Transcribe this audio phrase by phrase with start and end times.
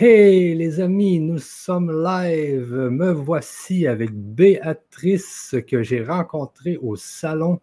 [0.00, 2.72] Hey les amis, nous sommes live.
[2.72, 7.58] Me voici avec Béatrice que j'ai rencontrée au salon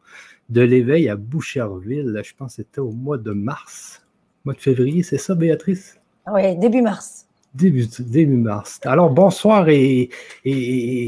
[0.50, 2.22] de l'éveil à Boucherville.
[2.26, 4.06] Je pense que c'était au mois de mars,
[4.44, 5.98] mois de février, c'est ça Béatrice?
[6.30, 7.26] Oui, début mars.
[7.54, 8.82] Début, début mars.
[8.84, 10.10] Alors bonsoir et,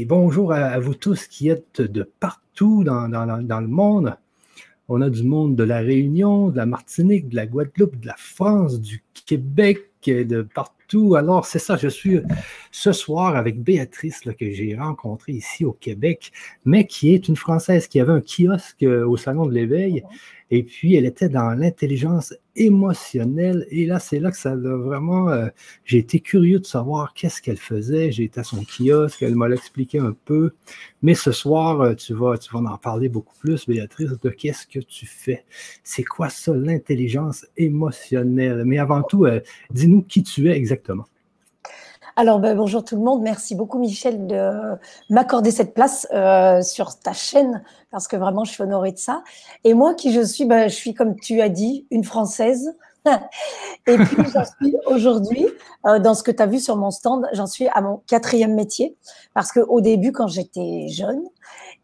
[0.08, 4.16] bonjour à, vous tous qui êtes de partout dans, dans le monde.
[4.88, 8.16] On a du monde de la Réunion, de la Martinique, de la Guadeloupe, de la
[8.16, 10.77] France, du Québec, de partout
[11.16, 12.20] alors, c'est ça, je suis
[12.70, 16.32] ce soir avec Béatrice que j'ai rencontrée ici au Québec,
[16.64, 20.04] mais qui est une Française qui avait un kiosque euh, au Salon de l'Éveil.
[20.50, 23.66] Et puis, elle était dans l'intelligence émotionnelle.
[23.70, 25.28] Et là, c'est là que ça a vraiment.
[25.28, 25.48] Euh,
[25.84, 28.10] j'ai été curieux de savoir qu'est-ce qu'elle faisait.
[28.12, 30.52] J'ai été à son kiosque, elle m'a expliqué un peu.
[31.02, 34.66] Mais ce soir, euh, tu vas, tu vas en parler beaucoup plus, Béatrice, de qu'est-ce
[34.66, 35.44] que tu fais.
[35.84, 38.64] C'est quoi ça, l'intelligence émotionnelle?
[38.64, 39.26] Mais avant tout,
[39.70, 40.77] dis-nous qui tu es exactement.
[42.16, 43.22] Alors, ben, bonjour tout le monde.
[43.22, 44.50] Merci beaucoup, Michel, de
[45.08, 47.62] m'accorder cette place euh, sur ta chaîne,
[47.92, 49.22] parce que vraiment, je suis honorée de ça.
[49.62, 52.74] Et moi, qui je suis, ben, je suis, comme tu as dit, une Française.
[53.86, 54.16] Et puis,
[54.60, 55.46] suis aujourd'hui,
[55.86, 58.54] euh, dans ce que tu as vu sur mon stand, j'en suis à mon quatrième
[58.54, 58.96] métier.
[59.32, 61.22] Parce qu'au début, quand j'étais jeune,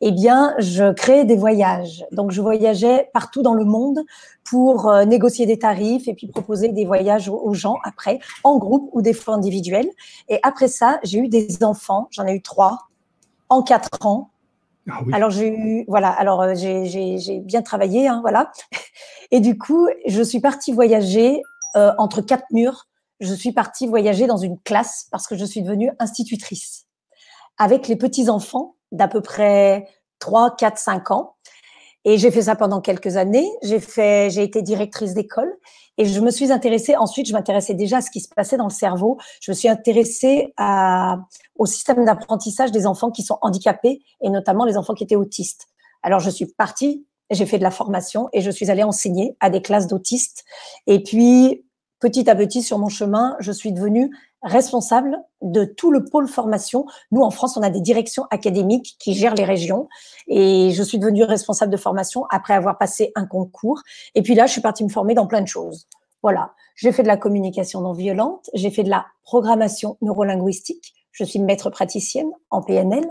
[0.01, 2.05] eh bien, je créais des voyages.
[2.13, 4.01] Donc, je voyageais partout dans le monde
[4.45, 8.91] pour euh, négocier des tarifs et puis proposer des voyages aux gens après, en groupe
[8.93, 9.89] ou des fois individuels.
[10.29, 12.09] Et après ça, j'ai eu des enfants.
[12.11, 12.89] J'en ai eu trois
[13.49, 14.31] en quatre ans.
[14.91, 18.51] Ah alors j'ai eu, voilà, alors euh, j'ai bien travaillé, hein, voilà.
[19.31, 21.41] Et du coup, je suis partie voyager
[21.77, 22.87] euh, entre quatre murs.
[23.21, 26.85] Je suis partie voyager dans une classe parce que je suis devenue institutrice
[27.57, 29.87] avec les petits enfants d'à peu près
[30.19, 31.37] 3, 4, 5 ans.
[32.05, 33.49] Et j'ai fait ça pendant quelques années.
[33.63, 35.51] J'ai fait, j'ai été directrice d'école
[35.97, 36.97] et je me suis intéressée.
[36.97, 39.19] Ensuite, je m'intéressais déjà à ce qui se passait dans le cerveau.
[39.41, 41.19] Je me suis intéressée à,
[41.57, 45.67] au système d'apprentissage des enfants qui sont handicapés et notamment les enfants qui étaient autistes.
[46.03, 49.49] Alors, je suis partie, j'ai fait de la formation et je suis allée enseigner à
[49.49, 50.45] des classes d'autistes.
[50.87, 51.65] Et puis,
[52.01, 54.11] petit à petit, sur mon chemin, je suis devenue
[54.45, 56.87] responsable de tout le pôle formation.
[57.11, 59.89] Nous, en France, on a des directions académiques qui gèrent les régions
[60.29, 63.81] et je suis devenue responsable de formation après avoir passé un concours.
[64.15, 65.89] Et puis là, je suis partie me former dans plein de choses.
[66.23, 66.53] Voilà.
[66.77, 71.39] J'ai fait de la communication non violente, j'ai fait de la programmation neurolinguistique, je suis
[71.39, 73.05] maître praticienne en PNL,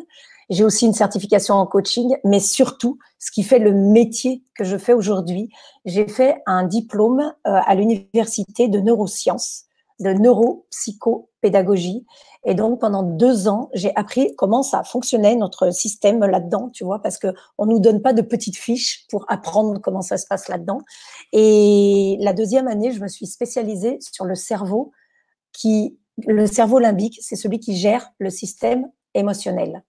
[0.50, 4.78] j'ai aussi une certification en coaching, mais surtout, ce qui fait le métier que je
[4.78, 5.50] fais aujourd'hui,
[5.86, 9.66] j'ai fait un diplôme euh, à l'université de neurosciences
[10.04, 12.06] de neuropsychopédagogie.
[12.46, 17.02] Et donc, pendant deux ans, j'ai appris comment ça fonctionnait, notre système là-dedans, tu vois,
[17.02, 17.28] parce que
[17.58, 20.82] on nous donne pas de petites fiches pour apprendre comment ça se passe là-dedans.
[21.32, 24.92] Et la deuxième année, je me suis spécialisée sur le cerveau
[25.54, 25.98] qui,
[26.28, 29.84] le cerveau limbique, c'est celui qui gère le système émotionnel.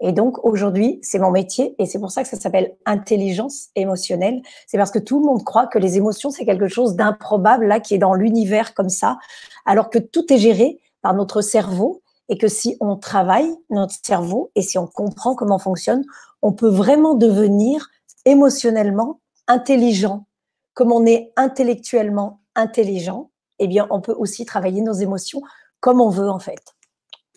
[0.00, 4.42] Et donc aujourd'hui, c'est mon métier et c'est pour ça que ça s'appelle intelligence émotionnelle.
[4.66, 7.80] C'est parce que tout le monde croit que les émotions, c'est quelque chose d'improbable là
[7.80, 9.18] qui est dans l'univers comme ça,
[9.64, 14.50] alors que tout est géré par notre cerveau et que si on travaille notre cerveau
[14.54, 16.04] et si on comprend comment fonctionne,
[16.42, 17.88] on peut vraiment devenir
[18.24, 20.26] émotionnellement intelligent.
[20.74, 25.40] Comme on est intellectuellement intelligent, eh bien, on peut aussi travailler nos émotions
[25.80, 26.75] comme on veut en fait.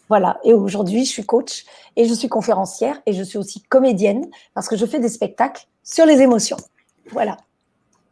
[0.09, 0.40] Voilà.
[0.44, 1.66] Et aujourd'hui, je suis coach
[1.96, 5.66] et je suis conférencière et je suis aussi comédienne parce que je fais des spectacles
[5.84, 6.58] sur les émotions.
[7.12, 7.38] Voilà.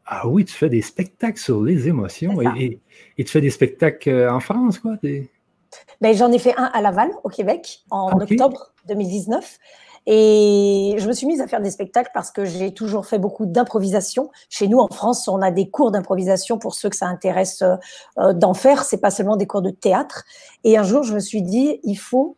[0.05, 2.79] Ah oui, tu fais des spectacles sur les émotions et,
[3.17, 4.93] tu fais des spectacles euh, en France, quoi?
[5.99, 9.57] Ben, J'en ai fait un à Laval, au Québec, en octobre 2019.
[10.09, 13.45] Et je me suis mise à faire des spectacles parce que j'ai toujours fait beaucoup
[13.45, 14.31] d'improvisation.
[14.49, 17.61] Chez nous, en France, on a des cours d'improvisation pour ceux que ça intéresse
[18.17, 18.85] euh, d'en faire.
[18.85, 20.23] C'est pas seulement des cours de théâtre.
[20.63, 22.37] Et un jour, je me suis dit, il faut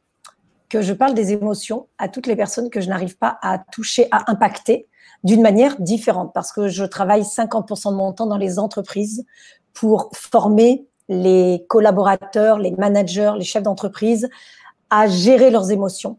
[0.67, 4.07] que je parle des émotions à toutes les personnes que je n'arrive pas à toucher,
[4.09, 4.87] à impacter
[5.23, 6.31] d'une manière différente.
[6.33, 9.27] Parce que je travaille 50% de mon temps dans les entreprises
[9.73, 14.27] pour former les collaborateurs, les managers, les chefs d'entreprise
[14.89, 16.17] à gérer leurs émotions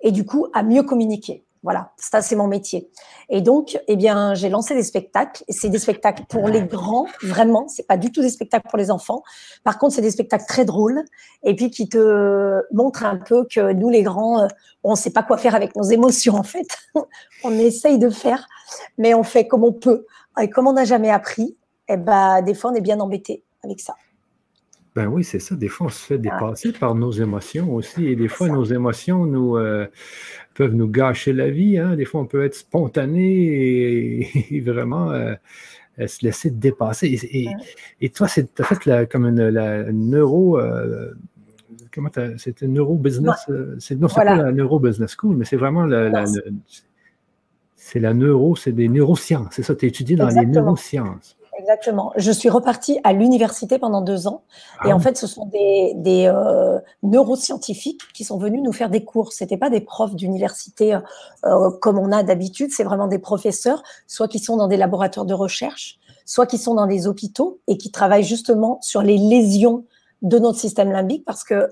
[0.00, 1.46] et du coup à mieux communiquer.
[1.66, 2.88] Voilà, ça c'est mon métier.
[3.28, 5.42] Et donc, eh bien, j'ai lancé des spectacles.
[5.48, 7.66] C'est des spectacles pour les grands, vraiment.
[7.66, 9.24] C'est pas du tout des spectacles pour les enfants.
[9.64, 11.02] Par contre, c'est des spectacles très drôles
[11.42, 14.46] et puis qui te montrent un peu que nous, les grands, euh,
[14.84, 16.68] on ne sait pas quoi faire avec nos émotions en fait.
[17.42, 18.46] on essaye de faire,
[18.96, 20.06] mais on fait comme on peut.
[20.40, 21.56] Et comme on n'a jamais appris,
[21.88, 23.96] eh ben, des fois, on est bien embêté avec ça.
[24.96, 25.54] Ben oui, c'est ça.
[25.54, 28.06] Des fois, on se fait dépasser par nos émotions aussi.
[28.06, 29.86] Et des fois, nos émotions nous, euh,
[30.54, 31.76] peuvent nous gâcher la vie.
[31.76, 31.96] Hein.
[31.96, 33.20] Des fois, on peut être spontané
[34.50, 35.34] et, vraiment euh,
[36.06, 37.20] se laisser dépasser.
[38.00, 40.58] Et, toi, tu as fait comme une, la neuro.
[41.92, 42.08] comment
[42.38, 43.50] c'est une neuro business.
[43.78, 46.24] c'est, non, c'est pas la neuro business school, mais c'est vraiment la,
[47.74, 49.48] c'est la neuro, c'est des neurosciences.
[49.50, 51.36] C'est ça, tu as étudié dans les neurosciences.
[51.66, 52.12] Exactement.
[52.14, 54.44] Je suis repartie à l'université pendant deux ans.
[54.84, 55.00] et en ah.
[55.00, 59.32] fait, ce sont des, des euh, neuroscientifiques qui sont venus nous faire des cours.
[59.32, 61.00] Ce pas des profs d'université euh,
[61.44, 62.70] euh, comme on a d'habitude.
[62.70, 66.74] C'est vraiment des professeurs, soit qui sont dans des laboratoires de recherche, soit qui sont
[66.74, 69.84] dans des hôpitaux et qui travaillent justement sur les lésions
[70.22, 71.70] de notre système limbique parce que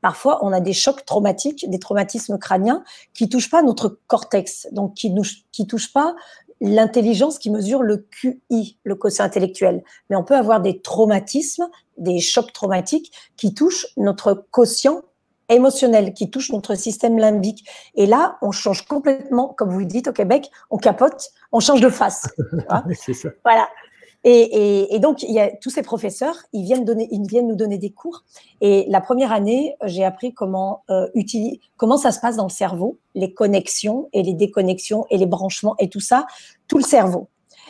[0.00, 2.84] parfois on a des chocs traumatiques, des traumatismes crâniens
[3.14, 6.14] qui touchent pas notre cortex, donc qui ne qui touchent pas
[6.60, 9.82] l'intelligence qui mesure le QI, le quotient intellectuel.
[10.08, 15.02] Mais on peut avoir des traumatismes, des chocs traumatiques qui touchent notre quotient
[15.48, 17.68] émotionnel, qui touchent notre système limbique.
[17.94, 21.80] Et là, on change complètement, comme vous le dites au Québec, on capote, on change
[21.80, 22.28] de face.
[22.68, 23.30] Ça.
[23.44, 23.68] Voilà.
[24.24, 27.78] Et, donc, il y a tous ces professeurs, ils viennent, donner, ils viennent nous donner
[27.78, 28.24] des cours.
[28.60, 32.50] Et la première année, j'ai appris comment, euh, utiliser, comment ça se passe dans le
[32.50, 36.26] cerveau, les connexions et les déconnexions et les branchements et tout ça,
[36.68, 37.28] tout le cerveau.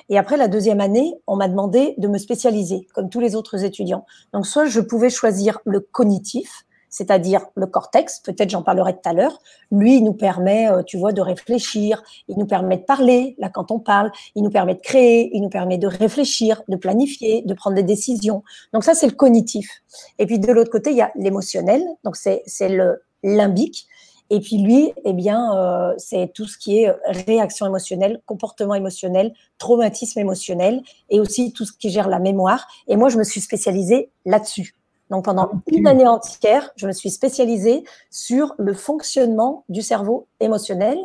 [0.08, 3.64] Et après la deuxième année, on m'a demandé de me spécialiser, comme tous les autres
[3.64, 4.04] étudiants.
[4.32, 9.12] Donc, soit je pouvais choisir le cognitif, c'est-à-dire le cortex, peut-être j'en parlerai tout à
[9.12, 9.40] l'heure,
[9.70, 13.48] lui, il nous permet, euh, tu vois, de réfléchir, il nous permet de parler, là,
[13.48, 17.42] quand on parle, il nous permet de créer, il nous permet de réfléchir, de planifier,
[17.42, 18.42] de prendre des décisions.
[18.72, 19.82] Donc ça, c'est le cognitif.
[20.18, 23.86] Et puis de l'autre côté, il y a l'émotionnel, donc c'est le limbique.
[24.32, 26.94] Et puis lui, eh bien, euh, c'est tout ce qui est
[27.26, 32.66] réaction émotionnelle, comportement émotionnel, traumatisme émotionnel, et aussi tout ce qui gère la mémoire.
[32.86, 34.74] Et moi, je me suis spécialisée là-dessus.
[35.10, 40.98] Donc pendant une année entière, je me suis spécialisée sur le fonctionnement du cerveau émotionnel.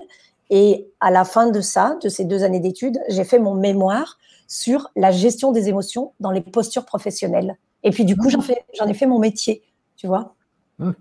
[0.52, 4.20] Et à la fin de ça, de ces deux années d'études, j'ai fait mon mémoire
[4.48, 7.58] sur la gestion des émotions dans les postures professionnelles.
[7.84, 9.64] Et puis du coup, j'en, ai fait mon métier,
[9.96, 10.36] tu vois.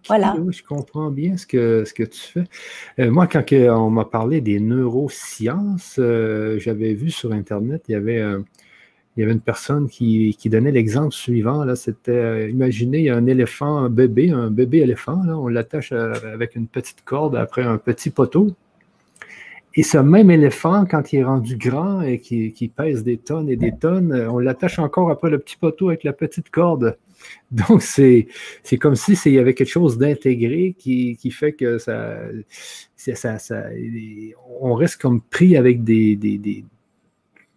[0.06, 0.34] voilà.
[0.38, 2.44] Oui, je comprends bien ce que, ce que tu fais.
[2.98, 7.96] Euh, moi, quand on m'a parlé des neurosciences, euh, j'avais vu sur Internet, il y
[7.96, 8.22] avait
[9.16, 11.64] il y avait une personne qui, donnait l'exemple suivant.
[11.64, 15.22] Là, c'était, euh, imaginez, un éléphant, un bébé, un bébé éléphant.
[15.24, 18.48] Là, on l'attache euh, avec une petite corde après un petit poteau.
[19.76, 23.56] Et ce même éléphant, quand il est rendu grand et qui, pèse des tonnes et
[23.56, 26.98] des tonnes, euh, on l'attache encore après le petit poteau avec la petite corde.
[27.52, 28.26] Donc, c'est,
[28.64, 32.18] c'est comme si il y avait quelque chose d'intégré qui, fait que ça,
[32.96, 33.62] ça, ça,
[34.60, 36.64] on reste comme pris avec des, des des,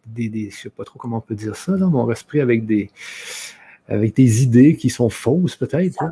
[0.08, 2.42] des, je sais pas trop comment on peut dire ça, là, mais on reste pris
[2.42, 2.90] avec des,
[3.88, 6.04] avec des idées qui sont fausses, peut-être.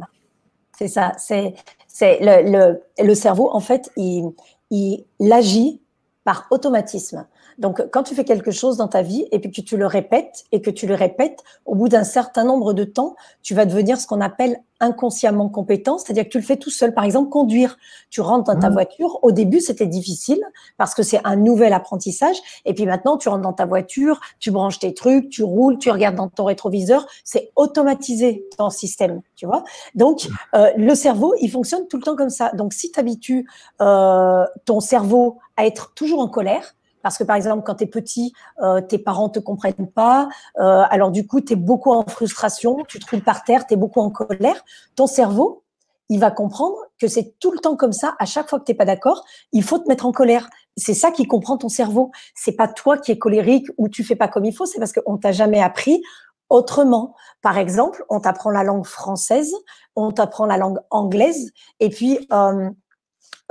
[0.78, 1.14] C'est ça.
[1.18, 1.54] C'est,
[1.88, 4.32] c'est le, le, le, cerveau, en fait, il,
[4.70, 5.82] il agit
[6.24, 7.26] par automatisme.
[7.58, 10.46] Donc, quand tu fais quelque chose dans ta vie et puis que tu le répètes
[10.52, 14.00] et que tu le répètes, au bout d'un certain nombre de temps, tu vas devenir
[14.00, 16.94] ce qu'on appelle inconsciemment compétent, c'est-à-dire que tu le fais tout seul.
[16.94, 17.78] Par exemple, conduire.
[18.10, 18.74] Tu rentres dans ta mmh.
[18.74, 19.20] voiture.
[19.24, 20.42] Au début, c'était difficile
[20.78, 22.36] parce que c'est un nouvel apprentissage.
[22.66, 25.90] Et puis maintenant, tu rentres dans ta voiture, tu branches tes trucs, tu roules, tu
[25.92, 27.08] regardes dans ton rétroviseur.
[27.24, 29.64] C'est automatisé ton système, tu vois.
[29.96, 30.34] Donc, mmh.
[30.56, 32.52] euh, le cerveau, il fonctionne tout le temps comme ça.
[32.52, 33.48] Donc, si tu habitues
[33.82, 36.76] euh, ton cerveau à être toujours en colère,
[37.06, 40.82] parce que par exemple, quand tu es petit, euh, tes parents te comprennent pas, euh,
[40.90, 44.00] alors du coup, tu es beaucoup en frustration, tu te par terre, tu es beaucoup
[44.00, 44.56] en colère.
[44.96, 45.62] Ton cerveau,
[46.10, 48.16] il va comprendre que c'est tout le temps comme ça.
[48.18, 50.50] À chaque fois que tu pas d'accord, il faut te mettre en colère.
[50.78, 52.10] C'est ça qui comprend ton cerveau.
[52.34, 54.66] C'est pas toi qui es colérique ou tu fais pas comme il faut.
[54.66, 56.02] C'est parce qu'on t'a jamais appris
[56.50, 57.14] autrement.
[57.44, 59.54] Par exemple, on t'apprend la langue française,
[59.96, 62.72] on t'apprend la langue anglaise, et puis euh,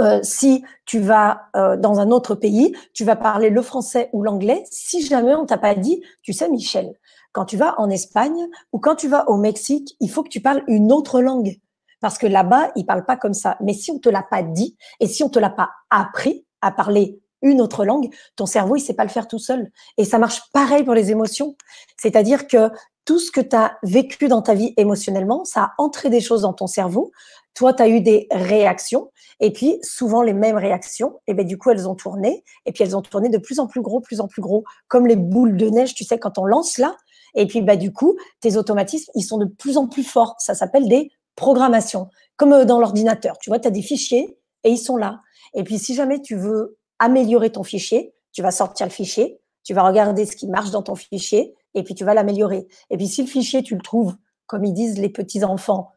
[0.01, 4.23] euh, si tu vas euh, dans un autre pays, tu vas parler le français ou
[4.23, 4.65] l'anglais.
[4.71, 6.95] Si jamais on t'a pas dit, tu sais, Michel,
[7.33, 10.41] quand tu vas en Espagne ou quand tu vas au Mexique, il faut que tu
[10.41, 11.59] parles une autre langue
[12.01, 13.57] parce que là-bas, ils parlent pas comme ça.
[13.61, 16.71] Mais si on te l'a pas dit et si on te l'a pas appris à
[16.71, 19.71] parler une autre langue, ton cerveau, il sait pas le faire tout seul.
[19.97, 21.57] Et ça marche pareil pour les émotions.
[21.97, 22.71] C'est-à-dire que
[23.05, 26.43] tout ce que tu as vécu dans ta vie émotionnellement, ça a entré des choses
[26.43, 27.13] dans ton cerveau.
[27.55, 31.57] Toi, tu as eu des réactions, et puis souvent les mêmes réactions, et bien du
[31.57, 34.21] coup, elles ont tourné, et puis elles ont tourné de plus en plus gros, plus
[34.21, 36.97] en plus gros, comme les boules de neige, tu sais, quand on lance là,
[37.35, 40.37] et puis bah, du coup, tes automatismes, ils sont de plus en plus forts.
[40.39, 43.39] Ça s'appelle des programmations, comme euh, dans l'ordinateur.
[43.39, 45.21] Tu vois, tu as des fichiers, et ils sont là.
[45.55, 49.75] Et puis si jamais tu veux améliorer ton fichier, tu vas sortir le fichier, tu
[49.75, 52.67] vas regarder ce qui marche dans ton fichier, et puis tu vas l'améliorer.
[52.91, 54.15] Et puis si le fichier, tu le trouves,
[54.47, 55.91] comme ils disent les petits enfants,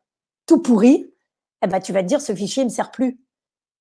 [0.46, 1.12] tout pourri,
[1.64, 3.20] eh ben, tu vas te dire ce fichier ne me sert plus.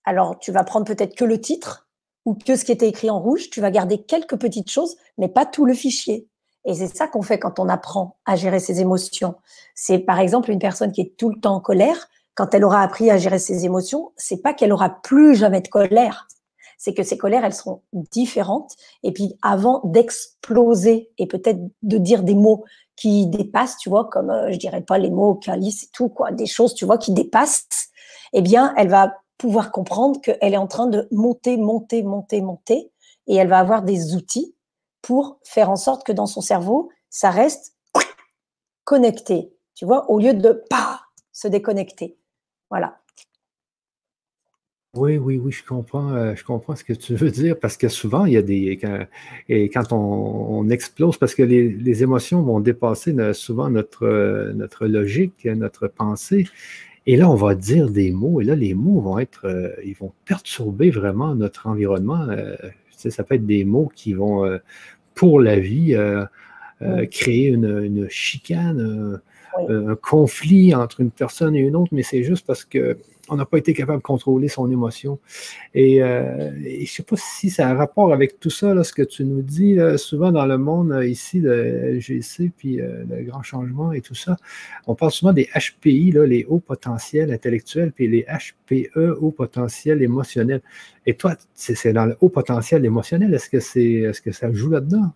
[0.04, 1.88] Alors, tu vas prendre peut-être que le titre
[2.25, 3.50] ou que ce qui était écrit en rouge.
[3.50, 6.28] Tu vas garder quelques petites choses, mais pas tout le fichier.
[6.64, 9.37] Et c'est ça qu'on fait quand on apprend à gérer ses émotions.
[9.75, 12.09] C'est par exemple une personne qui est tout le temps en colère.
[12.35, 15.68] Quand elle aura appris à gérer ses émotions, c'est pas qu'elle aura plus jamais de
[15.68, 16.26] colère.
[16.76, 18.75] C'est que ces colères, elles seront différentes.
[19.02, 22.64] Et puis, avant d'exploser et peut-être de dire des mots
[22.97, 26.33] qui dépassent, tu vois, comme euh, je dirais pas les mots calice et tout, quoi,
[26.33, 27.91] des choses, tu vois, qui dépassent,
[28.33, 32.91] eh bien, elle va pouvoir comprendre qu'elle est en train de monter, monter, monter, monter,
[33.26, 34.55] et elle va avoir des outils
[35.03, 37.75] pour faire en sorte que dans son cerveau, ça reste
[38.85, 41.00] connecté, tu vois, au lieu de pas
[41.33, 42.19] se déconnecter.
[42.71, 42.99] Voilà.
[44.97, 47.88] Oui, oui, oui, je comprends, euh, je comprends ce que tu veux dire parce que
[47.88, 48.79] souvent, il y a des.
[48.81, 49.07] Quand,
[49.49, 55.88] et quand on, explose, parce que les, émotions vont dépasser souvent notre, notre logique, notre
[55.88, 56.47] pensée.
[57.07, 59.47] Et là, on va dire des mots, et là, les mots vont être.
[59.47, 62.23] Euh, ils vont perturber vraiment notre environnement.
[62.29, 62.57] Euh,
[62.91, 64.59] ça peut être des mots qui vont,
[65.15, 65.95] pour la vie,
[67.11, 69.21] créer une, une chicane,
[69.69, 72.97] un conflit entre une personne et une autre, mais c'est juste parce que
[73.28, 75.18] on n'a pas été capable de contrôler son émotion.
[75.75, 79.02] Et, euh, je ne sais pas si ça a rapport avec tout ça, ce que
[79.02, 81.50] tu nous dis, souvent dans le monde euh, ici, de
[81.97, 84.37] LGC, puis euh, le grand changement et tout ça,
[84.87, 90.62] on parle souvent des HPI, les hauts potentiels intellectuels, puis les HPE, hauts potentiels émotionnels.
[91.06, 94.71] Et toi, c'est dans le haut potentiel émotionnel, est-ce que, c'est, est-ce que ça joue
[94.71, 95.12] là-dedans?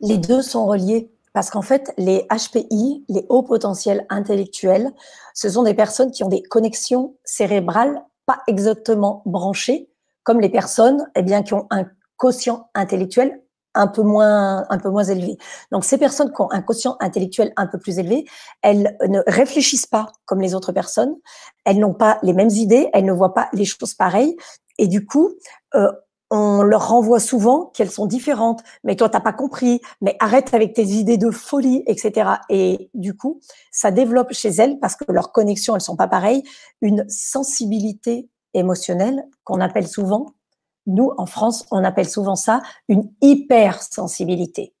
[0.00, 1.08] Les deux sont reliés.
[1.38, 4.90] Parce qu'en fait, les HPI, les hauts potentiels intellectuels,
[5.34, 9.88] ce sont des personnes qui ont des connexions cérébrales pas exactement branchées,
[10.24, 11.84] comme les personnes eh bien, qui ont un
[12.16, 13.40] quotient intellectuel
[13.74, 15.38] un peu moins un peu moins élevé.
[15.70, 18.24] Donc ces personnes qui ont un quotient intellectuel un peu plus élevé,
[18.62, 21.14] elles ne réfléchissent pas comme les autres personnes,
[21.64, 24.36] elles n'ont pas les mêmes idées, elles ne voient pas les choses pareilles
[24.78, 25.34] et du coup,
[25.76, 25.92] euh,
[26.30, 28.62] on leur renvoie souvent qu'elles sont différentes.
[28.84, 29.80] Mais toi, t'as pas compris.
[30.00, 32.30] Mais arrête avec tes idées de folie, etc.
[32.48, 33.40] Et du coup,
[33.72, 36.42] ça développe chez elles, parce que leurs connexions, elles sont pas pareilles,
[36.80, 40.34] une sensibilité émotionnelle qu'on appelle souvent,
[40.86, 44.74] nous, en France, on appelle souvent ça une hypersensibilité.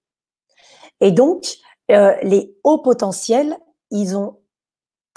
[1.00, 1.58] Et donc,
[1.90, 3.56] euh, les hauts potentiels,
[3.90, 4.38] ils ont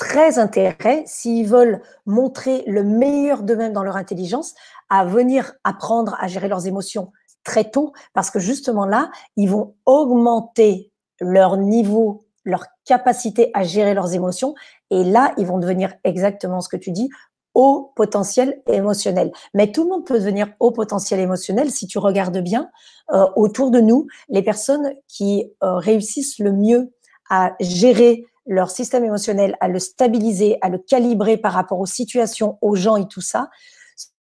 [0.01, 4.55] très intérêt, s'ils veulent montrer le meilleur d'eux-mêmes dans leur intelligence,
[4.89, 7.11] à venir apprendre à gérer leurs émotions
[7.43, 13.93] très tôt, parce que justement là, ils vont augmenter leur niveau, leur capacité à gérer
[13.93, 14.55] leurs émotions,
[14.89, 17.11] et là, ils vont devenir exactement ce que tu dis,
[17.53, 19.31] haut potentiel émotionnel.
[19.53, 22.71] Mais tout le monde peut devenir haut potentiel émotionnel si tu regardes bien
[23.13, 26.91] euh, autour de nous, les personnes qui euh, réussissent le mieux
[27.29, 32.57] à gérer leur système émotionnel, à le stabiliser, à le calibrer par rapport aux situations,
[32.61, 33.49] aux gens et tout ça,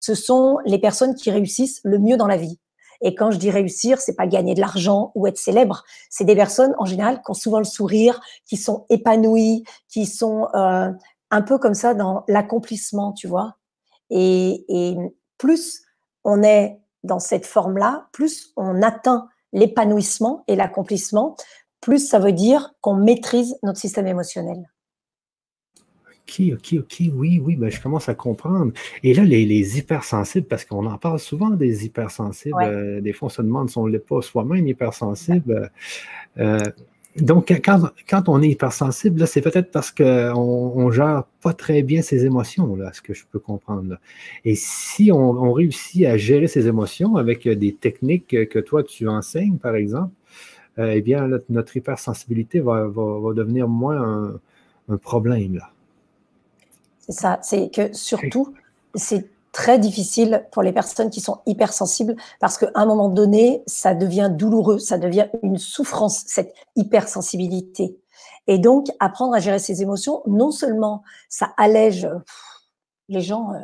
[0.00, 2.58] ce sont les personnes qui réussissent le mieux dans la vie.
[3.02, 5.84] Et quand je dis réussir, c'est pas gagner de l'argent ou être célèbre.
[6.10, 10.48] C'est des personnes en général qui ont souvent le sourire, qui sont épanouies, qui sont
[10.54, 10.90] euh,
[11.30, 13.56] un peu comme ça dans l'accomplissement, tu vois.
[14.10, 14.96] Et, et
[15.38, 15.82] plus
[16.24, 21.36] on est dans cette forme-là, plus on atteint l'épanouissement et l'accomplissement,
[21.80, 24.70] plus ça veut dire qu'on maîtrise notre système émotionnel.
[26.30, 28.72] OK, OK, OK, oui, oui, ben, je commence à comprendre.
[29.02, 33.30] Et là, les, hypersensibles, parce qu'on en parle souvent des hypersensibles, euh, des fois on
[33.30, 35.72] se demande si on ne l'est pas soi-même hypersensible.
[36.38, 36.60] Euh,
[37.16, 42.24] donc, quand, on est hypersensible, c'est peut-être parce qu'on ne gère pas très bien ses
[42.24, 43.98] émotions, là, ce que je peux comprendre.
[44.44, 49.58] Et si on, réussit à gérer ses émotions avec des techniques que toi tu enseignes,
[49.58, 50.12] par exemple,
[50.80, 52.88] euh, eh bien, notre hypersensibilité va,
[53.34, 54.40] devenir moins
[54.88, 55.54] un, problème.
[55.54, 55.70] Là.
[56.98, 58.54] C'est ça, c'est que surtout,
[58.96, 63.94] c'est très difficile pour les personnes qui sont hypersensibles parce qu'à un moment donné, ça
[63.94, 67.96] devient douloureux, ça devient une souffrance, cette hypersensibilité.
[68.46, 72.08] Et donc, apprendre à gérer ses émotions, non seulement ça allège
[73.08, 73.58] les gens, euh,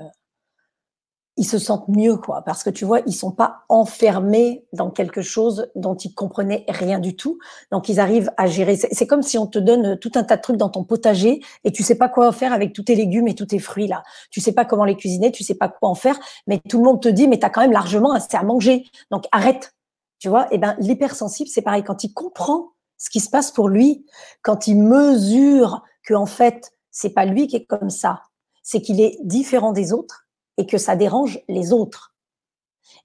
[1.38, 5.21] ils se sentent mieux, quoi, parce que tu vois, ils sont pas enfermés dans quelque
[5.21, 7.38] chose dont ils comprenaient rien du tout.
[7.71, 8.76] Donc, ils arrivent à gérer.
[8.76, 11.73] C'est comme si on te donne tout un tas de trucs dans ton potager et
[11.73, 14.02] tu sais pas quoi faire avec tous tes légumes et tous tes fruits là.
[14.31, 16.85] Tu sais pas comment les cuisiner, tu sais pas quoi en faire, mais tout le
[16.85, 18.85] monde te dit, mais tu as quand même largement assez à manger.
[19.11, 19.75] Donc, arrête.
[20.19, 21.85] Tu vois, et eh ben, l'hypersensible, c'est pareil.
[21.85, 24.07] Quand il comprend ce qui se passe pour lui,
[24.40, 28.23] quand il mesure que, en fait, c'est pas lui qui est comme ça,
[28.62, 30.25] c'est qu'il est différent des autres
[30.56, 32.14] et que ça dérange les autres.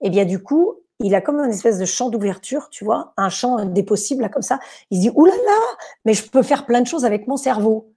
[0.02, 3.14] Et eh bien du coup, il a comme une espèce de champ d'ouverture, tu vois,
[3.18, 4.60] un champ des possibles, là, comme ça.
[4.90, 7.38] Il se dit, oulala, là là, mais je peux faire plein de choses avec mon
[7.38, 7.92] cerveau.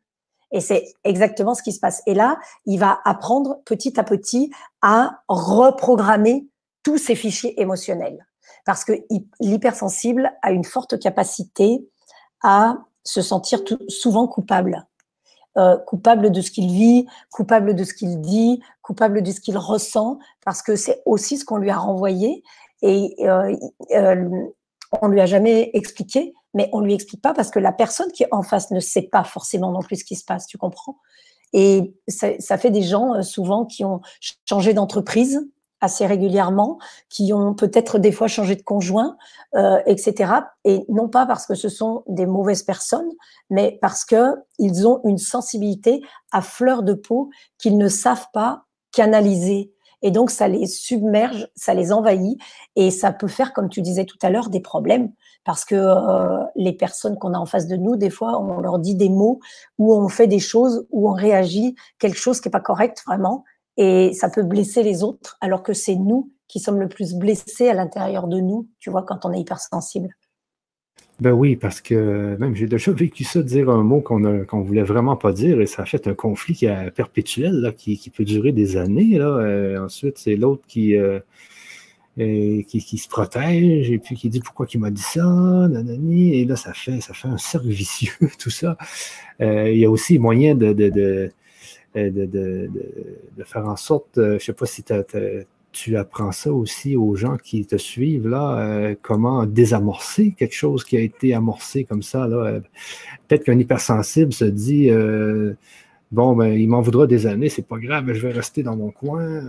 [0.51, 2.03] Et c'est exactement ce qui se passe.
[2.07, 4.51] Et là, il va apprendre petit à petit
[4.83, 6.47] à reprogrammer
[6.83, 8.27] tous ses fichiers émotionnels.
[8.65, 8.93] Parce que
[9.41, 11.87] l'hypersensible a une forte capacité
[12.43, 14.87] à se sentir souvent coupable.
[15.57, 19.57] Euh, coupable de ce qu'il vit, coupable de ce qu'il dit, coupable de ce qu'il
[19.57, 22.43] ressent, parce que c'est aussi ce qu'on lui a renvoyé.
[22.83, 23.55] Et euh,
[23.93, 24.31] euh,
[25.01, 28.25] on lui a jamais expliqué, mais on lui explique pas parce que la personne qui
[28.25, 30.99] est en face ne sait pas forcément non plus ce qui se passe, tu comprends?
[31.53, 34.01] Et ça, ça, fait des gens euh, souvent qui ont
[34.45, 35.49] changé d'entreprise
[35.85, 39.17] assez régulièrement, qui ont peut-être des fois changé de conjoint,
[39.55, 40.33] euh, etc.
[40.65, 43.11] Et non pas parce que ce sont des mauvaises personnes,
[43.51, 48.65] mais parce que ils ont une sensibilité à fleur de peau qu'ils ne savent pas
[48.93, 49.73] canaliser.
[50.03, 52.39] Et donc, ça les submerge, ça les envahit,
[52.77, 55.11] et ça peut faire, comme tu disais tout à l'heure, des problèmes,
[55.45, 58.79] parce que euh, les personnes qu'on a en face de nous, des fois, on leur
[58.79, 59.41] dit des mots,
[59.79, 63.45] ou on fait des choses, ou on réagit quelque chose qui n'est pas correct vraiment,
[63.77, 67.69] et ça peut blesser les autres, alors que c'est nous qui sommes le plus blessés
[67.69, 70.11] à l'intérieur de nous, tu vois, quand on est hypersensible.
[71.21, 74.83] Ben oui, parce que même j'ai déjà vécu ça, dire un mot qu'on ne voulait
[74.83, 78.25] vraiment pas dire, et ça a fait un conflit qui est perpétuel, là, qui, peut
[78.25, 79.19] durer des années.
[79.19, 80.97] Euh, ensuite, c'est l'autre qui,
[82.17, 86.39] euh, qui, qui, se protège, et puis qui dit pourquoi il m'a dit ça, nanani,
[86.39, 88.77] et là, ça fait, ça fait un cercle vicieux, tout ça.
[89.41, 91.29] Euh, il y a aussi moyen de, euh,
[91.95, 92.71] de, de,
[93.37, 94.85] de, faire en sorte, euh, je ne sais pas si
[95.73, 100.85] tu apprends ça aussi aux gens qui te suivent, là, euh, comment désamorcer quelque chose
[100.85, 102.27] qui a été amorcé comme ça.
[102.27, 102.61] Là.
[103.29, 104.91] Peut-être qu'un hypersensible se dit
[106.13, 108.91] Bon, ben, il m'en voudra des années, c'est pas grave, je vais rester dans mon
[108.91, 109.43] coin.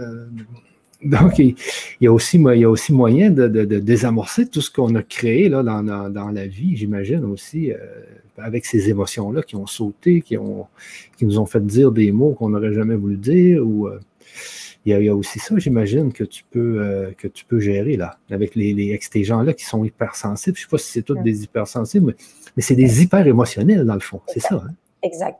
[1.05, 1.55] Donc, il,
[2.01, 5.49] y a aussi, il y a aussi moyen de, désamorcer tout ce qu'on a créé
[5.49, 7.71] là, dans, dans, la vie, j'imagine aussi
[8.37, 10.67] avec ces émotions-là qui ont sauté, qui, ont,
[11.17, 13.65] qui nous ont fait dire des mots qu'on n'aurait jamais voulu dire.
[13.65, 13.99] Ou, euh,
[14.85, 18.17] il, y a, aussi ça, j'imagine, que, tu peux, euh, que tu peux gérer là,
[18.29, 20.57] avec, les, ces gens-là qui sont hypersensibles.
[20.57, 22.15] Je ne sais pas si c'est tous des hypersensibles,
[22.55, 24.21] mais, c'est des hyper émotionnels dans le fond.
[24.27, 24.55] C'est ça.
[24.55, 24.73] Hein?
[25.01, 25.39] Exact.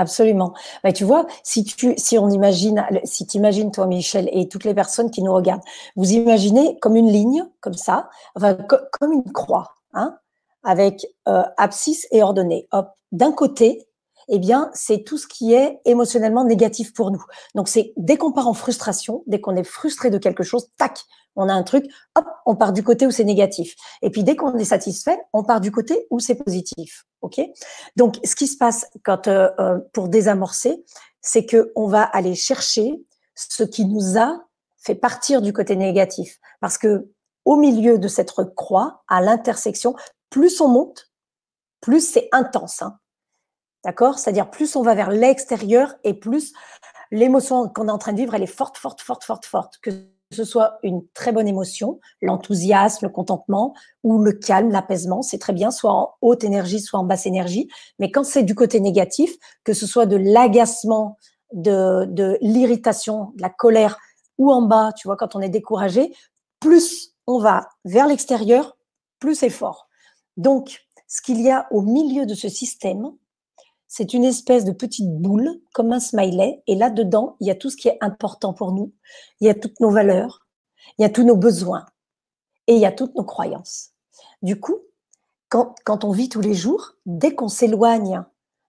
[0.00, 0.54] Absolument.
[0.82, 4.64] Mais tu vois, si tu, si on imagine, si tu imagines toi, Michel, et toutes
[4.64, 5.60] les personnes qui nous regardent,
[5.94, 10.16] vous imaginez comme une ligne, comme ça, comme une croix, hein,
[10.64, 12.66] avec euh, abscisse et ordonnée.
[13.12, 13.86] D'un côté,
[14.30, 17.22] eh bien, c'est tout ce qui est émotionnellement négatif pour nous.
[17.54, 21.00] Donc, c'est dès qu'on part en frustration, dès qu'on est frustré de quelque chose, tac,
[21.36, 21.84] on a un truc,
[22.16, 23.74] hop, on part du côté où c'est négatif.
[24.02, 27.04] Et puis, dès qu'on est satisfait, on part du côté où c'est positif.
[27.22, 27.40] OK?
[27.96, 30.84] Donc, ce qui se passe euh, euh, pour désamorcer,
[31.20, 33.02] c'est que on va aller chercher
[33.34, 34.44] ce qui nous a
[34.78, 36.38] fait partir du côté négatif.
[36.60, 37.08] Parce que
[37.44, 39.94] au milieu de cette croix, à l'intersection,
[40.30, 41.10] plus on monte,
[41.80, 42.82] plus c'est intense.
[42.82, 42.98] Hein.
[43.84, 44.18] D'accord?
[44.18, 46.52] C'est-à-dire plus on va vers l'extérieur et plus
[47.10, 49.78] l'émotion qu'on est en train de vivre, elle est forte, forte, forte, forte, forte.
[49.82, 49.90] Que
[50.30, 55.52] ce soit une très bonne émotion, l'enthousiasme, le contentement ou le calme, l'apaisement, c'est très
[55.52, 57.68] bien, soit en haute énergie, soit en basse énergie.
[57.98, 61.18] Mais quand c'est du côté négatif, que ce soit de l'agacement,
[61.52, 63.98] de, l'irritation, de la colère
[64.38, 66.14] ou en bas, tu vois, quand on est découragé,
[66.60, 68.76] plus on va vers l'extérieur,
[69.18, 69.88] plus c'est fort.
[70.36, 73.10] Donc, ce qu'il y a au milieu de ce système,
[73.92, 77.70] c'est une espèce de petite boule, comme un smiley, et là-dedans, il y a tout
[77.70, 78.94] ce qui est important pour nous,
[79.40, 80.46] il y a toutes nos valeurs,
[80.96, 81.84] il y a tous nos besoins,
[82.68, 83.90] et il y a toutes nos croyances.
[84.42, 84.78] Du coup,
[85.48, 88.24] quand, on vit tous les jours, dès qu'on s'éloigne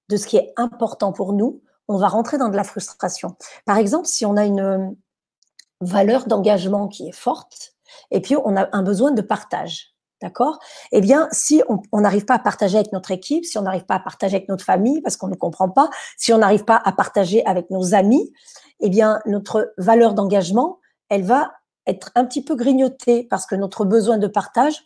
[0.09, 3.35] de ce qui est important pour nous, on va rentrer dans de la frustration.
[3.65, 4.97] Par exemple, si on a une
[5.81, 7.75] valeur d'engagement qui est forte,
[8.09, 9.90] et puis on a un besoin de partage.
[10.21, 10.59] D'accord?
[10.91, 13.95] Eh bien, si on n'arrive pas à partager avec notre équipe, si on n'arrive pas
[13.95, 16.91] à partager avec notre famille parce qu'on ne comprend pas, si on n'arrive pas à
[16.91, 18.31] partager avec nos amis,
[18.81, 20.79] eh bien, notre valeur d'engagement,
[21.09, 21.53] elle va
[21.87, 24.83] être un petit peu grignotée parce que notre besoin de partage,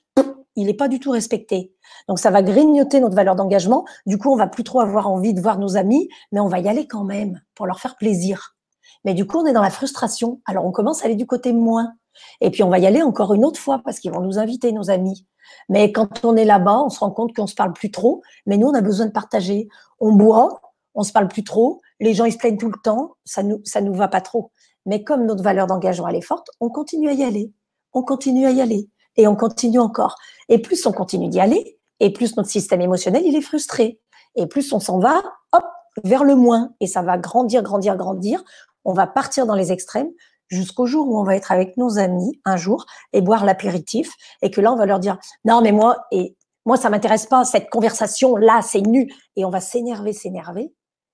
[0.56, 1.74] il n'est pas du tout respecté.
[2.08, 3.86] Donc, ça va grignoter notre valeur d'engagement.
[4.06, 6.60] Du coup, on va plus trop avoir envie de voir nos amis, mais on va
[6.60, 8.56] y aller quand même pour leur faire plaisir.
[9.04, 10.42] Mais du coup, on est dans la frustration.
[10.46, 11.94] Alors, on commence à aller du côté moins.
[12.42, 14.72] Et puis on va y aller encore une autre fois parce qu'ils vont nous inviter,
[14.72, 15.26] nos amis.
[15.70, 18.22] Mais quand on est là-bas, on se rend compte qu'on se parle plus trop.
[18.46, 19.68] Mais nous, on a besoin de partager.
[20.00, 20.62] On boit,
[20.94, 21.82] on se parle plus trop.
[22.00, 23.16] Les gens, ils se plaignent tout le temps.
[23.26, 24.52] Ça nous, ça nous va pas trop.
[24.86, 27.52] Mais comme notre valeur d'engagement, elle est forte, on continue à y aller.
[27.94, 28.90] On continue à y aller.
[29.18, 30.16] Et on continue encore.
[30.50, 34.00] Et plus on continue d'y aller, et plus notre système émotionnel, il est frustré.
[34.36, 35.24] Et plus on s'en va,
[35.54, 35.64] hop,
[36.04, 36.74] vers le moins.
[36.82, 38.44] Et ça va grandir, grandir, grandir.
[38.84, 40.10] On va partir dans les extrêmes
[40.48, 44.52] jusqu'au jour où on va être avec nos amis un jour et boire l'apéritif et
[44.52, 47.70] que là on va leur dire non mais moi et moi ça m'intéresse pas cette
[47.70, 50.74] conversation là c'est nu et on va s'énerver s'énerver.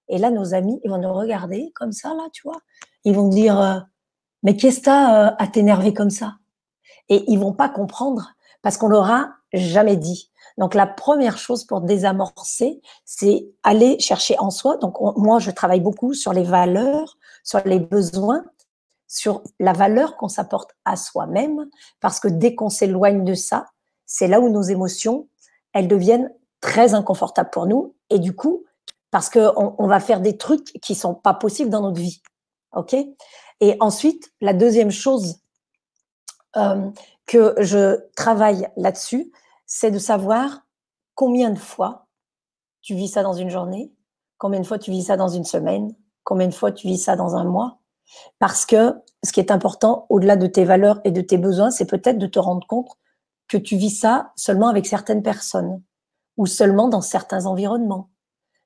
[0.10, 2.60] Et là nos amis ils vont nous regarder comme ça là tu vois.
[3.04, 3.80] Ils vont dire euh,
[4.44, 6.36] mais qu'est-ce que t'as euh, à t'énerver comme ça?
[7.10, 10.32] Et ils vont pas comprendre parce qu'on leur a jamais dit.
[10.58, 14.78] Donc la première chose pour désamorcer, c'est aller chercher en soi.
[14.78, 18.44] Donc moi, je travaille beaucoup sur les valeurs, sur les besoins,
[19.12, 21.69] sur la valeur qu'on s'apporte à soi-même,
[22.00, 23.65] parce que dès qu'on s'éloigne de ça,
[24.06, 25.28] c'est là où nos émotions,
[25.74, 27.93] elles deviennent très inconfortables pour nous.
[28.10, 28.63] Et du coup,
[29.10, 32.21] parce qu'on on va faire des trucs qui sont pas possibles dans notre vie.
[32.74, 32.95] OK?
[33.60, 35.41] Et ensuite, la deuxième chose
[36.56, 36.89] euh,
[37.26, 39.34] que je travaille là-dessus,
[39.65, 40.62] c'est de savoir
[41.15, 42.08] combien de fois
[42.82, 43.93] tu vis ça dans une journée,
[44.38, 45.93] combien de fois tu vis ça dans une semaine,
[46.24, 47.81] combien de fois tu vis ça dans un mois.
[48.39, 51.86] Parce que ce qui est important, au-delà de tes valeurs et de tes besoins, c'est
[51.86, 52.89] peut-être de te rendre compte
[53.47, 55.82] que tu vis ça seulement avec certaines personnes
[56.38, 58.10] ou seulement dans certains environnements.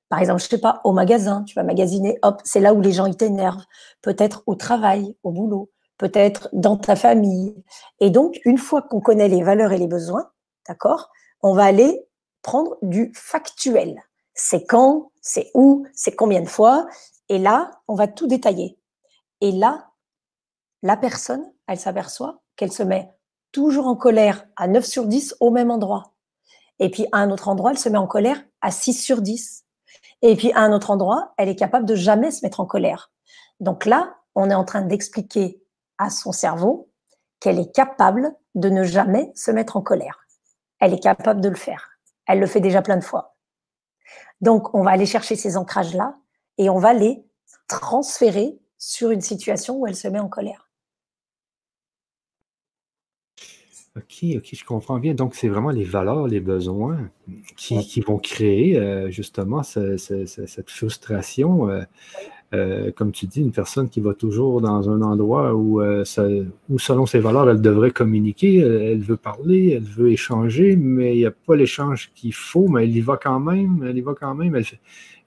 [0.09, 2.91] Par exemple, je sais pas, au magasin, tu vas magasiner, hop, c'est là où les
[2.91, 3.65] gens ils t'énervent.
[4.01, 7.55] Peut-être au travail, au boulot, peut-être dans ta famille.
[7.99, 10.29] Et donc, une fois qu'on connaît les valeurs et les besoins,
[10.67, 11.09] d'accord,
[11.41, 12.05] on va aller
[12.43, 14.01] prendre du factuel.
[14.35, 16.85] C'est quand, c'est où, c'est combien de fois.
[17.29, 18.77] Et là, on va tout détailler.
[19.41, 19.91] Et là,
[20.81, 23.11] la personne, elle s'aperçoit qu'elle se met
[23.51, 26.13] toujours en colère à 9 sur 10 au même endroit.
[26.79, 29.65] Et puis à un autre endroit, elle se met en colère à 6 sur 10.
[30.21, 33.11] Et puis à un autre endroit, elle est capable de jamais se mettre en colère.
[33.59, 35.61] Donc là, on est en train d'expliquer
[35.97, 36.91] à son cerveau
[37.39, 40.25] qu'elle est capable de ne jamais se mettre en colère.
[40.79, 41.99] Elle est capable de le faire.
[42.27, 43.35] Elle le fait déjà plein de fois.
[44.41, 46.17] Donc, on va aller chercher ces ancrages-là
[46.57, 47.25] et on va les
[47.67, 50.69] transférer sur une situation où elle se met en colère.
[53.97, 55.13] OK, OK, je comprends bien.
[55.13, 57.09] Donc, c'est vraiment les valeurs, les besoins
[57.55, 61.69] qui, vont créer euh, justement cette frustration.
[61.69, 61.83] Euh,
[62.53, 67.05] euh, comme tu dis, une personne qui va toujours dans un endroit où, où selon
[67.05, 71.31] ses valeurs, elle devrait communiquer, elle, veut parler, elle veut échanger, mais il n'y a
[71.31, 74.55] pas l'échange qu'il faut, mais elle y va quand même, elle y va quand même.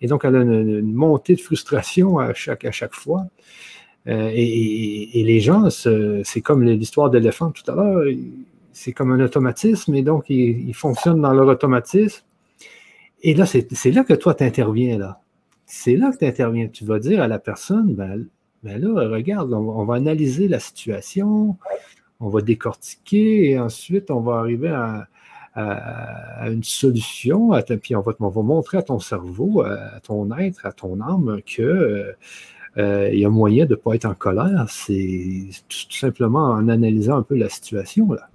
[0.01, 3.27] et donc, elle a une, montée de frustration à chaque, à chaque fois.
[4.07, 8.05] Et, et, les gens, c'est comme l'histoire d'éléphant tout à l'heure
[8.79, 12.23] c'est comme un automatisme et donc ils, fonctionnent dans leur automatisme.
[13.23, 14.99] Et là, c'est là que toi, tu interviens.
[14.99, 15.21] là.
[15.71, 16.67] C'est là que tu interviens.
[16.69, 18.27] Tu vas dire à la personne, ben,
[18.63, 21.59] ben là, regarde, on, va analyser la situation,
[22.21, 25.09] on va décortiquer et ensuite on va arriver à,
[26.47, 27.51] une solution,
[27.83, 31.41] puis on va, on va, montrer à ton cerveau, à ton être, à ton âme
[31.45, 32.15] que
[32.77, 34.67] euh, il y a moyen de ne pas être en colère.
[34.69, 38.13] C'est tout simplement en analysant un peu la situation.
[38.13, 38.31] Là.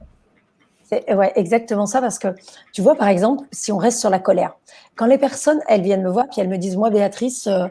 [1.13, 2.29] Ouais, exactement ça, parce que
[2.71, 4.57] tu vois, par exemple, si on reste sur la colère,
[4.95, 7.67] quand les personnes, elles viennent me voir, puis elles me disent, moi, Béatrice, euh,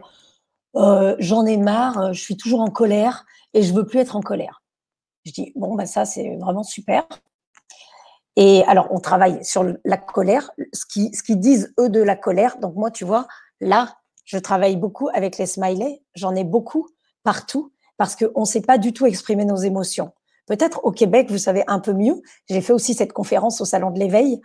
[0.76, 4.16] euh, j'en ai marre, euh, je suis toujours en colère et je veux plus être
[4.16, 4.62] en colère.
[5.24, 7.06] Je dis, bon, bah, ça, c'est vraiment super.
[8.36, 12.56] Et alors, on travaille sur la colère, ce qu'ils ce disent, eux, de la colère.
[12.58, 13.26] Donc, moi, tu vois,
[13.60, 16.88] là, je travaille beaucoup avec les smileys, j'en ai beaucoup
[17.22, 20.12] partout, parce qu'on ne sait pas du tout exprimer nos émotions.
[20.46, 22.20] Peut-être au Québec, vous savez un peu mieux.
[22.48, 24.40] J'ai fait aussi cette conférence au Salon de l'éveil.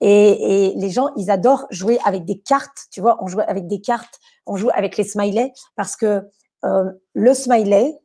[0.00, 2.86] Et, les gens, ils adorent jouer avec des cartes.
[2.90, 6.22] Tu vois, on joue avec des cartes, on joue avec les smileys parce que
[6.64, 7.98] euh, le smiley,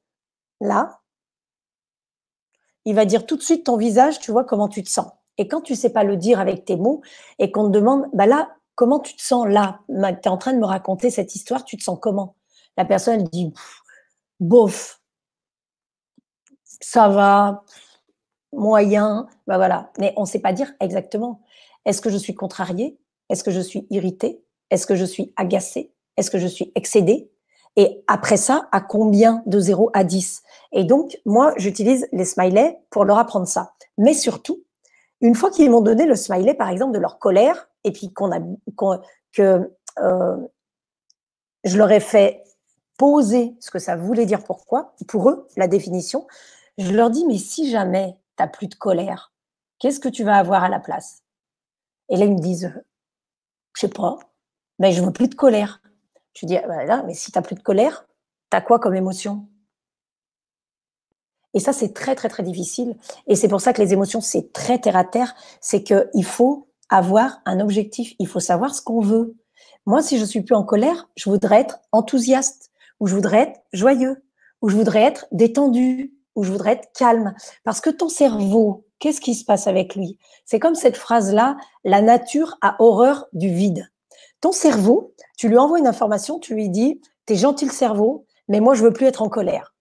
[0.61, 0.99] là,
[2.85, 5.07] il va dire tout de suite ton visage, tu vois comment tu te sens.
[5.37, 7.01] Et quand tu sais pas le dire avec tes mots
[7.39, 9.79] et qu'on te demande, bah là, comment tu te sens là?
[9.89, 12.35] Tu es en train de me raconter cette histoire, tu te sens comment?
[12.77, 13.53] La personne elle dit,
[14.39, 15.01] bof,
[16.79, 17.63] ça va,
[18.53, 19.91] moyen, ben voilà.
[19.99, 21.41] Mais on ne sait pas dire exactement.
[21.85, 22.97] Est-ce que je suis contrariée?
[23.29, 24.41] Est-ce que je suis irritée?
[24.69, 25.93] Est-ce que je suis agacée?
[26.17, 27.29] Est-ce que je suis excédée?
[27.75, 32.77] Et après ça, à combien de 0 à 10 Et donc, moi, j'utilise les smileys
[32.89, 33.73] pour leur apprendre ça.
[33.99, 34.63] Mais surtout,
[35.21, 38.31] une fois qu'ils m'ont donné le smiley, par exemple, de leur colère, et puis qu'on
[38.31, 38.39] a,
[39.31, 40.37] que euh,
[41.63, 42.43] je leur ai fait
[42.97, 46.25] poser ce que ça voulait dire pourquoi, pour eux, la définition,
[46.77, 49.33] je leur dis, mais si jamais tu n'as plus de colère,
[49.79, 51.23] qu'est-ce que tu vas avoir à la place?
[52.09, 52.73] Et là, ils me disent,
[53.75, 54.17] je sais pas,
[54.79, 55.81] mais je veux plus de colère.
[56.33, 58.05] Je dis, ah, bah mais si tu n'as plus de colère,
[58.51, 59.47] tu as quoi comme émotion?
[61.53, 62.95] Et ça, c'est très, très, très difficile.
[63.25, 65.33] Et c'est pour ça que les émotions, c'est très terre à terre.
[65.59, 68.13] C'est qu'il faut avoir un objectif.
[68.19, 69.35] Il faut savoir ce qu'on veut.
[69.87, 73.59] Moi, si je suis plus en colère, je voudrais être enthousiaste, ou je voudrais être
[73.73, 74.23] joyeux,
[74.61, 77.33] ou je voudrais être détendu, où je voudrais être calme.
[77.65, 80.19] Parce que ton cerveau, qu'est-ce qui se passe avec lui?
[80.45, 83.91] C'est comme cette phrase-là, la nature a horreur du vide.
[84.39, 88.59] Ton cerveau, tu lui envoies une information, tu lui dis, t'es gentil le cerveau, mais
[88.59, 89.73] moi je veux plus être en colère.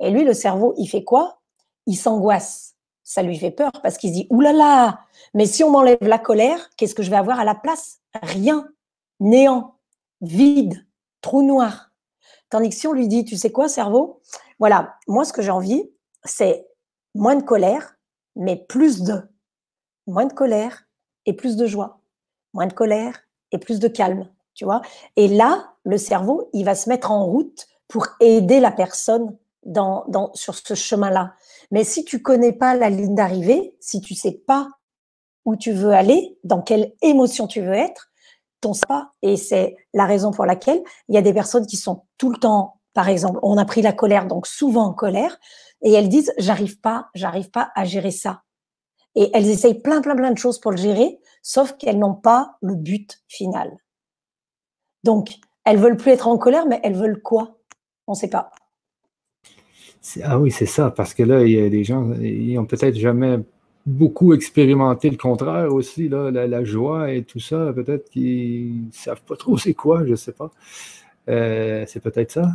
[0.00, 1.40] Et lui, le cerveau, il fait quoi?
[1.86, 2.74] Il s'angoisse.
[3.04, 5.00] ça lui fait peur parce qu'il se dit oulala,
[5.34, 8.00] mais si on m'enlève la colère, qu'est-ce que je vais avoir à la place?
[8.22, 8.66] Rien,
[9.20, 9.76] néant,
[10.20, 10.86] vide,
[11.20, 11.90] trou noir.
[12.50, 14.20] Tandis que si on lui dit, tu sais quoi, cerveau?
[14.58, 15.90] Voilà, moi, ce que j'ai envie,
[16.24, 16.66] c'est
[17.14, 17.96] moins de colère,
[18.36, 19.22] mais plus de.
[20.06, 20.84] Moins de colère
[21.26, 22.00] et plus de joie.
[22.54, 23.20] Moins de colère
[23.52, 24.82] et plus de calme, tu vois
[25.16, 30.04] Et là, le cerveau, il va se mettre en route pour aider la personne dans,
[30.08, 31.34] dans, sur ce chemin-là.
[31.70, 34.68] Mais si tu connais pas la ligne d'arrivée, si tu sais pas
[35.44, 38.10] où tu veux aller, dans quelle émotion tu veux être,
[38.60, 39.12] ton pas.
[39.22, 42.38] Et c'est la raison pour laquelle il y a des personnes qui sont tout le
[42.38, 45.38] temps, par exemple, on a pris la colère, donc souvent en colère,
[45.82, 48.42] et elles disent j'arrive pas, j'arrive pas à gérer ça.
[49.14, 52.56] Et elles essayent plein, plein, plein de choses pour le gérer, sauf qu'elles n'ont pas
[52.60, 53.70] le but final.
[55.04, 55.30] Donc,
[55.64, 57.60] elles veulent plus être en colère, mais elles veulent quoi?
[58.08, 58.50] On ne sait pas.
[60.24, 62.96] Ah oui, c'est ça, parce que là, il y a des gens, ils ont peut-être
[62.96, 63.38] jamais
[63.86, 69.22] beaucoup expérimenté le contraire aussi, là, la, joie et tout ça, peut-être qu'ils ne savent
[69.22, 70.50] pas trop c'est quoi, je ne sais pas.
[71.28, 72.50] Euh, c'est peut-être ça?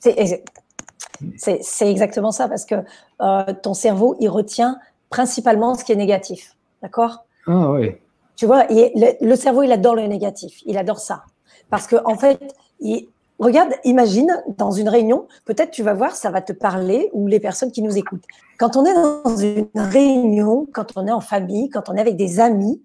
[0.00, 2.76] C'est exactement ça, parce que
[3.20, 4.78] euh, ton cerveau, il retient
[5.10, 6.56] principalement ce qui est négatif.
[6.82, 7.24] D'accord?
[7.46, 7.96] Ah oui.
[8.36, 10.62] Tu vois, le, cerveau, il adore le négatif.
[10.64, 11.24] Il adore ça.
[11.68, 12.40] Parce qu'en en fait,
[12.80, 13.08] il,
[13.38, 17.40] regarde, imagine dans une réunion, peut-être tu vas voir, ça va te parler ou les
[17.40, 18.24] personnes qui nous écoutent.
[18.58, 22.16] Quand on est dans une réunion, quand on est en famille, quand on est avec
[22.16, 22.82] des amis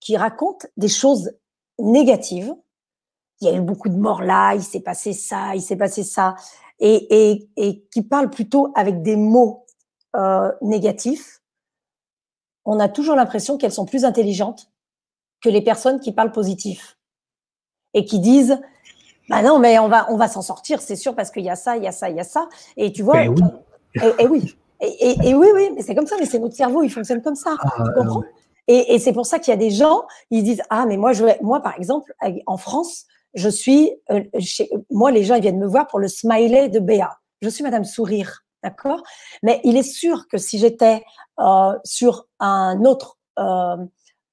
[0.00, 1.32] qui racontent des choses
[1.78, 2.54] négatives,
[3.44, 6.02] il y a eu beaucoup de morts là, il s'est passé ça, il s'est passé
[6.02, 6.34] ça,
[6.80, 7.48] et,
[7.90, 9.66] qui parlent plutôt avec des mots
[10.16, 11.40] euh, négatifs,
[12.64, 14.70] on a toujours l'impression qu'elles sont plus intelligentes
[15.42, 16.98] que les personnes qui parlent positif
[17.92, 18.58] et qui disent
[19.28, 21.56] bah non, mais on va, on va s'en sortir, c'est sûr, parce qu'il y a
[21.56, 22.48] ça, il y a ça, il y a ça.
[22.76, 23.34] Et tu vois, ben
[24.18, 24.54] et, oui.
[24.80, 27.52] Et, oui, oui, mais c'est comme ça, mais c'est notre cerveau, il fonctionne comme ça.
[27.52, 28.22] tu ah, comprends?
[28.68, 31.24] Et, c'est pour ça qu'il y a des gens, ils disent Ah, mais moi, je,
[31.42, 32.14] moi par exemple,
[32.46, 34.22] en France, je suis, euh,
[34.90, 37.18] moi, les gens, ils viennent me voir pour le smiley de Béa.
[37.42, 39.02] Je suis Madame Sourire, d'accord?
[39.42, 41.02] Mais il est sûr que si j'étais
[41.40, 43.76] euh, sur un autre euh,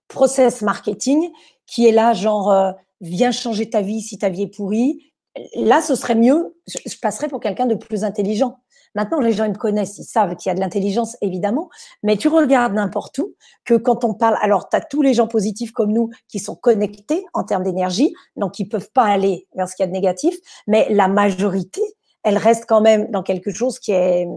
[0.08, 1.32] process marketing
[1.66, 5.14] qui est là, genre viens changer ta vie si ta vie est pourrie.
[5.56, 8.60] Là, ce serait mieux, je passerais pour quelqu'un de plus intelligent.
[8.96, 11.70] Maintenant, les gens ils me connaissent, ils savent qu'il y a de l'intelligence, évidemment,
[12.04, 15.28] mais tu regardes n'importe où que quand on parle, alors tu as tous les gens
[15.28, 19.68] positifs comme nous qui sont connectés en termes d'énergie, donc ils peuvent pas aller vers
[19.68, 20.36] ce qu'il y a de négatif,
[20.68, 21.82] mais la majorité,
[22.24, 24.28] elle reste quand même dans quelque chose qui est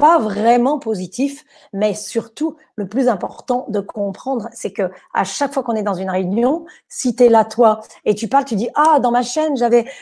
[0.00, 5.62] pas vraiment positif, mais surtout le plus important de comprendre, c'est que à chaque fois
[5.62, 8.70] qu'on est dans une réunion, si tu es là toi et tu parles, tu dis
[8.74, 9.56] ah dans ma chaîne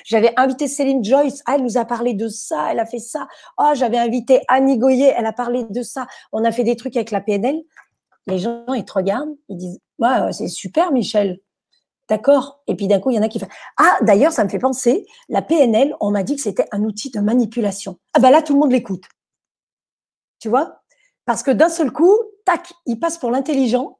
[0.04, 3.26] j'avais invité Céline Joyce, ah, elle nous a parlé de ça, elle a fait ça,
[3.56, 6.96] ah j'avais invité Annie Goyer, elle a parlé de ça, on a fait des trucs
[6.96, 7.60] avec la PNL.
[8.28, 11.40] Les gens ils te regardent, ils disent ouais c'est super Michel,
[12.08, 12.62] D'accord.
[12.66, 14.58] Et puis d'un coup, il y en a qui font Ah, d'ailleurs, ça me fait
[14.58, 17.98] penser, la PNL, on m'a dit que c'était un outil de manipulation.
[18.14, 19.04] Ah, ben là, tout le monde l'écoute
[20.38, 20.80] tu vois?
[21.24, 23.98] Parce que d'un seul coup, tac, il passe pour l'intelligent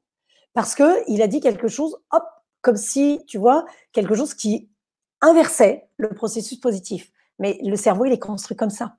[0.53, 2.23] parce qu'il a dit quelque chose, hop,
[2.61, 4.69] comme si, tu vois, quelque chose qui
[5.21, 7.11] inversait le processus positif.
[7.37, 8.95] Mais le cerveau, il est construit comme ça.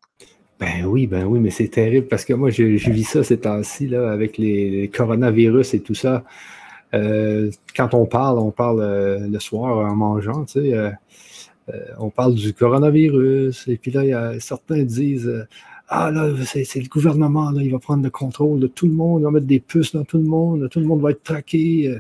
[0.59, 3.89] Ben oui, ben oui, mais c'est terrible parce que moi, je, vis ça ces temps-ci,
[3.89, 6.25] là, avec les, coronavirus et tout ça.
[6.93, 10.91] Euh, quand on parle, on parle euh, le soir en mangeant, tu sais, euh,
[11.99, 15.47] on parle du coronavirus, et puis là, certains disent
[15.93, 19.23] ah là, c'est le gouvernement, là, il va prendre le contrôle de tout le monde,
[19.23, 21.89] il va mettre des puces dans tout le monde, tout le monde va être traqué,
[21.89, 21.99] euh,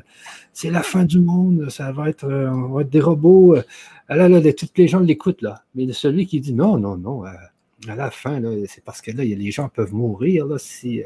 [0.53, 3.57] c'est la fin du monde, ça va être, euh, on va être des robots.
[3.57, 3.62] Euh.
[4.09, 5.64] Ah là, là, toutes les gens l'écoutent, là.
[5.74, 9.50] Mais celui qui dit non, non, non, à la fin, c'est parce que là, les
[9.50, 11.03] gens peuvent mourir, là, si,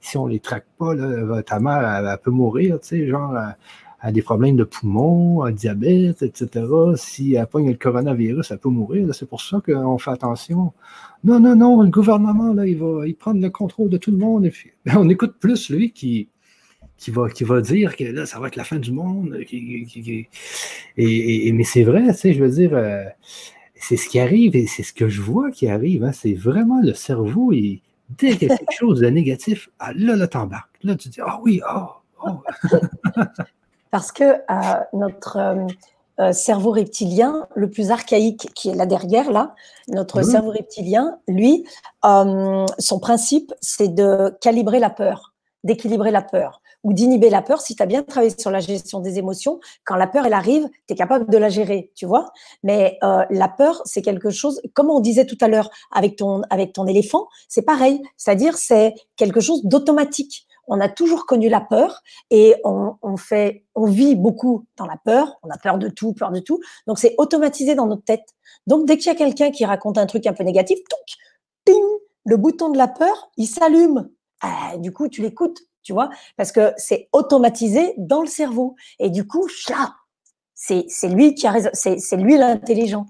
[0.00, 3.34] si on les traque pas, là, ta mère, elle, peut mourir, tu sais, genre,
[4.06, 6.64] a des problèmes de poumons, un diabète, etc.
[6.94, 9.12] Si elle pogne le coronavirus, elle peut mourir.
[9.12, 10.72] C'est pour ça qu'on fait attention.
[11.24, 14.18] Non, non, non, le gouvernement, là, il va il prendre le contrôle de tout le
[14.18, 14.48] monde.
[14.94, 16.28] on écoute plus lui qui,
[16.96, 19.36] qui, va, qui va dire que là, ça va être la fin du monde.
[20.96, 23.02] et, mais c'est vrai, tu sais, je veux dire, euh,
[23.74, 26.04] c'est ce qui arrive et c'est ce que je vois qui arrive.
[26.04, 26.12] Hein.
[26.12, 27.82] c'est vraiment le cerveau, et
[28.18, 30.78] dès qu'il y a quelque chose de négatif, ah, là, là, t'embarques.
[30.84, 32.40] Là, tu dis, ah oui, ah, oh.
[33.90, 35.66] Parce que euh, notre euh,
[36.20, 39.54] euh, cerveau reptilien, le plus archaïque qui est là derrière, là,
[39.88, 40.24] notre mmh.
[40.24, 41.66] cerveau reptilien, lui,
[42.02, 46.60] son principe, c'est de calibrer la peur, d'équilibrer la peur.
[46.86, 49.58] ou d'inhiber la peur si tu as bien travaillé sur la gestion des émotions.
[49.84, 52.30] Quand la peur, elle arrive, tu es capable de la gérer, tu vois.
[52.62, 56.42] Mais euh, la peur, c'est quelque chose, comme on disait tout à l'heure avec ton,
[56.48, 58.00] avec ton éléphant, c'est pareil.
[58.16, 60.45] C'est-à-dire, c'est quelque chose d'automatique.
[60.66, 64.96] On a toujours connu la peur et on, on, fait, on vit beaucoup dans la
[65.04, 65.38] peur.
[65.42, 66.60] On a peur de tout, peur de tout.
[66.86, 68.34] Donc, c'est automatisé dans notre tête.
[68.66, 70.78] Donc, dès qu'il y a quelqu'un qui raconte un truc un peu négatif,
[71.64, 71.82] ping,
[72.24, 74.10] le bouton de la peur, il s'allume.
[74.40, 78.74] Ah, du coup, tu l'écoutes, tu vois, parce que c'est automatisé dans le cerveau.
[78.98, 79.48] Et du coup,
[80.54, 83.06] c'est lui qui a raison, c'est lui l'intelligent.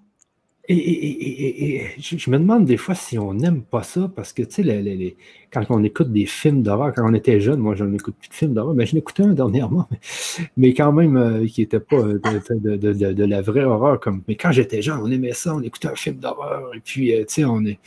[0.69, 5.17] Et, je me demande des fois si on n'aime pas ça, parce que, tu sais,
[5.53, 8.35] quand on écoute des films d'horreur, quand on était jeune, moi, je n'écoute plus de
[8.35, 9.89] films d'horreur, mais j'en écoutais un dernièrement,
[10.57, 14.01] mais, quand même, euh, qui n'était pas euh, de, la vraie horreur.
[14.01, 17.15] Comme, mais quand j'étais jeune, on aimait ça, on écoutait un film d'horreur, et puis,
[17.15, 17.79] euh, tu sais, on est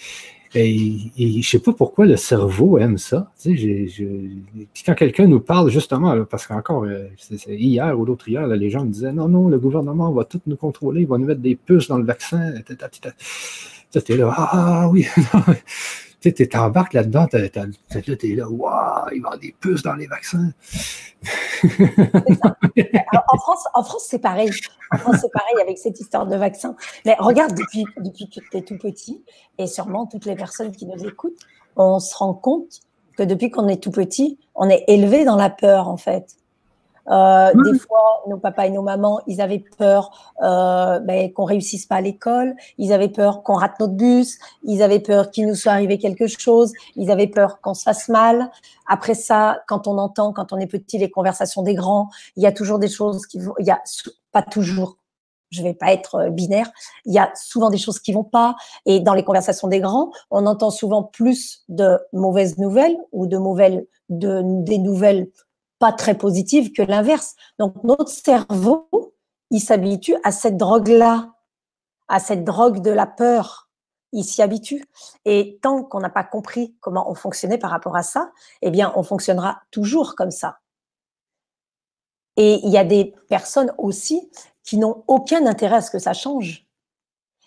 [0.55, 3.31] et, et, je sais pas pourquoi le cerveau aime ça.
[3.41, 7.07] Tu sais, quand quelqu'un nous parle justement, parce qu'encore euh,
[7.47, 11.01] hier ou l'autre hier, les gens disaient non, non, le gouvernement va tout nous contrôler,
[11.01, 12.53] il va nous mettre des puces dans le vaccin.
[13.91, 15.05] Tu es là, ah oui.
[16.21, 20.51] tu sais, t'embarques là-dedans, tu es là, waouh, il avoir des puces dans les vaccins.
[21.63, 24.51] en France, en France c'est pareil.
[24.91, 26.75] En France, c'est pareil avec cette histoire de vaccin.
[27.05, 29.23] Mais regarde, depuis, depuis que tu es tout petit,
[29.57, 31.39] et sûrement toutes les personnes qui nous écoutent,
[31.75, 32.81] on se rend compte
[33.17, 36.35] que depuis qu'on est tout petit, on est élevé dans la peur, en fait.
[37.07, 41.85] Euh, des fois, nos papas et nos mamans, ils avaient peur euh, ben, qu'on réussisse
[41.85, 45.55] pas à l'école, ils avaient peur qu'on rate notre bus, ils avaient peur qu'il nous
[45.55, 48.51] soit arrivé quelque chose, ils avaient peur qu'on se fasse mal.
[48.87, 52.47] Après ça, quand on entend, quand on est petit, les conversations des grands, il y
[52.47, 53.81] a toujours des choses qui vont, il y a
[54.31, 54.97] pas toujours.
[55.51, 56.69] Je vais pas être euh, binaire.
[57.05, 58.55] Il y a souvent des choses qui vont pas.
[58.85, 63.37] Et dans les conversations des grands, on entend souvent plus de mauvaises nouvelles ou de
[63.37, 65.27] mauvaises, de, des nouvelles
[65.79, 67.35] pas très positive que l'inverse.
[67.57, 68.89] Donc notre cerveau,
[69.49, 71.33] il s'habitue à cette drogue-là,
[72.07, 73.69] à cette drogue de la peur.
[74.11, 74.83] Il s'y habitue.
[75.25, 78.91] Et tant qu'on n'a pas compris comment on fonctionnait par rapport à ça, eh bien,
[78.95, 80.59] on fonctionnera toujours comme ça.
[82.35, 84.31] Et il y a des personnes aussi
[84.63, 86.65] qui n'ont aucun intérêt à ce que ça change.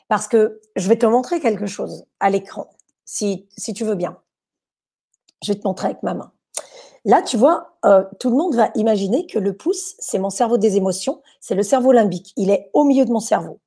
[0.08, 2.70] Parce que je vais te montrer quelque chose à l'écran,
[3.04, 4.20] si, si tu veux bien.
[5.42, 6.32] Je vais te montrer avec ma main.
[7.04, 10.56] Là, tu vois, euh, tout le monde va imaginer que le pouce, c'est mon cerveau
[10.56, 12.32] des émotions, c'est le cerveau limbique.
[12.36, 13.60] Il est au milieu de mon cerveau.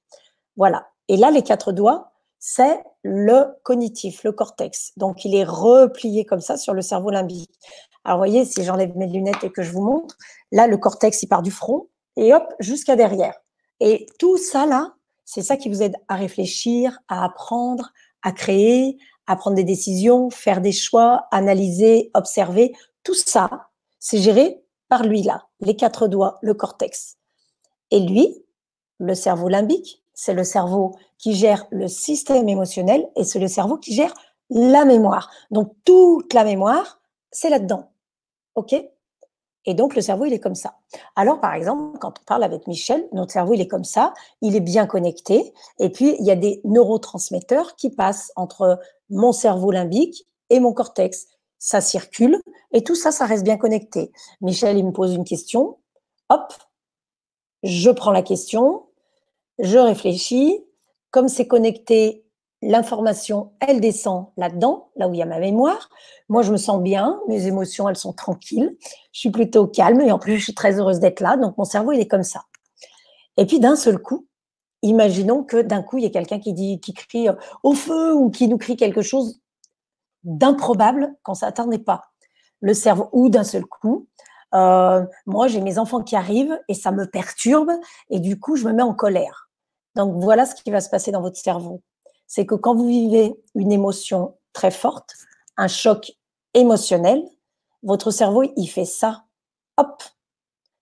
[0.55, 0.87] Voilà.
[1.09, 4.93] Et là, les quatre doigts, c'est le cognitif, le cortex.
[4.97, 7.51] Donc, il est replié comme ça sur le cerveau limbique.
[8.05, 10.15] Alors, voyez, si j'enlève mes lunettes et que je vous montre,
[10.51, 13.33] là, le cortex, il part du front et hop, jusqu'à derrière.
[13.81, 14.93] Et tout ça, là,
[15.25, 20.29] c'est ça qui vous aide à réfléchir, à apprendre, à créer, à prendre des décisions,
[20.29, 22.73] faire des choix, analyser, observer.
[23.05, 27.17] Tout ça, c'est géré par lui là, les quatre doigts, le cortex.
[27.91, 28.43] Et lui,
[28.99, 33.77] le cerveau limbique, c'est le cerveau qui gère le système émotionnel et c'est le cerveau
[33.77, 34.13] qui gère
[34.49, 35.29] la mémoire.
[35.51, 36.99] Donc toute la mémoire,
[37.31, 37.91] c'est là-dedans.
[38.55, 38.73] OK?
[39.67, 40.75] Et donc le cerveau, il est comme ça.
[41.15, 44.55] Alors par exemple, quand on parle avec Michel, notre cerveau, il est comme ça, il
[44.55, 48.79] est bien connecté et puis il y a des neurotransmetteurs qui passent entre
[49.11, 51.27] mon cerveau limbique et mon cortex
[51.65, 52.39] ça circule,
[52.73, 54.11] et tout ça, ça reste bien connecté.
[54.39, 55.79] Michel, il me pose une question,
[56.29, 56.53] hop,
[57.63, 58.85] je prends la question,
[59.57, 60.63] je réfléchis,
[61.09, 62.23] comme c'est connecté,
[62.61, 65.89] l'information, elle descend là-dedans, là où il y a ma mémoire.
[66.29, 68.77] Moi, je me sens bien, mes émotions, elles sont tranquilles,
[69.11, 71.65] je suis plutôt calme, et en plus, je suis très heureuse d'être là, donc mon
[71.65, 72.43] cerveau, il est comme ça.
[73.37, 74.27] Et puis, d'un seul coup,
[74.83, 77.27] imaginons que d'un coup, il y a quelqu'un qui dit, qui crie
[77.63, 79.41] au feu ou qui nous crie quelque chose
[80.25, 82.01] d'improbable qu'on s'attendait pas.
[82.61, 84.07] Le cerveau, ou d'un seul coup,
[84.53, 87.71] euh, moi j'ai mes enfants qui arrivent et ça me perturbe
[88.09, 89.49] et du coup je me mets en colère.
[89.95, 91.81] Donc voilà ce qui va se passer dans votre cerveau.
[92.27, 95.13] C'est que quand vous vivez une émotion très forte,
[95.57, 96.13] un choc
[96.53, 97.23] émotionnel,
[97.83, 99.25] votre cerveau il fait ça,
[99.77, 100.03] hop,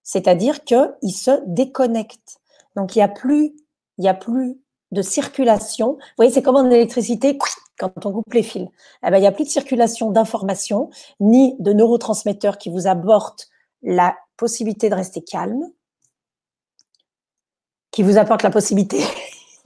[0.03, 2.39] c'est-à-dire que il se déconnecte.
[2.75, 3.55] Donc il n'y a plus,
[3.97, 4.59] il y a plus
[4.91, 5.93] de circulation.
[5.93, 7.37] Vous voyez, c'est comme en électricité,
[7.89, 8.67] quand on coupe les fils.
[9.05, 13.47] Eh ben, il n'y a plus de circulation d'informations, ni de neurotransmetteurs qui vous apportent
[13.81, 15.69] la possibilité de rester calme,
[17.91, 18.99] qui vous apportent la possibilité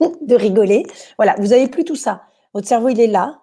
[0.00, 0.84] de rigoler.
[1.16, 2.22] Voilà, vous n'avez plus tout ça.
[2.54, 3.40] Votre cerveau, il est là.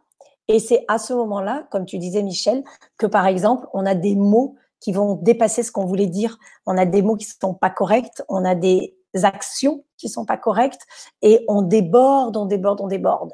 [0.48, 2.64] Et c'est à ce moment-là, comme tu disais, Michel,
[2.98, 6.38] que par exemple, on a des mots qui vont dépasser ce qu'on voulait dire.
[6.68, 8.22] On a des mots qui ne sont pas corrects.
[8.30, 10.82] On a des actions qui sont pas correctes
[11.22, 13.34] et on déborde, on déborde, on déborde.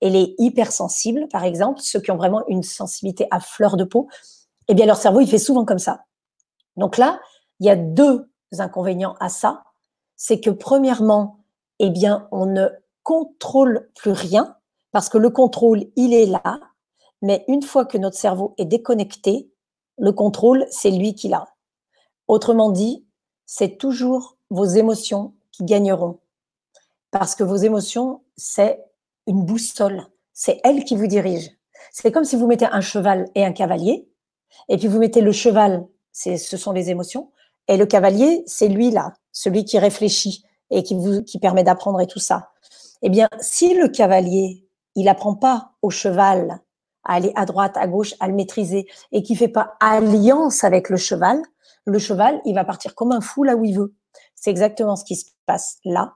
[0.00, 4.08] Et les hypersensibles, par exemple, ceux qui ont vraiment une sensibilité à fleur de peau,
[4.68, 6.04] eh bien leur cerveau il fait souvent comme ça.
[6.76, 7.20] Donc là,
[7.60, 9.64] il y a deux inconvénients à ça.
[10.16, 11.40] C'est que premièrement,
[11.78, 12.68] eh bien, on ne
[13.02, 14.56] contrôle plus rien
[14.92, 16.60] parce que le contrôle, il est là.
[17.22, 19.50] Mais une fois que notre cerveau est déconnecté,
[19.98, 21.46] le contrôle, c'est lui qui l'a.
[22.28, 23.04] Autrement dit,
[23.46, 26.20] c'est toujours vos émotions qui gagneront.
[27.10, 28.84] Parce que vos émotions, c'est
[29.28, 30.06] une boussole.
[30.32, 31.50] C'est elle qui vous dirige.
[31.92, 34.08] C'est comme si vous mettez un cheval et un cavalier,
[34.68, 37.30] et puis vous mettez le cheval, ce sont les émotions,
[37.68, 42.00] et le cavalier, c'est lui là, celui qui réfléchit et qui vous qui permet d'apprendre
[42.00, 42.50] et tout ça.
[43.02, 46.60] Eh bien, si le cavalier, il apprend pas au cheval
[47.04, 50.88] à aller à droite, à gauche, à le maîtriser, et qui fait pas alliance avec
[50.88, 51.40] le cheval,
[51.84, 53.94] le cheval, il va partir comme un fou là où il veut.
[54.34, 56.14] C'est exactement ce qui se passe là.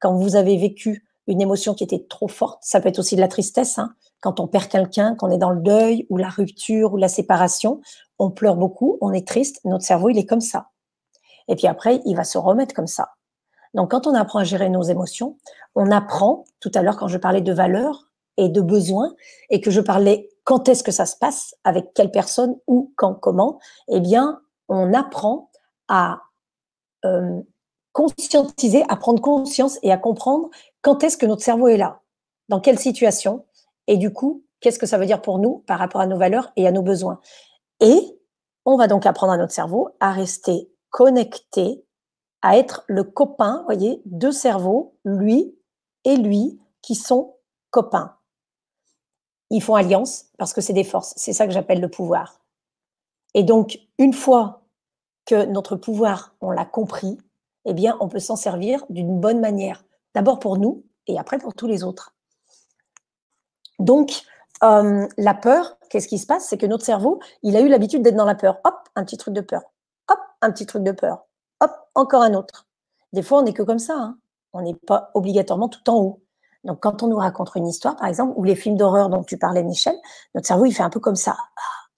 [0.00, 3.20] Quand vous avez vécu une émotion qui était trop forte, ça peut être aussi de
[3.20, 3.94] la tristesse, hein.
[4.20, 7.08] quand on perd quelqu'un, quand on est dans le deuil ou la rupture ou la
[7.08, 7.80] séparation,
[8.18, 10.68] on pleure beaucoup, on est triste, notre cerveau, il est comme ça.
[11.48, 13.10] Et puis après, il va se remettre comme ça.
[13.74, 15.38] Donc quand on apprend à gérer nos émotions,
[15.74, 19.14] on apprend, tout à l'heure quand je parlais de valeurs et de besoins,
[19.50, 23.14] et que je parlais quand est-ce que ça se passe, avec quelle personne, où, quand,
[23.14, 23.58] comment,
[23.88, 25.50] eh bien, on apprend
[25.88, 26.20] à
[27.04, 27.40] euh,
[27.92, 30.48] conscientiser, à prendre conscience et à comprendre
[30.82, 32.00] quand est-ce que notre cerveau est là,
[32.48, 33.46] dans quelle situation,
[33.86, 36.52] et du coup, qu'est-ce que ça veut dire pour nous par rapport à nos valeurs
[36.56, 37.20] et à nos besoins?
[37.80, 38.00] Et
[38.64, 41.84] on va donc apprendre à notre cerveau à rester connecté,
[42.42, 45.56] à être le copain, voyez, deux cerveaux, lui
[46.04, 47.36] et lui, qui sont
[47.70, 48.16] copains.
[49.50, 51.14] Ils font alliance parce que c'est des forces.
[51.16, 52.40] C'est ça que j'appelle le pouvoir.
[53.34, 54.62] Et donc, une fois
[55.26, 57.18] que notre pouvoir, on l'a compris,
[57.64, 59.84] eh bien, on peut s'en servir d'une bonne manière.
[60.14, 62.14] D'abord pour nous et après pour tous les autres.
[63.78, 64.22] Donc,
[64.62, 66.46] euh, la peur, qu'est-ce qui se passe?
[66.48, 68.60] C'est que notre cerveau, il a eu l'habitude d'être dans la peur.
[68.64, 69.62] Hop, un petit truc de peur.
[70.08, 71.26] Hop, un petit truc de peur.
[71.60, 72.66] Hop, encore un autre.
[73.12, 73.94] Des fois, on n'est que comme ça.
[73.94, 74.18] Hein.
[74.52, 76.22] On n'est pas obligatoirement tout en haut.
[76.64, 79.36] Donc, quand on nous raconte une histoire, par exemple, ou les films d'horreur dont tu
[79.36, 79.96] parlais, Michel,
[80.34, 81.36] notre cerveau, il fait un peu comme ça.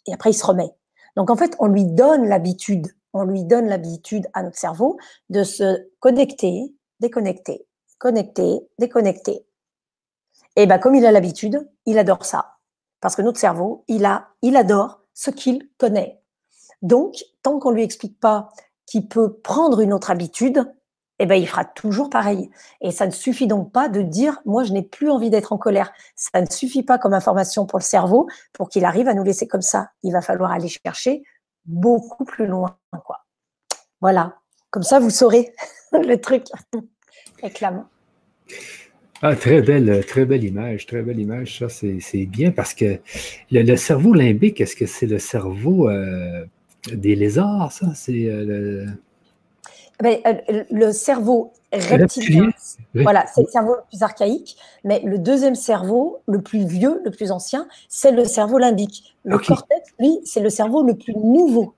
[0.06, 0.74] Et après, il se remet.
[1.16, 4.98] Donc, en fait, on lui donne l'habitude on lui donne l'habitude à notre cerveau
[5.30, 7.66] de se connecter, déconnecter,
[8.05, 9.46] connecter, déconnecter.
[10.57, 12.59] Et ben comme il a l'habitude, il adore ça.
[13.00, 16.20] Parce que notre cerveau, il a, il adore ce qu'il connaît.
[16.82, 18.50] Donc, tant qu'on lui explique pas
[18.84, 20.70] qu'il peut prendre une autre habitude,
[21.18, 22.50] eh ben, il fera toujours pareil.
[22.82, 25.59] Et ça ne suffit donc pas de dire, moi, je n'ai plus envie d'être en
[25.59, 25.90] colère.
[26.14, 29.48] Ça ne suffit pas comme information pour le cerveau pour qu'il arrive à nous laisser
[29.48, 29.92] comme ça.
[30.02, 31.22] Il va falloir aller chercher
[31.64, 32.76] beaucoup plus loin.
[34.02, 34.36] Voilà,
[34.70, 35.55] comme ça vous saurez
[35.92, 36.48] le truc.
[37.40, 37.86] Réclame.
[39.22, 41.59] Ah, très belle, très belle image, très belle image.
[41.59, 42.99] Ça, c'est bien parce que
[43.51, 46.45] le, cerveau limbique, est-ce que c'est le cerveau euh,
[46.92, 47.86] des lézards, ça?
[47.95, 48.86] C'est euh, le...
[50.03, 52.51] Ben, euh, le cerveau reptilien,
[52.95, 57.11] voilà, c'est le cerveau le plus archaïque, mais le deuxième cerveau, le plus vieux, le
[57.11, 59.16] plus ancien, c'est le cerveau limbique.
[59.24, 61.74] Le cortex, lui, c'est le cerveau le plus nouveau.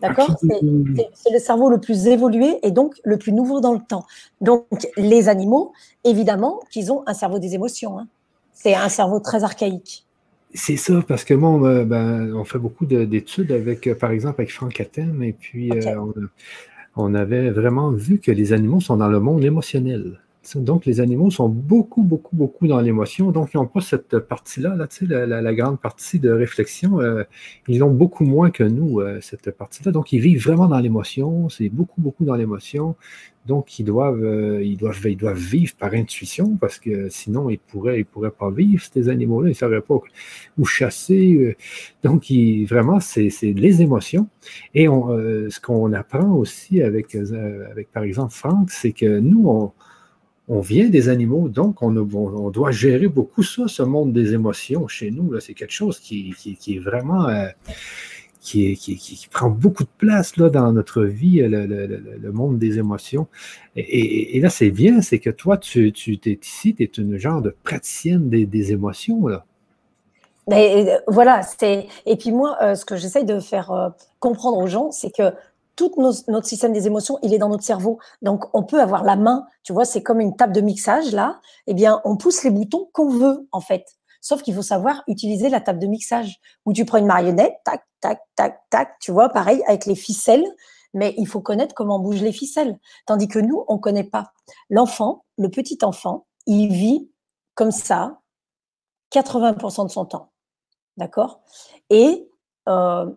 [0.00, 4.04] D'accord C'est le cerveau le plus évolué et donc le plus nouveau dans le temps.
[4.40, 4.66] Donc,
[4.96, 5.72] les animaux,
[6.04, 7.98] évidemment, qu'ils ont un cerveau des émotions.
[7.98, 8.06] Hein.
[8.52, 10.06] C'est un cerveau très archaïque.
[10.52, 14.40] C'est ça, parce que moi, on, ben, on fait beaucoup d'études avec, euh, par exemple,
[14.40, 15.94] avec Franck Atem, et puis euh,
[16.96, 20.20] on, avait vraiment vu que les animaux sont dans le monde émotionnel.
[20.56, 23.30] Donc, les animaux sont beaucoup, beaucoup, beaucoup dans l'émotion.
[23.30, 24.88] Donc, ils n'ont pas cette partie-là, là,
[25.26, 27.00] la, la, grande partie de réflexion.
[27.00, 27.24] Euh,
[27.68, 29.92] ils ont beaucoup moins que nous, euh, cette partie-là.
[29.92, 31.48] Donc, ils vivent vraiment dans l'émotion.
[31.48, 32.96] C'est beaucoup, beaucoup dans l'émotion.
[33.46, 37.54] Donc, ils doivent, euh, ils, doivent, ils doivent vivre par intuition parce que sinon, ils
[37.54, 39.48] ne pourraient, ils pourraient pas vivre, ces animaux-là.
[39.48, 39.98] Ils ne sauraient pas
[40.58, 41.56] où chasser.
[42.02, 44.28] Donc, ils, vraiment, c'est les émotions.
[44.74, 45.08] Et on,
[45.48, 49.72] ce qu'on apprend aussi avec, avec, par exemple, Franck, c'est que nous, on
[50.50, 51.92] on vient des animaux, donc on,
[52.50, 55.38] doit gérer beaucoup ça, ce monde des émotions chez nous.
[55.38, 56.34] C'est quelque chose qui,
[56.66, 57.28] est vraiment.
[57.28, 57.46] Euh,
[58.40, 63.28] qui, prend beaucoup de place là, dans notre vie, le, monde des émotions.
[63.76, 67.42] Et, là, c'est bien, c'est que toi, tu, tu es ici, tu es une genre
[67.42, 69.28] de praticienne des, émotions.
[69.28, 69.44] Là.
[70.48, 71.86] Mais, euh, voilà, c'est.
[72.06, 75.32] Et puis moi, euh, ce que j'essaye de faire comprendre aux gens, c'est que
[75.80, 75.94] tout
[76.28, 77.98] notre système des émotions, il est dans notre cerveau.
[78.20, 81.40] Donc, on peut avoir la main, tu vois, c'est comme une table de mixage, là.
[81.66, 83.86] Eh bien, on pousse les boutons qu'on veut, en fait.
[84.20, 87.82] Sauf qu'il faut savoir utiliser la table de mixage, où tu prends une marionnette, tac,
[88.02, 90.44] tac, tac, tac, tu vois, pareil, avec les ficelles,
[90.92, 92.78] mais il faut connaître comment bougent les ficelles.
[93.06, 94.32] Tandis que nous, on ne connaît pas.
[94.68, 97.10] L'enfant, le petit enfant, il vit
[97.54, 98.20] comme ça
[99.14, 100.30] 80% de son temps.
[100.98, 101.40] D'accord?
[101.88, 102.28] Et
[102.68, 103.10] euh,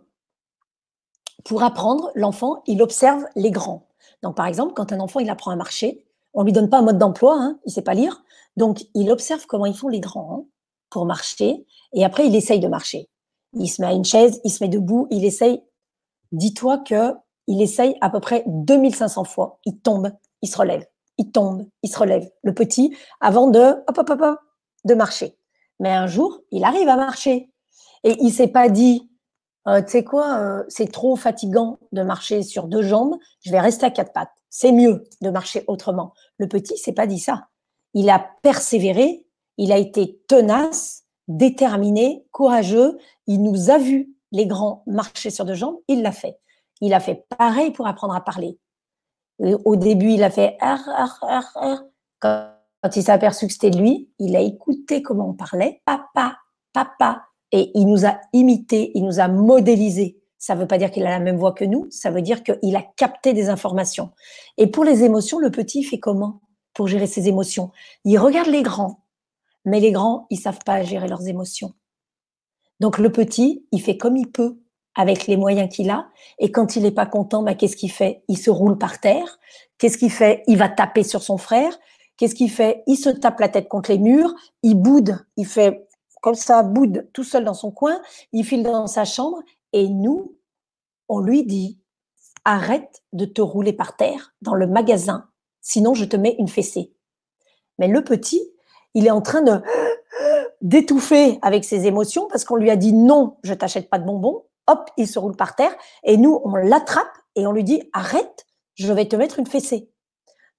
[1.44, 3.88] pour apprendre, l'enfant, il observe les grands.
[4.22, 6.84] Donc, par exemple, quand un enfant, il apprend à marcher, on lui donne pas un
[6.84, 8.24] mode d'emploi, hein, il sait pas lire.
[8.58, 10.46] Donc, il observe comment ils font les grands hein,
[10.90, 11.66] pour marcher.
[11.94, 13.10] Et après, il essaye de marcher.
[13.54, 15.62] Il se met à une chaise, il se met debout, il essaye.
[16.32, 17.14] Dis-toi que
[17.48, 19.60] il essaye à peu près 2500 fois.
[19.66, 20.86] Il tombe, il se relève,
[21.18, 22.30] il tombe, il se relève.
[22.42, 24.40] Le petit, avant de, hop, hop, hop,
[24.86, 25.38] de marcher.
[25.80, 27.52] Mais un jour, il arrive à marcher.
[28.04, 29.10] Et il s'est pas dit,
[29.68, 33.60] euh, tu sais quoi, euh, c'est trop fatigant de marcher sur deux jambes, je vais
[33.60, 34.34] rester à quatre pattes.
[34.50, 36.14] C'est mieux de marcher autrement.
[36.38, 37.48] Le petit s'est pas dit ça.
[37.94, 39.26] Il a persévéré,
[39.58, 42.98] il a été tenace, déterminé, courageux.
[43.28, 46.40] Il nous a vu les grands marcher sur deux jambes, il l'a fait.
[46.82, 48.60] Il a fait pareil pour apprendre à parler.
[49.40, 51.84] Au début, il a fait R, R, R, R.
[52.20, 55.82] Quand il s'est aperçu que c'était lui, il a écouté comment on parlait.
[55.86, 56.38] Papa,
[56.74, 57.24] papa,
[57.54, 60.20] et il nous a imité, il nous a modélisé.
[60.40, 62.44] Ça ne veut pas dire qu'il a la même voix que nous, ça veut dire
[62.44, 64.10] qu'il a capté des informations.
[64.58, 66.42] Et pour les émotions, le petit fait comment
[66.74, 67.72] pour gérer ses émotions?
[68.04, 69.06] Il regarde les grands,
[69.64, 71.74] mais les grands, ils savent pas gérer leurs émotions.
[72.80, 74.58] Donc le petit, il fait comme il peut
[74.96, 76.08] avec les moyens qu'il a.
[76.40, 78.24] Et quand il n'est pas content, bah, qu'est-ce qu'il fait?
[78.28, 79.40] Il se roule par terre.
[79.78, 80.44] Qu'est-ce qu'il fait?
[80.48, 81.78] Il va taper sur son frère.
[82.18, 82.84] Qu'est-ce qu'il fait?
[82.88, 84.34] Il se tape la tête contre les murs.
[84.64, 85.18] Il boude.
[85.38, 85.88] Il fait
[86.24, 88.02] comme ça, boude tout seul dans son coin,
[88.32, 89.44] il file dans sa chambre
[89.74, 90.38] et nous,
[91.10, 91.82] on lui dit
[92.46, 95.28] arrête de te rouler par terre dans le magasin,
[95.60, 96.94] sinon je te mets une fessée.
[97.78, 98.42] Mais le petit,
[98.94, 99.62] il est en train de
[100.62, 104.46] d'étouffer avec ses émotions parce qu'on lui a dit non, je t'achète pas de bonbons.
[104.68, 108.48] Hop, il se roule par terre et nous, on l'attrape et on lui dit arrête,
[108.76, 109.92] je vais te mettre une fessée.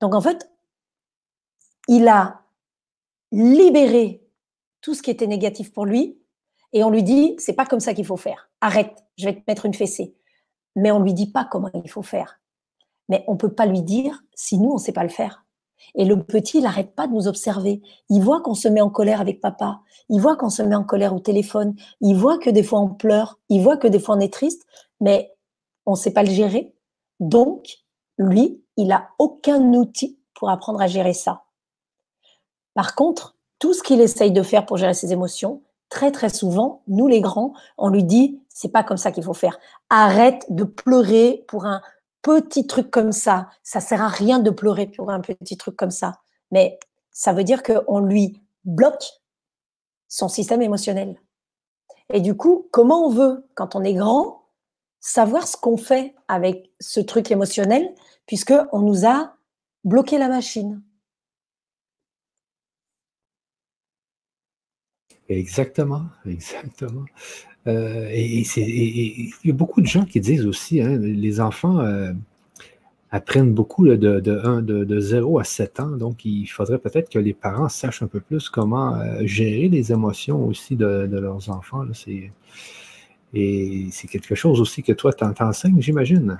[0.02, 0.46] Donc en fait,
[1.88, 2.42] il a
[3.32, 4.23] libéré
[4.84, 6.18] tout ce qui était négatif pour lui
[6.74, 8.50] et on lui dit c'est pas comme ça qu'il faut faire.
[8.60, 10.14] Arrête, je vais te mettre une fessée.
[10.76, 12.38] Mais on lui dit pas comment il faut faire.
[13.08, 15.46] Mais on peut pas lui dire si nous on sait pas le faire.
[15.94, 17.80] Et le petit, il n'arrête pas de nous observer.
[18.10, 19.80] Il voit qu'on se met en colère avec papa.
[20.10, 21.74] Il voit qu'on se met en colère au téléphone.
[22.02, 23.38] Il voit que des fois on pleure.
[23.48, 24.66] Il voit que des fois on est triste.
[25.00, 25.34] Mais
[25.86, 26.74] on ne sait pas le gérer.
[27.20, 27.78] Donc,
[28.18, 31.44] lui, il a aucun outil pour apprendre à gérer ça.
[32.74, 33.33] Par contre,
[33.64, 37.22] tout ce qu'il essaye de faire pour gérer ses émotions, très très souvent, nous les
[37.22, 39.58] grands, on lui dit c'est pas comme ça qu'il faut faire.
[39.88, 41.80] Arrête de pleurer pour un
[42.20, 43.48] petit truc comme ça.
[43.62, 46.20] Ça sert à rien de pleurer pour un petit truc comme ça.
[46.50, 46.78] Mais
[47.10, 49.14] ça veut dire qu'on lui bloque
[50.08, 51.18] son système émotionnel.
[52.12, 54.42] Et du coup, comment on veut, quand on est grand,
[55.00, 57.94] savoir ce qu'on fait avec ce truc émotionnel,
[58.26, 59.36] puisque on nous a
[59.84, 60.82] bloqué la machine.
[65.28, 67.04] Exactement, exactement.
[67.66, 72.12] Euh, et, il y a beaucoup de gens qui disent aussi, hein, les enfants euh,
[73.10, 77.32] apprennent beaucoup de, de, de, 0 à 7 ans, donc il faudrait peut-être que les
[77.32, 81.84] parents sachent un peu plus comment euh, gérer les émotions aussi de, leurs enfants.
[83.32, 86.36] et c'est quelque chose aussi que toi, tu t'enseignes, j'imagine.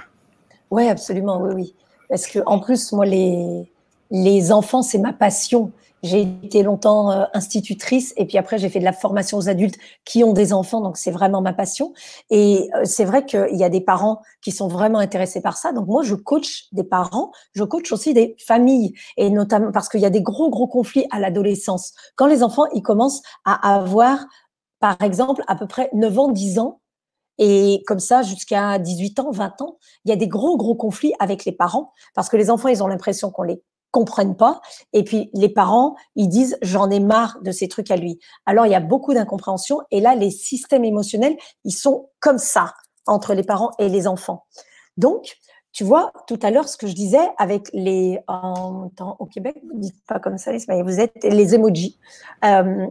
[0.71, 1.75] Oui, absolument, oui, oui.
[2.11, 3.65] Parce que en plus, moi, les,
[4.11, 5.73] les enfants, c'est ma passion.
[6.05, 9.79] J'ai été longtemps euh, institutrice et puis après j'ai fait de la formation aux adultes
[10.05, 11.95] qui ont des enfants, donc c'est vraiment ma passion.
[12.29, 15.73] Et euh, c'est vrai qu'il y a des parents qui sont vraiment intéressés par ça.
[15.73, 20.01] Donc moi je coach des parents, je coach aussi des familles et notamment parce qu'il
[20.01, 21.95] y a des gros gros conflits à l'adolescence.
[22.17, 24.27] Quand les enfants ils commencent à avoir
[24.81, 26.81] par exemple à peu près 9 ans, 10 ans,
[27.39, 31.15] et comme ça, jusqu'à 18 ans, 20 ans, il y a des gros, gros conflits
[31.19, 33.63] avec les parents parce que les enfants, ils ont l'impression qu'on les
[33.95, 34.61] comprennent pas.
[34.93, 38.19] Et puis les parents, ils disent j'en ai marre de ces trucs à lui.
[38.45, 39.83] Alors il y a beaucoup d'incompréhension.
[39.93, 42.75] Et là, les systèmes émotionnels, ils sont comme ça
[43.07, 44.47] entre les parents et les enfants.
[44.97, 45.37] Donc,
[45.73, 49.79] tu vois, tout à l'heure, ce que je disais avec les en, au Québec, vous
[49.79, 51.99] dites pas comme ça, vous êtes les emojis.
[52.45, 52.87] Euh,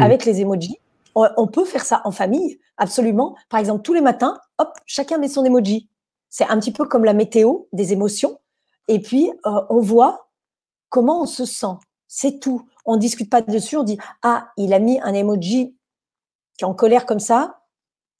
[0.00, 0.78] avec les emojis,
[1.14, 3.36] on, peut faire ça en famille, absolument.
[3.48, 5.88] Par exemple, tous les matins, hop, chacun met son emoji.
[6.30, 8.38] C'est un petit peu comme la météo des émotions.
[8.86, 10.27] Et puis, euh, on voit
[10.88, 11.76] comment on se sent?
[12.06, 12.66] C'est tout.
[12.84, 15.76] On ne discute pas dessus, on dit Ah, il a mis un emoji
[16.56, 17.58] qui est en colère comme ça,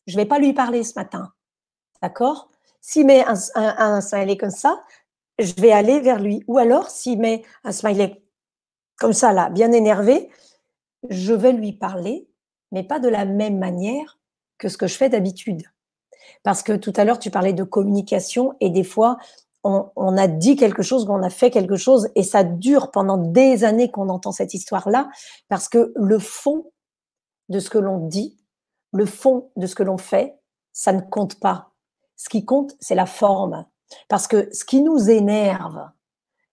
[0.06, 1.32] je ne vais pas lui parler ce matin.
[2.00, 2.48] D'accord?
[2.80, 4.82] S'il met un, smiley comme ça,
[5.38, 6.42] je vais aller vers lui.
[6.46, 8.22] Ou alors, s'il met un smiley
[8.96, 10.30] comme ça, là, bien énervé,
[11.10, 12.28] je vais lui parler,
[12.72, 14.18] mais pas de la même manière
[14.56, 15.64] que ce que je fais d'habitude.
[16.42, 19.18] Parce que tout à l'heure, tu parlais de communication et des fois,
[19.64, 23.64] on, a dit quelque chose, on a fait quelque chose, et ça dure pendant des
[23.64, 25.08] années qu'on entend cette histoire-là,
[25.48, 26.70] parce que le fond
[27.48, 28.38] de ce que l'on dit,
[28.92, 30.38] le fond de ce que l'on fait,
[30.72, 31.72] ça ne compte pas.
[32.16, 33.66] Ce qui compte, c'est la forme.
[34.08, 35.90] Parce que ce qui nous énerve,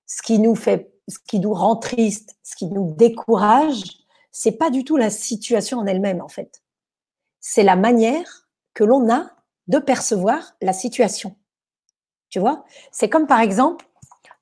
[0.05, 3.83] ce qui nous fait, ce qui nous rend triste, ce qui nous décourage,
[4.31, 6.61] c'est pas du tout la situation en elle-même, en fait.
[7.39, 9.29] C'est la manière que l'on a
[9.67, 11.35] de percevoir la situation.
[12.29, 12.65] Tu vois?
[12.91, 13.85] C'est comme par exemple,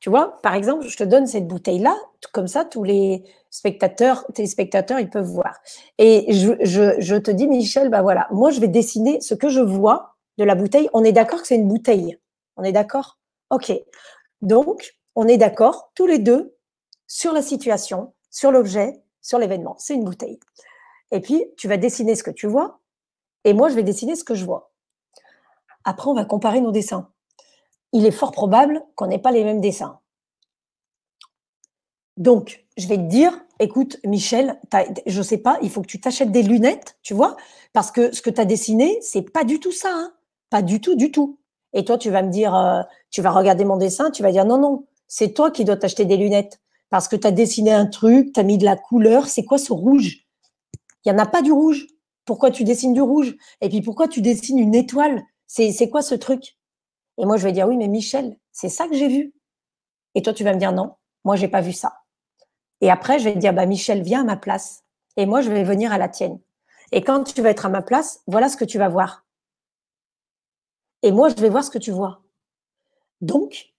[0.04, 1.96] tu vois, par exemple, je te donne cette bouteille-là,
[2.34, 5.62] comme ça, tous les spectateurs, téléspectateurs, ils peuvent voir.
[5.98, 10.16] Et je, te dis, Michel, bah voilà, moi, je vais dessiner ce que je vois
[10.38, 10.90] de la bouteille.
[10.92, 12.20] On est d'accord que c'est une bouteille?
[12.58, 13.18] On est d'accord?
[13.50, 13.72] Ok.
[14.42, 16.54] Donc, on est d'accord tous les deux
[17.08, 19.78] sur la situation, sur l'objet, sur l'événement.
[19.78, 20.38] C'est une bouteille.
[21.12, 22.82] Et puis, tu vas dessiner ce que tu vois,
[23.46, 24.74] et moi, je vais dessiner ce que je vois.
[25.86, 27.13] Après, on va comparer nos dessins.
[27.94, 30.00] Il est fort probable qu'on n'ait pas les mêmes dessins.
[32.18, 34.60] Donc, je vais te dire, écoute, Michel,
[35.06, 37.38] je ne sais pas, il faut que tu t'achètes des lunettes, tu vois,
[37.72, 40.14] parce que ce que tu as dessiné, c'est pas du tout ça, hein.
[40.50, 41.40] pas du tout, du tout.
[41.74, 44.46] Et toi, tu vas me dire, euh, tu vas regarder mon dessin, tu vas dire,
[44.46, 47.88] non, non, c'est toi qui dois t'acheter des lunettes, parce que tu as dessiné un
[47.88, 50.28] truc, tu as mis de la couleur, c'est quoi ce rouge?
[51.04, 51.88] Il n'y en a pas du rouge.
[52.26, 53.36] Pourquoi tu dessines du rouge?
[53.62, 55.24] Et puis pourquoi tu dessines une étoile?
[55.48, 56.56] C'est quoi ce truc?
[57.18, 59.34] Et moi, je vais dire, oui, mais Michel, c'est ça que j'ai vu.
[60.16, 62.02] Et toi, tu vas me dire, non, moi, j'ai pas vu ça.
[62.82, 64.84] Et après, je vais te dire, bah, Michel, viens à ma place.
[65.18, 66.40] Et moi, je vais venir à la tienne.
[66.92, 69.26] Et quand tu vas être à ma place, voilà ce que tu vas voir.
[71.02, 72.22] Et moi, je vais voir ce que tu vois.
[73.22, 73.74] Donc,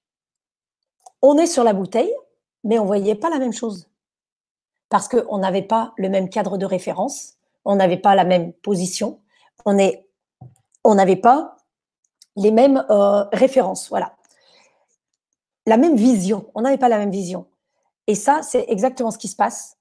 [1.22, 2.14] on est sur la bouteille,
[2.64, 3.89] mais on ne voyait pas la même chose.
[4.89, 9.20] Parce qu'on n'avait pas le même cadre de référence, on n'avait pas la même position,
[9.64, 10.07] on est,
[10.85, 11.54] on n'avait pas
[12.37, 14.16] les mêmes euh, références, voilà.
[15.66, 17.47] La même vision, on n'avait pas la même vision.
[18.07, 19.78] Et ça, c'est exactement ce qui se passe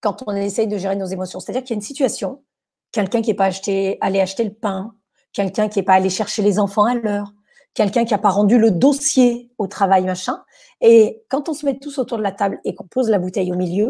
[0.00, 1.40] quand on essaye de gérer nos émotions.
[1.40, 2.42] C'est-à-dire qu'il y a une situation,
[2.90, 4.94] quelqu'un qui n'est pas acheté, allé acheter le pain,
[5.32, 7.32] quelqu'un qui n'est pas allé chercher les enfants à l'heure,
[7.74, 10.42] quelqu'un qui n'a pas rendu le dossier au travail, machin.
[10.80, 13.52] Et quand on se met tous autour de la table et qu'on pose la bouteille
[13.52, 13.88] au milieu,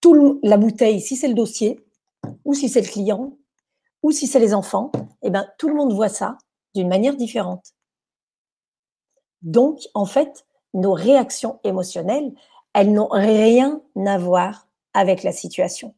[0.00, 1.80] tout la bouteille, si c'est le dossier,
[2.44, 3.36] ou si c'est le client,
[4.02, 6.38] ou si c'est les enfants, eh ben, tout le monde voit ça
[6.76, 7.72] d'une manière différente.
[9.42, 12.32] Donc, en fait, nos réactions émotionnelles,
[12.74, 15.94] elles n'ont rien à voir avec la situation.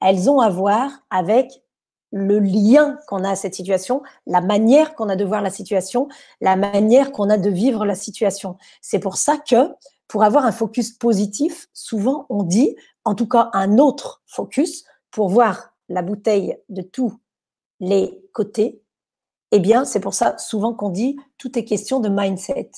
[0.00, 1.62] Elles ont à voir avec
[2.12, 6.08] le lien qu'on a à cette situation, la manière qu'on a de voir la situation,
[6.40, 8.56] la manière qu'on a de vivre la situation.
[8.82, 9.74] C'est pour ça que
[10.06, 15.28] pour avoir un focus positif, souvent on dit, en tout cas un autre focus, pour
[15.28, 17.18] voir la bouteille de tous
[17.80, 18.83] les côtés,
[19.56, 22.72] eh bien, c'est pour ça souvent qu'on dit tout est question de mindset.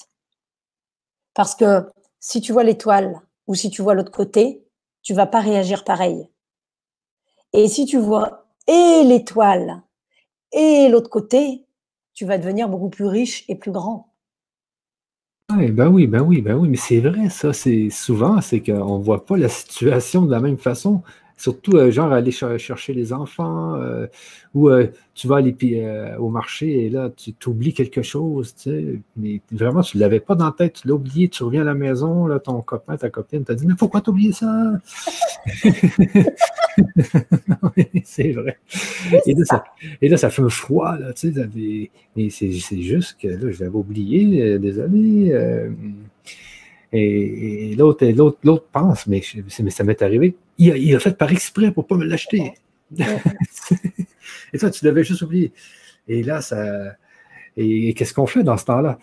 [1.33, 1.87] Parce que
[2.21, 4.63] si tu vois l'étoile ou si tu vois l'autre côté,
[5.03, 6.29] tu vas pas réagir pareil.
[7.55, 9.85] Et si tu vois et l'étoile
[10.53, 11.65] et l'autre côté,
[12.13, 14.13] tu vas devenir beaucoup plus riche et plus grand.
[15.57, 18.99] Oui, ben oui, ben oui, ben oui, mais c'est vrai, ça, c'est souvent, c'est qu'on
[18.99, 21.03] ne voit pas la situation de la même façon.
[21.39, 24.07] Surtout, euh, genre, aller chercher les enfants, euh,
[24.55, 25.55] ou euh, tu vas aller
[26.19, 30.21] au marché et là, tu t'oublies quelque chose, tu sais, mais vraiment, tu ne l'avais
[30.21, 32.97] pas dans la tête, tu l'as oublié, tu reviens à la maison, là, ton copain,
[32.97, 34.73] ta copine t'a dit, mais pourquoi t'oublier ça?
[38.05, 38.59] c'est vrai.
[39.27, 39.65] Et là, ça,
[40.01, 43.63] et là, ça fait un froid, là, tu sais, mais c'est juste que là, je
[43.63, 45.35] l'avais oublié, désolé.
[46.93, 49.23] Et, l'autre, l'autre, l'autre pense, mais,
[49.61, 52.53] mais ça m'est arrivé, il a, fait par exprès pour ne pas me l'acheter.
[54.53, 55.53] et toi, tu l'avais juste oublié.
[56.09, 56.95] Et là, ça.
[57.57, 58.99] Et, qu'est-ce qu'on fait dans ce temps-là?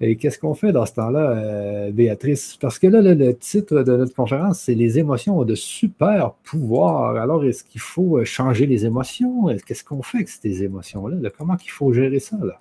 [0.00, 2.56] Et qu'est-ce qu'on fait dans ce temps-là, euh, Béatrice?
[2.60, 7.16] Parce que là, le, titre de notre conférence, c'est Les émotions ont de super pouvoirs.
[7.16, 9.46] Alors, est-ce qu'il faut changer les émotions?
[9.66, 11.30] Qu'est-ce qu'on fait avec ces émotions-là?
[11.36, 12.36] Comment il faut gérer ça?
[12.42, 12.58] Là?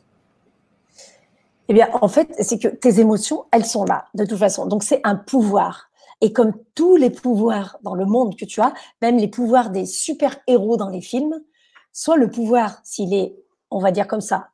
[1.70, 4.66] Eh bien, en fait, c'est que tes émotions, elles sont là, de toute façon.
[4.66, 5.90] Donc, c'est un pouvoir.
[6.22, 9.86] Et comme tous les pouvoirs dans le monde que tu as, même les pouvoirs des
[9.86, 11.42] super-héros dans les films,
[11.92, 13.36] soit le pouvoir, s'il est,
[13.72, 14.50] on va dire comme ça,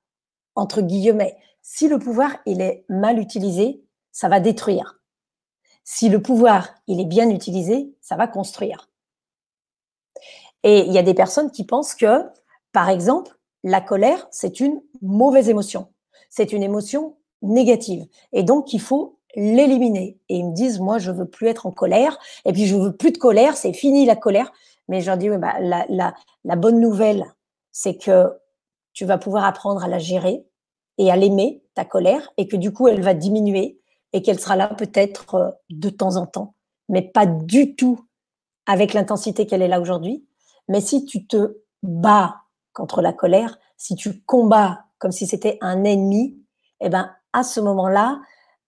[0.56, 5.00] entre guillemets, si le pouvoir, il est mal utilisé, ça va détruire.
[5.84, 8.90] Si le pouvoir, il est bien utilisé, ça va construire.
[10.64, 12.24] Et il y a des personnes qui pensent que,
[12.72, 15.88] par exemple, la colère, c'est une mauvaise émotion
[16.30, 18.06] c'est une émotion négative.
[18.34, 20.18] Et donc, il faut l'éliminer.
[20.30, 22.18] Et ils me disent, moi, je veux plus être en colère.
[22.46, 23.58] Et puis, je veux plus de colère.
[23.58, 24.52] C'est fini la colère.
[24.88, 27.26] Mais je leur dis, bah, la, bonne nouvelle,
[27.72, 28.34] c'est que
[28.94, 30.46] tu vas pouvoir apprendre à la gérer
[30.98, 33.80] et à l'aimer, ta colère, et que du coup, elle va diminuer
[34.12, 36.56] et qu'elle sera là peut-être euh, de temps en temps,
[36.90, 38.06] mais pas du tout
[38.66, 40.26] avec l'intensité qu'elle est là aujourd'hui.
[40.68, 42.42] Mais si tu te bats
[42.74, 46.38] contre la colère, si tu combats comme si c'était un ennemi,
[46.82, 48.20] eh ben, à ce moment-là,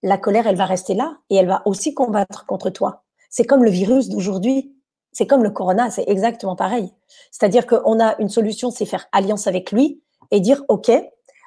[0.02, 3.04] la colère, elle va rester là et elle va aussi combattre contre toi.
[3.30, 4.74] C'est comme le virus d'aujourd'hui.
[5.12, 6.92] C'est comme le corona, c'est exactement pareil.
[7.30, 10.90] C'est-à-dire qu'on a une solution, c'est faire alliance avec lui et dire, OK,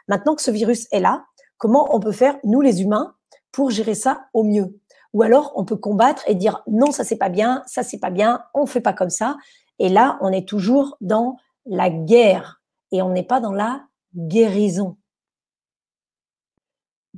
[0.08, 1.26] maintenant que ce virus est là,
[1.58, 3.16] comment on peut faire, nous les humains,
[3.52, 4.80] pour gérer ça au mieux?
[5.14, 8.10] Ou alors, on peut combattre et dire, non, ça c'est pas bien, ça c'est pas
[8.10, 9.38] bien, on fait pas comme ça.
[9.80, 12.62] Et là, on est toujours dans la guerre
[12.92, 13.82] et on n'est pas dans la
[14.16, 14.98] guérison.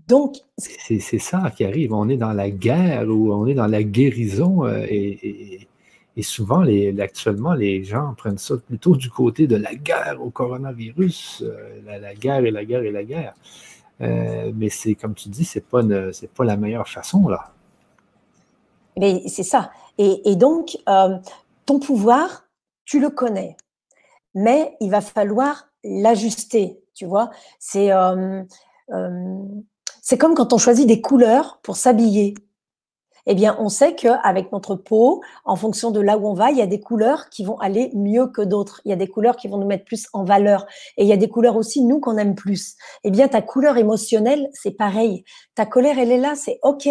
[0.07, 1.93] Donc, c'est ça qui arrive.
[1.93, 5.67] On est dans la guerre ou on est dans la guérison euh, et,
[6.21, 11.43] souvent, les, actuellement, les gens prennent ça plutôt du côté de la guerre au coronavirus,
[11.45, 13.33] euh, la, guerre et la guerre et la guerre.
[14.01, 15.81] Euh, mais c'est comme tu dis, c'est pas
[16.11, 17.51] c'est pas la meilleure façon là.
[18.97, 19.71] Mais c'est ça.
[19.99, 20.77] Et, donc,
[21.65, 22.47] ton pouvoir,
[22.85, 23.57] tu le connais,
[24.33, 26.79] mais il va falloir l'ajuster.
[26.97, 27.29] Tu vois,
[27.59, 27.91] c'est
[30.01, 32.33] c'est comme quand on choisit des couleurs pour s'habiller.
[33.29, 36.57] Eh bien, on sait qu'avec notre peau, en fonction de là où on va, il
[36.57, 38.79] y a des couleurs qui vont aller mieux que d'autres.
[38.85, 40.65] Il y a des couleurs qui vont nous mettre plus en valeur.
[40.95, 42.75] Et il y a des couleurs aussi, nous, qu'on aime plus.
[43.03, 45.25] Eh bien, ta couleur émotionnelle, c'est pareil.
[45.55, 46.87] Ta colère, elle est là, c'est OK.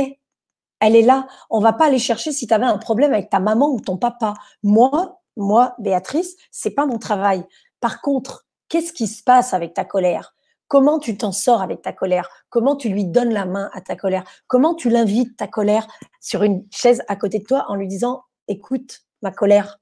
[0.80, 1.26] Elle est là.
[1.48, 3.96] On va pas aller chercher si tu avais un problème avec ta maman ou ton
[3.96, 4.34] papa.
[4.62, 7.44] Moi, moi, Béatrice, c'est pas mon travail.
[7.80, 10.34] Par contre, qu'est-ce qui se passe avec ta colère?
[10.68, 12.28] Comment tu t'en sors avec ta colère?
[12.48, 14.24] Comment tu lui donnes la main à ta colère?
[14.48, 15.86] Comment tu l'invites, ta colère,
[16.20, 19.78] sur une chaise à côté de toi en lui disant, écoute, ma colère,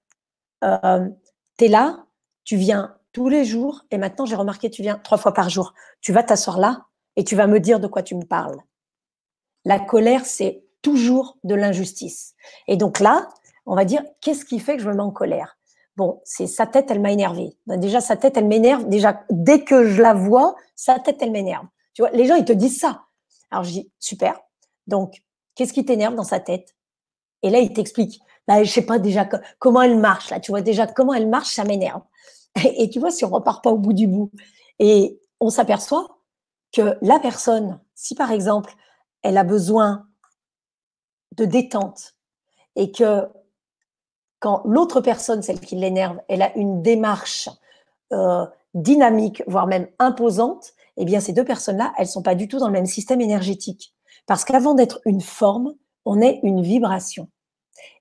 [0.63, 1.09] euh,
[1.59, 2.05] tu es là,
[2.45, 5.73] tu viens tous les jours, et maintenant j'ai remarqué, tu viens trois fois par jour.
[6.01, 6.85] Tu vas t'asseoir là
[7.17, 8.61] et tu vas me dire de quoi tu me parles.
[9.65, 12.35] La colère, c'est toujours de l'injustice.
[12.67, 13.29] Et donc là,
[13.67, 15.57] on va dire, qu'est-ce qui fait que je me mets en colère?
[15.97, 17.57] Bon, c'est sa tête, elle m'a énervé.
[17.67, 18.89] Déjà, sa tête, elle m'énerve.
[18.89, 21.67] Déjà, dès que je la vois, sa tête, elle m'énerve.
[21.93, 23.05] Tu vois, les gens, ils te disent ça.
[23.51, 24.41] Alors, je dis, super.
[24.87, 25.23] Donc,
[25.55, 26.75] qu'est-ce qui t'énerve dans sa tête?
[27.43, 28.21] Et là, il t'explique.
[28.49, 29.29] Là, je sais pas déjà
[29.59, 30.31] comment elle marche.
[30.31, 32.03] Là, tu vois déjà comment elle marche, ça m'énerve.
[32.65, 34.31] Et, tu vois, si on repart pas au bout du bout,
[34.79, 36.19] et on s'aperçoit
[36.73, 38.75] que la personne, si par exemple,
[39.23, 40.09] elle a besoin
[41.37, 42.15] de détente
[42.77, 43.29] et que
[44.65, 47.49] l'autre personne, celle qui l'énerve, elle a une démarche
[48.13, 52.59] euh, dynamique, voire même imposante, eh bien, ces deux personnes-là, elles sont pas du tout
[52.59, 53.95] dans le même système énergétique.
[54.27, 55.75] Parce qu'avant d'être une forme,
[56.05, 57.29] on est une vibration.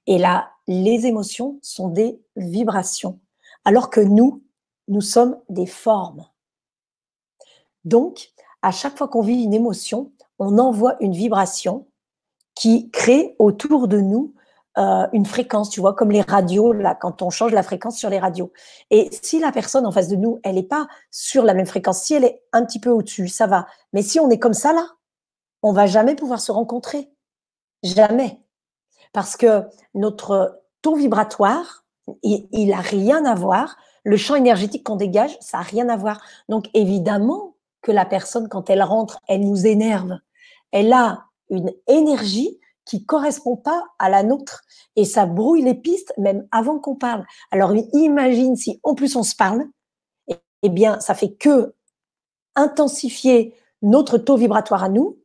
[0.07, 3.19] Et là, les émotions sont des vibrations.
[3.65, 4.43] Alors que nous,
[4.87, 6.25] nous sommes des formes.
[7.85, 8.31] Donc,
[8.61, 11.87] à chaque fois qu'on vit une émotion, on envoie une vibration
[12.55, 14.33] qui crée autour de nous
[14.77, 18.09] euh, une fréquence, tu vois, comme les radios, là, quand on change la fréquence sur
[18.09, 18.51] les radios.
[18.89, 22.01] Et si la personne en face de nous, elle n'est pas sur la même fréquence,
[22.01, 23.67] si elle est un petit peu au-dessus, ça va.
[23.93, 24.87] Mais si on est comme ça, là,
[25.61, 27.11] on va jamais pouvoir se rencontrer.
[27.83, 28.41] Jamais.
[29.11, 29.63] Parce que
[29.93, 31.85] notre taux vibratoire,
[32.23, 33.77] il n'a rien à voir.
[34.03, 36.19] Le champ énergétique qu'on dégage, ça n'a rien à voir.
[36.49, 40.17] Donc, évidemment que la personne, quand elle rentre, elle nous énerve.
[40.71, 44.61] Elle a une énergie qui correspond pas à la nôtre
[44.95, 47.25] et ça brouille les pistes même avant qu'on parle.
[47.51, 49.65] Alors imagine si en plus on se parle,
[50.27, 51.73] eh bien ça fait que
[52.55, 55.19] intensifier notre taux vibratoire à nous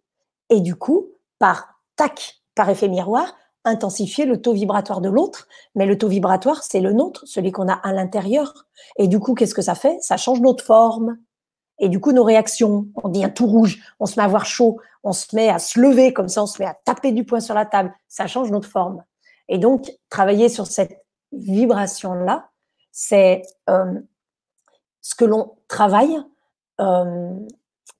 [0.50, 5.86] et du coup par tac, par effet miroir, intensifier le taux vibratoire de l'autre, mais
[5.86, 8.66] le taux vibratoire c'est le nôtre, celui qu'on a à l'intérieur.
[8.96, 9.98] Et du coup qu'est-ce que ça fait?
[10.00, 11.18] Ça change notre forme,
[11.78, 14.80] et du coup, nos réactions, on devient tout rouge, on se met à avoir chaud,
[15.04, 17.40] on se met à se lever comme ça, on se met à taper du poing
[17.40, 17.94] sur la table.
[18.08, 19.04] Ça change notre forme.
[19.48, 22.50] Et donc, travailler sur cette vibration-là,
[22.90, 24.00] c'est euh,
[25.00, 26.18] ce que l'on travaille
[26.80, 27.32] euh,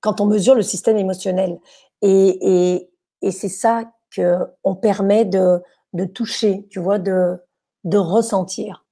[0.01, 1.59] quand on mesure le système émotionnel.
[2.01, 2.85] Et,
[3.31, 5.61] c'est ça qu'on permet de,
[6.13, 7.39] toucher, tu vois, de
[7.97, 8.85] ressentir.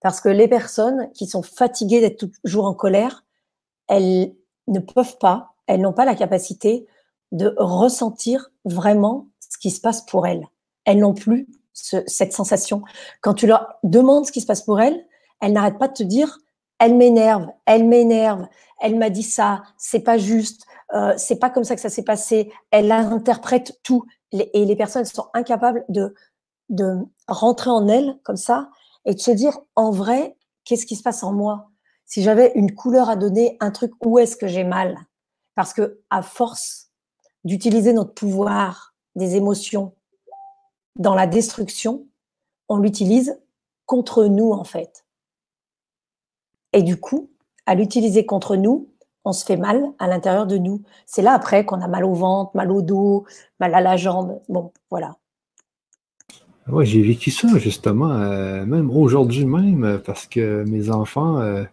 [0.00, 3.24] Parce que les personnes qui sont fatiguées d'être toujours en colère,
[3.88, 4.34] elles
[4.68, 6.86] ne peuvent pas, elles n'ont pas la capacité
[7.32, 10.46] de ressentir vraiment ce qui se passe pour elles.
[10.84, 12.82] Elles n'ont plus cette sensation.
[13.22, 15.06] Quand tu leur demandes ce qui se passe pour elles,
[15.40, 16.38] elles n'arrêtent pas de te dire
[16.78, 18.46] elle m'énerve, elle m'énerve,
[18.80, 20.64] elle m'a dit ça, c'est pas juste,
[20.94, 22.52] euh, c'est pas comme ça que ça s'est passé.
[22.72, 26.14] Elle interprète tout et les personnes sont incapables de
[26.72, 26.96] de
[27.28, 28.70] rentrer en elles comme ça
[29.04, 31.70] et de se dire en vrai qu'est-ce qui se passe en moi?
[32.12, 34.98] Si j'avais une couleur à donner, un truc, où est-ce que j'ai mal?
[35.54, 36.90] Parce que à force
[37.42, 39.94] d'utiliser notre pouvoir des émotions
[40.94, 42.06] dans la destruction,
[42.68, 43.40] on l'utilise
[43.86, 45.06] contre nous en fait.
[46.74, 47.30] Et du coup,
[47.64, 48.90] à l'utiliser contre nous,
[49.24, 50.82] on se fait mal à l'intérieur de nous.
[51.06, 53.24] C'est là après qu'on a mal au ventre, mal au dos,
[53.58, 54.38] mal à la jambe.
[54.50, 55.16] Bon, voilà.
[56.82, 61.64] J'ai vécu ça justement, euh, même aujourd'hui même, parce que mes enfants, euh,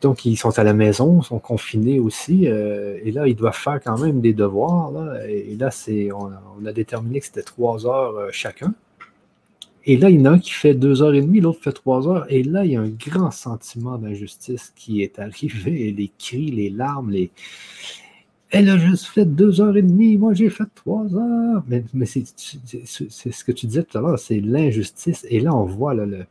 [0.00, 3.80] donc ils sont à la maison, sont confinés aussi, euh, et là ils doivent faire
[3.82, 4.92] quand même des devoirs.
[5.26, 6.30] et là, c'est, on,
[6.66, 8.74] a déterminé que c'était trois heures chacun.
[9.86, 11.72] Et là, il y en a un qui fait deux heures et demie, l'autre fait
[11.72, 12.26] trois heures.
[12.30, 15.92] Et là, il y a un grand sentiment d'injustice qui est arrivé.
[15.96, 17.30] Les cris, les larmes, les.
[18.50, 21.62] Elle a juste fait deux heures et demie, moi j'ai fait trois heures.
[21.68, 25.24] Mais, c'est ce que tu disais tout à l'heure, c'est l'injustice.
[25.30, 26.26] Et là, on voit le,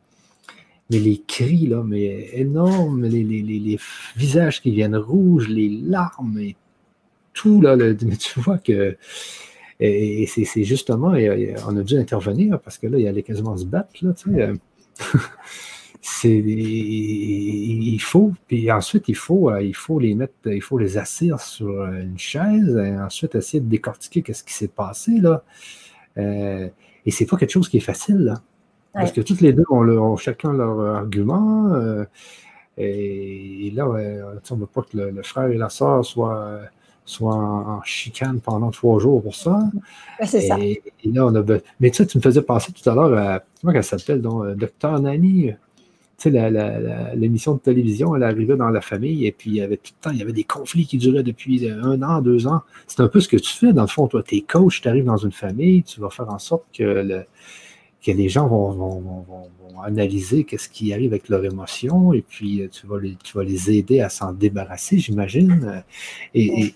[0.90, 3.78] mais les cris, là, mais énormes, les,
[4.16, 6.56] visages qui viennent rouges, les larmes et
[7.34, 8.98] tout, là, mais tu vois que
[9.80, 11.14] et, c'est justement,
[11.68, 13.94] on a dû intervenir parce que là, il allait quasiment se battre.
[14.02, 14.42] Là, tu sais.
[14.42, 14.56] Euh.
[16.02, 20.98] c'est il faut puis ensuite il faut euh, il faut les mettre il faut les
[20.98, 25.44] asseoir sur euh, une chaise et ensuite essayer de décortiquer qu'est-ce qui s'est passé là
[26.16, 28.42] et c'est pas quelque chose qui est facile là.
[28.94, 31.70] Parce que toutes les deux ont, chacun leur argument
[32.78, 36.62] et, là on ne veut pas que le, frère et la soeur soient
[37.10, 39.64] soit en, chicane pendant trois jours pour ça.
[40.24, 40.60] c'est ça.
[40.60, 41.44] Et là, on a.
[41.80, 43.44] Mais tu sais, tu me faisais penser tout à l'heure à.
[43.62, 45.52] Comment elle s'appelle, donc, euh, Docteur Nani?
[46.18, 46.52] Tu sais,
[47.16, 50.04] l'émission de télévision, elle arrivait dans la famille et puis il y avait tout le
[50.04, 52.62] temps, il y avait des conflits qui duraient depuis un an, deux ans.
[52.88, 54.90] C'est un peu ce que tu fais, dans le fond, toi, tu es coach, tu
[54.90, 57.24] arrives dans une famille, tu vas faire en sorte que, le,
[58.06, 59.26] que les gens vont, vont,
[59.82, 63.72] analyser qu'est-ce qui arrive avec leurs émotions et puis tu vas les, tu vas les
[63.72, 65.84] aider à s'en débarrasser, j'imagine.
[66.34, 66.74] Et,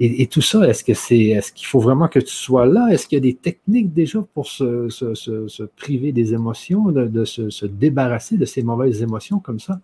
[0.00, 2.88] et, tout ça, est-ce que c'est, est-ce qu'il faut vraiment que tu sois là?
[2.90, 8.36] Est-ce qu'il y a des techniques déjà pour se, priver des émotions, de, se, débarrasser
[8.36, 9.80] de ces mauvaises émotions comme ça?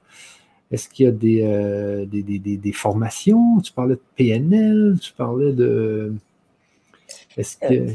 [0.73, 3.61] Est-ce qu'il y a des, euh, des, formations?
[3.61, 6.13] Tu parlais de PNL, tu parlais de.
[7.37, 7.93] Est-ce que.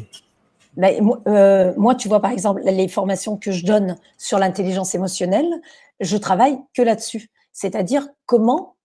[0.77, 5.61] Ben, euh, moi, tu vois, par exemple, les formations que je donne sur l'intelligence émotionnelle,
[5.99, 7.29] je travaille que là-dessus.
[7.53, 8.75] C'est-à-dire comment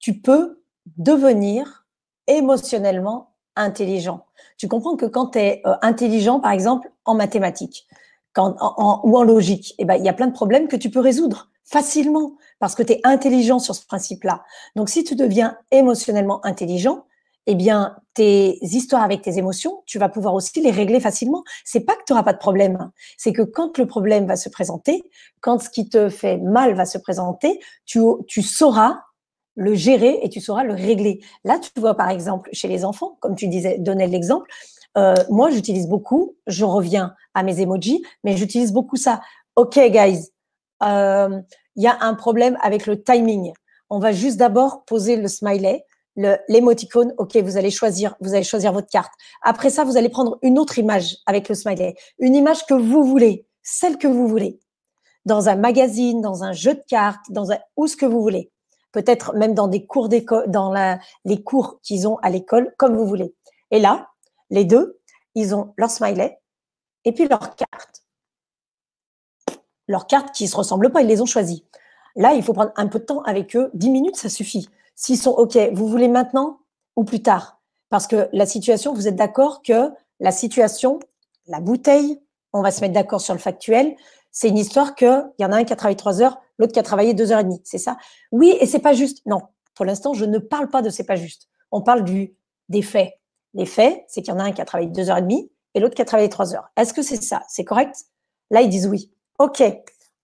[0.00, 0.62] tu peux
[0.96, 1.86] devenir
[2.26, 4.26] émotionnellement intelligent.
[4.58, 7.86] Tu comprends que quand tu es euh, intelligent, par exemple, en mathématiques
[8.32, 8.56] quand,
[9.04, 11.50] ou en logique, eh ben, il y a plein de problèmes que tu peux résoudre
[11.62, 14.44] facilement parce que tu es intelligent sur ce principe-là.
[14.74, 17.04] Donc, si tu deviens émotionnellement intelligent,
[17.46, 21.42] eh bien, tes histoires avec tes émotions, tu vas pouvoir aussi les régler facilement.
[21.64, 24.48] C'est pas que tu n'auras pas de problème, c'est que quand le problème va se
[24.48, 25.02] présenter,
[25.40, 29.00] quand ce qui te fait mal va se présenter, tu, tu sauras
[29.56, 31.20] le gérer et tu sauras le régler.
[31.44, 34.50] Là, tu vois, par exemple, chez les enfants, comme tu disais, donnais l'exemple,
[34.96, 39.20] euh, moi, j'utilise beaucoup, je reviens à mes emojis, mais j'utilise beaucoup ça.
[39.56, 40.30] OK, guys,
[40.82, 41.40] euh,
[41.76, 43.52] il y a un problème avec le timing.
[43.90, 45.84] On va juste d'abord poser le smiley,
[46.16, 47.12] l'émoticône.
[47.18, 49.12] OK, vous allez choisir, vous allez choisir votre carte.
[49.42, 53.04] Après ça, vous allez prendre une autre image avec le smiley, une image que vous
[53.04, 54.60] voulez, celle que vous voulez,
[55.24, 58.50] dans un magazine, dans un jeu de cartes, dans un, où ce que vous voulez
[58.94, 60.72] peut-être même dans des cours d'école, dans
[61.24, 63.34] les cours qu'ils ont à l'école, comme vous voulez.
[63.72, 64.08] Et là,
[64.50, 65.00] les deux,
[65.34, 66.38] ils ont leur smiley
[67.04, 68.04] et puis leur carte.
[69.88, 71.66] Leur carte qui ne se ressemblent pas, ils les ont choisies.
[72.14, 73.70] Là, il faut prendre un peu de temps avec eux.
[73.74, 74.68] Dix minutes, ça suffit.
[74.94, 76.60] S'ils sont OK, vous voulez maintenant
[76.96, 77.60] ou plus tard?
[77.90, 79.90] Parce que la situation, vous êtes d'accord que
[80.20, 81.00] la situation,
[81.46, 82.20] la bouteille,
[82.52, 83.96] on va se mettre d'accord sur le factuel,
[84.30, 86.78] c'est une histoire qu'il y en a un qui a travaillé trois heures, l'autre qui
[86.78, 87.60] a travaillé deux heures et demie.
[87.64, 87.96] C'est ça?
[88.32, 89.24] Oui, et c'est pas juste.
[89.26, 89.42] Non,
[89.74, 91.48] pour l'instant, je ne parle pas de c'est pas juste.
[91.70, 92.34] On parle du,
[92.68, 93.14] des faits.
[93.54, 95.50] Les faits, c'est qu'il y en a un qui a travaillé deux heures et demie
[95.74, 96.68] et l'autre qui a travaillé trois heures.
[96.76, 97.42] Est-ce que c'est ça?
[97.48, 98.06] C'est correct?
[98.50, 99.12] Là, ils disent oui.
[99.38, 99.62] OK.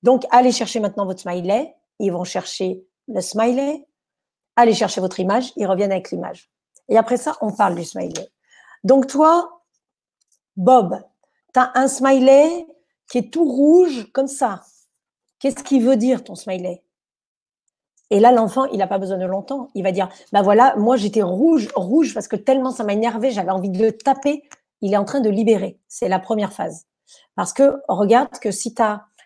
[0.02, 1.74] Donc, allez chercher maintenant votre smiley.
[1.98, 3.86] Ils vont chercher le smiley.
[4.56, 5.52] Allez chercher votre image.
[5.56, 6.50] Ils reviennent avec l'image.
[6.88, 8.30] Et après ça, on parle du smiley.
[8.84, 9.62] Donc, toi,
[10.56, 11.00] Bob,
[11.54, 12.66] tu as un smiley
[13.10, 14.62] qui est tout rouge comme ça.
[15.38, 16.82] Qu'est-ce qu'il veut dire ton smiley?
[18.10, 19.68] Et là, l'enfant, il n'a pas besoin de longtemps.
[19.74, 23.30] Il va dire, ben voilà, moi j'étais rouge, rouge parce que tellement ça m'a énervé,
[23.30, 24.42] j'avais envie de le taper.
[24.80, 25.78] Il est en train de libérer.
[25.86, 26.86] C'est la première phase.
[27.36, 28.74] Parce que regarde que si,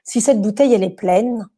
[0.04, 1.48] si cette bouteille, elle est pleine,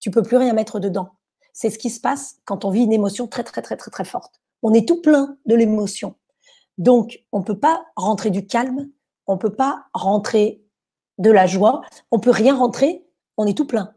[0.00, 1.10] tu peux plus rien mettre dedans.
[1.56, 4.04] C'est ce qui se passe quand on vit une émotion très, très, très, très, très
[4.04, 4.42] forte.
[4.62, 6.14] On est tout plein de l'émotion.
[6.76, 8.90] Donc, on ne peut pas rentrer du calme,
[9.26, 10.62] on ne peut pas rentrer
[11.16, 11.80] de la joie,
[12.10, 13.94] on peut rien rentrer on est tout plein.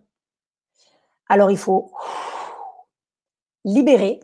[1.28, 1.91] Alors il faut
[3.64, 4.20] libérer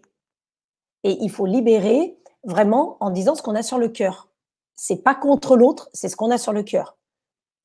[1.03, 4.29] et il faut libérer vraiment en disant ce qu'on a sur le cœur.
[4.75, 6.97] C'est pas contre l'autre, c'est ce qu'on a sur le cœur.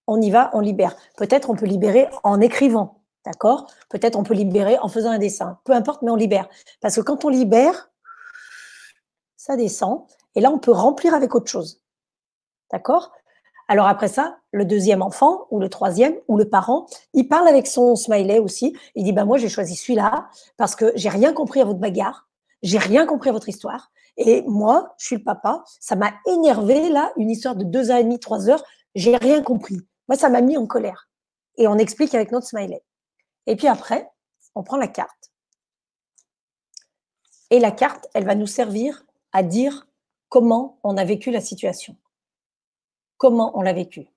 [0.06, 0.96] On y va, on libère.
[1.16, 2.99] Peut-être on peut libérer en écrivant.
[3.24, 3.70] D'accord?
[3.88, 5.58] Peut-être on peut libérer en faisant un dessin.
[5.64, 6.48] Peu importe, mais on libère.
[6.80, 7.90] Parce que quand on libère,
[9.36, 10.04] ça descend.
[10.34, 11.82] Et là, on peut remplir avec autre chose.
[12.72, 13.12] D'accord?
[13.68, 17.66] Alors après ça, le deuxième enfant ou le troisième ou le parent, il parle avec
[17.68, 18.76] son smiley aussi.
[18.96, 22.28] Il dit, bah, moi, j'ai choisi celui-là parce que j'ai rien compris à votre bagarre.
[22.62, 23.92] J'ai rien compris à votre histoire.
[24.16, 25.62] Et moi, je suis le papa.
[25.78, 28.62] Ça m'a énervé, là, une histoire de deux heures et demie, trois heures.
[28.94, 29.78] J'ai rien compris.
[30.08, 31.08] Moi, ça m'a mis en colère.
[31.56, 32.82] Et on explique avec notre smiley.
[33.46, 34.10] Et puis après,
[34.54, 35.30] on prend la carte.
[37.50, 39.88] Et la carte, elle va nous servir à dire
[40.28, 41.96] comment on a vécu la situation.
[43.18, 44.08] Comment on l'a vécu.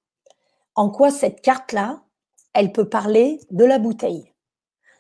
[0.76, 2.02] En quoi cette carte-là,
[2.54, 4.34] elle peut parler de la bouteille.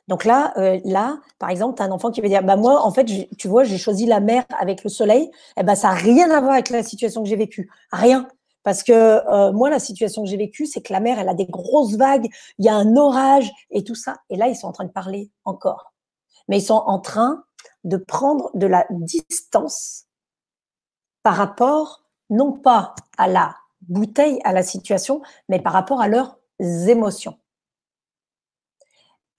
[0.07, 2.85] Donc là, euh, là, par exemple, tu as un enfant qui va dire, bah moi,
[2.85, 3.05] en fait,
[3.37, 5.31] tu vois, j'ai choisi la mer avec le soleil.
[5.57, 7.69] Eh ben, ça n'a rien à voir avec la situation que j'ai vécue.
[7.91, 8.27] Rien.
[8.63, 11.33] Parce que euh, moi, la situation que j'ai vécue, c'est que la mer, elle a
[11.33, 14.17] des grosses vagues, il y a un orage et tout ça.
[14.29, 15.93] Et là, ils sont en train de parler encore.
[16.47, 17.43] Mais ils sont en train
[17.83, 20.05] de prendre de la distance
[21.23, 26.37] par rapport, non pas à la bouteille, à la situation, mais par rapport à leurs
[26.59, 27.37] émotions.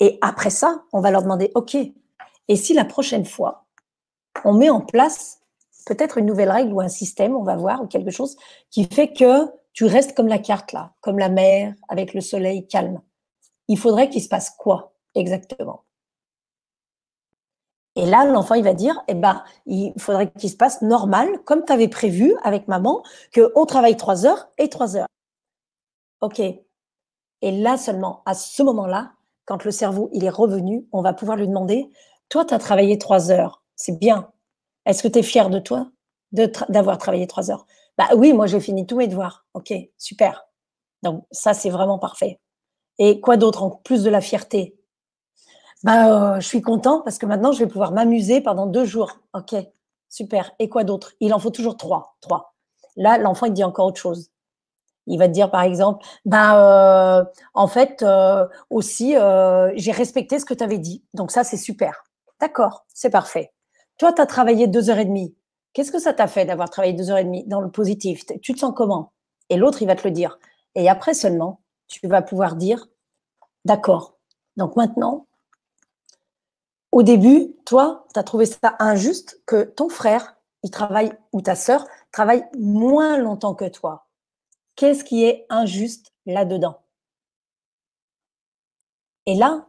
[0.00, 1.76] Et après ça, on va leur demander, OK,
[2.48, 3.66] et si la prochaine fois,
[4.44, 5.40] on met en place
[5.86, 8.36] peut-être une nouvelle règle ou un système, on va voir, ou quelque chose
[8.70, 12.66] qui fait que tu restes comme la carte là, comme la mer avec le soleil
[12.66, 13.00] calme.
[13.68, 15.84] Il faudrait qu'il se passe quoi exactement?
[17.96, 21.64] Et là, l'enfant, il va dire, eh ben, il faudrait qu'il se passe normal, comme
[21.64, 25.06] tu avais prévu avec maman, qu'on travaille trois heures et trois heures.
[26.20, 26.40] OK.
[26.40, 29.12] Et là seulement, à ce moment-là,
[29.44, 31.90] quand le cerveau il est revenu, on va pouvoir lui demander,
[32.28, 34.30] toi, tu as travaillé trois heures, c'est bien,
[34.86, 35.88] est-ce que tu es fier de toi
[36.68, 37.66] d'avoir travaillé trois heures?
[37.96, 39.46] Bah oui, moi j'ai fini tous mes devoirs.
[39.54, 40.46] Ok, super.
[41.02, 42.40] Donc ça c'est vraiment parfait.
[42.98, 44.76] Et quoi d'autre en plus de la fierté?
[45.82, 49.18] Bah euh, je suis content parce que maintenant je vais pouvoir m'amuser pendant deux jours.
[49.32, 49.54] Ok,
[50.08, 50.52] super.
[50.58, 51.12] Et quoi d'autre?
[51.20, 52.16] Il en faut toujours trois.
[52.20, 52.54] Trois.
[52.96, 54.30] Là l'enfant il dit encore autre chose.
[55.06, 59.14] Il va te dire par exemple, bah euh, en fait euh, aussi
[59.76, 61.04] j'ai respecté ce que tu avais dit.
[61.14, 62.04] Donc ça c'est super.
[62.40, 63.52] D'accord, c'est parfait.
[63.98, 65.34] Toi, tu as travaillé deux heures et demie.
[65.72, 68.24] Qu'est-ce que ça t'a fait d'avoir travaillé deux heures et demie dans le positif?
[68.42, 69.12] Tu te sens comment?
[69.48, 70.38] Et l'autre, il va te le dire.
[70.74, 72.86] Et après seulement, tu vas pouvoir dire,
[73.64, 74.16] d'accord.
[74.56, 75.26] Donc maintenant,
[76.92, 81.56] au début, toi, tu as trouvé ça injuste que ton frère, il travaille, ou ta
[81.56, 84.06] sœur, travaille moins longtemps que toi.
[84.76, 86.80] Qu'est-ce qui est injuste là-dedans?
[89.26, 89.66] Et là,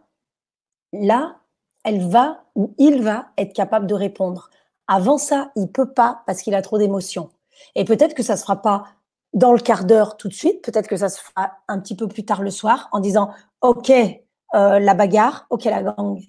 [0.94, 1.40] là,
[1.86, 4.50] elle va ou il va être capable de répondre.
[4.88, 7.30] Avant ça, il peut pas parce qu'il a trop d'émotions.
[7.76, 8.86] Et peut-être que ça se fera pas
[9.34, 12.08] dans le quart d'heure tout de suite, peut-être que ça se fera un petit peu
[12.08, 13.32] plus tard le soir en disant
[13.62, 16.20] OK, euh, la bagarre, OK, la gang,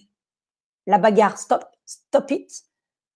[0.86, 2.50] la bagarre, stop, stop it.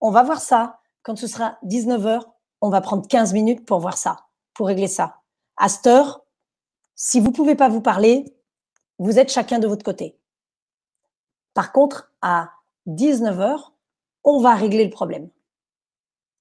[0.01, 0.79] On va voir ça.
[1.03, 2.21] Quand ce sera 19h,
[2.61, 5.17] on va prendre 15 minutes pour voir ça, pour régler ça.
[5.57, 6.25] À cette heure,
[6.95, 8.25] si vous pouvez pas vous parler,
[8.99, 10.20] vous êtes chacun de votre côté.
[11.55, 12.51] Par contre, à
[12.87, 13.73] 19h,
[14.25, 15.29] on va régler le problème.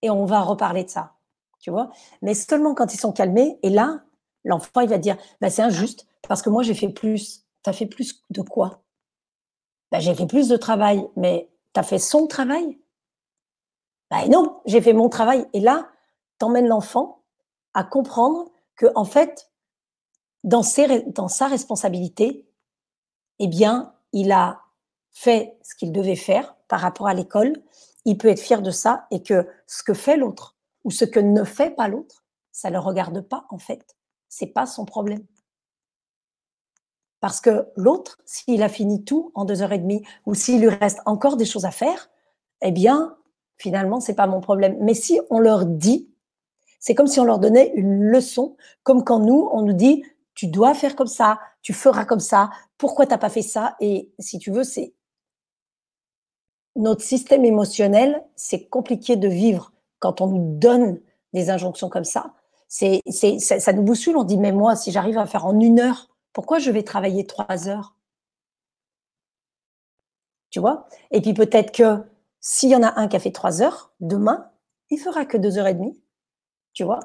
[0.02, 1.16] Et on va reparler de ça.
[1.60, 1.90] Tu vois
[2.22, 4.04] Mais seulement quand ils sont calmés, et là,
[4.44, 7.46] l'enfant, il va dire bah, c'est injuste parce que moi, j'ai fait plus.
[7.64, 8.84] Tu as fait plus de quoi
[9.92, 12.80] bah, J'ai fait plus de travail, mais tu as fait son travail
[14.10, 15.46] bah, Non, j'ai fait mon travail.
[15.54, 15.90] Et là,
[16.40, 17.24] tu emmènes l'enfant
[17.74, 19.52] à comprendre que, en fait,
[20.44, 22.48] dans, ses, dans sa responsabilité,
[23.40, 24.62] eh bien, il a
[25.20, 27.62] fait ce qu'il devait faire par rapport à l'école,
[28.06, 30.56] il peut être fier de ça et que ce que fait l'autre
[30.86, 33.98] ou ce que ne fait pas l'autre, ça ne le regarde pas en fait.
[34.30, 35.26] C'est pas son problème.
[37.20, 40.70] Parce que l'autre, s'il a fini tout en deux heures et demie ou s'il lui
[40.70, 42.10] reste encore des choses à faire,
[42.62, 43.18] eh bien,
[43.58, 44.78] finalement, c'est pas mon problème.
[44.80, 46.10] Mais si on leur dit,
[46.80, 50.02] c'est comme si on leur donnait une leçon, comme quand nous, on nous dit,
[50.34, 53.76] tu dois faire comme ça, tu feras comme ça, pourquoi tu n'as pas fait ça?
[53.82, 54.94] Et si tu veux, c'est
[56.80, 61.00] notre système émotionnel, c'est compliqué de vivre quand on nous donne
[61.34, 62.34] des injonctions comme ça.
[62.68, 64.16] C'est, ça, ça nous bouscule.
[64.18, 67.26] On dit, mais moi, si j'arrive à faire en une heure, pourquoi je vais travailler
[67.26, 67.96] trois heures?
[70.52, 70.88] Tu vois?
[71.12, 72.04] Et puis peut-être que
[72.40, 74.50] s'il y en a un qui a fait trois heures, demain,
[74.90, 76.02] il fera que deux heures et demie.
[76.74, 77.00] Tu vois?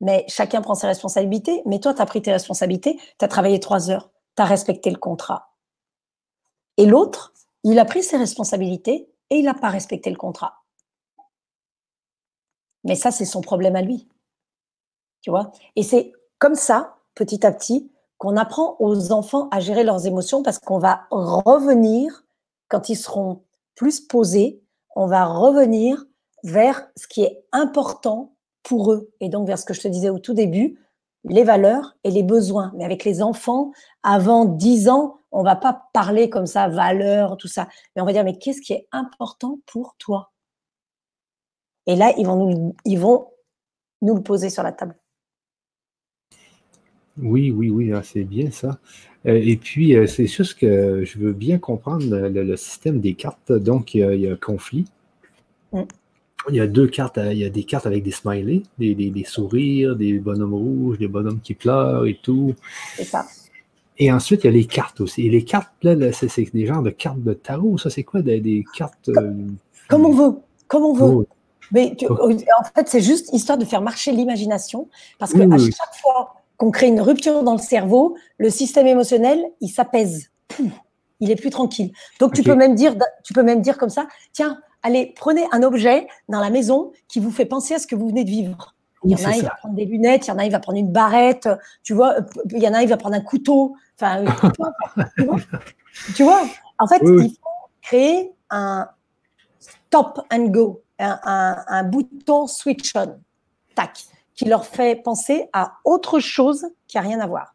[0.00, 1.62] Mais chacun prend ses responsabilités.
[1.66, 4.90] Mais toi, tu as pris tes responsabilités, tu as travaillé trois heures, tu as respecté
[4.90, 5.54] le contrat.
[6.76, 7.32] Et l'autre,
[7.64, 10.64] il a pris ses responsabilités et il n'a pas respecté le contrat.
[12.84, 14.08] Mais ça, c'est son problème à lui.
[15.22, 15.52] Tu vois?
[15.76, 20.42] Et c'est comme ça, petit à petit, qu'on apprend aux enfants à gérer leurs émotions
[20.42, 22.24] parce qu'on va revenir,
[22.68, 23.42] quand ils seront
[23.74, 24.62] plus posés,
[24.96, 26.06] on va revenir
[26.42, 29.10] vers ce qui est important pour eux.
[29.20, 30.78] Et donc vers ce que je te disais au tout début,
[31.24, 32.72] les valeurs et les besoins.
[32.76, 37.48] Mais avec les enfants, avant 10 ans, on va pas parler comme ça, valeurs, tout
[37.48, 37.68] ça.
[37.94, 40.32] Mais on va dire, mais qu'est-ce qui est important pour toi?
[41.86, 43.28] Et là, ils vont nous, ils vont
[44.02, 44.96] nous le poser sur la table.
[47.18, 48.78] Oui, oui, oui, ah, c'est bien ça.
[49.26, 53.52] Euh, et puis, euh, c'est juste que je veux bien comprendre le, système des cartes.
[53.52, 54.86] Donc, il y a, conflit.
[55.72, 55.82] Mm.
[56.48, 59.94] Il y a deux cartes, il y a des cartes avec des smileys, des, sourires,
[59.94, 62.54] des bonhommes rouges, des bonhommes qui pleurent et tout.
[62.96, 63.26] C'est ça.
[63.98, 65.26] Et ensuite, il y a les cartes aussi.
[65.26, 67.76] Et les cartes, là, c'est des genres de cartes de tarot.
[67.76, 69.10] Ça, c'est quoi des, cartes.
[69.10, 69.46] Euh,
[69.88, 70.38] comme on veut.
[70.68, 71.04] Comme on veut.
[71.04, 71.26] Oh.
[71.72, 74.88] Mais en fait, c'est juste histoire de faire marcher l'imagination.
[75.18, 79.68] Parce qu'à chaque fois qu'on crée une rupture dans le cerveau, le système émotionnel, il
[79.68, 80.30] s'apaise.
[81.20, 81.92] Il est plus tranquille.
[82.18, 85.62] Donc, tu, peux même dire, tu peux même dire comme ça tiens, allez, prenez un
[85.62, 88.74] objet dans la maison qui vous fait penser à ce que vous venez de vivre.
[89.04, 90.60] Il y en a, il va prendre des lunettes, il y en a, il va
[90.60, 91.48] prendre une barrette,
[91.82, 92.16] tu vois,
[92.50, 93.74] il y en a, il va prendre un couteau.
[93.98, 94.24] Enfin,
[96.14, 96.42] tu, vois,
[96.78, 98.88] en fait, il faut créer un
[99.58, 103.18] stop and go, un, bouton switch on,
[103.74, 104.04] tac,
[104.34, 107.54] qui leur fait penser à autre chose qui n'a rien à voir.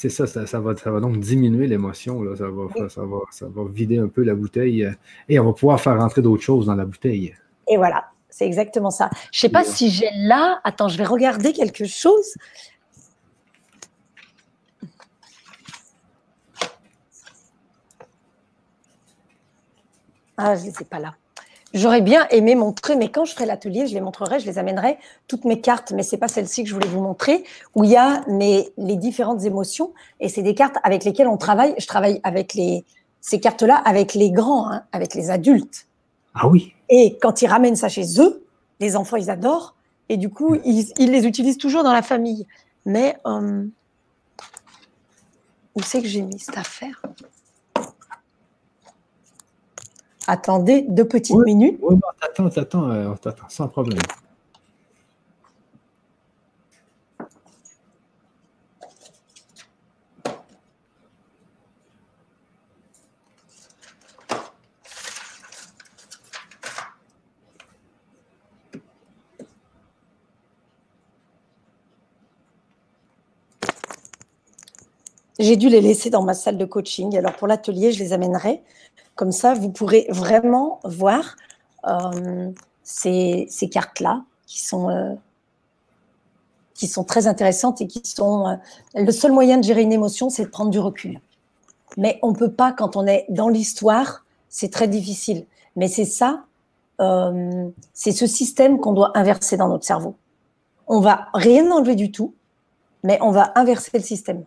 [0.00, 3.62] C'est ça, ça, va, ça va donc diminuer l'émotion, ça va, ça, va, ça va
[3.68, 4.92] vider un peu la bouteille euh,
[5.28, 7.34] et on va pouvoir faire rentrer d'autres choses dans la bouteille.
[7.66, 9.10] Et voilà, c'est exactement ça.
[9.32, 10.60] Je ne sais pas si j'ai là.
[10.62, 12.36] Attends, je vais regarder quelque chose.
[20.36, 21.16] Ah, je ne les ai pas là.
[21.74, 24.98] J'aurais bien aimé montrer, mais quand je ferai l'atelier, je les montrerai, je les amènerai,
[25.26, 27.44] toutes mes cartes, mais ce n'est pas celle-ci que je voulais vous montrer,
[27.74, 31.36] où il y a mes, les différentes émotions, et c'est des cartes avec lesquelles on
[31.36, 31.74] travaille.
[31.78, 32.84] Je travaille avec les,
[33.20, 35.86] ces cartes-là avec les grands, hein, avec les adultes.
[36.34, 36.72] Ah oui.
[36.88, 38.44] Et quand ils ramènent ça chez eux,
[38.80, 39.74] les enfants, ils adorent,
[40.08, 42.46] et du coup, ils, les utilisent toujours dans la famille.
[42.86, 43.66] Mais euh,
[45.74, 47.02] où c'est que j'ai mis cette affaire?
[50.30, 51.78] Attendez deux petites minutes.
[51.80, 53.98] Oui, t'attends, t'attends, euh, t'attends, sans problème.
[75.38, 77.16] J'ai dû les laisser dans ma salle de coaching.
[77.16, 78.62] Alors pour l'atelier, je les amènerai.
[79.18, 81.34] Comme ça, vous pourrez vraiment voir
[81.88, 82.52] euh,
[82.84, 85.12] ces, cartes-là qui sont, euh,
[86.74, 88.46] qui sont très intéressantes et qui sont...
[88.46, 88.54] Euh,
[88.94, 91.20] le seul moyen de gérer une émotion, c'est de prendre du recul.
[91.96, 95.46] Mais on ne peut pas, quand on est dans l'histoire, c'est très difficile.
[95.74, 96.44] Mais c'est ça,
[97.94, 100.14] c'est ce système qu'on doit inverser dans notre cerveau.
[100.86, 102.34] On va rien enlever du tout,
[103.02, 104.44] mais on va inverser le système.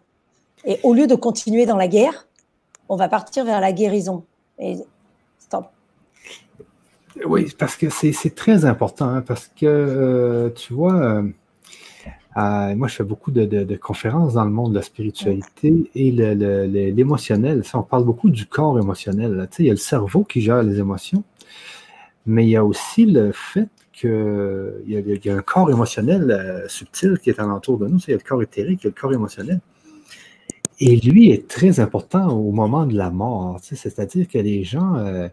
[0.64, 2.26] Et au lieu de continuer dans la guerre,
[2.88, 4.24] on va partir vers la guérison.
[7.26, 11.24] Oui, parce que c'est très important, hein, parce que, euh, tu vois, euh,
[12.38, 17.64] euh, moi, je fais beaucoup de, conférences dans le monde de la spiritualité et l'émotionnel.
[17.74, 19.50] On parle beaucoup du corps émotionnel.
[19.60, 21.24] il y a le cerveau qui gère les émotions,
[22.26, 27.20] mais il y a aussi le fait qu'il y, y, a un corps émotionnel subtil
[27.22, 28.00] qui est alentour de nous.
[28.08, 29.60] Il y a le corps éthérique, il y a le corps émotionnel.
[30.84, 33.60] Et lui est très important au moment de la mort.
[33.62, 35.30] C'est-à-dire que les gens, euh,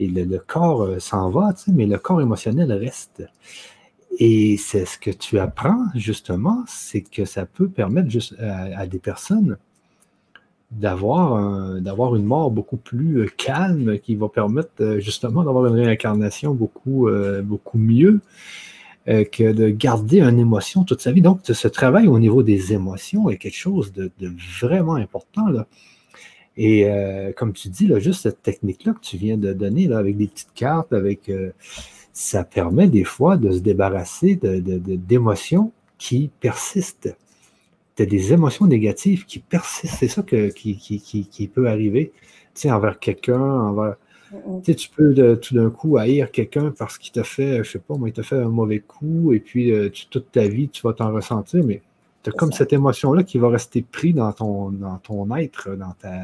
[0.00, 3.22] et le, corps euh, s'en va, mais le corps émotionnel reste.
[4.18, 8.98] Et c'est ce que tu apprends, justement, c'est que ça peut permettre juste à, des
[8.98, 9.56] personnes
[10.72, 11.36] d'avoir
[12.16, 17.08] une mort beaucoup plus euh, calme, qui va permettre justement d'avoir une réincarnation beaucoup,
[17.44, 18.20] beaucoup mieux.
[19.08, 21.22] Euh, que de garder une émotion toute sa vie.
[21.22, 24.12] Donc, ce travail au niveau des émotions est quelque chose de,
[24.60, 25.48] vraiment important.
[25.48, 25.66] Là.
[26.58, 29.96] Et euh, comme tu dis, là, juste cette technique-là que tu viens de donner là,
[29.96, 31.52] avec des petites cartes, avec euh,
[32.12, 37.16] ça permet des fois de se débarrasser d'émotions qui persistent.
[37.96, 39.96] Tu des émotions négatives qui persistent.
[40.00, 42.12] C'est ça qui, qui, qui, peut arriver
[42.66, 43.96] envers quelqu'un, envers
[44.64, 47.94] tu, tu peux tout d'un coup haïr quelqu'un parce qu'il t'a fait, je sais pas,
[47.96, 50.92] moi, il t'a fait un mauvais coup, et puis euh, toute ta vie, tu vas
[50.92, 51.82] t'en ressentir, mais
[52.22, 55.92] tu as comme cette émotion-là qui va rester prise dans ton, dans ton être, dans,
[55.92, 56.14] ta,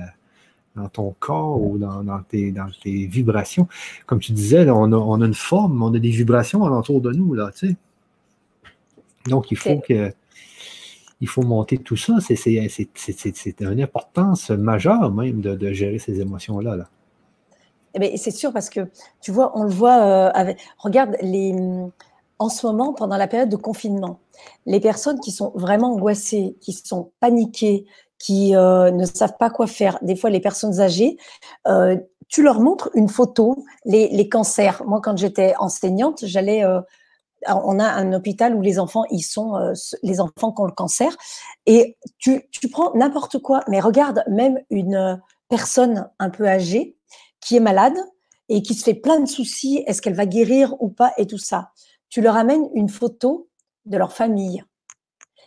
[0.76, 3.68] dans ton corps ou dans, tes, dans tes vibrations.
[4.06, 7.12] Comme tu disais, on, a, on, a, une forme, on a des vibrations alentour de
[7.12, 7.76] nous, là, tu sais.
[9.26, 10.12] Donc, il faut que
[11.20, 12.18] il faut monter tout ça.
[12.20, 16.76] C'est une importance majeure même de, gérer ces émotions-là.
[16.76, 16.88] Là.
[17.94, 18.88] Eh c'est sûr parce que
[19.20, 20.58] tu vois, on le voit euh, avec.
[20.78, 21.54] Regarde, les,
[22.38, 24.20] en ce moment, pendant la période de confinement,
[24.66, 27.86] les personnes qui sont vraiment angoissées, qui sont paniquées,
[28.18, 31.16] qui euh, ne savent pas quoi faire, des fois les personnes âgées,
[31.68, 31.96] euh,
[32.28, 34.82] tu leur montres une photo, les, les cancers.
[34.86, 36.64] Moi, quand j'étais enseignante, j'allais
[37.46, 39.52] on a un hôpital où les enfants, ils sont
[40.02, 41.14] les enfants qui ont le cancer.
[41.66, 46.96] Et tu, tu prends n'importe quoi, mais regarde même une personne un peu âgée
[47.44, 47.96] qui est malade
[48.48, 51.38] et qui se fait plein de soucis, est-ce qu'elle va guérir ou pas et tout
[51.38, 51.70] ça.
[52.08, 53.48] Tu leur amènes une photo
[53.86, 54.62] de leur famille.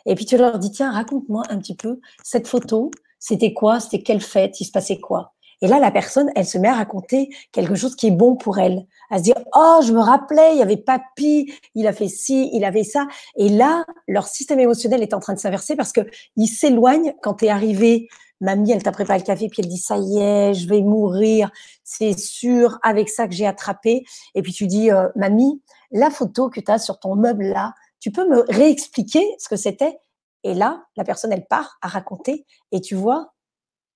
[0.06, 4.02] Et puis tu leur dis, tiens, raconte-moi un petit peu cette photo, c'était quoi, c'était
[4.02, 5.34] quelle fête, il se passait quoi?
[5.62, 8.60] Et là, la personne, elle se met à raconter quelque chose qui est bon pour
[8.60, 12.10] elle, à se dire oh, je me rappelais, il y avait papy, il a fait
[12.10, 13.08] ci, il avait ça.
[13.38, 16.02] Et là, leur système émotionnel est en train de s'inverser parce que
[16.36, 18.08] il s'éloigne quand tu es arrivé.
[18.40, 21.50] Mamie, elle t'a préparé le café, puis elle dit ça y est, je vais mourir,
[21.84, 24.06] c'est sûr, avec ça que j'ai attrapé.
[24.36, 25.62] Et puis tu dis euh, mamie,
[25.92, 29.56] la photo que tu as sur ton meuble là, tu peux me réexpliquer ce que
[29.56, 29.98] c'était?
[30.44, 33.34] Et là, la personne, elle part à raconter, et tu vois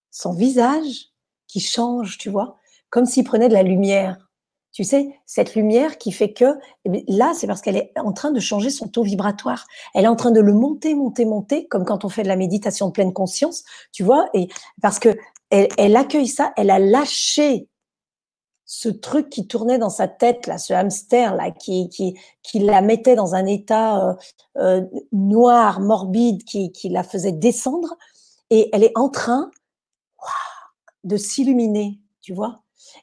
[0.09, 1.11] son visage
[1.47, 2.57] qui change, tu vois,
[2.89, 4.30] comme s'il prenait de la lumière.
[4.71, 8.31] Tu sais, cette lumière qui fait que eh là, c'est parce qu'elle est en train
[8.31, 9.65] de changer son taux vibratoire.
[9.93, 12.37] Elle est en train de le monter, monter, monter, comme quand on fait de la
[12.37, 14.47] méditation de pleine conscience, tu vois, et
[14.81, 15.09] parce que
[15.49, 17.67] elle, accueille ça, elle a lâché
[18.63, 22.81] ce truc qui tournait dans sa tête, là, ce hamster là, qui, qui, qui la
[22.81, 24.13] mettait dans un état euh,
[24.57, 24.81] euh,
[25.11, 27.97] noir, morbide, qui, qui la faisait descendre,
[28.49, 29.51] et elle est en train
[31.03, 32.60] de s'illuminer, tu vois.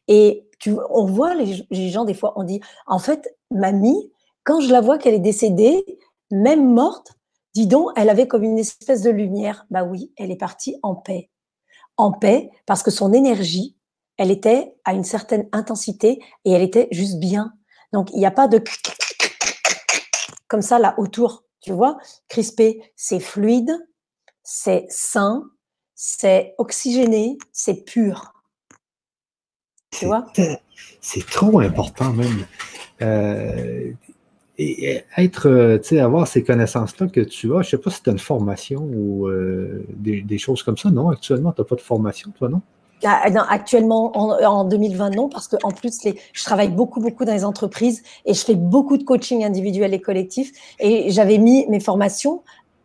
[0.09, 0.49] Et
[0.91, 4.11] on voit les, gens, des fois, on dit, en fait, mamie,
[4.45, 5.85] quand je la vois qu'elle est décédée,
[6.31, 7.13] même morte,
[7.55, 9.67] dis donc, elle avait comme une espèce de lumière.
[9.71, 11.31] Bah oui, elle est partie en paix.
[11.97, 13.77] En paix, parce que son énergie,
[14.17, 17.53] elle était à une certaine intensité et elle était juste bien.
[17.93, 18.63] Donc, il n'y a pas de
[20.49, 21.99] comme ça là autour, tu vois.
[22.29, 23.71] Crispé, c'est fluide,
[24.43, 25.45] c'est sain,
[25.95, 28.33] c'est oxygéné, c'est pur.
[29.91, 30.27] Tu vois
[31.01, 32.47] C'est trop important même.
[33.03, 33.91] Euh,
[34.61, 37.91] et être, euh, tu sais, avoir ces connaissances-là que tu as, je ne sais pas
[37.91, 40.91] si tu as une formation ou euh, des, choses comme ça.
[40.91, 42.61] Non, actuellement, tu n'as pas de formation, toi, non?
[43.05, 47.45] Ah, actuellement, en, 2020, non, parce qu'en plus, les, je travaille beaucoup, beaucoup dans les
[47.45, 50.51] entreprises et je fais beaucoup de coaching individuel et collectif.
[50.81, 52.43] Et j'avais mis mes formations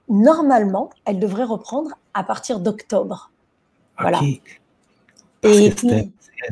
[0.10, 3.32] normalement, elle devrait reprendre à partir d'octobre.
[4.00, 4.20] Voilà.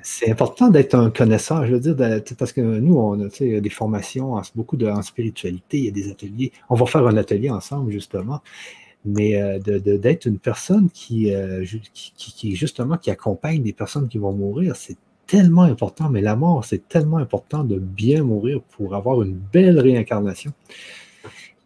[0.03, 1.95] C'est important d'être un connaisseur, je veux dire,
[2.38, 6.09] parce que nous, on a des formations, beaucoup de, en spiritualité, il y a des
[6.09, 6.51] ateliers.
[6.69, 8.41] On va faire un atelier ensemble, justement.
[9.03, 14.19] Mais euh, d'être une personne qui, euh, qui, qui, justement, qui accompagne des personnes qui
[14.19, 16.09] vont mourir, c'est tellement important.
[16.09, 20.53] Mais la mort, c'est tellement important de bien mourir pour avoir une belle réincarnation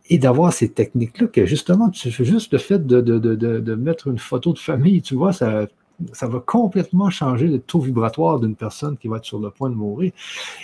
[0.09, 4.07] et d'avoir ces techniques-là que justement, tu juste le fait de, de, de, de, mettre
[4.07, 5.67] une photo de famille, tu vois, ça,
[6.13, 9.69] ça va complètement changer le taux vibratoire d'une personne qui va être sur le point
[9.69, 10.11] de mourir.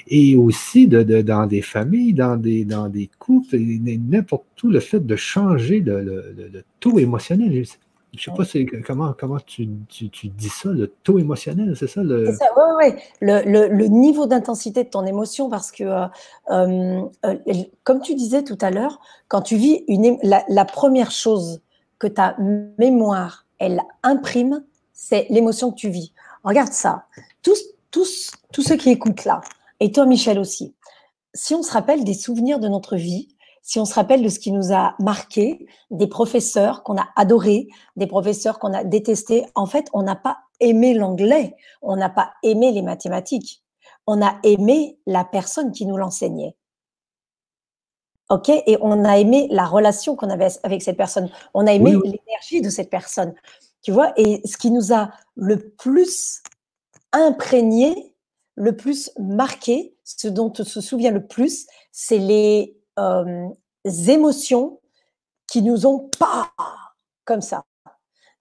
[0.08, 4.99] Et aussi de, dans des familles, dans des, dans des couples, n'importe où, le fait
[4.99, 7.66] de changer le, le taux émotionnel.
[8.14, 12.03] Je ne sais pas comment, comment tu, tu, dis ça, le taux émotionnel, c'est ça?
[12.03, 12.34] Le...
[12.34, 13.02] ça, oui, oui.
[13.22, 17.38] Le, niveau d'intensité de ton émotion, parce que, euh, euh,
[17.86, 18.99] comme tu disais tout à l'heure,
[19.30, 21.62] quand tu vis une, la, la, première chose
[21.99, 22.36] que ta
[22.78, 24.62] mémoire, elle imprime,
[25.02, 26.14] c'est l'émotion que tu vis.
[26.44, 27.06] Regarde ça.
[27.41, 27.60] Tous,
[27.90, 29.41] tous, tous ceux qui écoutent là,
[29.80, 30.76] et toi, Michel aussi,
[31.34, 34.38] si on se rappelle des souvenirs de notre vie, si on se rappelle de ce
[34.38, 39.65] qui nous a marqué, des professeurs qu'on a adorés, des professeurs qu'on a détestés, en
[39.65, 43.64] fait, on n'a pas aimé l'anglais, on n'a pas aimé les mathématiques,
[44.06, 46.56] on a aimé la personne qui nous l'enseignait.
[48.30, 48.49] OK?
[48.49, 51.30] Et on a aimé la relation qu'on avait avec cette personne.
[51.53, 53.34] On a aimé l'énergie de cette personne.
[53.82, 56.41] Tu vois Et ce qui nous a le plus
[57.12, 58.16] imprégné,
[58.56, 63.48] le plus marqué, ce dont on se souvient le plus, c'est les euh,
[64.08, 64.80] émotions
[65.48, 66.52] qui nous ont pas
[67.26, 67.66] comme ça.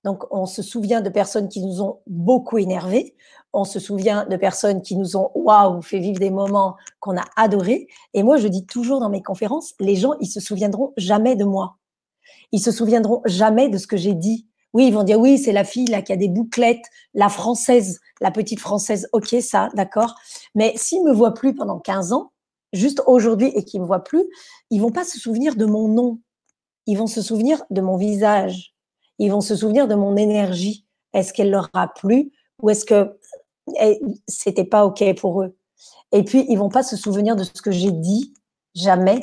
[0.05, 3.15] Donc, on se souvient de personnes qui nous ont beaucoup énervés.
[3.53, 7.25] On se souvient de personnes qui nous ont, waouh, fait vivre des moments qu'on a
[7.37, 7.89] adorés.
[8.15, 11.45] Et moi, je dis toujours dans mes conférences, les gens, ils se souviendront jamais de
[11.45, 11.77] moi.
[12.53, 14.47] Ils se souviendront jamais de ce que j'ai dit.
[14.73, 16.85] Oui, ils vont dire, oui, c'est la fille là qui a des bouclettes,
[17.15, 19.09] la française, la petite française.
[19.13, 20.15] Ok, ça, d'accord.
[20.55, 22.33] Mais s'ils me voient plus pendant 15 ans,
[22.73, 24.25] juste aujourd'hui et qui me voient plus,
[24.71, 26.21] ils vont pas se souvenir de mon nom.
[26.87, 28.75] ils vont se souvenir de mon visage,
[29.19, 30.87] ils vont se souvenir de mon énergie.
[31.13, 32.33] Est-ce qu'elle leur a plu
[32.63, 33.17] ou est-ce que
[33.81, 35.57] eh, c'était pas OK pour eux?
[36.13, 38.35] Et puis, ils vont pas se souvenir de ce que j'ai dit,
[38.75, 39.21] jamais.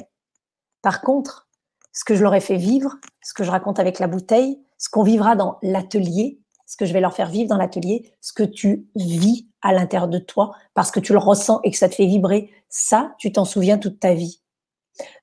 [0.81, 1.47] Par contre,
[1.91, 4.89] ce que je leur ai fait vivre, ce que je raconte avec la bouteille, ce
[4.89, 8.43] qu'on vivra dans l'atelier, ce que je vais leur faire vivre dans l'atelier, ce que
[8.43, 11.95] tu vis à l'intérieur de toi, parce que tu le ressens et que ça te
[11.95, 14.41] fait vibrer, ça, tu t'en souviens toute ta vie.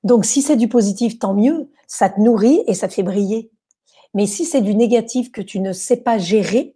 [0.03, 3.51] Donc, si c'est du positif, tant mieux, ça te nourrit et ça te fait briller.
[4.13, 6.75] Mais si c'est du négatif que tu ne sais pas gérer,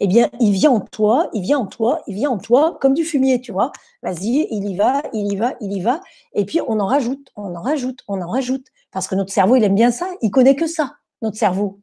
[0.00, 2.94] eh bien, il vient en toi, il vient en toi, il vient en toi, comme
[2.94, 3.72] du fumier, tu vois.
[4.02, 6.00] Vas-y, il y va, il y va, il y va.
[6.34, 8.66] Et puis, on en rajoute, on en rajoute, on en rajoute.
[8.90, 10.08] Parce que notre cerveau, il aime bien ça.
[10.22, 11.80] Il connaît que ça, notre cerveau.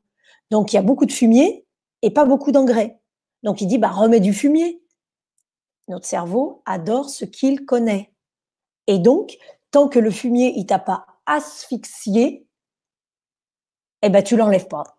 [0.52, 1.66] Donc, il y a beaucoup de fumier
[2.02, 3.00] et pas beaucoup d'engrais.
[3.44, 4.82] Donc, il dit, bah, remets du fumier.
[5.88, 8.12] Notre cerveau adore ce qu'il connaît.
[8.88, 9.38] Et donc,
[9.72, 12.48] tant que le fumier, il t'a pas asphyxié,
[14.02, 14.96] eh ben, tu l'enlèves pas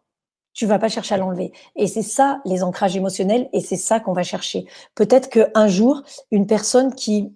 [0.57, 1.53] tu vas pas chercher à l'enlever.
[1.77, 4.67] Et c'est ça, les ancrages émotionnels, et c'est ça qu'on va chercher.
[4.95, 7.31] Peut-être qu'un jour, une personne qui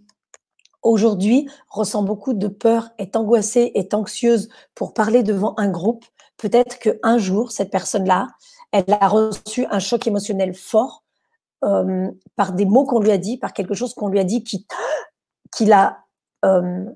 [0.82, 6.06] aujourd'hui ressent beaucoup de peur, est angoissée, est anxieuse pour parler devant un groupe,
[6.40, 8.28] peut-être qu'un jour, cette personne-là,
[8.72, 11.04] elle a reçu un choc émotionnel fort
[11.64, 14.42] euh, par des mots qu'on lui a dit, par quelque chose qu'on lui a dit
[14.42, 14.66] qui,
[15.54, 16.04] qui l'a
[16.46, 16.86] euh,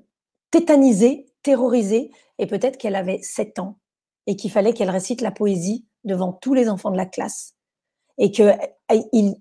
[0.49, 3.77] tétanisé, terrorisé, et peut-être qu'elle avait 7 ans
[4.25, 7.53] et qu'il fallait qu'elle récite la poésie devant tous les enfants de la classe
[8.17, 8.51] et que
[9.13, 9.35] il,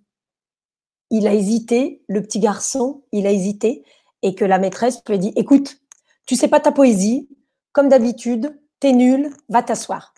[1.11, 3.85] il a hésité, le petit garçon, il a hésité
[4.23, 5.79] et que la maîtresse lui a dit écoute,
[6.27, 7.29] tu sais pas ta poésie,
[7.73, 8.55] comme d'habitude,
[8.85, 10.13] t'es nul, va t'asseoir.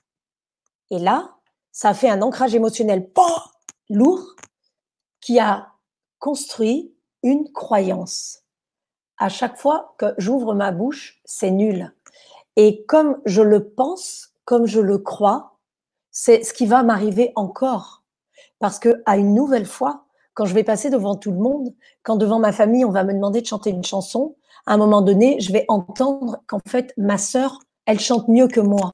[0.91, 1.37] Et là,
[1.71, 3.53] ça fait un ancrage émotionnel pas
[3.89, 4.35] lourd
[5.21, 5.69] qui a
[6.19, 8.43] construit une croyance.
[9.19, 11.95] À chaque fois que j'ouvre ma bouche, c'est nul.
[12.57, 15.61] Et comme je le pense, comme je le crois,
[16.11, 18.03] c'est ce qui va m'arriver encore.
[18.59, 21.73] Parce que à une nouvelle fois, quand je vais passer devant tout le monde,
[22.03, 24.35] quand devant ma famille, on va me demander de chanter une chanson,
[24.67, 28.61] à un moment donné, je vais entendre qu'en fait, ma sœur, elle chante mieux que
[28.61, 28.93] moi.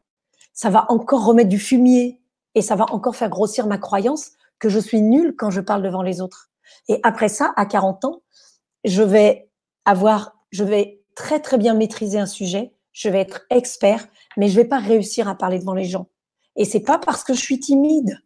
[0.52, 2.20] Ça va encore remettre du fumier
[2.55, 5.82] et ça va encore faire grossir ma croyance que je suis nulle quand je parle
[5.82, 6.51] devant les autres.
[6.89, 8.23] Et après ça, à 40 ans,
[8.85, 9.51] je vais
[9.85, 14.06] avoir, je vais très très bien maîtriser un sujet, je vais être expert,
[14.36, 16.09] mais je vais pas réussir à parler devant les gens.
[16.56, 18.19] Et c'est pas parce que je suis timide.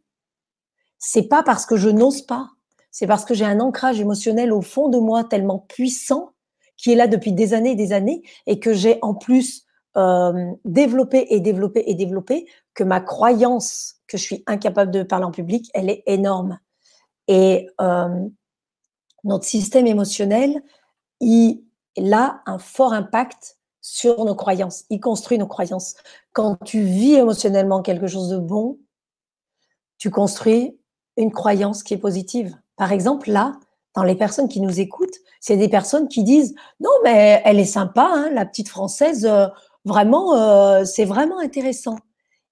[0.99, 2.51] C'est pas parce que je n'ose pas.
[2.91, 6.33] C'est parce que j'ai un ancrage émotionnel au fond de moi tellement puissant
[6.77, 9.66] qui est là depuis des années et des années et que j'ai en plus
[9.97, 15.25] euh, développé et développé et développé que ma croyance que je suis incapable de parler
[15.25, 16.59] en public, elle est énorme.
[17.29, 18.29] Et euh,
[19.25, 20.63] notre système émotionnel,
[21.21, 21.63] il
[22.13, 24.85] a un fort impact sur nos croyances.
[24.91, 25.95] Il construit nos croyances.
[26.33, 28.79] Quand tu vis émotionnellement quelque chose de bon,
[29.99, 30.79] tu construis
[31.17, 32.57] une croyance qui est positive.
[32.77, 33.53] Par exemple, là,
[33.95, 37.65] dans les personnes qui nous écoutent, c'est des personnes qui disent non mais elle est
[37.65, 39.47] sympa, hein, la petite française, euh,
[39.87, 41.97] vraiment, euh, c'est vraiment intéressant.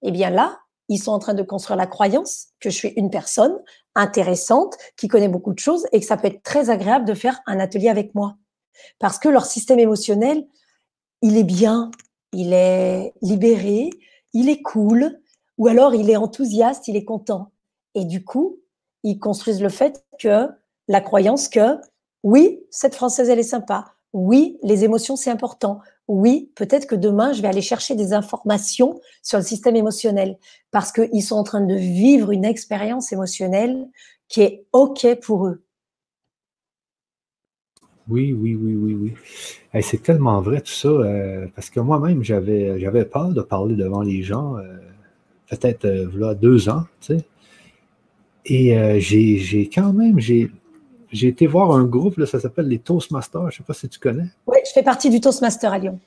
[0.01, 0.57] Eh bien là,
[0.89, 3.55] ils sont en train de construire la croyance que je suis une personne
[3.93, 7.39] intéressante, qui connaît beaucoup de choses et que ça peut être très agréable de faire
[7.45, 8.35] un atelier avec moi.
[8.99, 10.45] Parce que leur système émotionnel
[11.21, 11.91] il est bien,
[12.33, 13.89] il est libéré,
[14.33, 15.19] il est cool,
[15.57, 17.51] ou alors il est enthousiaste, il est content.
[17.95, 18.59] Et du coup,
[19.03, 20.47] ils construisent le fait que
[20.87, 21.79] la croyance que
[22.23, 23.95] oui, cette Française, elle est sympa.
[24.13, 25.79] Oui, les émotions, c'est important.
[26.07, 30.37] Oui, peut-être que demain, je vais aller chercher des informations sur le système émotionnel
[30.71, 33.87] parce qu'ils sont en train de vivre une expérience émotionnelle
[34.27, 35.65] qui est OK pour eux.
[38.07, 38.93] Oui, oui, oui, oui,
[39.73, 39.81] oui.
[39.81, 44.03] c'est tellement vrai tout ça, euh, parce que moi-même, j'avais, j'avais peur de parler devant
[44.03, 44.77] les gens, euh,
[45.49, 47.25] peut-être euh, deux ans, tu sais.
[48.47, 50.51] Et j'ai, quand même, j'ai,
[51.11, 53.89] j'ai été voir un groupe, là, ça s'appelle les Toastmasters, je ne sais pas si
[53.89, 54.27] tu connais.
[54.45, 55.99] Oui, fais partie du Toastmaster à Lyon.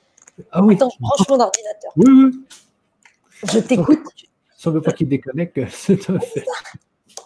[0.51, 0.75] Ah oui.
[0.75, 1.91] Attends, je branche mon ordinateur.
[1.97, 2.45] Oui, oui.
[3.51, 3.99] Je t'écoute.
[4.57, 6.45] Si on ne veut pas qu'il déconnecte, c'est un fait.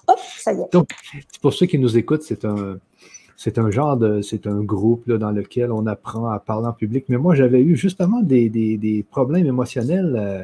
[0.08, 0.72] Hop, ça y est.
[0.72, 0.90] Donc,
[1.42, 2.78] pour ceux qui nous écoutent, c'est un
[3.36, 7.06] c'est un genre de, c'est un groupe dans lequel on apprend à parler en public.
[7.10, 10.44] Mais moi, j'avais eu justement des, problèmes émotionnels euh,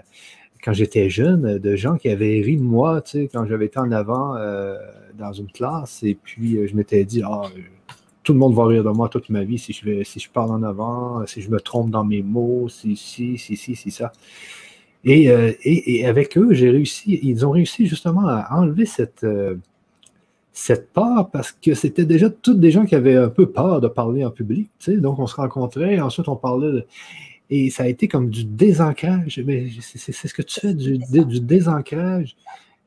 [0.63, 3.79] quand j'étais jeune, de gens qui avaient ri de moi, tu sais, quand j'avais été
[3.79, 4.75] en avant euh,
[5.17, 6.03] dans une classe.
[6.03, 7.43] Et puis, euh, je m'étais dit, ah,
[8.29, 10.29] tout le monde va rire de moi toute ma vie si je, vais, si je
[10.29, 13.89] parle en avant, si je me trompe dans mes mots, si, si, si, si, si
[13.89, 14.11] ça.
[15.03, 19.25] Et, et, et avec eux, j'ai réussi, ils ont réussi justement à enlever cette
[20.53, 23.87] cette peur parce que c'était déjà toutes des gens qui avaient un peu peur de
[23.87, 24.69] parler en public.
[24.87, 26.85] Donc, on se rencontrait, ensuite on parlait.
[27.49, 29.41] et ça a été comme du désancrage.
[29.81, 32.35] C'est ce que tu fais, du, du désancrage.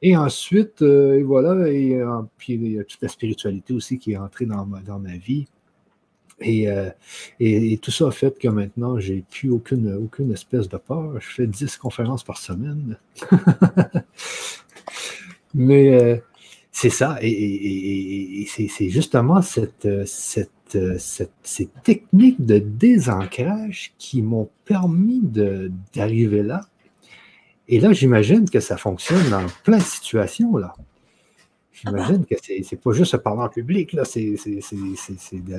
[0.03, 4.13] Et ensuite, euh, voilà, et, euh, puis il y a toute la spiritualité aussi qui
[4.13, 5.47] est entrée dans ma, dans ma vie.
[6.41, 6.91] Et, euh,
[7.39, 11.21] et, tout ça a fait que maintenant, j'ai plus aucune, aucune espèce de peur.
[11.21, 12.99] Je fais 10 conférences par semaine.
[15.55, 16.21] Mais
[16.73, 17.19] c'est ça.
[17.23, 25.21] Et, c'est justement cette, cette, cette, ces techniques de désancrage qui m'ont permis
[25.95, 26.63] d'arriver là
[27.69, 30.57] et là, j'imagine que ça fonctionne dans plein de situations.
[30.57, 30.75] Là.
[31.73, 33.93] J'imagine que c'est, n'est pas juste parler en public.
[33.93, 34.03] Là.
[34.15, 34.61] il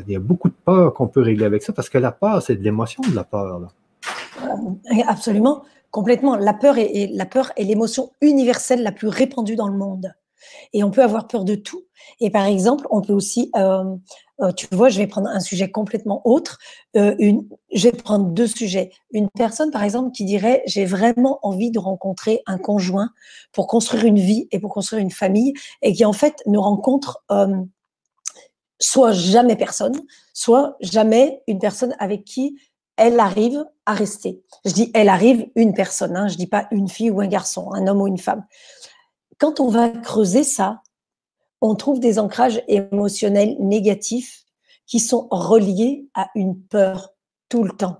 [0.07, 2.55] y a beaucoup de peur qu'on peut régler avec ça parce que la peur, c'est
[2.55, 3.59] de l'émotion de la peur.
[3.59, 3.67] Là.
[4.41, 6.35] Euh, absolument, complètement.
[6.35, 10.13] La peur la peur est l'émotion universelle la plus répandue dans le monde.
[10.73, 11.83] Et on peut avoir peur de tout.
[12.19, 13.83] Et par exemple, on peut aussi euh,
[14.41, 16.57] euh, tu vois, je vais prendre un sujet complètement autre.
[16.97, 17.15] Euh,
[17.73, 18.91] je vais prendre deux sujets.
[19.11, 23.09] Une personne, par exemple, qui dirait j'ai vraiment envie de rencontrer un conjoint
[23.51, 27.23] pour construire une vie et pour construire une famille, et qui en fait ne rencontre
[28.79, 29.95] soit jamais personne,
[30.33, 32.57] soit jamais une personne avec qui
[32.97, 34.43] elle arrive à rester.
[34.65, 37.71] Je dis elle arrive une personne, hein, je dis pas une fille ou un garçon,
[37.73, 38.45] un homme ou une femme.
[39.43, 40.83] Quand on va creuser ça,
[41.59, 44.45] on trouve des ancrages émotionnels négatifs
[44.85, 47.09] qui sont reliés à une peur
[47.49, 47.99] tout le temps.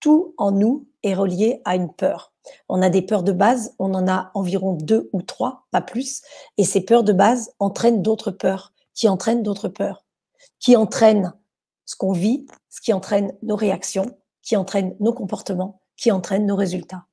[0.00, 2.32] Tout en nous est relié à une peur.
[2.68, 6.20] On a des peurs de base, on en a environ deux ou trois, pas plus,
[6.58, 10.04] et ces peurs de base entraînent d'autres peurs, qui entraînent d'autres peurs,
[10.58, 11.32] qui entraînent
[11.84, 16.56] ce qu'on vit, ce qui entraîne nos réactions, qui entraînent nos comportements, qui entraînent nos
[16.56, 17.06] résultats.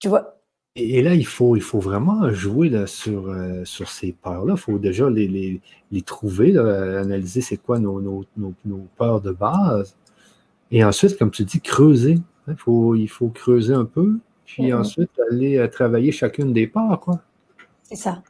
[0.00, 0.40] Tu vois,
[0.76, 4.54] et, là, il faut, il faut vraiment jouer là, sur, euh, sur ces peurs-là.
[4.56, 5.60] Il faut déjà les, les,
[5.90, 9.96] les trouver, analyser c'est quoi nos, nos, nos, nos, peurs de base.
[10.70, 12.18] Et ensuite, comme tu dis, creuser.
[12.48, 16.98] Il faut, il faut creuser un peu, puis ensuite aller euh, travailler chacune des peurs.
[17.00, 17.20] Quoi.
[17.82, 18.22] C'est ça.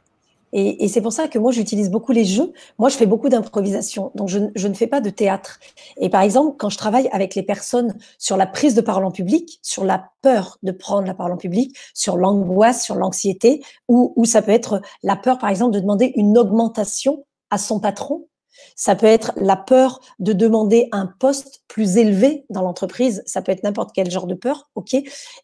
[0.53, 2.51] Et, c'est pour ça que moi, j'utilise beaucoup les jeux.
[2.77, 4.11] Moi, je fais beaucoup d'improvisation.
[4.15, 5.59] Donc, je, ne fais pas de théâtre.
[5.97, 9.11] Et par exemple, quand je travaille avec les personnes sur la prise de parole en
[9.11, 14.13] public, sur la peur de prendre la parole en public, sur l'angoisse, sur l'anxiété, ou,
[14.15, 18.27] ou ça peut être la peur, par exemple, de demander une augmentation à son patron.
[18.75, 23.23] Ça peut être la peur de demander un poste plus élevé dans l'entreprise.
[23.25, 24.95] Ça peut être n'importe quel genre de peur, ok?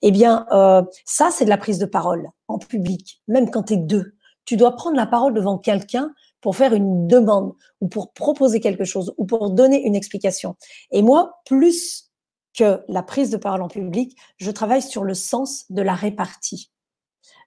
[0.01, 3.73] Eh bien, euh, ça, c'est de la prise de parole en public, même quand tu
[3.73, 4.16] es deux
[4.47, 6.11] tu dois prendre la parole devant quelqu'un
[6.41, 10.55] pour faire une demande ou pour proposer quelque chose ou pour donner une explication.
[10.91, 12.11] Et moi, plus
[12.57, 16.71] que la prise de parole en public, je travaille sur le sens de la répartie.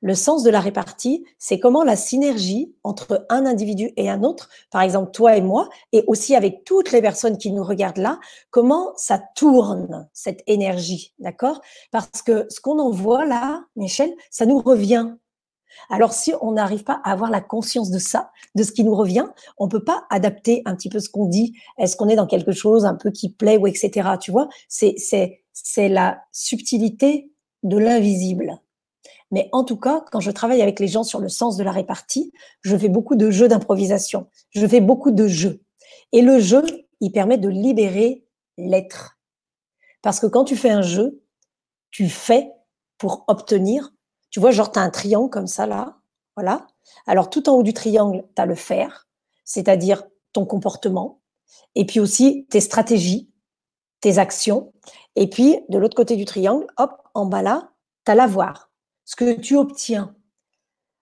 [0.02, 4.48] Le sens de la répartie, c'est comment la synergie entre un individu et un autre,
[4.70, 8.18] par exemple toi et moi, et aussi avec toutes les personnes qui nous regardent là,
[8.50, 11.60] comment ça tourne cette énergie, d'accord?
[11.90, 15.14] Parce que ce qu'on envoie là, Michel, ça nous revient.
[15.88, 18.94] Alors, si on n'arrive pas à avoir la conscience de ça, de ce qui nous
[18.94, 19.26] revient,
[19.58, 21.54] on peut pas adapter un petit peu ce qu'on dit.
[21.78, 24.10] Est-ce qu'on est dans quelque chose un peu qui plaît ou etc.
[24.20, 27.32] Tu vois, c'est c'est c'est la subtilité
[27.62, 28.60] de l'invisible.
[29.30, 31.70] Mais en tout cas, quand je travaille avec les gens sur le sens de la
[31.70, 32.32] répartie,
[32.62, 34.26] je fais beaucoup de jeux d'improvisation.
[34.50, 35.62] Je fais beaucoup de jeux.
[36.12, 36.62] Et le jeu,
[37.00, 38.24] il permet de libérer
[38.58, 39.18] l'être.
[40.02, 41.22] Parce que quand tu fais un jeu,
[41.90, 42.50] tu fais
[42.98, 43.92] pour obtenir
[44.30, 45.98] tu vois, genre, tu as un triangle comme ça, là.
[46.36, 46.66] Voilà.
[47.06, 49.08] Alors, tout en haut du triangle, tu as le faire,
[49.44, 51.20] c'est-à-dire ton comportement,
[51.74, 53.30] et puis aussi tes stratégies,
[54.00, 54.72] tes actions.
[55.16, 57.72] Et puis, de l'autre côté du triangle, hop, en bas là,
[58.04, 58.70] tu as l'avoir,
[59.04, 60.14] ce que tu obtiens.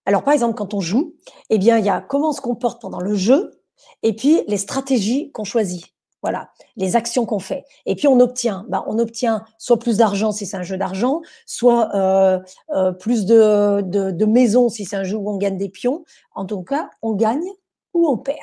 [0.06, 1.14] Alors, par exemple, quand on joue,
[1.50, 3.62] eh bien, il y a comment on se comporte pendant le jeu,
[4.02, 5.84] et puis les stratégies qu'on choisit.
[6.22, 7.64] Voilà, les actions qu'on fait.
[7.86, 11.22] Et puis on obtient, bah, on obtient soit plus d'argent si c'est un jeu d'argent,
[11.46, 12.40] soit euh,
[12.70, 16.04] euh, plus de, de, maisons si c'est un jeu où on gagne des pions.
[16.34, 17.48] En tout cas, on gagne
[17.94, 18.38] ou on perd.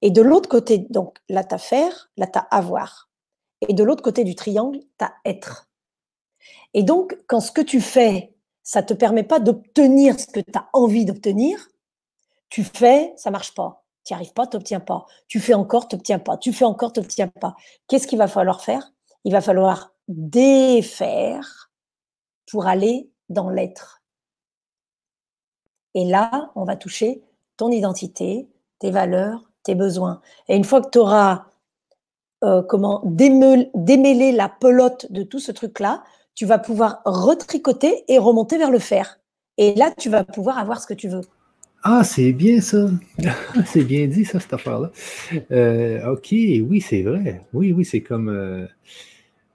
[0.00, 3.08] Et de l'autre côté, donc là, tu as faire, là, tu as avoir.
[3.68, 5.68] Et de l'autre côté du triangle, tu as être.
[6.72, 10.40] Et donc, quand ce que tu fais, ça ne te permet pas d'obtenir ce que
[10.40, 11.68] tu as envie d'obtenir,
[12.48, 15.04] tu fais, ça marche pas tu n'y arrives pas, tu n'obtiens pas.
[15.26, 16.36] Tu fais encore, tu n'obtiens pas.
[16.36, 17.56] Tu fais encore, tu n'obtiens pas.
[17.88, 18.92] Qu'est-ce qu'il va falloir faire?
[19.24, 21.72] Il va falloir défaire
[22.48, 24.02] pour aller dans l'être.
[25.94, 27.24] Et là, on va toucher
[27.56, 30.20] ton identité, tes valeurs, tes besoins.
[30.46, 31.46] Et une fois que tu auras
[32.44, 36.04] euh, comment la pelote de tout ce truc-là,
[36.36, 39.18] tu vas pouvoir retricoter et remonter vers le faire.
[39.56, 41.22] Et là, tu vas pouvoir avoir ce que tu veux.
[41.88, 42.88] Ah, c'est bien ça.
[43.66, 44.90] c'est bien dit, ça, cette affaire-là.
[45.52, 47.46] Euh, OK, oui, c'est vrai.
[47.52, 48.66] Oui, oui, c'est comme, euh,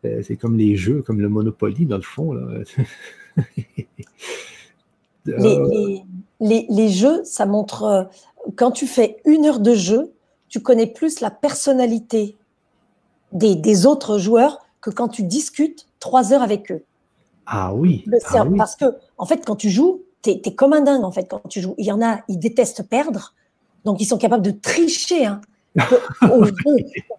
[0.06, 2.34] euh, c'est comme les jeux, comme le Monopoly, dans le fond.
[6.40, 8.10] les, jeux, ça montre.
[8.56, 10.14] Quand tu fais une heure de jeu,
[10.48, 12.38] tu connais plus la personnalité
[13.34, 16.86] des, autres joueurs que quand tu discutes trois heures avec eux.
[17.46, 18.06] Ah oui.
[18.30, 18.58] ah oui.
[18.58, 18.86] Parce que,
[19.18, 21.76] en fait, quand tu joues, tu es, comme un dingue en fait quand tu joues.
[21.78, 23.34] Il y en a, ils détestent perdre,
[23.86, 25.42] donc ils sont capables de tricher hein,
[26.20, 26.46] pour,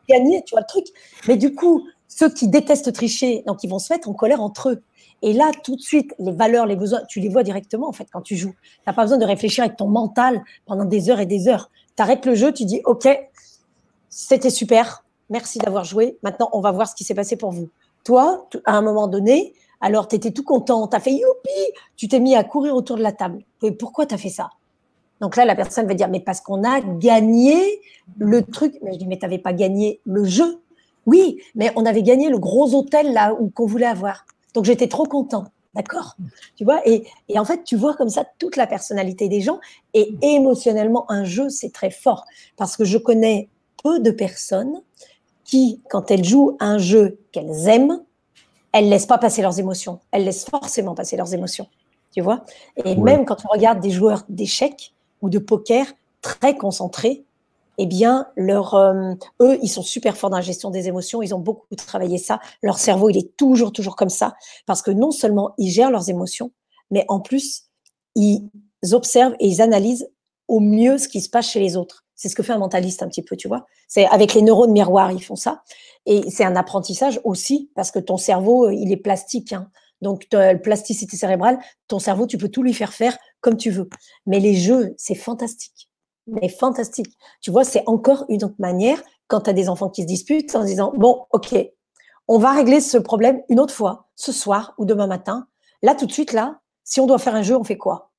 [0.08, 0.86] gagner, tu vois le truc.
[1.28, 4.70] Mais du coup, ceux qui détestent tricher, donc ils vont se mettre en colère entre
[4.70, 4.82] eux.
[5.22, 8.08] Et là, tout de suite, les valeurs, les besoins, tu les vois directement en fait
[8.12, 8.54] quand tu joues.
[8.62, 11.70] Tu n'as pas besoin de réfléchir avec ton mental pendant des heures et des heures.
[11.96, 13.08] Tu arrêtes le jeu, tu dis OK,
[14.08, 16.18] c'était super, merci d'avoir joué.
[16.22, 17.70] Maintenant, on va voir ce qui s'est passé pour vous.
[18.04, 22.06] Toi, à un moment donné, alors, tu étais tout content, tu as fait youpi, tu
[22.06, 23.42] t'es mis à courir autour de la table.
[23.62, 24.50] Et pourquoi tu as fait ça?
[25.20, 27.80] Donc là, la personne va dire, mais parce qu'on a gagné
[28.16, 28.78] le truc.
[28.82, 30.60] Mais je dis, mais tu pas gagné le jeu.
[31.04, 34.24] Oui, mais on avait gagné le gros hôtel là où qu'on voulait avoir.
[34.54, 35.44] Donc j'étais trop content.
[35.74, 36.16] D'accord?
[36.56, 36.86] Tu vois?
[36.86, 37.04] Et,
[37.34, 39.58] en fait, tu vois comme ça toute la personnalité des gens.
[39.94, 42.24] Et émotionnellement, un jeu, c'est très fort.
[42.56, 43.48] Parce que je connais
[43.82, 44.82] peu de personnes
[45.44, 48.02] qui, quand elles jouent un jeu qu'elles aiment,
[48.72, 50.00] elles laissent pas passer leurs émotions.
[50.10, 51.68] Elles laissent forcément passer leurs émotions.
[52.14, 52.44] Tu vois?
[52.84, 55.86] Et même quand on regarde des joueurs d'échecs ou de poker
[56.20, 57.24] très concentrés,
[57.78, 61.22] eh bien, leur, euh, eux, ils sont super forts dans la gestion des émotions.
[61.22, 62.38] Ils ont beaucoup travaillé ça.
[62.62, 64.34] Leur cerveau, il est toujours, toujours comme ça.
[64.66, 66.50] Parce que non seulement ils gèrent leurs émotions,
[66.90, 67.64] mais en plus,
[68.14, 68.50] ils
[68.92, 70.08] observent et ils analysent
[70.48, 72.01] au mieux ce qui se passe chez les autres.
[72.22, 73.66] C'est ce que fait un mentaliste un petit peu, tu vois.
[73.88, 75.64] C'est avec les neurones miroirs, ils font ça.
[76.06, 79.52] Et c'est un apprentissage aussi, parce que ton cerveau, euh, il est plastique.
[79.52, 79.68] Hein.
[80.02, 81.58] Donc, la plasticité cérébrale,
[81.88, 83.88] ton cerveau, tu peux tout lui faire faire comme tu veux.
[84.26, 85.90] Mais les jeux, c'est fantastique.
[86.28, 87.12] Mais fantastique.
[87.40, 90.54] Tu vois, c'est encore une autre manière quand tu as des enfants qui se disputent
[90.54, 91.56] en disant, bon, OK,
[92.28, 95.48] on va régler ce problème une autre fois, ce soir ou demain matin.
[95.82, 98.12] Là, tout de suite, là, si on doit faire un jeu, on fait quoi?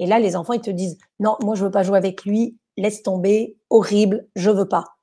[0.00, 2.58] Et là, les enfants, ils te disent, non, moi, je veux pas jouer avec lui,
[2.76, 4.96] laisse tomber, horrible, je veux pas.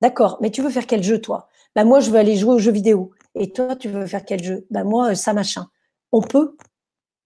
[0.00, 1.48] D'accord, mais tu veux faire quel jeu, toi?
[1.74, 3.12] Ben, Moi, je veux aller jouer aux jeux vidéo.
[3.34, 4.66] Et toi, tu veux faire quel jeu?
[4.70, 5.68] Ben, Moi, euh, ça, machin.
[6.12, 6.56] On peut,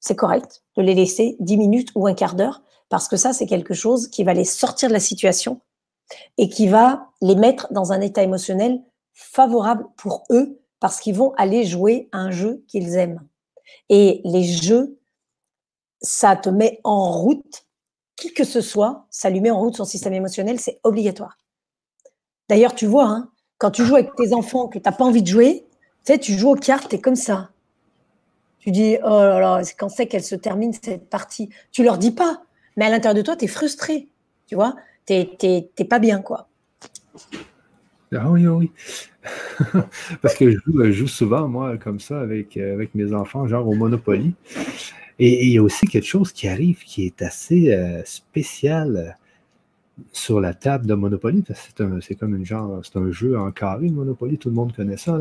[0.01, 3.47] c'est correct, de les laisser 10 minutes ou un quart d'heure, parce que ça, c'est
[3.47, 5.61] quelque chose qui va les sortir de la situation
[6.39, 8.81] et qui va les mettre dans un état émotionnel
[9.13, 13.27] favorable pour eux, parce qu'ils vont aller jouer un jeu qu'ils aiment.
[13.89, 14.99] Et les jeux,
[16.01, 17.67] ça te met en route
[18.19, 21.39] qui que ce soit, ça lui met en route son système émotionnel, c'est obligatoire.
[22.49, 25.23] D'ailleurs, tu vois, hein, quand tu joues avec tes enfants que tu n'as pas envie
[25.23, 25.65] de jouer,
[26.05, 27.51] tu joues aux cartes, tu es comme ça.
[28.59, 31.51] Tu dis, oh là là, quand c'est qu'elle se termine cette partie?
[31.71, 32.43] Tu leur dis pas,
[32.77, 34.09] mais à l'intérieur de toi, tu es frustré.
[34.47, 34.75] Tu vois,
[35.07, 36.49] tu n'es pas bien, quoi.
[38.15, 38.73] Ah oui, oui.
[40.23, 43.75] Parce que je joue, souvent, moi, comme ça, avec, euh, avec mes enfants, genre au
[43.75, 44.35] Monopoly.
[45.19, 49.11] Et il y a aussi quelque chose qui arrive qui est assez euh, spécial euh,
[50.13, 51.43] sur la table de Monopoly.
[52.01, 55.19] C'est comme une genre, c'est un jeu en carré, Monopoly, tout le monde connaît ça.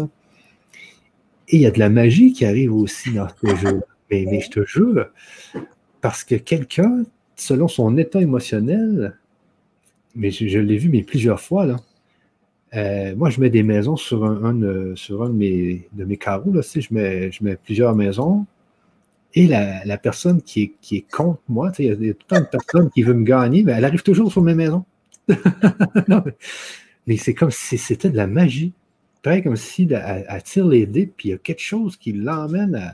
[1.50, 3.82] Et il y a de la magie qui arrive aussi dans ce jeu.
[4.12, 5.08] Mais, mais je te jure,
[6.00, 7.04] parce que quelqu'un,
[7.36, 9.18] selon son état émotionnel,
[10.16, 11.76] mais je, l'ai vu mais plusieurs fois, là,
[12.76, 16.52] euh, moi, je mets des maisons sur un, sur un de, mes, de mes carreaux.
[16.52, 18.46] Là, je, mets, je mets plusieurs maisons
[19.34, 22.46] et la, personne qui est, qui est contre moi, il y a tout un de
[22.46, 24.86] personnes qui veut me gagner, mais elle arrive toujours sur mes maisons.
[27.08, 28.74] mais, c'est comme si c'était de la magie.
[29.22, 32.76] Pareil comme si elle, tire les dés, puis il y a quelque chose qui l'emmène
[32.76, 32.94] à.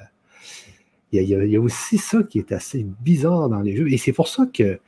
[1.12, 3.88] Il y, a, il y, a, aussi ça qui est assez bizarre dans les jeux.
[3.94, 4.80] Et c'est pour ça que,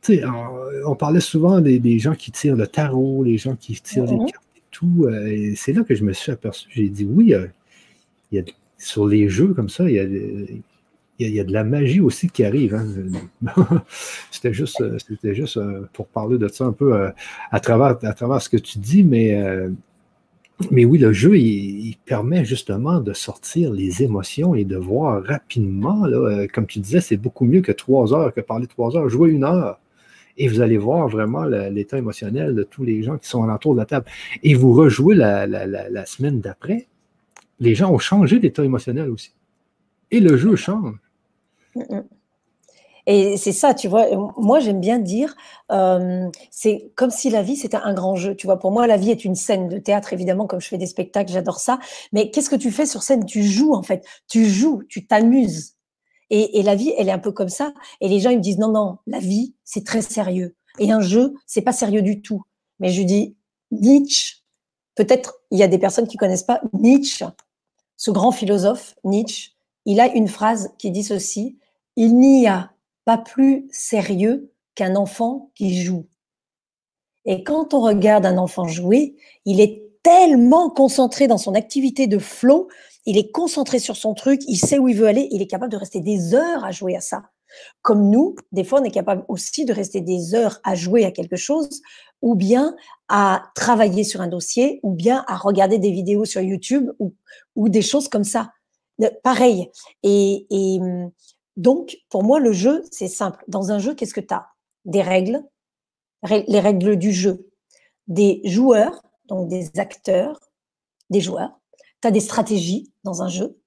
[0.00, 0.24] tu sais,
[0.86, 4.46] on, parlait souvent des, gens qui tirent le tarot, les gens qui tirent les cartes
[4.56, 5.04] et tout.
[5.04, 6.66] Euh, et c'est là que je me suis aperçu.
[6.70, 7.34] J'ai dit, oui,
[8.32, 8.44] il y a
[8.78, 9.94] sur les jeux comme ça, il
[11.18, 12.74] y a, de la magie aussi qui arrive.
[12.74, 12.86] Hein.
[14.30, 14.80] c'était juste,
[15.56, 17.10] euh, pour parler de ça un peu euh,
[17.50, 19.70] à, travers, à travers ce que tu dis, mais, euh,
[20.70, 26.04] oui, le jeu, il, permet justement de sortir les émotions et de voir rapidement,
[26.54, 29.08] comme tu disais, c'est beaucoup mieux que trois heures, que parler trois heures.
[29.08, 29.80] Jouer une heure.
[30.38, 33.80] Et vous allez voir vraiment l'état émotionnel de tous les gens qui sont alentour de
[33.80, 34.06] la table.
[34.42, 36.86] Et vous rejouez la semaine d'après,
[37.58, 39.32] les gens ont changé d'état émotionnel aussi.
[40.10, 40.96] Et le jeu change.
[43.08, 44.06] Et c'est ça, tu vois,
[44.36, 45.36] moi j'aime bien dire,
[45.70, 48.34] euh, c'est comme si la vie c'était un grand jeu.
[48.34, 50.78] Tu vois, pour moi la vie est une scène de théâtre, évidemment, comme je fais
[50.78, 51.78] des spectacles, j'adore ça.
[52.12, 53.24] Mais qu'est-ce que tu fais sur scène?
[53.24, 55.76] Tu joues en fait, tu joues, tu t'amuses.
[56.30, 57.72] Et, la vie, elle est un peu comme ça.
[58.00, 60.56] Et les gens, ils me disent, non, non, la vie, c'est très sérieux.
[60.80, 62.42] Et un jeu, c'est pas sérieux du tout.
[62.80, 63.36] Mais je dis,
[63.70, 64.38] Nietzsche,
[64.96, 67.24] peut-être il y a des personnes qui connaissent pas Nietzsche,
[67.96, 69.52] ce grand philosophe, Nietzsche,
[69.84, 71.58] il a une phrase qui dit ceci,
[71.96, 72.72] il n'y a
[73.04, 76.06] pas plus sérieux qu'un enfant qui joue.
[77.24, 82.18] Et quand on regarde un enfant jouer, il est tellement concentré dans son activité de
[82.18, 82.68] flow
[83.06, 85.72] il est concentré sur son truc, il sait où il veut aller, il est capable
[85.72, 87.30] de rester des heures à jouer à ça.
[87.82, 91.10] Comme nous, des fois, on est capable aussi de rester des heures à jouer à
[91.10, 91.80] quelque chose,
[92.22, 92.74] ou bien
[93.08, 97.82] à travailler sur un dossier, ou bien à regarder des vidéos sur YouTube, ou, des
[97.82, 98.52] choses comme ça.
[99.22, 99.70] Pareil.
[100.02, 100.80] Et, et
[101.56, 103.42] donc, pour moi, le jeu, c'est simple.
[103.48, 104.46] Dans un jeu, qu'est-ce que tu as
[104.84, 105.42] Des règles,
[106.30, 107.48] les règles du jeu,
[108.08, 110.40] des joueurs, donc des acteurs,
[111.10, 111.58] des joueurs,
[112.00, 113.58] tu as des stratégies dans un jeu.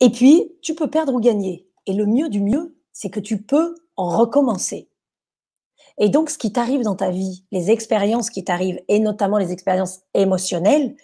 [0.00, 1.65] Et puis, tu peux perdre ou gagner.
[1.86, 4.88] Et le mieux du mieux, c'est que tu peux en recommencer.
[5.98, 9.52] Et donc, ce qui t'arrive dans ta vie, les expériences qui t'arrivent, et notamment les
[9.52, 10.96] expériences émotionnelles,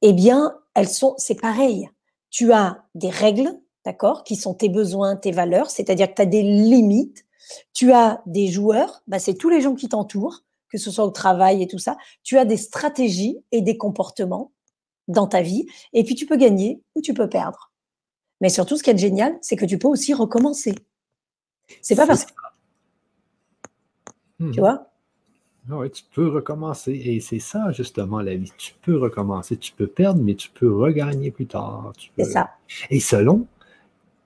[0.00, 1.88] eh bien, elles sont, c'est pareil.
[2.30, 3.52] Tu as des règles,
[3.84, 7.26] d'accord, qui sont tes besoins, tes valeurs, c'est-à-dire que tu as des limites.
[7.74, 11.10] Tu as des joueurs, bah, c'est tous les gens qui t'entourent, que ce soit au
[11.10, 11.98] travail et tout ça.
[12.22, 14.52] Tu as des stratégies et des comportements
[15.08, 15.66] dans ta vie.
[15.92, 17.71] Et puis tu peux gagner ou tu peux perdre.
[18.42, 20.74] Mais surtout, ce qui est génial, c'est que tu peux aussi recommencer.
[21.80, 22.32] C'est pas parce que.
[24.38, 24.54] Tu mhm.
[24.56, 24.88] vois?
[25.70, 26.90] Ah Oui, tu peux recommencer.
[26.92, 28.52] Et c'est ça, justement, la vie.
[28.58, 29.56] Tu peux recommencer.
[29.56, 31.92] Tu peux perdre, mais tu peux regagner plus tard.
[32.18, 32.50] C'est ça.
[32.90, 33.46] Et selon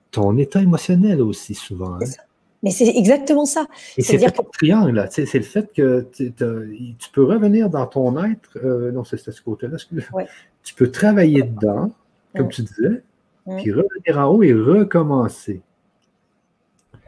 [0.09, 1.93] ton état émotionnel aussi, souvent.
[1.93, 1.99] Hein.
[2.63, 3.67] Mais c'est exactement ça.
[3.97, 8.57] Et c'est le triangle, c'est le fait que tu peux revenir dans ton être.
[8.63, 9.77] Euh, non, c'est ce côté-là.
[10.63, 11.91] Tu peux travailler dedans,
[12.35, 13.03] comme tu disais,
[13.57, 15.61] puis revenir en haut et recommencer.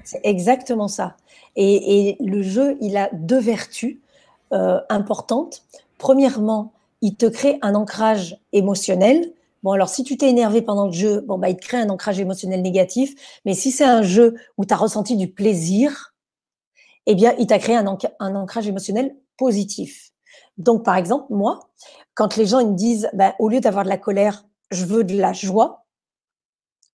[0.04, 1.16] C'est exactement ça.
[1.56, 3.98] Et, le jeu, il a deux vertus
[4.54, 5.64] euh, importantes.
[5.98, 9.34] Premièrement, il te crée un ancrage émotionnel
[9.64, 11.90] Bon, alors si tu t'es énervé pendant le jeu, bon, bah, il te crée un
[11.90, 13.42] ancrage émotionnel négatif.
[13.46, 16.14] Mais si c'est un jeu où tu as ressenti du plaisir,
[17.06, 20.12] eh bien, il t'a créé un, ancrage émotionnel positif.
[20.58, 21.60] Donc, par exemple, moi,
[22.14, 25.04] quand les gens ils me disent, bah, au lieu d'avoir de la colère, je veux
[25.04, 25.79] de la joie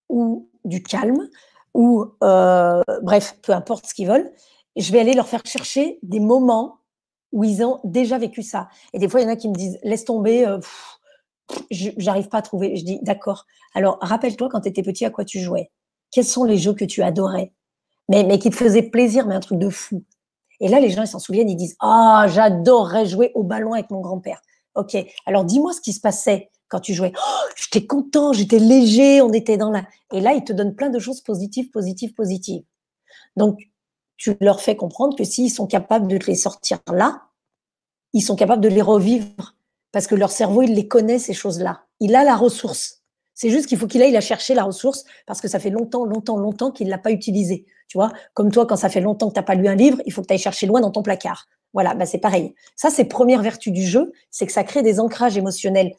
[0.10, 1.28] ou du calme,
[1.74, 4.32] ou euh, bref, peu importe ce qu'ils veulent,
[4.76, 6.80] je vais aller leur faire chercher des moments
[7.32, 8.70] où ils ont déjà vécu ça.
[8.94, 10.60] Et des fois, il y en a qui me disent, laisse tomber, euh,
[11.70, 12.76] j'arrive pas à trouver.
[12.76, 13.46] Je dis, d'accord.
[13.74, 15.72] Alors, rappelle-toi quand tu étais petit à quoi tu jouais?
[16.12, 17.52] Quels sont les jeux que tu adorais?
[18.08, 20.04] Mais, mais qui te faisaient plaisir, mais un truc de fou.
[20.62, 23.90] Et là, les gens, ils s'en souviennent, ils disent, ah, j'adorerais jouer au ballon avec
[23.90, 24.42] mon grand-père.
[24.76, 24.96] Ok.
[25.26, 26.50] Alors, dis-moi ce qui se passait
[26.82, 27.14] tu jouais.
[27.16, 29.86] Oh, j'étais content, j'étais léger, on était dans la.
[30.14, 32.64] Et là, ils te donnent plein de choses positives, positives, positives.
[33.36, 33.60] Donc,
[34.18, 37.24] tu leur fais comprendre que s'ils sont capables de les sortir là,
[38.14, 39.56] ils sont capables de les revivre
[39.92, 41.84] parce que leur cerveau, il les connaît, ces choses-là.
[42.00, 43.04] Il a la ressource.
[43.34, 46.06] C'est juste qu'il faut qu'il aille la chercher, la ressource, parce que ça fait longtemps,
[46.06, 47.66] longtemps, longtemps qu'il ne l'a pas utilisée.
[47.88, 50.02] Tu vois, comme toi, quand ça fait longtemps que tu n'as pas lu un livre,
[50.06, 51.46] il faut que tu ailles chercher loin dans ton placard.
[51.74, 52.56] Voilà, bah c'est pareil.
[52.76, 55.94] Ça, c'est première vertu du jeu, c'est que ça crée des ancrages émotionnels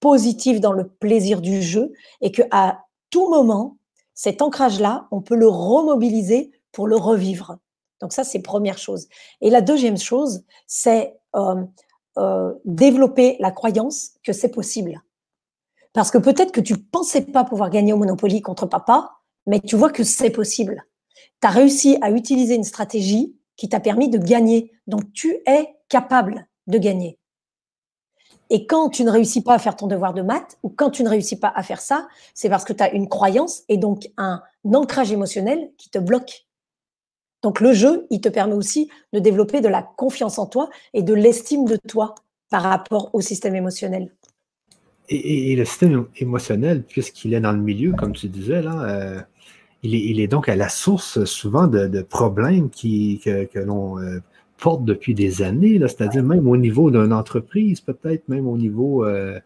[0.00, 3.78] positifs dans le plaisir du jeu et que à tout moment,
[4.14, 7.58] cet ancrage-là, on peut le remobiliser pour le revivre.
[8.00, 9.08] Donc ça, c'est première chose.
[9.40, 11.64] Et la deuxième chose, c'est euh,
[12.18, 15.02] euh, développer la croyance que c'est possible.
[15.92, 19.12] Parce que peut-être que tu pensais pas pouvoir gagner au Monopoly contre papa,
[19.46, 20.84] mais tu vois que c'est possible.
[21.40, 24.72] Tu as réussi à utiliser une stratégie qui t'a permis de gagner.
[24.86, 27.18] Donc tu es capable de gagner.
[28.50, 31.02] Et quand tu ne réussis pas à faire ton devoir de maths, ou quand tu
[31.02, 34.08] ne réussis pas à faire ça, c'est parce que tu as une croyance et donc
[34.16, 34.42] un
[34.72, 36.46] ancrage émotionnel qui te bloque.
[37.42, 41.02] Donc le jeu, il te permet aussi de développer de la confiance en toi et
[41.02, 42.14] de l'estime de toi
[42.50, 44.12] par rapport au système émotionnel.
[45.08, 49.20] Et, le système émotionnel, puisqu'il est dans le milieu, comme tu disais, euh,
[49.84, 54.18] il, est, donc à la source souvent de, problèmes qui, que, l'on euh,
[54.58, 59.38] porte depuis des années, c'est-à-dire même au niveau d'une entreprise, peut-être même au niveau euh,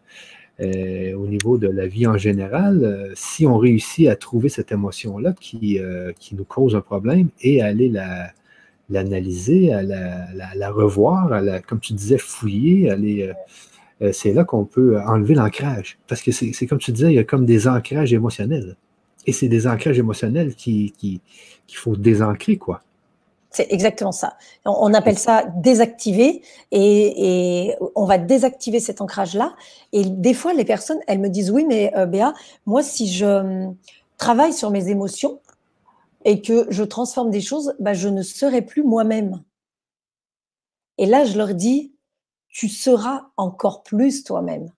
[0.61, 4.71] euh, au niveau de la vie en général, euh, si on réussit à trouver cette
[4.71, 5.79] émotion-là qui,
[6.19, 7.91] qui nous cause un problème et à aller
[8.89, 13.31] l'analyser, à la, revoir, à la, comme tu disais, fouiller, aller,
[14.11, 15.97] c'est là qu'on peut enlever l'ancrage.
[16.07, 18.75] Parce que c'est comme tu disais, il y a comme des ancrages émotionnels.
[19.25, 21.21] Et c'est des ancrages émotionnels qu'il qui,
[21.73, 22.81] faut désancrer, quoi.
[23.51, 24.37] C'est exactement ça.
[24.63, 26.41] On appelle ça désactiver
[26.71, 29.55] et, on va désactiver cet ancrage-là.
[29.91, 32.33] Et des fois, les personnes, elles me disent oui, mais euh, Béa,
[32.65, 33.69] moi, si je
[34.17, 35.41] travaille sur mes émotions
[36.23, 39.43] et que je transforme des choses, bah, je ne serai plus moi-même.
[40.97, 41.93] Et là, je leur dis,
[42.47, 44.71] tu seras encore plus toi-même.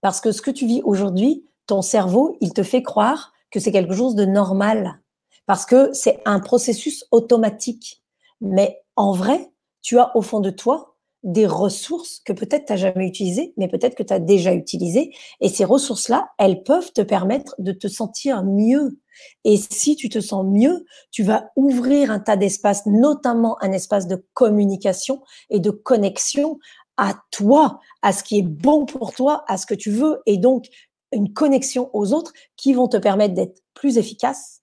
[0.00, 3.70] Parce que ce que tu vis aujourd'hui, ton cerveau, il te fait croire que c'est
[3.70, 5.01] quelque chose de normal.
[5.46, 8.02] Parce que c'est un processus automatique.
[8.40, 9.50] Mais en vrai,
[9.82, 10.92] tu as au fond de toi
[11.22, 15.14] des ressources que peut-être tu n'as jamais utilisées, mais peut-être que tu as déjà utilisées.
[15.40, 18.98] Et ces ressources-là, elles peuvent te permettre de te sentir mieux.
[19.44, 24.08] Et si tu te sens mieux, tu vas ouvrir un tas d'espaces, notamment un espace
[24.08, 26.58] de communication et de connexion
[26.96, 30.38] à toi, à ce qui est bon pour toi, à ce que tu veux, et
[30.38, 30.66] donc
[31.12, 34.61] une connexion aux autres qui vont te permettre d'être plus efficace,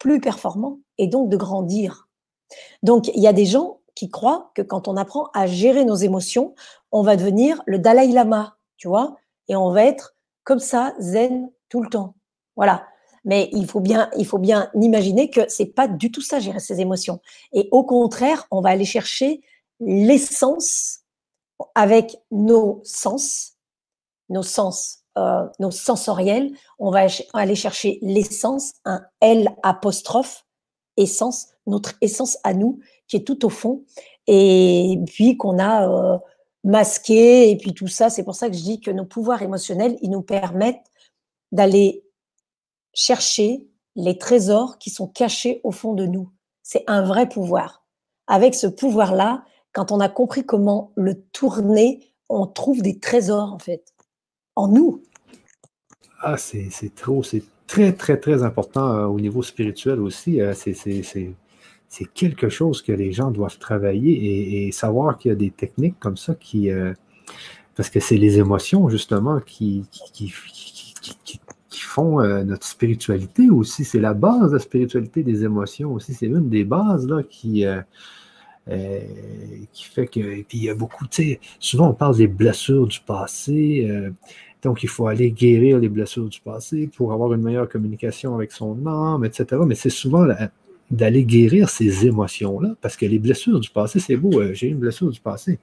[0.00, 2.08] plus performant, et donc de grandir.
[2.82, 5.94] Donc, il y a des gens qui croient que quand on apprend à gérer nos
[5.94, 6.54] émotions,
[6.90, 9.14] on va devenir le Dalai Lama, tu vois,
[9.46, 12.14] et on va être comme ça, zen tout le temps.
[12.56, 12.86] Voilà.
[13.24, 16.60] Mais il faut bien, il faut bien imaginer que c'est pas du tout ça gérer
[16.60, 17.20] ses émotions.
[17.52, 19.42] Et au contraire, on va aller chercher
[19.80, 21.00] l'essence
[21.74, 23.58] avec nos sens,
[24.30, 26.48] nos sens, euh.
[26.78, 30.46] On va aller chercher l'essence, un L apostrophe
[30.96, 33.84] essence, notre essence à nous, qui est tout au fond,
[34.26, 36.18] et puis qu'on a euh,
[36.64, 38.10] masqué, et puis tout ça.
[38.10, 40.90] C'est pour ça que je dis que nos pouvoirs émotionnels, ils nous permettent
[41.52, 42.04] d'aller
[42.92, 43.66] chercher
[43.96, 46.30] les trésors qui sont cachés au fond de nous.
[46.62, 47.84] C'est un vrai pouvoir.
[48.26, 53.58] Avec ce pouvoir-là, quand on a compris comment le tourner, on trouve des trésors, en
[53.58, 53.92] fait,
[54.54, 55.02] en nous.
[56.22, 60.40] Ah, c'est trop, c'est très, très, très important euh, au niveau spirituel aussi.
[60.40, 65.50] Euh, c'est quelque chose que les gens doivent travailler et, savoir qu'il y a des
[65.50, 66.70] techniques comme ça qui.
[66.70, 66.92] Euh,
[67.74, 70.32] parce que c'est les émotions, justement, qui, qui,
[71.72, 73.84] font notre spiritualité aussi.
[73.84, 76.14] C'est la base de la spiritualité des émotions aussi.
[76.14, 77.64] C'est une des bases là, qui.
[79.72, 80.20] qui fait que.
[80.20, 84.12] Et puis il y a beaucoup, tu sais, souvent on parle des blessures du passé.
[84.62, 88.52] Donc, il faut aller guérir les blessures du passé pour avoir une meilleure communication avec
[88.52, 89.62] son âme, etc.
[89.66, 90.26] Mais c'est souvent
[90.90, 94.78] d'aller guérir ces émotions-là, parce que les blessures du passé, c'est beau, euh, j'ai une
[94.78, 95.58] blessure du passé.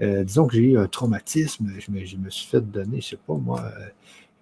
[0.00, 3.34] Euh, disons que j'ai eu un traumatisme, je me, suis fait donner, je sais pas
[3.34, 3.86] moi, euh,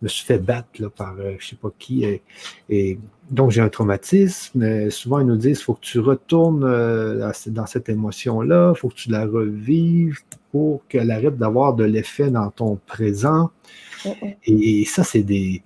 [0.00, 2.04] je me suis fait battre par je ne sais pas qui.
[2.68, 2.98] Et,
[3.30, 4.90] donc, j'ai un traumatisme.
[4.90, 6.60] Souvent, ils nous disent il faut que tu retournes
[7.46, 10.18] dans cette émotion-là, il faut que tu la revives
[10.52, 13.50] pour qu'elle arrête d'avoir de l'effet dans ton présent.
[14.44, 15.62] Et, ça, c'est des.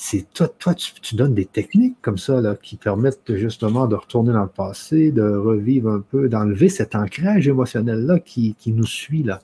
[0.00, 4.32] C'est toi, toi tu, donnes des techniques comme ça là, qui permettent justement de retourner
[4.32, 9.24] dans le passé, de revivre un peu, d'enlever cet ancrage émotionnel-là qui, qui nous suit
[9.24, 9.40] là.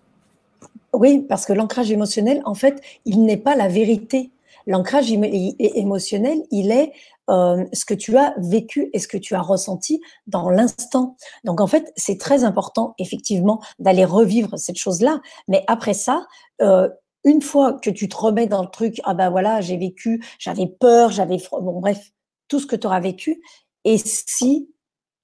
[0.93, 4.31] Oui, parce que l'ancrage émotionnel, en fait, il n'est pas la vérité.
[4.69, 6.93] L'ancrage émotionnel, il est
[7.31, 11.17] euh, ce que tu as vécu et ce que tu as ressenti dans l'instant.
[11.45, 15.21] Donc en fait, c'est très important effectivement d'aller revivre cette chose-là.
[15.49, 16.27] Mais après ça,
[16.61, 16.89] euh,
[17.25, 20.67] une fois que tu te remets dans le truc, ah ben voilà, j'ai vécu, j'avais
[20.67, 22.13] peur, j'avais bon bref,
[22.49, 23.43] tout ce que tu auras vécu.
[23.85, 24.71] Et si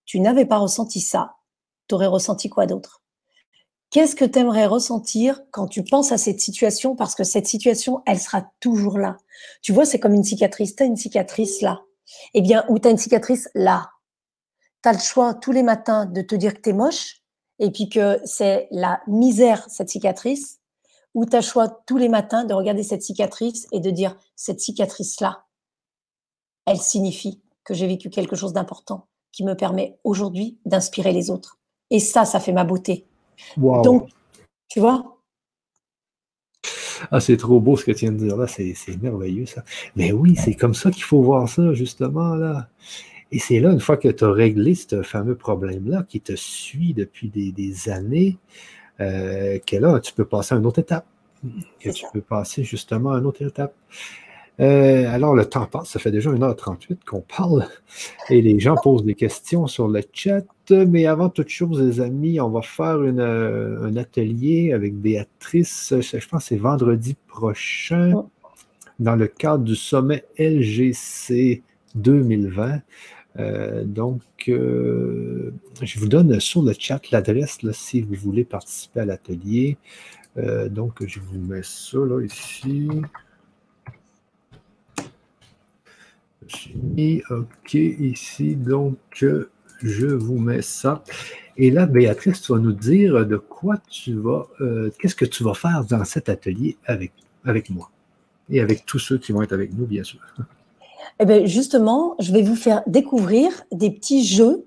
[0.07, 1.37] tu n'avais pas ressenti ça,
[1.89, 3.03] tu aurais ressenti quoi d'autre?
[3.91, 6.95] Qu'est-ce que tu aimerais ressentir quand tu penses à cette situation?
[6.95, 9.17] Parce que cette situation, elle sera toujours là.
[9.63, 10.77] Tu vois, c'est comme une cicatrice.
[10.77, 11.81] Tu as une cicatrice là.
[12.35, 13.91] Eh bien, ou tu as une cicatrice là.
[14.83, 17.23] Tu as le choix tous les matins de te dire que tu es moche
[17.59, 20.61] et puis que c'est la misère, cette cicatrice,
[21.15, 24.17] ou tu as le choix tous les matins de regarder cette cicatrice et de dire
[24.37, 25.45] cette cicatrice-là,
[26.67, 31.59] elle signifie que j'ai vécu quelque chose d'important qui me permet aujourd'hui d'inspirer les autres.
[31.91, 33.07] Et ça, ça fait ma beauté.
[33.57, 34.09] Donc,
[34.69, 35.10] tu vois
[37.11, 39.65] ah, c'est trop beau ce que tu viens de dire là, c'est merveilleux ça.
[39.97, 42.69] Mais oui, c'est comme ça qu'il faut voir ça, justement, là.
[43.33, 46.95] Et c'est là, une fois que tu as réglé ce fameux problème-là qui te suit
[46.95, 48.39] depuis des, années,
[49.01, 51.07] euh, que là, tu peux passer à une autre étape.
[51.81, 53.75] Que tu peux passer justement à une autre étape.
[54.61, 57.67] Euh, alors, le temps passe, ça fait déjà 1h38 qu'on parle
[58.29, 60.45] et les gens posent des questions sur le chat.
[60.71, 66.29] Mais avant toute chose, les amis, on va faire euh, un atelier avec Béatrice, je
[66.29, 68.27] pense que c'est vendredi prochain,
[68.99, 71.63] dans le cadre du sommet LGC
[71.95, 72.81] 2020.
[73.39, 79.79] Euh, donc, je vous donne sur le chat l'adresse si vous voulez participer à l'atelier.
[80.37, 82.89] donc, je vous mets ça là, ici.
[87.31, 89.25] OK ici, donc
[89.83, 91.03] je vous mets ça.
[91.57, 95.45] Et là, Béatrice, tu vas nous dire de quoi tu vas, euh, qu'est-ce que tu
[95.45, 97.13] vas faire dans cet atelier avec,
[97.45, 97.91] avec moi
[98.49, 100.21] et avec tous ceux qui vont être avec nous, bien sûr.
[101.19, 104.67] Eh bien, justement, je vais vous faire découvrir des petits jeux.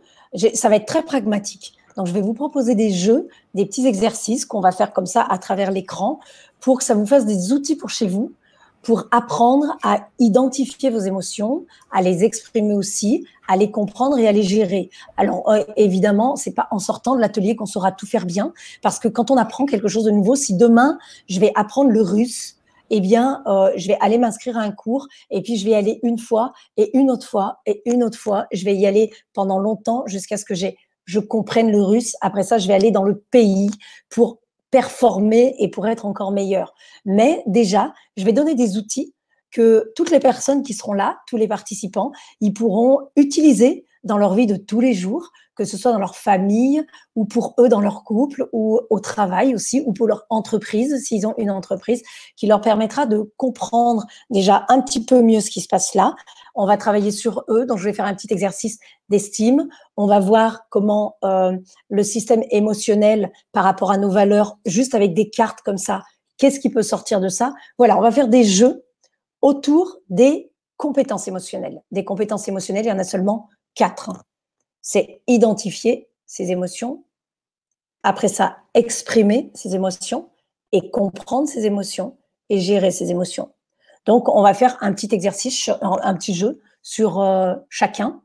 [0.54, 1.76] Ça va être très pragmatique.
[1.98, 5.22] Donc, je vais vous proposer des jeux, des petits exercices qu'on va faire comme ça
[5.22, 6.20] à travers l'écran
[6.60, 8.32] pour que ça vous fasse des outils pour chez vous,
[8.84, 14.32] pour apprendre à identifier vos émotions, à les exprimer aussi, à les comprendre et à
[14.32, 14.90] les gérer.
[15.18, 19.00] Alors euh, évidemment, c'est pas en sortant de l'atelier qu'on saura tout faire bien, parce
[19.00, 22.58] que quand on apprend quelque chose de nouveau, si demain je vais apprendre le russe,
[22.90, 25.76] eh bien, euh, je vais aller m'inscrire à un cours et puis je vais y
[25.76, 28.46] aller une fois et une autre fois et une autre fois.
[28.52, 32.16] Je vais y aller pendant longtemps jusqu'à ce que j'ai je comprenne le russe.
[32.22, 33.70] Après ça, je vais aller dans le pays
[34.10, 34.40] pour
[34.74, 36.74] performer et pour être encore meilleur.
[37.06, 39.14] Mais déjà, je vais donner des outils
[39.52, 44.34] que toutes les personnes qui seront là, tous les participants, ils pourront utiliser dans leur
[44.34, 46.84] vie de tous les jours, que ce soit dans leur famille
[47.16, 51.28] ou pour eux dans leur couple ou au travail aussi ou pour leur entreprise s'ils
[51.28, 52.02] ont une entreprise
[52.36, 56.16] qui leur permettra de comprendre déjà un petit peu mieux ce qui se passe là.
[56.56, 59.68] On va travailler sur eux, donc je vais faire un petit exercice d'estime.
[59.98, 61.58] On va voir comment euh,
[61.90, 66.04] le système émotionnel par rapport à nos valeurs, juste avec des cartes comme ça,
[66.38, 67.54] qu'est-ce qui peut sortir de ça?
[67.78, 68.84] Voilà, on va faire des jeux
[69.42, 71.82] autour des compétences émotionnelles.
[71.92, 74.12] Des compétences émotionnelles, il y en a seulement quatre.
[74.84, 77.04] C'est identifier ses émotions,
[78.04, 80.30] après ça, exprimer ses émotions
[80.72, 82.18] et comprendre ses émotions
[82.50, 83.52] et gérer ses émotions.
[84.06, 88.22] Donc, on va faire un petit exercice, un petit jeu sur euh, chacun.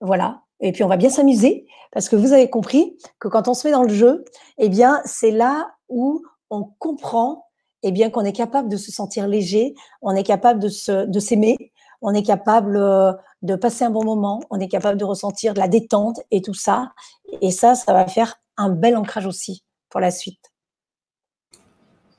[0.00, 0.42] Voilà.
[0.60, 3.66] Et puis, on va bien s'amuser parce que vous avez compris que quand on se
[3.66, 4.24] met dans le jeu,
[4.58, 7.46] eh bien, c'est là où on comprend
[7.82, 11.20] eh bien qu'on est capable de se sentir léger, on est capable de se, de
[11.20, 11.56] s'aimer,
[12.02, 13.12] on est capable euh,
[13.42, 16.54] de passer un bon moment, on est capable de ressentir de la détente et tout
[16.54, 16.92] ça.
[17.40, 20.40] Et ça, ça va faire un bel ancrage aussi pour la suite.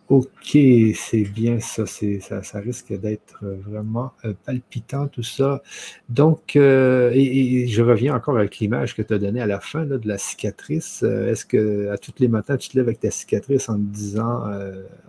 [0.09, 0.57] Ok,
[0.93, 5.61] c'est bien ça, ça, ça risque d'être vraiment euh, palpitant tout ça.
[6.09, 9.85] Donc, euh, et, je reviens encore avec l'image que tu as donnée à la fin
[9.85, 11.01] de la cicatrice.
[11.03, 14.43] Est-ce que à tous les matins, tu te lèves avec ta cicatrice en te disant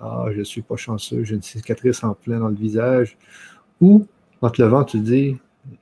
[0.01, 3.19] Ah, je ne suis pas chanceux, j'ai une cicatrice en plein dans le visage
[3.81, 4.07] Ou
[4.43, 5.37] en te levant, tu te dis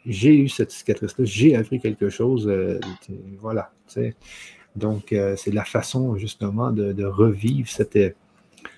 [0.06, 2.78] j'ai eu cette cicatrice-là, j'ai appris quelque chose, euh,
[3.38, 3.72] voilà.
[4.76, 7.98] Donc, euh, c'est la façon justement de, revivre cette,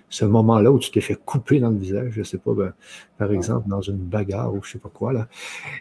[0.09, 2.73] ce moment-là où tu t'es fait couper dans le visage, je ne sais pas, ben,
[3.19, 5.29] par exemple, dans une bagarre ou je ne sais pas quoi, là,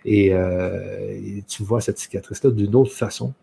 [0.07, 3.33] euh, et, tu vois cette cicatrice-là d'une autre façon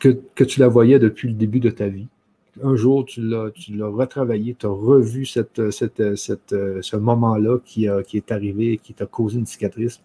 [0.00, 2.08] que, tu la voyais depuis le début de ta vie.
[2.62, 3.50] Un jour, tu l'as,
[3.86, 10.00] retravaillé, tu as revu cette, ce moment-là qui, est arrivé qui t'a causé une cicatrice.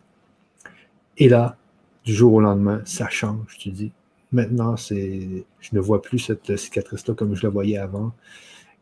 [1.18, 1.57] Et là,
[2.03, 3.57] du jour au lendemain, ça change.
[3.57, 3.91] Tu dis,
[4.32, 8.11] maintenant, je ne vois plus cette cicatrice-là comme je la voyais avant.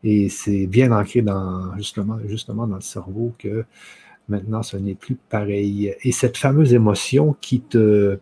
[0.02, 3.64] Et c'est bien ancré dans, justement dans le cerveau que
[4.28, 5.94] maintenant, ce n'est plus pareil.
[6.02, 8.18] Et cette fameuse émotion qui te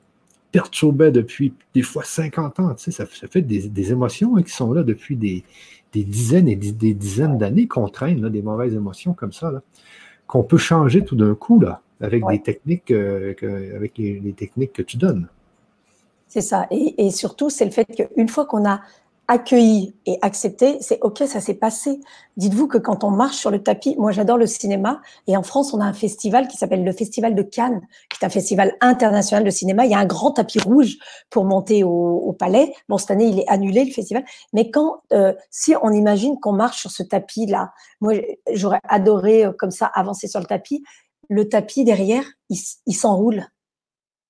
[0.53, 4.73] perturbait depuis des fois 50 ans, tu sais, ça, fait des, émotions hein, qui sont
[4.73, 5.45] là depuis des,
[5.93, 9.63] dizaines et des, dizaines d'années qu'on traîne, des mauvaises émotions comme ça,
[10.27, 13.35] qu'on peut changer tout d'un coup, là avec des techniques, euh,
[13.75, 15.29] avec les, techniques que tu donnes.
[16.27, 16.67] C'est ça.
[16.71, 18.81] Et, surtout, c'est le fait qu'une fois qu'on a
[19.29, 22.01] accueilli et accepté, c'est OK, ça s'est passé.
[22.39, 25.75] Dites-vous que quand on marche sur le tapis, moi j'adore le cinéma, et en France,
[25.75, 29.45] on a un festival qui s'appelle le Festival de Cannes, qui est un festival international
[29.45, 29.85] de cinéma.
[29.85, 30.97] Il y a un grand tapis rouge
[31.31, 32.73] pour monter au, palais.
[32.89, 34.25] Bon, cette année, il est annulé, le festival.
[34.53, 38.15] Mais quand, euh, si on imagine qu'on marche sur ce tapis-là, moi
[38.53, 40.83] j'aurais adoré euh, comme ça avancer sur le tapis,
[41.29, 43.47] le tapis derrière, il, s'enroule.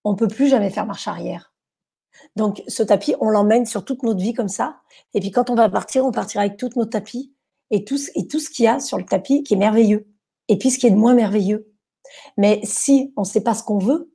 [0.05, 1.53] On peut plus jamais faire marche arrière.
[2.39, 4.77] Donc, ce tapis, on l'emmène sur toute notre vie comme ça.
[5.13, 7.35] Et puis, quand on va partir, on partira avec tous nos tapis
[7.73, 10.07] et tout, et tout ce qu'il y a sur le tapis qui est merveilleux.
[10.47, 11.69] Et puis, ce qui est de moins merveilleux.
[12.37, 14.15] Mais si on ne sait pas ce qu'on veut,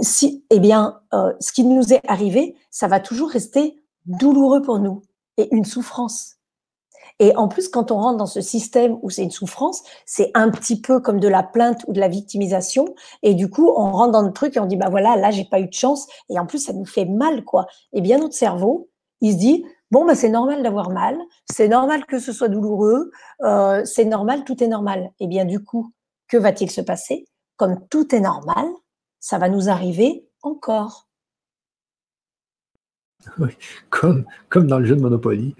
[0.00, 4.78] si, eh bien, euh, ce qui nous est arrivé, ça va toujours rester douloureux pour
[4.78, 5.02] nous
[5.36, 6.37] et une souffrance.
[7.18, 10.50] Et en plus, quand on rentre dans ce système où c'est une souffrance, c'est un
[10.50, 12.94] petit peu comme de la plainte ou de la victimisation.
[13.22, 15.44] Et du coup, on rentre dans le truc et on dit, bah voilà, là, j'ai
[15.44, 16.06] pas eu de chance.
[16.30, 17.66] Et en plus, ça nous fait mal, quoi.
[17.92, 18.88] Et bien, notre cerveau,
[19.20, 21.18] il se dit, bon, bah, c'est normal d'avoir mal.
[21.50, 23.10] C'est normal que ce soit douloureux.
[23.42, 25.10] Euh, c'est normal, tout est normal.
[25.18, 25.92] Et bien, du coup,
[26.28, 27.26] que va-t-il se passer?
[27.56, 28.66] Comme tout est normal,
[29.18, 31.07] ça va nous arriver encore.
[33.90, 35.54] comme, comme dans le jeu de Monopoly,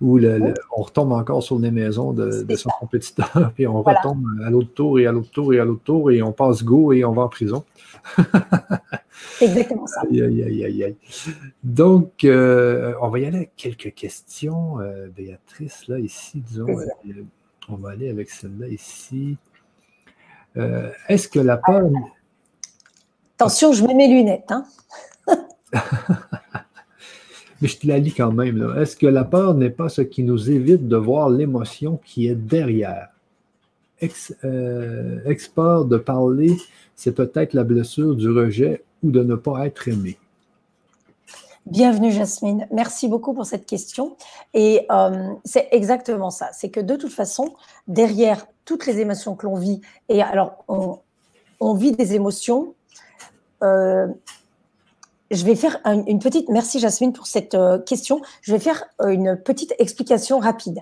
[0.00, 4.72] où on retombe encore sur les maisons de, son compétiteur, puis on retombe à l'autre
[4.74, 7.12] tour et à l'autre tour et à l'autre tour, et on passe go et on
[7.12, 7.64] va en prison.
[9.40, 10.02] exactement ça.
[11.62, 16.68] Donc, euh, on va y aller avec quelques questions, euh, Béatrice, là, ici, disons.
[16.68, 17.24] Euh,
[17.68, 19.36] on va aller avec celle-là ici.
[21.08, 21.90] Est-ce que la peur.
[23.36, 24.52] Attention, je mets mes lunettes.
[24.52, 24.64] Hein.
[27.64, 28.74] Mais je te la lis quand même.
[28.78, 32.34] Est-ce que la peur n'est pas ce qui nous évite de voir l'émotion qui est
[32.34, 33.08] derrière?
[34.44, 36.58] Euh, expert de parler,
[36.94, 40.18] c'est peut-être la blessure du rejet ou de ne pas être aimé.
[41.64, 44.14] Bienvenue Jasmine, merci beaucoup pour cette question.
[44.52, 47.54] Et euh, c'est exactement ça, c'est que de toute façon,
[47.88, 49.80] derrière toutes les émotions que l'on vit,
[50.10, 52.74] et alors on, vit des émotions,
[53.62, 54.06] euh,
[55.30, 59.36] je vais faire une petite, merci Jasmine pour cette euh, question, je vais faire une
[59.36, 60.80] petite explication rapide.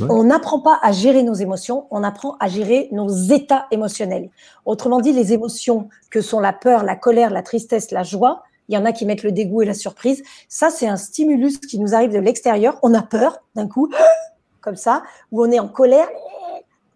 [0.00, 4.28] On n'apprend pas à gérer nos émotions, on apprend à gérer nos états émotionnels.
[4.64, 8.74] Autrement dit, les émotions que sont la peur, la colère, la tristesse, la joie, il
[8.74, 10.24] y en a qui mettent le dégoût et la surprise.
[10.48, 12.78] Ça, c'est un stimulus qui nous arrive de l'extérieur.
[12.82, 13.88] On a peur d'un coup,
[14.60, 16.08] comme ça, ou on est en colère,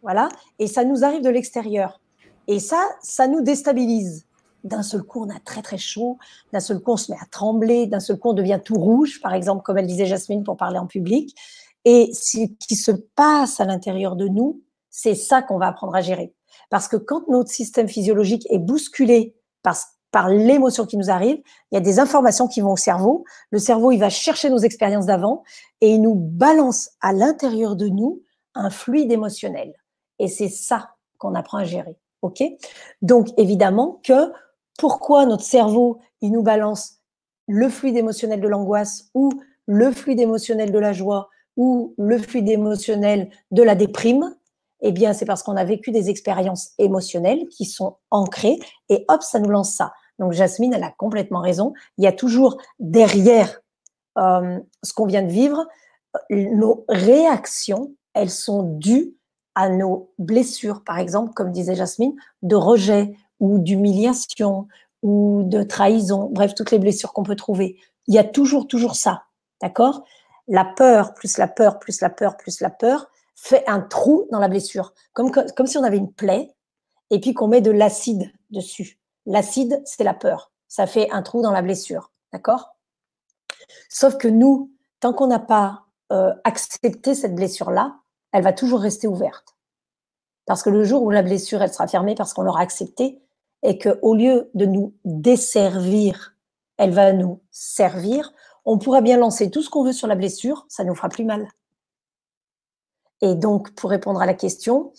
[0.02, 0.28] voilà,
[0.58, 2.00] et ça nous arrive de l'extérieur.
[2.48, 4.24] Et ça, ça nous déstabilise.
[4.64, 6.18] D'un seul coup, on a très très chaud.
[6.52, 7.86] D'un seul coup, on se met à trembler.
[7.86, 10.78] D'un seul coup, on devient tout rouge, par exemple, comme elle disait Jasmine pour parler
[10.78, 11.36] en public.
[11.84, 16.00] Et ce qui se passe à l'intérieur de nous, c'est ça qu'on va apprendre à
[16.00, 16.34] gérer.
[16.70, 21.40] Parce que quand notre système physiologique est bousculé parce par l'émotion qui nous arrive,
[21.70, 23.24] il y a des informations qui vont au cerveau.
[23.50, 25.42] Le cerveau, il va chercher nos expériences d'avant
[25.80, 28.22] et il nous balance à l'intérieur de nous
[28.54, 29.74] un fluide émotionnel.
[30.18, 31.96] Et c'est ça qu'on apprend à gérer.
[32.22, 32.42] OK?
[33.02, 34.32] Donc, évidemment que
[34.78, 37.00] pourquoi notre cerveau, il nous balance
[37.46, 39.30] le fluide émotionnel de l'angoisse ou
[39.66, 44.34] le fluide émotionnel de la joie ou le fluide émotionnel de la déprime?
[44.80, 49.22] Eh bien, c'est parce qu'on a vécu des expériences émotionnelles qui sont ancrées et hop,
[49.22, 49.92] ça nous lance ça.
[50.20, 51.74] Donc, Jasmine, elle a complètement raison.
[51.98, 53.60] Il y a toujours derrière
[54.16, 55.66] euh, ce qu'on vient de vivre,
[56.30, 59.14] nos réactions, elles sont dues
[59.54, 64.68] à nos blessures, par exemple, comme disait Jasmine, de rejet ou d'humiliation
[65.02, 67.76] ou de trahison, bref, toutes les blessures qu'on peut trouver.
[68.06, 69.24] Il y a toujours, toujours ça,
[69.62, 70.04] d'accord?
[70.48, 73.06] La peur, plus la peur, plus la peur, plus la peur,
[73.36, 76.52] fait un trou dans la blessure, comme, comme si on avait une plaie
[77.10, 78.98] et puis qu'on met de l'acide dessus.
[79.26, 80.52] L'acide, c'est la peur.
[80.68, 82.10] Ça fait un trou dans la blessure.
[82.32, 82.76] D'accord?
[83.88, 87.96] Sauf que nous, tant qu'on n'a pas euh, accepté cette blessure-là,
[88.32, 89.56] elle va toujours rester ouverte.
[90.46, 93.22] Parce que le jour où la blessure, elle sera fermée parce qu'on l'aura acceptée,
[93.62, 96.36] et qu'au lieu de nous desservir,
[96.76, 98.32] elle va nous servir,
[98.64, 101.24] on pourra bien lancer tout ce qu'on veut sur la blessure, ça nous fera plus
[101.24, 101.48] mal.
[103.20, 104.92] Et donc, pour répondre à la question,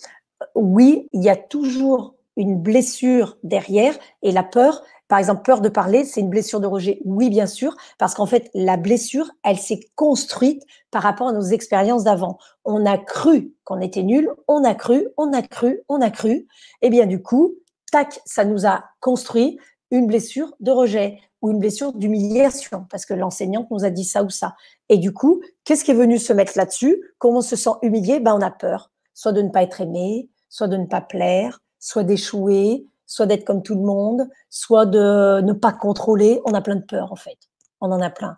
[0.55, 5.69] oui, il y a toujours une blessure derrière et la peur, par exemple, peur de
[5.69, 7.01] parler, c'est une blessure de rejet.
[7.03, 11.41] Oui, bien sûr, parce qu'en fait, la blessure, elle s'est construite par rapport à nos
[11.41, 12.37] expériences d'avant.
[12.63, 16.47] On a cru qu'on était nul, on a cru, on a cru, on a cru.
[16.81, 17.55] Et bien, du coup,
[17.91, 19.59] tac, ça nous a construit
[19.91, 24.23] une blessure de rejet ou une blessure d'humiliation, parce que l'enseignante nous a dit ça
[24.23, 24.55] ou ça.
[24.89, 27.01] Et du coup, qu'est-ce qui est venu se mettre là-dessus?
[27.17, 30.29] Comment on se sent humilié ben, On a peur, soit de ne pas être aimé,
[30.49, 35.41] soit de ne pas plaire, soit d'échouer, soit d'être comme tout le monde, soit de
[35.41, 36.41] ne pas contrôler.
[36.45, 37.37] On a plein de peurs, en fait.
[37.79, 38.35] On en a plein.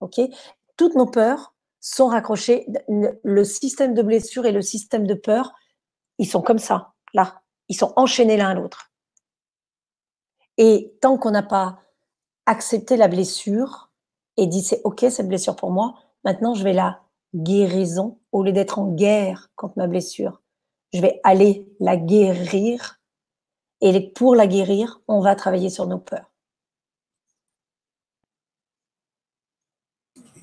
[0.00, 0.20] OK?
[0.76, 2.66] Toutes nos peurs sont raccrochées.
[2.88, 5.52] Le système de blessure et le système de peur,
[6.18, 7.41] ils sont comme ça, là.
[7.68, 8.90] Ils sont enchaînés l'un à l'autre.
[10.58, 11.80] Et tant qu'on n'a pas
[12.46, 13.90] accepté la blessure
[14.36, 15.94] et dit c'est ok cette blessure pour moi,
[16.24, 17.02] maintenant je vais la
[17.34, 20.42] guérison au lieu d'être en guerre contre ma blessure.
[20.92, 23.00] Je vais aller la guérir
[23.80, 26.30] et pour la guérir, on va travailler sur nos peurs.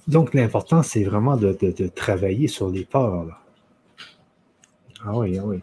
[0.07, 1.53] Donc l'important, c'est vraiment de,
[1.87, 3.27] travailler sur les peurs.
[5.05, 5.61] Ah oui, ah oui.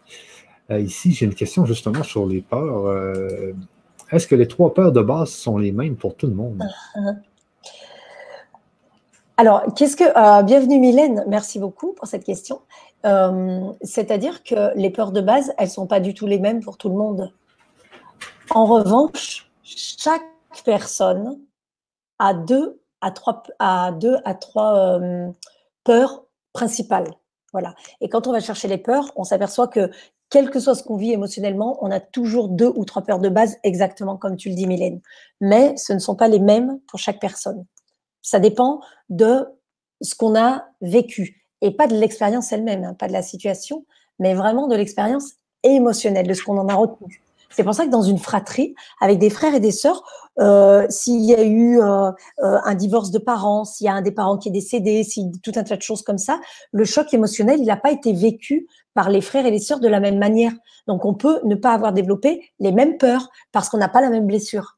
[0.69, 2.87] Euh, ici, j'ai une question justement sur les peurs.
[2.87, 3.53] Euh,
[4.11, 6.61] est-ce que les trois peurs de base sont les mêmes pour tout le monde?
[9.37, 10.03] Alors, qu'est-ce que.
[10.03, 12.61] Euh, bienvenue Mylène, merci beaucoup pour cette question.
[13.81, 16.77] C'est-à-dire que les peurs de base, elles ne sont pas du tout les mêmes pour
[16.77, 17.31] tout le monde.
[18.49, 20.25] En revanche, chaque
[20.65, 21.39] personne
[22.19, 23.43] a deux à trois,
[23.93, 24.99] deux à trois
[25.85, 27.13] peurs principales.
[27.53, 27.75] Voilà.
[28.01, 29.89] Et quand on va chercher les peurs, on s'aperçoit que
[30.29, 33.29] quel que soit ce qu'on vit émotionnellement, on a toujours deux ou trois peurs de
[33.29, 35.01] base, exactement comme tu le dis, Mylène.
[35.41, 37.65] Mais ce ne sont pas les mêmes pour chaque personne.
[38.21, 39.45] Ça dépend de
[40.01, 43.85] ce qu'on a vécu et pas de l'expérience elle-même, hein, pas de la situation,
[44.19, 45.33] mais vraiment de l'expérience
[45.63, 47.21] émotionnelle, de ce qu'on en a retenu.
[47.49, 50.03] C'est pour ça que dans une fratrie, avec des frères et des sœurs,
[50.39, 54.01] euh, s'il y a eu euh, euh, un divorce de parents, s'il y a un
[54.01, 56.39] des parents qui est décédé, si tout un tas de choses comme ça,
[56.71, 59.87] le choc émotionnel, il n'a pas été vécu par les frères et les sœurs de
[59.87, 60.53] la même manière.
[60.87, 64.09] Donc on peut ne pas avoir développé les mêmes peurs parce qu'on n'a pas la
[64.09, 64.77] même blessure.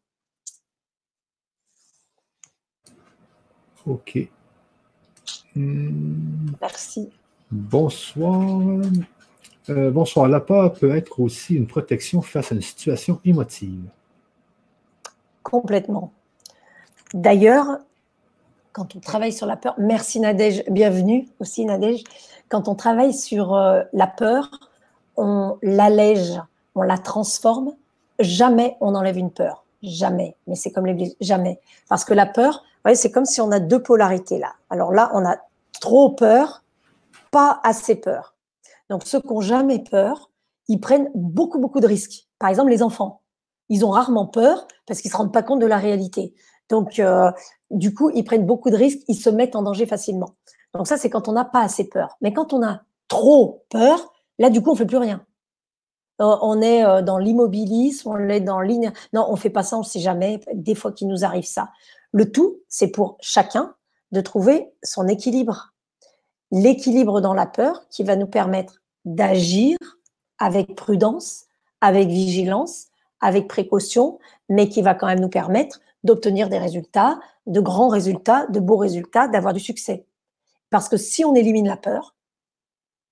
[3.85, 4.19] Ok.
[5.55, 6.51] Hmm.
[6.61, 7.09] Merci.
[7.51, 8.81] Bonsoir.
[9.69, 10.27] Bonsoir.
[10.27, 13.83] La peur peut être aussi une protection face à une situation émotive.
[15.43, 16.11] Complètement.
[17.13, 17.79] D'ailleurs,
[18.71, 22.03] quand on travaille sur la peur, merci Nadège, bienvenue aussi Nadège.
[22.49, 24.49] Quand on travaille sur euh, la peur,
[25.17, 26.39] on l'allège,
[26.75, 27.73] on la transforme.
[28.19, 29.65] Jamais on enlève une peur.
[29.81, 30.35] Jamais.
[30.47, 31.59] Mais c'est comme les jamais.
[31.87, 32.63] Parce que la peur,
[32.93, 34.53] c'est comme si on a deux polarités là.
[34.69, 35.37] Alors là, on a
[35.79, 36.63] trop peur,
[37.31, 38.33] pas assez peur.
[38.89, 40.31] Donc ceux qui n'ont jamais peur,
[40.67, 42.27] ils prennent beaucoup, beaucoup de risques.
[42.39, 43.21] Par exemple, les enfants
[43.69, 46.33] ils ont rarement peur parce qu'ils ne se rendent pas compte de la réalité.
[46.69, 47.31] Donc, euh,
[47.71, 50.35] du coup, ils prennent beaucoup de risques, ils se mettent en danger facilement.
[50.73, 52.17] Donc ça, c'est quand on n'a pas assez peur.
[52.21, 55.25] Mais quand on a trop peur, là, du coup, on fait plus rien.
[56.21, 58.91] Euh, on est euh, dans l'immobilisme, on est dans l'iner...
[59.13, 60.41] Non, on fait pas ça, on ne sait jamais.
[60.53, 61.69] Des fois qu'il nous arrive ça.
[62.11, 63.73] Le tout, c'est pour chacun
[64.11, 65.73] de trouver son équilibre.
[66.51, 69.77] L'équilibre dans la peur qui va nous permettre d'agir
[70.39, 71.45] avec prudence,
[71.81, 72.87] avec vigilance,
[73.21, 78.47] avec précaution, mais qui va quand même nous permettre d'obtenir des résultats, de grands résultats,
[78.47, 80.05] de beaux résultats, d'avoir du succès.
[80.69, 82.15] Parce que si on élimine la peur,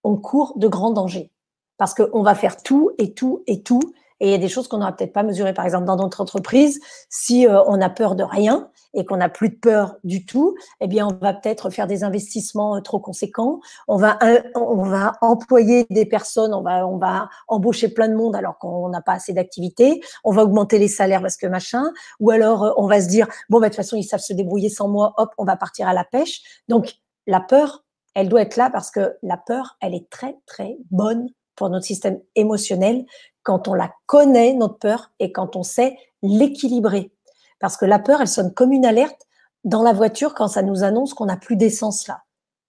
[0.03, 1.31] on court de grands dangers.
[1.77, 3.81] Parce qu'on va faire tout et tout et tout,
[4.19, 5.53] et il y a des choses qu'on n'aura peut-être pas mesurées.
[5.53, 6.79] Par exemple, dans notre entreprise,
[7.09, 10.55] si euh, on a peur de rien et qu'on n'a plus de peur du tout,
[10.81, 13.59] eh bien, on va peut-être faire des investissements euh, trop conséquents.
[13.87, 14.17] On va,
[14.55, 18.89] on va employer des personnes, on va, on va embaucher plein de monde alors qu'on
[18.89, 20.01] n'a pas assez d'activité.
[20.23, 21.91] On va augmenter les salaires parce que machin.
[22.19, 24.33] Ou alors, euh, on va se dire, bon, bah, de toute façon, ils savent se
[24.33, 26.41] débrouiller sans moi, hop, on va partir à la pêche.
[26.67, 26.95] Donc,
[27.27, 27.83] la peur,
[28.15, 31.85] elle doit être là parce que la peur, elle est très, très bonne pour notre
[31.85, 33.05] système émotionnel
[33.47, 37.13] quand on la connaît, notre peur, et quand on sait l'équilibrer.
[37.61, 39.25] Parce que la peur, elle sonne comme une alerte
[39.63, 42.23] dans la voiture quand ça nous annonce qu'on n'a plus d'essence là.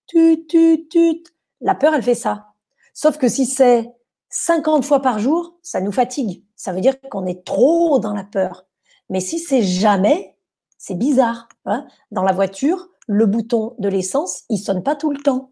[0.06, 1.24] Tut, tut, tut.
[1.60, 2.52] La peur, elle fait ça.
[2.94, 3.92] Sauf que si c'est
[4.28, 6.44] 50 fois par jour, ça nous fatigue.
[6.54, 8.64] Ça veut dire qu'on est trop dans la peur.
[9.10, 10.36] Mais si c'est jamais,
[10.78, 11.48] c'est bizarre.
[11.64, 11.88] Hein.
[12.12, 15.50] dans la voiture, le bouton de l'essence, il sonne pas tout le temps.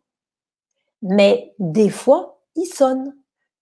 [1.03, 3.13] Mais des fois, il sonne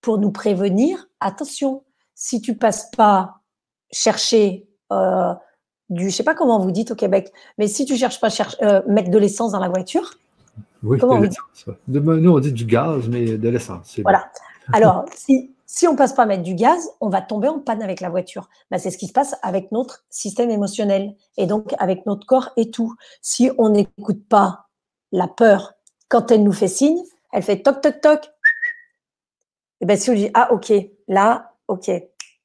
[0.05, 1.83] pour nous prévenir, attention,
[2.15, 3.41] si tu passes pas
[3.91, 5.33] chercher euh,
[5.89, 8.63] du, je sais pas comment vous dites au Québec, mais si tu cherches pas chercher,
[8.63, 10.13] euh, mettre de l'essence dans la voiture,
[10.83, 13.99] oui, comment de Nous on dit du gaz, mais de l'essence.
[14.03, 14.31] Voilà.
[14.75, 17.83] Alors si si on passe pas à mettre du gaz, on va tomber en panne
[17.83, 18.51] avec la voiture.
[18.71, 22.51] Ben, c'est ce qui se passe avec notre système émotionnel et donc avec notre corps
[22.59, 22.95] et tout.
[23.23, 24.67] Si on n'écoute pas
[25.13, 25.73] la peur
[26.09, 27.03] quand elle nous fait signe,
[27.33, 28.31] elle fait toc toc toc,
[29.85, 30.73] et bien si on dit ah ok,
[31.09, 31.91] là, ok,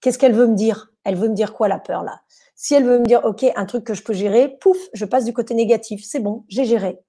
[0.02, 0.92] qu'est-ce qu'elle veut me dire?
[1.06, 2.20] Elle veut me dire quoi la peur là?
[2.54, 5.24] Si elle veut me dire ok, un truc que je peux gérer, pouf, je passe
[5.24, 7.00] du côté négatif, c'est bon, j'ai géré.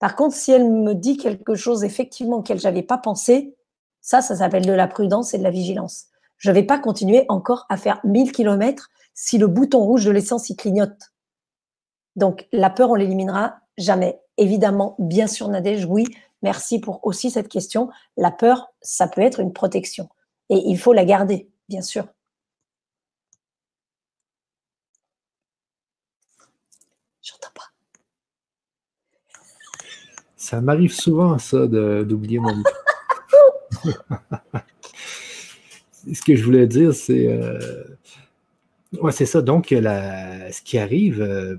[0.00, 3.56] Par contre, si elle me dit quelque chose effectivement auquel j'avais pas pensé,
[4.02, 6.08] ça, ça s'appelle de la prudence et de la vigilance.
[6.36, 10.10] Je ne vais pas continuer encore à faire 1000 km si le bouton rouge de
[10.10, 11.14] l'essence y clignote.
[12.16, 14.20] Donc, la peur, on l'éliminera jamais.
[14.36, 16.04] Évidemment, bien sûr, Nadège, oui,
[16.42, 17.90] Merci pour aussi cette question.
[18.16, 20.08] La peur, ça peut être une protection.
[20.50, 22.06] Et il faut la garder, bien sûr.
[27.22, 27.64] J'entends pas.
[30.36, 32.62] Ça m'arrive souvent, ça, d'oublier mon
[36.12, 37.26] Ce que je voulais dire, c'est.
[37.26, 37.84] Euh,
[39.10, 39.42] c'est ça.
[39.42, 41.56] Donc, ce qui arrive euh,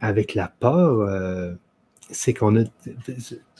[0.00, 1.52] avec la peur, euh,
[2.10, 2.64] c'est qu'on a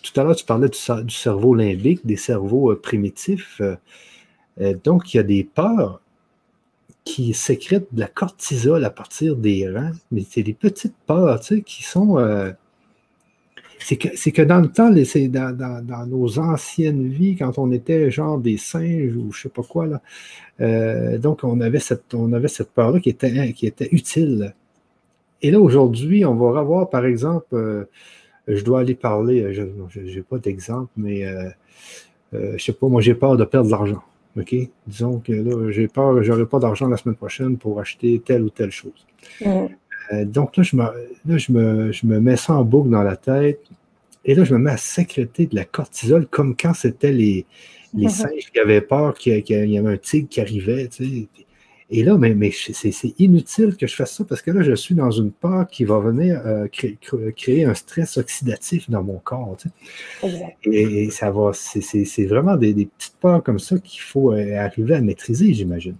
[0.02, 3.60] tout à l'heure, tu parlais du, cerveau limbique, des cerveaux euh, primitifs.
[3.60, 3.76] Euh,
[4.60, 6.00] euh, donc, il y a des peurs
[7.04, 11.56] qui sécrètent de la cortisol à partir des reins, mais c'est des petites peurs, tu
[11.56, 12.18] sais, qui sont...
[13.78, 19.16] c'est que, dans le temps, dans, nos anciennes vies, quand on était genre des singes
[19.16, 22.14] ou je sais pas quoi, là, donc on avait cette,
[22.48, 24.54] cette peur-là qui était, qui était utile.
[25.40, 27.86] Et là, aujourd'hui, on va revoir, par exemple,
[28.48, 29.52] je dois aller parler, euh,
[29.88, 31.48] je n'ai pas d'exemple, mais euh,
[32.34, 34.02] euh, je sais pas, moi j'ai peur de perdre de l'argent.
[34.36, 34.54] OK?
[34.86, 38.42] Disons que là, j'ai peur, je n'aurai pas d'argent la semaine prochaine pour acheter telle
[38.42, 39.06] ou telle chose.
[39.44, 40.24] Mm.
[40.24, 43.60] donc là, je me, je, me, je me mets ça en boucle dans la tête.
[44.24, 47.46] Et là, je me mets à sécréter de la cortisol comme quand c'était les,
[47.94, 50.88] les singes qui avaient peur qu'il y avait un tigre qui arrivait.
[50.88, 51.28] Tu sais.
[51.90, 54.94] Et là, mais, mais c'est inutile que je fasse ça parce que là, je suis
[54.94, 59.56] dans une peur qui va venir euh, créer, un stress oxydatif dans mon corps.
[59.58, 59.70] Tu
[60.20, 60.56] sais.
[60.64, 65.00] et, ça va, c'est vraiment des, petites peurs comme ça qu'il faut euh, arriver à
[65.00, 65.96] maîtriser, j'imagine.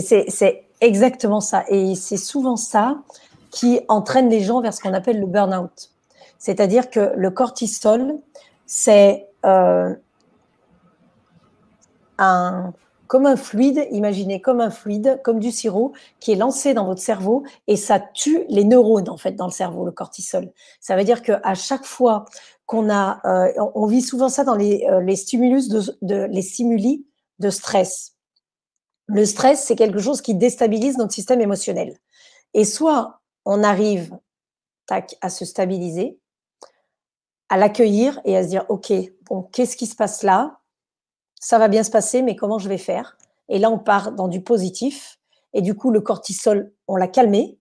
[0.00, 1.64] C'est exactement ça.
[1.68, 3.02] Et c'est souvent ça
[3.50, 5.90] qui entraîne les gens vers ce qu'on appelle le burn-out.
[6.38, 8.18] C'est-à-dire que le cortisol,
[8.66, 9.92] c'est euh,
[12.18, 12.72] un
[13.08, 17.00] comme un fluide, imaginez comme un fluide, comme du sirop qui est lancé dans votre
[17.00, 20.52] cerveau et ça tue les neurones en fait dans le cerveau, le cortisol.
[20.80, 22.26] Ça veut dire qu'à chaque fois
[22.66, 25.70] qu'on a, euh, on vit souvent ça dans les, euh, stimulus
[26.02, 27.06] les stimuli
[27.38, 28.14] de stress.
[29.06, 31.96] Le stress, c'est quelque chose qui déstabilise notre système émotionnel.
[32.52, 34.14] Et soit on arrive
[34.86, 36.20] tac, à se stabiliser,
[37.48, 40.57] à l'accueillir et à se dire, OK, bon, qu'est-ce qui se passe là?
[41.40, 43.16] Ça va bien se passer, mais comment je vais faire?
[43.48, 45.18] Et là, on part dans du positif.
[45.54, 47.58] Et du coup, le cortisol, on l'a calmé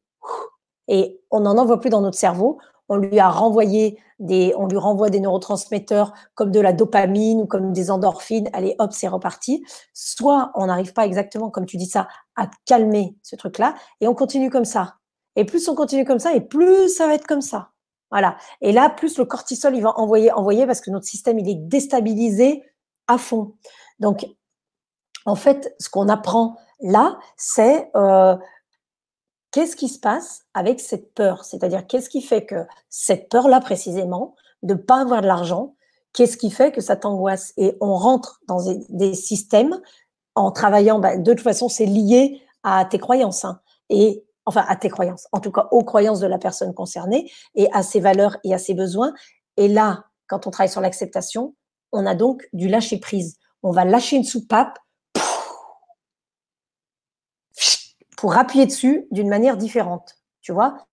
[0.88, 2.60] et on n'en envoie plus dans notre cerveau.
[2.90, 7.46] On lui a renvoyé des, on lui renvoie des neurotransmetteurs comme de la dopamine ou
[7.46, 8.50] comme des endorphines.
[8.54, 9.64] Allez, hop, c'est reparti.
[9.94, 14.16] Soit on n'arrive pas exactement, comme tu dis ça, à calmer ce truc-là et on
[14.16, 14.96] continue comme ça.
[15.36, 17.70] Et plus on continue comme ça, et plus ça va être comme ça.
[18.10, 18.38] Voilà.
[18.62, 21.56] Et là, plus le cortisol, il va envoyer, envoyer parce que notre système, il est
[21.56, 22.64] déstabilisé
[23.08, 23.54] à fond.
[24.00, 24.26] Donc,
[25.26, 28.36] en fait, ce qu'on apprend là, c'est euh,
[29.52, 31.44] qu'est-ce qui se passe avec cette peur?
[31.46, 35.76] C'est-à-dire, qu'est-ce qui fait que cette peur-là, précisément, de ne pas avoir de l'argent,
[36.14, 37.54] qu'est-ce qui fait que ça t'angoisse?
[37.58, 38.60] Et on rentre dans
[38.90, 39.80] des, systèmes
[40.36, 43.46] en travaillant, bah, de toute façon, c'est lié à tes croyances.
[43.46, 43.60] Hein,
[43.90, 47.70] et enfin à tes croyances, en tout cas aux croyances de la personne concernée et
[47.74, 49.14] à ses valeurs et à ses besoins.
[49.58, 51.54] Et là, quand on travaille sur l'acceptation,
[51.98, 53.38] on a donc du lâcher prise.
[53.64, 54.78] On va lâcher une soupape
[58.16, 60.88] pour appuyer dessus d'une manière différente, tu vois.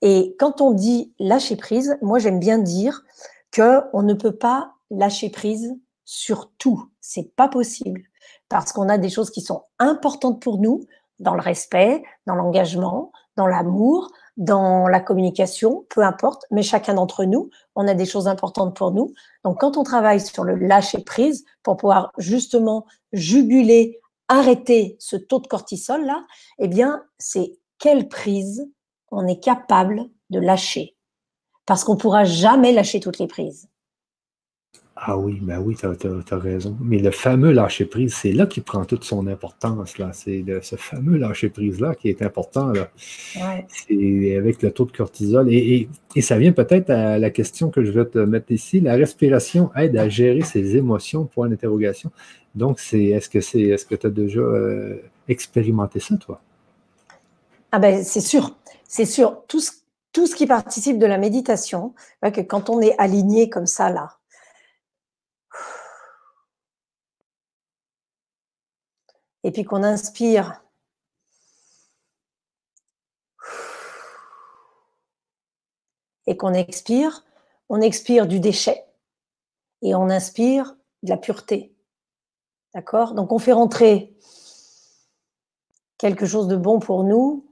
[0.00, 3.02] Et quand on dit lâcher prise, moi j'aime bien dire
[3.50, 5.74] que on ne peut pas lâcher prise
[6.04, 6.88] sur tout.
[7.00, 8.02] C'est pas possible
[8.48, 10.86] parce qu'on a des choses qui sont importantes pour nous
[11.18, 17.24] dans le respect, dans l'engagement, dans l'amour, dans la communication, peu importe, mais chacun d'entre
[17.24, 19.12] nous, on a des choses importantes pour nous.
[19.44, 25.38] Donc, quand on travaille sur le lâcher prise pour pouvoir justement juguler, arrêter ce taux
[25.38, 26.24] de cortisol là,
[26.58, 28.68] eh bien, c'est quelle prise
[29.10, 30.96] on est capable de lâcher.
[31.66, 33.68] Parce qu'on pourra jamais lâcher toutes les prises.
[34.96, 36.76] Ah oui, ben oui, tu as, raison.
[36.80, 39.98] Mais le fameux lâcher-prise, c'est là qu'il prend toute son importance.
[39.98, 40.12] Là.
[40.12, 42.68] C'est ce fameux lâcher-prise-là qui est important.
[42.68, 42.88] Là.
[42.96, 45.52] C'est avec le taux de cortisol.
[45.52, 45.88] Et,
[46.20, 48.80] ça vient peut-être à la question que je vais te mettre ici.
[48.80, 52.12] La respiration aide à gérer ses émotions, point d'interrogation.
[52.54, 56.40] Donc, c'est est-ce que c'est est-ce que tu as déjà euh, expérimenté ça, toi?
[57.72, 58.56] Ah ben c'est sûr.
[58.86, 59.42] C'est sûr.
[59.48, 59.72] Tout ce,
[60.12, 64.12] tout ce qui participe de la méditation, que quand on est aligné comme ça, là,
[69.44, 70.62] et puis qu'on inspire.
[76.26, 77.24] Et qu'on expire,
[77.68, 78.86] on expire du déchet
[79.82, 81.76] et on inspire de la pureté.
[82.72, 83.12] D'accord?
[83.12, 84.16] Donc on fait rentrer
[85.98, 87.46] quelque chose de bon pour nous.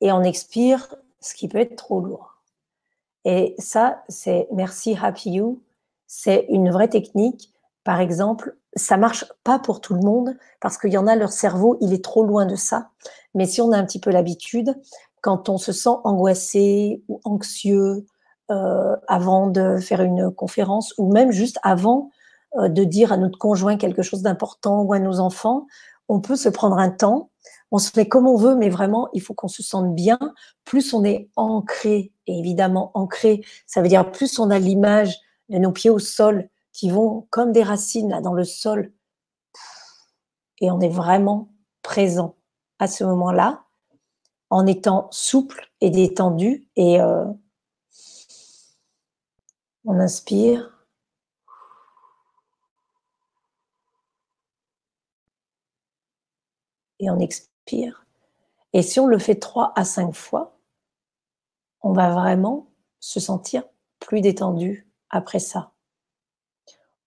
[0.00, 2.36] Et on expire ce qui peut être trop lourd.
[3.24, 5.62] Et ça, c'est merci Happy You
[6.14, 7.54] c'est une vraie technique.
[7.84, 11.32] Par exemple, ça marche pas pour tout le monde parce qu'il y en a leur
[11.32, 12.90] cerveau, il est trop loin de ça.
[13.34, 14.76] Mais si on a un petit peu l'habitude,
[15.22, 18.04] quand on se sent angoissé ou anxieux
[18.50, 22.10] euh, avant de faire une conférence ou même juste avant
[22.58, 25.66] euh, de dire à notre conjoint quelque chose d'important ou à nos enfants,
[26.08, 27.30] on peut se prendre un temps.
[27.70, 30.18] On se fait comme on veut, mais vraiment, il faut qu'on se sente bien.
[30.66, 35.18] Plus on est ancré, et évidemment ancré, ça veut dire plus on a l'image
[35.48, 38.92] de nos pieds au sol, qui vont comme des racines là dans le sol.
[40.60, 41.48] Et on est vraiment
[41.82, 42.36] présent
[42.78, 43.64] à ce moment-là,
[44.50, 46.68] en étant souple et détendu.
[46.76, 47.26] Et euh,
[49.84, 50.86] on inspire.
[57.00, 58.06] Et on expire.
[58.72, 60.56] Et si on le fait trois à cinq fois,
[61.82, 62.68] on va vraiment
[63.00, 63.64] se sentir
[63.98, 65.72] plus détendu, après ça.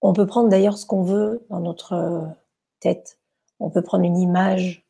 [0.02, 2.30] On peut prendre d'ailleurs ce qu'on veut dans notre
[2.80, 3.19] tête.
[3.60, 4.88] On peut prendre une image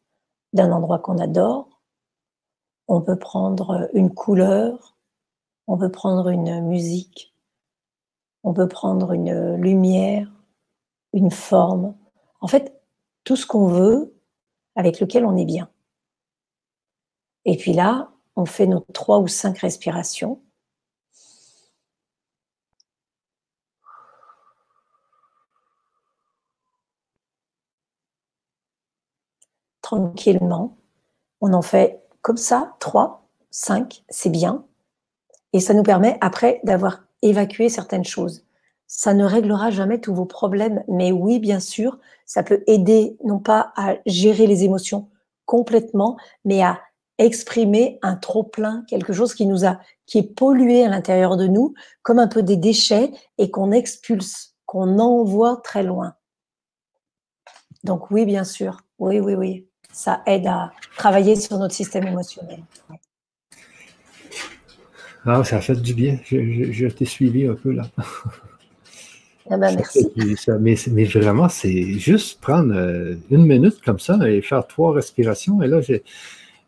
[0.53, 1.81] d'un endroit qu'on adore.
[2.87, 4.95] On peut prendre une couleur.
[5.67, 7.35] On peut prendre une musique,
[8.43, 10.31] on peut prendre une lumière,
[11.13, 11.95] une forme.
[12.39, 12.79] En fait,
[13.23, 14.15] tout ce qu'on veut
[14.75, 15.69] avec lequel on est bien.
[17.45, 20.39] Et puis là, on fait nos trois ou cinq respirations.
[29.85, 30.77] Tranquillement.
[31.41, 34.65] On en fait comme ça, trois, cinq, c'est bien.
[35.53, 38.47] Et ça nous permet après d'avoir évacué certaines choses.
[38.87, 43.37] Ça ne réglera jamais tous vos problèmes, mais oui, bien sûr, ça peut aider non
[43.37, 45.07] pas à gérer les émotions
[45.45, 46.81] complètement, mais à
[47.19, 51.45] exprimer un trop plein, quelque chose qui nous a, qui est pollué à l'intérieur de
[51.45, 56.15] nous, comme un peu des déchets et qu'on expulse, qu'on envoie très loin.
[57.83, 62.59] Donc oui, bien sûr, oui, oui, oui, ça aide à travailler sur notre système émotionnel.
[65.25, 66.19] Ah, ça a fait du bien.
[66.25, 67.83] Je, je t'ai suivi un peu là.
[69.49, 70.11] Ah ben, merci.
[70.91, 75.61] mais, vraiment, c'est juste prendre euh, une minute comme ça et faire trois respirations.
[75.61, 75.79] Et là,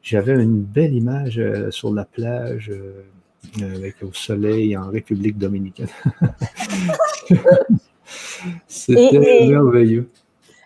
[0.01, 3.03] j'avais une belle image euh, sur la plage euh,
[3.75, 5.89] avec au soleil en République dominicaine.
[8.67, 10.09] C'était merveilleux.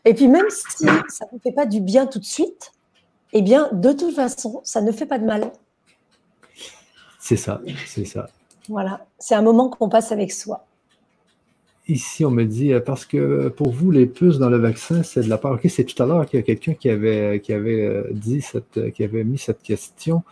[0.05, 2.71] Et puis même si ça ne fait pas du bien tout de suite,
[3.33, 5.51] eh bien, de toute façon, ça ne fait pas de mal.
[7.19, 8.27] C'est ça, c'est ça.
[8.67, 10.65] Voilà, c'est un moment qu'on passe avec soi.
[11.87, 15.21] Ici, on me dit, euh, parce que pour vous, les puces dans le vaccin, c'est
[15.23, 15.53] de la part.
[15.53, 18.41] OK, c'est tout à l'heure qu'il y a quelqu'un qui avait, qui avait euh, dit
[18.41, 20.23] cette, euh, qui avait mis cette question.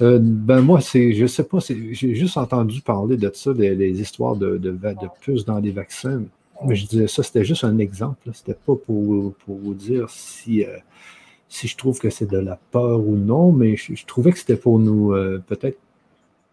[0.00, 4.56] ben moi, c'est, je sais pas, j'ai juste entendu parler de ça, des, histoires de,
[4.58, 4.78] de,
[5.20, 6.22] puces dans les vaccins.
[6.68, 8.30] Je disais ça, c'était juste un exemple.
[8.32, 10.64] C'était pas pour, pour, vous dire si,
[11.48, 14.56] si je trouve que c'est de la peur ou non, mais je, trouvais que c'était
[14.56, 15.14] pour nous
[15.46, 15.78] peut-être.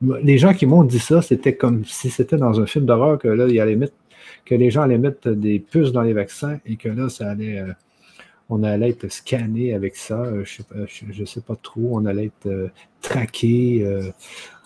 [0.01, 3.27] Les gens qui m'ont dit ça, c'était comme si c'était dans un film d'horreur que
[3.27, 3.95] là, il allait mettre
[4.45, 7.59] que les gens allaient mettre des puces dans les vaccins et que là, ça allait,
[7.59, 7.73] euh,
[8.49, 10.21] on allait être scanné avec ça.
[10.21, 11.89] Euh, je ne sais, pas trop.
[11.93, 12.67] On allait être euh,
[13.01, 13.85] traqué.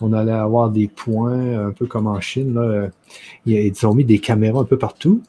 [0.00, 2.54] on allait avoir des points, un peu comme en Chine.
[2.54, 2.88] Là.
[3.46, 5.22] Ils, ont mis des caméras un peu partout.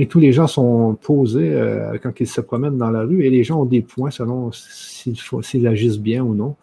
[0.00, 1.60] Et tous les gens sont posés
[2.02, 5.66] quand ils se promènent dans la rue et les gens ont des points selon s'ils
[5.66, 6.54] agissent bien ou non.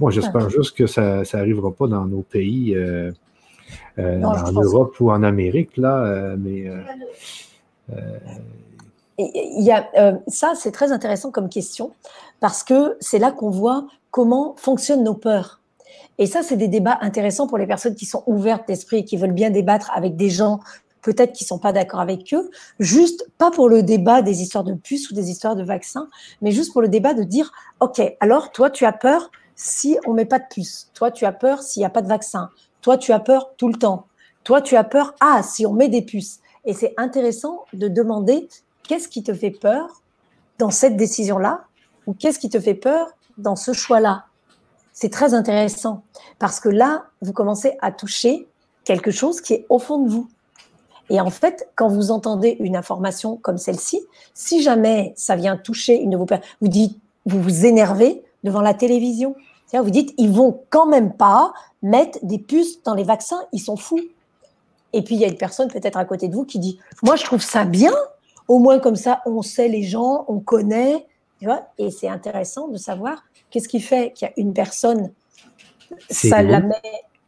[0.00, 2.76] Moi, j'espère juste que ça n'arrivera pas dans nos pays.
[3.98, 6.70] Euh, en Europe ou en Amérique, là, euh, mais.
[9.22, 9.88] Euh, il a,
[10.28, 11.92] ça, c'est très intéressant comme question
[12.40, 15.60] parce que c'est là qu'on voit comment fonctionnent nos peurs.
[16.18, 19.16] Et ça, c'est des débats intéressants pour les personnes qui sont ouvertes d'esprit et qui
[19.16, 20.60] veulent bien débattre avec des gens
[21.00, 24.74] peut-être qui sont pas d'accord avec eux, juste pas pour le débat des histoires de
[24.74, 26.08] puces ou des histoires de vaccins,
[26.40, 30.12] mais juste pour le débat de dire, OK, alors toi, tu as peur si on
[30.12, 32.50] met pas de puces, toi, tu as peur s'il n'y a pas de vaccin,
[32.80, 34.06] toi, tu as peur tout le temps.
[34.44, 36.40] Toi, tu as peur, ah, si on met des puces.
[36.64, 38.48] Et c'est intéressant de demander
[38.92, 40.02] qu'est-ce qui te fait peur
[40.58, 41.64] dans cette décision-là
[42.06, 43.08] ou qu'est-ce qui te fait peur
[43.38, 44.26] dans ce choix-là?
[44.92, 46.02] C'est très intéressant
[46.38, 48.46] parce que là, vous commencez à toucher
[48.84, 50.28] quelque chose qui est au fond de vous.
[51.08, 54.02] Et en fait, quand vous entendez une information comme celle-ci,
[54.34, 56.68] si jamais ça vient toucher une de vos peurs, vous
[57.24, 59.34] vous vous énervez devant la télévision,
[59.72, 63.78] vous dites, ils vont quand même pas mettre des puces dans les vaccins, ils sont
[63.78, 64.02] fous.
[64.92, 67.16] Et puis, il y a une personne peut-être à côté de vous qui dit, moi,
[67.16, 67.94] je trouve ça bien.
[68.52, 71.06] Au moins, comme ça, on sait les gens, on connaît.
[71.78, 75.10] et c'est intéressant de savoir qu'est-ce qui fait qu'il y a une personne,
[76.10, 76.74] ça la met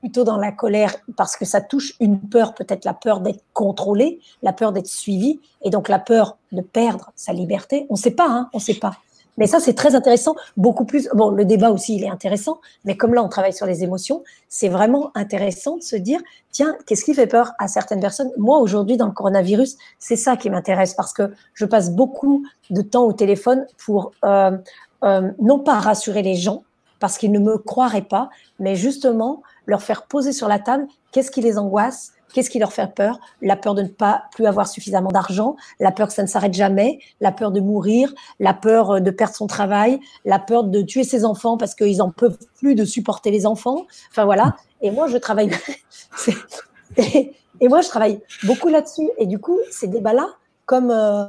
[0.00, 4.20] plutôt dans la colère parce que ça touche une peur, peut-être la peur d'être contrôlé,
[4.42, 7.86] la peur d'être suivi, et donc la peur de perdre sa liberté.
[7.88, 8.98] On ne sait pas, hein, on ne sait pas.
[9.36, 11.08] Mais ça, c'est très intéressant, beaucoup plus.
[11.14, 14.22] Bon, le débat aussi, il est intéressant, mais comme là, on travaille sur les émotions,
[14.48, 16.20] c'est vraiment intéressant de se dire,
[16.52, 18.30] tiens, qu'est-ce qui fait peur à certaines personnes?
[18.38, 22.80] Moi, aujourd'hui, dans le coronavirus, c'est ça qui m'intéresse parce que je passe beaucoup de
[22.80, 24.56] temps au téléphone pour euh,
[25.02, 26.62] euh, non pas rassurer les gens,
[27.00, 31.30] parce qu'ils ne me croiraient pas, mais justement leur faire poser sur la table qu'est-ce
[31.30, 33.20] qui les angoisse, Qu'est-ce qui leur fait peur?
[33.42, 36.52] La peur de ne pas plus avoir suffisamment d'argent, la peur que ça ne s'arrête
[36.52, 41.04] jamais, la peur de mourir, la peur de perdre son travail, la peur de tuer
[41.04, 43.86] ses enfants parce qu'ils en peuvent plus de supporter les enfants.
[44.10, 44.56] Enfin voilà.
[44.82, 45.48] Et moi, je travaille.
[46.96, 49.08] et, moi, je travaille beaucoup là-dessus.
[49.18, 50.26] Et du coup, ces débats-là,
[50.66, 51.26] comme euh,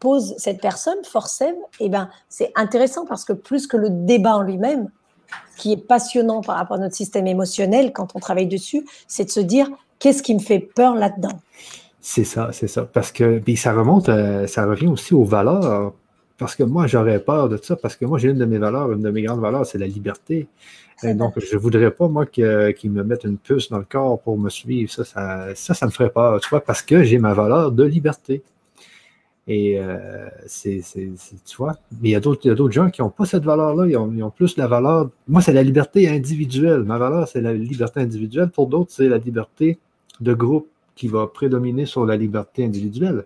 [0.00, 4.42] pose cette personne, Forcem, eh ben, c'est intéressant parce que plus que le débat en
[4.42, 4.90] lui-même,
[5.56, 9.30] qui est passionnant par rapport à notre système émotionnel quand on travaille dessus, c'est de
[9.30, 9.68] se dire
[9.98, 11.40] Qu'est-ce qui me fait peur là-dedans?
[12.00, 12.84] C'est ça, c'est ça.
[12.84, 14.06] Parce que puis ça remonte,
[14.46, 15.92] ça revient aussi aux valeurs.
[16.38, 18.92] parce que moi, j'aurais peur de ça, parce que moi, j'ai une de mes valeurs,
[18.92, 20.48] une de mes grandes valeurs, c'est la liberté.
[21.02, 24.20] Et donc, je ne voudrais pas, moi, qu'ils me mettent une puce dans le corps
[24.20, 24.90] pour me suivre.
[24.90, 28.42] Ça, ça, ça, me ferait peur, tu vois, parce que j'ai ma valeur de liberté.
[29.46, 30.82] Et euh, c'est,
[31.46, 33.86] tu vois, mais il y a d'autres gens qui n'ont pas cette valeur-là.
[33.86, 35.08] Ils ont, plus la valeur.
[35.26, 36.82] Moi, c'est la liberté individuelle.
[36.82, 38.50] Ma valeur, c'est la liberté individuelle.
[38.50, 39.78] Pour d'autres, c'est la liberté
[40.20, 43.24] de groupe qui va prédominer sur la liberté individuelle.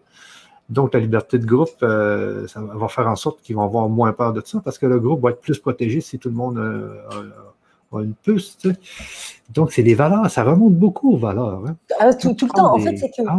[0.68, 4.12] Donc, la liberté de groupe, euh, ça va faire en sorte qu'ils vont avoir moins
[4.12, 6.58] peur de ça parce que le groupe va être plus protégé si tout le monde
[6.58, 7.02] euh,
[7.92, 8.56] a, une puce.
[9.50, 11.62] Donc, c'est les valeurs, ça remonte beaucoup aux valeurs.
[11.66, 11.76] Hein.
[11.98, 13.38] Ah, tout, le temps, en fait, c'est que ah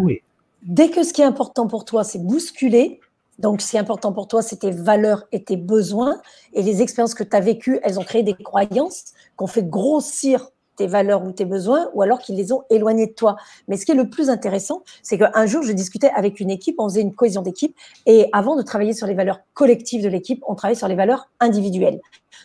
[0.62, 3.00] dès que ce qui est important pour toi, c'est bousculer,
[3.40, 6.22] donc, ce qui est important pour toi, c'est tes valeurs et tes besoins.
[6.54, 10.50] Et les expériences que tu as vécues, elles ont créé des croyances qu'on fait grossir
[10.76, 13.36] tes valeurs ou tes besoins, ou alors qu'ils les ont éloignés de toi.
[13.68, 16.76] Mais ce qui est le plus intéressant, c'est qu'un jour, je discutais avec une équipe,
[16.80, 17.76] on faisait une cohésion d'équipe,
[18.06, 21.30] et avant de travailler sur les valeurs collectives de l'équipe, on travaille sur les valeurs
[21.40, 22.00] individuelles.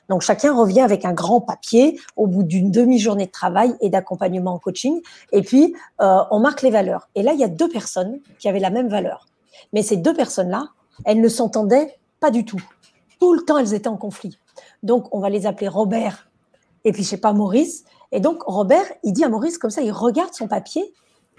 [0.09, 4.55] Donc chacun revient avec un grand papier au bout d'une demi-journée de travail et d'accompagnement
[4.55, 5.00] en coaching,
[5.32, 7.09] et puis euh, on marque les valeurs.
[7.14, 9.26] Et là, il y a deux personnes qui avaient la même valeur.
[9.72, 10.68] Mais ces deux personnes-là,
[11.05, 12.62] elles ne s'entendaient pas du tout.
[13.20, 14.38] Tout le temps, elles étaient en conflit.
[14.82, 16.28] Donc on va les appeler Robert
[16.84, 17.84] et puis je sais pas Maurice.
[18.12, 20.94] Et donc, Robert, il dit à Maurice, comme ça, il regarde son papier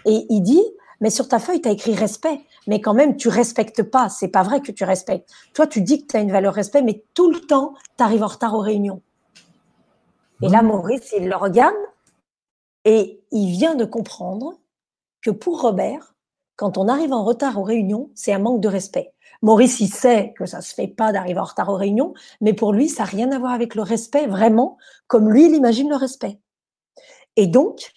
[0.06, 0.64] et il dit,
[1.02, 2.42] mais sur ta feuille, tu as écrit respect.
[2.68, 4.10] Mais quand même, tu respectes pas.
[4.10, 5.30] C'est pas vrai que tu respectes.
[5.54, 8.24] Toi, tu dis que tu as une valeur respect, mais tout le temps, tu arrives
[8.24, 9.02] en retard aux réunions.
[10.42, 11.76] Et là, Maurice, il le regarde
[12.86, 14.54] et il vient de comprendre
[15.22, 16.16] que pour Robert,
[16.56, 19.14] quand on arrive en retard aux réunions, c'est un manque de respect.
[19.42, 22.74] Maurice, il sait que ça se fait pas d'arriver en retard aux réunions, mais pour
[22.74, 24.78] lui, ça n'a rien à voir avec le respect, vraiment,
[25.08, 26.40] comme lui, il imagine le respect.
[27.40, 27.94] Et donc,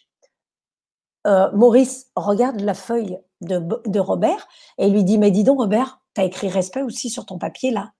[1.27, 4.47] euh, Maurice regarde la feuille de, Robert
[4.79, 7.73] et lui dit, mais dis donc Robert, tu as écrit respect aussi sur ton papier
[7.73, 7.91] là.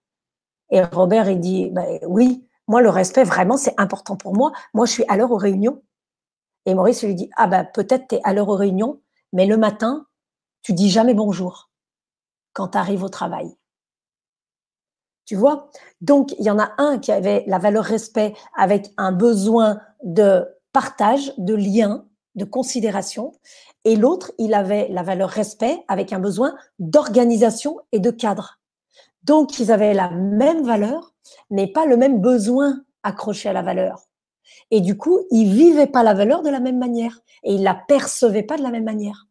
[0.71, 4.53] Et Robert, il dit, ben oui, moi le respect, vraiment, c'est important pour moi.
[4.73, 5.83] Moi, je suis à l'heure aux réunions.
[6.65, 9.03] Et Maurice lui dit, ah ben peut-être tu es à l'heure aux réunions,
[9.33, 10.07] mais le matin,
[10.63, 11.73] tu dis jamais bonjour
[12.53, 13.53] quand tu arrives au travail.
[15.25, 15.71] Tu vois?
[16.01, 20.47] Donc, il y en a un qui avait la valeur respect avec un besoin de
[20.73, 23.33] partage, de lien, de considération.
[23.85, 28.61] Et l'autre, il avait la valeur respect avec un besoin d'organisation et de cadre.
[29.25, 31.15] Donc, ils avaient la même valeur,
[31.51, 34.07] mais pas le même besoin accroché à la valeur.
[34.71, 37.75] Et du coup, ils vivaient pas la valeur de la même manière et ils la
[37.75, 39.27] percevaient pas de la même manière.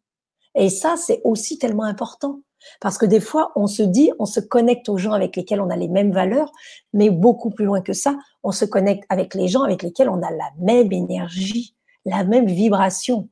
[0.54, 2.40] Et ça, c'est aussi tellement important.
[2.80, 5.70] Parce que des fois, on se dit, on se connecte aux gens avec lesquels on
[5.70, 6.52] a les mêmes valeurs,
[6.92, 10.22] mais beaucoup plus loin que ça, on se connecte avec les gens avec lesquels on
[10.22, 11.74] a la même énergie,
[12.04, 13.28] la même vibration.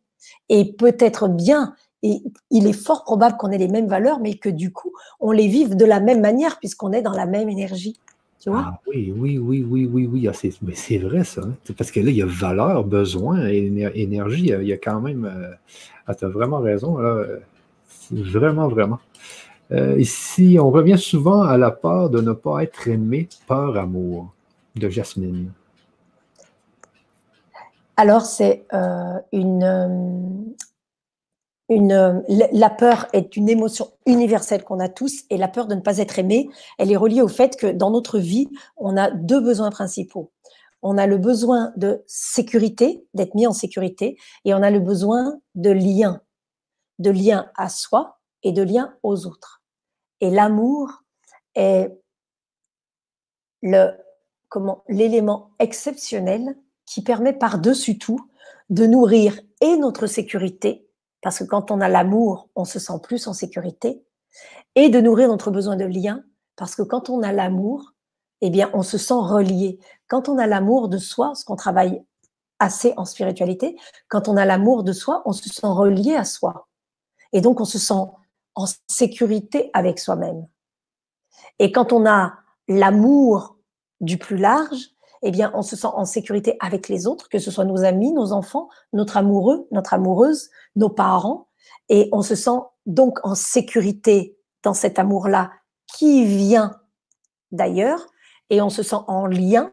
[0.49, 4.49] Et peut-être bien, et il est fort probable qu'on ait les mêmes valeurs, mais que
[4.49, 7.99] du coup, on les vive de la même manière puisqu'on est dans la même énergie.
[8.41, 8.65] Tu vois?
[8.67, 10.27] Ah oui, oui, oui, oui, oui, oui.
[10.27, 11.43] Ah, mais c'est vrai ça.
[11.43, 11.73] Hein.
[11.77, 14.51] Parce que là, il y a valeur, besoin, énergie.
[14.59, 15.27] Il y a quand même.
[15.27, 15.55] Euh,
[16.07, 16.97] ah, tu as vraiment raison.
[16.97, 17.23] Là.
[18.11, 18.99] Vraiment, vraiment.
[19.73, 24.33] Euh, ici, on revient souvent à la peur de ne pas être aimé, peur, amour,
[24.75, 25.53] de Jasmine.
[27.97, 30.49] Alors, c'est euh, une, euh,
[31.69, 32.25] une.
[32.53, 35.99] La peur est une émotion universelle qu'on a tous, et la peur de ne pas
[35.99, 36.49] être aimé,
[36.79, 40.33] elle est reliée au fait que dans notre vie, on a deux besoins principaux.
[40.83, 45.39] On a le besoin de sécurité, d'être mis en sécurité, et on a le besoin
[45.55, 46.23] de lien,
[46.99, 49.60] de lien à soi et de lien aux autres.
[50.21, 51.03] Et l'amour
[51.55, 51.91] est
[54.89, 56.57] l'élément exceptionnel
[56.87, 58.21] qui permet par-dessus tout
[58.69, 60.89] de nourrir et notre sécurité,
[61.23, 64.05] parce que quand on a l'amour, on se sent plus en sécurité,
[64.75, 66.25] et de nourrir notre besoin de lien,
[66.57, 67.93] parce que quand on a l'amour,
[68.41, 69.79] eh bien, on se sent relié.
[70.09, 72.03] Quand on a l'amour de soi, ce qu'on travaille
[72.59, 73.77] assez en spiritualité,
[74.09, 76.69] quand on a l'amour de soi, on se sent relié à soi.
[77.33, 78.05] Et donc, on se sent
[78.55, 80.47] en sécurité avec soi-même.
[81.59, 82.35] Et quand on a
[82.69, 83.57] l'amour
[84.01, 84.91] du plus large,
[85.23, 88.13] eh bien, on se sent en sécurité avec les autres, que ce soit nos amis,
[88.13, 91.49] nos enfants, notre amoureux, notre amoureuse, nos parents,
[91.89, 95.53] et on se sent donc en sécurité dans cet amour-là
[95.87, 96.81] qui vient
[97.53, 98.07] d'ailleurs,
[98.49, 99.71] et on se sent en lien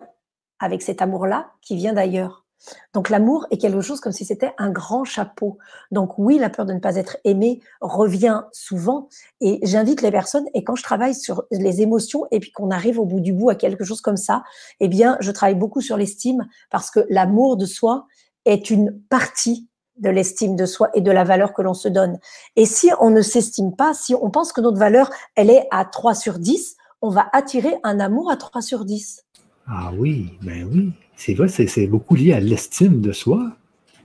[0.59, 2.46] avec cet amour-là qui vient d'ailleurs.
[2.93, 5.57] Donc l'amour est quelque chose comme si c'était un grand chapeau.
[5.91, 9.07] Donc oui, la peur de ne pas être aimé revient souvent
[9.41, 12.99] et j'invite les personnes et quand je travaille sur les émotions et puis qu'on arrive
[12.99, 14.43] au bout du bout à quelque chose comme ça,
[14.79, 18.05] eh bien, je travaille beaucoup sur l'estime parce que l'amour de soi
[18.45, 19.67] est une partie
[19.97, 22.19] de l'estime de soi et de la valeur que l'on se donne.
[22.55, 25.85] Et si on ne s'estime pas, si on pense que notre valeur, elle est à
[25.85, 29.23] 3 sur 10, on va attirer un amour à 3 sur 10.
[29.67, 30.93] Ah oui, ben oui.
[31.17, 33.51] C'est vrai, c'est beaucoup lié à l'estime de soi.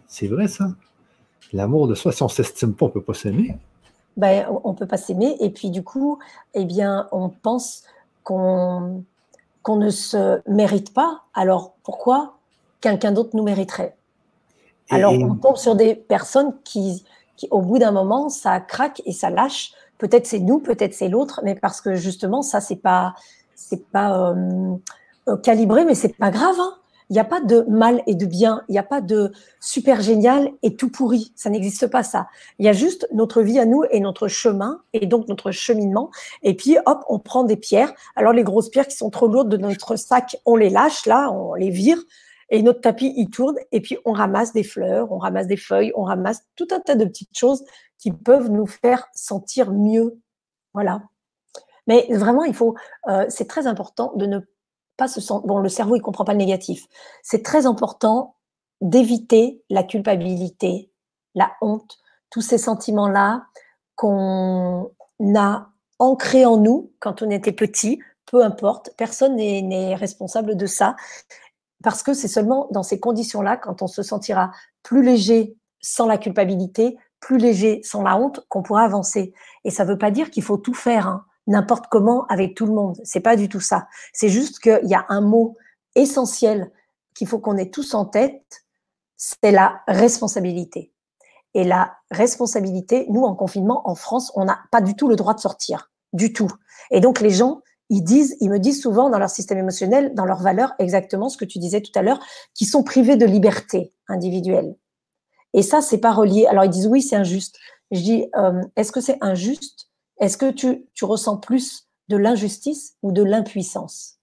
[0.09, 0.69] C'est vrai ça.
[1.53, 3.55] L'amour de soi, si on ne s'estime pas, on ne peut pas s'aimer.
[4.17, 5.37] Ben, on ne peut pas s'aimer.
[5.41, 6.19] Et puis du coup,
[6.55, 7.85] eh bien, on pense
[8.25, 9.05] qu'on
[9.63, 11.23] qu'on ne se mérite pas.
[11.35, 12.39] Alors pourquoi
[12.81, 13.95] quelqu'un d'autre nous mériterait?
[14.91, 17.05] Alors on tombe sur des personnes qui,
[17.37, 19.73] qui au bout d'un moment, ça craque et ça lâche.
[19.99, 23.15] Peut-être c'est nous, peut-être c'est l'autre, mais parce que justement, ça c'est pas
[23.55, 24.75] c'est pas euh,
[25.29, 26.57] euh, calibré, mais c'est pas grave.
[26.59, 26.75] Hein.
[27.11, 28.63] Il n'y a pas de mal et de bien.
[28.69, 31.33] Il n'y a pas de super génial et tout pourri.
[31.37, 32.29] Ça n'existe pas, ça.
[32.59, 36.11] Il y a juste notre vie à nous et notre chemin et donc notre cheminement.
[36.43, 37.93] Et puis, hop, on prend des pierres.
[38.17, 41.31] Alors, les grosses pierres qui sont trop lourdes de notre sac, on les lâche, là,
[41.31, 41.99] on les vire.
[42.51, 43.57] Et notre tapis, il tourne.
[43.73, 46.95] Et puis, on ramasse des fleurs, on ramasse des feuilles, on ramasse tout un tas
[46.95, 47.65] de petites choses
[47.99, 50.19] qui peuvent nous faire sentir mieux.
[50.75, 51.03] Voilà.
[51.87, 52.75] Mais vraiment, il faut,
[53.09, 54.39] euh, c'est très important de ne
[55.45, 56.87] Bon, le cerveau, il comprend pas le négatif.
[57.23, 58.37] C'est très important
[58.81, 60.91] d'éviter la culpabilité,
[61.35, 61.99] la honte,
[62.31, 63.45] tous ces sentiments-là
[63.95, 64.91] qu'on
[65.37, 65.69] a
[65.99, 70.97] ancrés en nous quand on était petit, peu importe, personne n'est responsable de ça,
[71.83, 74.51] parce que c'est seulement dans ces conditions-là, quand on se sentira
[74.83, 79.33] plus léger sans la culpabilité, plus léger sans la honte, qu'on pourra avancer.
[79.65, 81.07] Et ça ne veut pas dire qu'il faut tout faire.
[81.07, 83.01] Hein n'importe comment avec tout le monde.
[83.05, 83.87] C'est pas du tout ça.
[84.13, 85.57] C'est juste qu'il y a un mot
[85.95, 86.71] essentiel
[87.15, 88.65] qu'il faut qu'on ait tous en tête,
[89.17, 90.93] c'est la responsabilité.
[91.55, 95.35] Et la responsabilité, nous en confinement en France, on n'a pas du tout le droit
[95.35, 96.49] de sortir, du tout.
[96.91, 97.61] Et donc les gens,
[97.91, 101.37] ils disent, ils me disent souvent dans leur système émotionnel, dans leurs valeurs, exactement ce
[101.37, 102.21] que tu disais tout à l'heure,
[102.55, 104.75] qu'ils sont privés de liberté individuelle.
[105.53, 106.47] Et ça, c'est pas relié.
[106.47, 107.59] Alors ils disent oui, c'est injuste.
[107.91, 109.91] Je dis, euh, est-ce que c'est injuste
[110.23, 114.21] est-ce que tu, ressens plus de l'injustice ou de l'impuissance?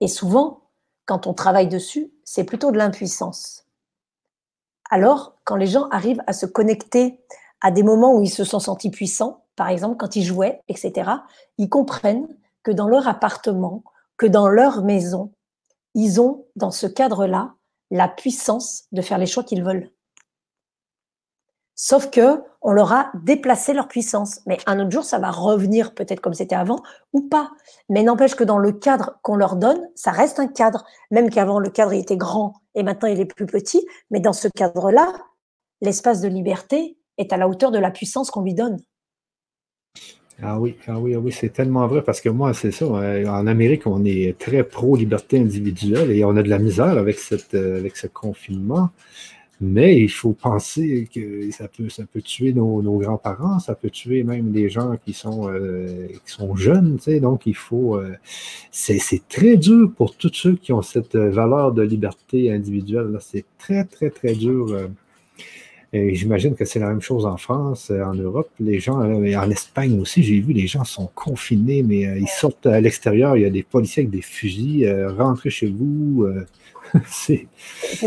[0.00, 0.64] Et souvent,
[1.06, 3.66] quand on travaille dessus, c'est plutôt de l'impuissance.
[4.90, 7.20] Alors, quand les gens arrivent à se connecter
[7.60, 11.12] à des moments où ils se sont sentis puissants, par exemple quand ils jouaient, etc.,
[11.56, 13.84] ils comprennent que dans leur appartement,
[14.16, 15.32] que dans leur maison,
[15.94, 17.54] ils ont, dans ce cadre-là,
[17.92, 19.92] la puissance de faire les choix qu'ils veulent.
[21.82, 24.42] Sauf que on leur a déplacé leur puissance.
[24.44, 26.82] Mais un autre jour, ça va revenir peut-être comme c'était avant
[27.14, 27.52] ou pas.
[27.88, 30.84] Mais n'empêche que dans le cadre qu'on leur donne, ça reste un cadre.
[31.10, 33.86] Même qu'avant, le cadre était grand et maintenant il est plus petit.
[34.10, 35.10] Mais dans ce cadre-là,
[35.80, 38.76] l'espace de liberté est à la hauteur de la puissance qu'on lui donne.
[40.42, 42.84] Ah oui, ah oui, ah oui, c'est tellement vrai parce que moi, c'est ça.
[42.84, 47.18] Euh, en Amérique, on est très pro-liberté individuelle et on a de la misère avec,
[47.18, 48.90] cette, euh, avec ce confinement.
[49.62, 54.24] Mais il faut penser que ça peut, ça peut tuer nos, grands-parents, ça peut tuer
[54.24, 56.96] même des gens qui sont, euh, qui sont jeunes.
[56.96, 57.96] Tu sais, donc, il faut.
[57.96, 58.16] Euh,
[58.70, 63.18] c'est très dur pour tous ceux qui ont cette valeur de liberté individuelle.
[63.20, 64.72] C'est très, très, très dur.
[64.72, 64.88] Euh,
[65.92, 68.48] J'imagine que c'est la même chose en France, en Europe.
[68.60, 72.80] Les gens, en Espagne aussi, j'ai vu les gens sont confinés, mais ils sortent à
[72.80, 73.36] l'extérieur.
[73.36, 74.88] Il y a des policiers avec des fusils.
[75.18, 76.28] rentrez chez vous.
[77.08, 77.48] c'est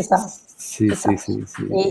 [0.01, 0.25] ça.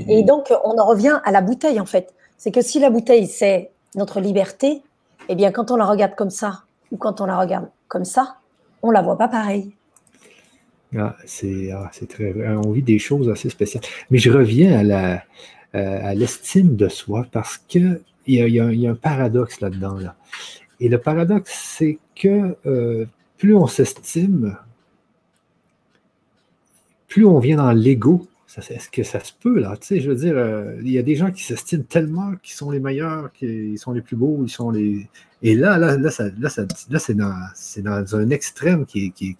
[0.08, 2.12] Et, donc, on en revient à la bouteille, en fait.
[2.38, 4.82] C'est que si la bouteille, c'est notre liberté,
[5.28, 8.36] eh bien, quand on la regarde comme ça, ou quand on la regarde comme ça,
[8.82, 9.72] on la voit pas pareil.
[10.96, 12.48] Ah, c'est ah, très vrai.
[12.64, 13.84] On vit des choses assez spéciales.
[14.10, 15.22] Mais je reviens à la
[15.74, 19.94] euh, à l'estime de soi parce qu'il y, y, a un paradoxe là-dedans.
[19.94, 20.16] Là.
[20.80, 23.06] Et le paradoxe, c'est que euh,
[23.38, 24.58] plus on s'estime,
[27.08, 28.26] plus on vient dans l'ego
[28.58, 29.76] est-ce que ça se peut, là?
[29.80, 32.54] Tu sais, je veux dire, euh, il y a des gens qui s'estiment tellement qu'ils
[32.54, 35.08] sont les meilleurs, qu'ils sont les plus beaux, ils sont les.
[35.42, 39.34] Et là, là, là, c'est dans, un extrême qui est, qui,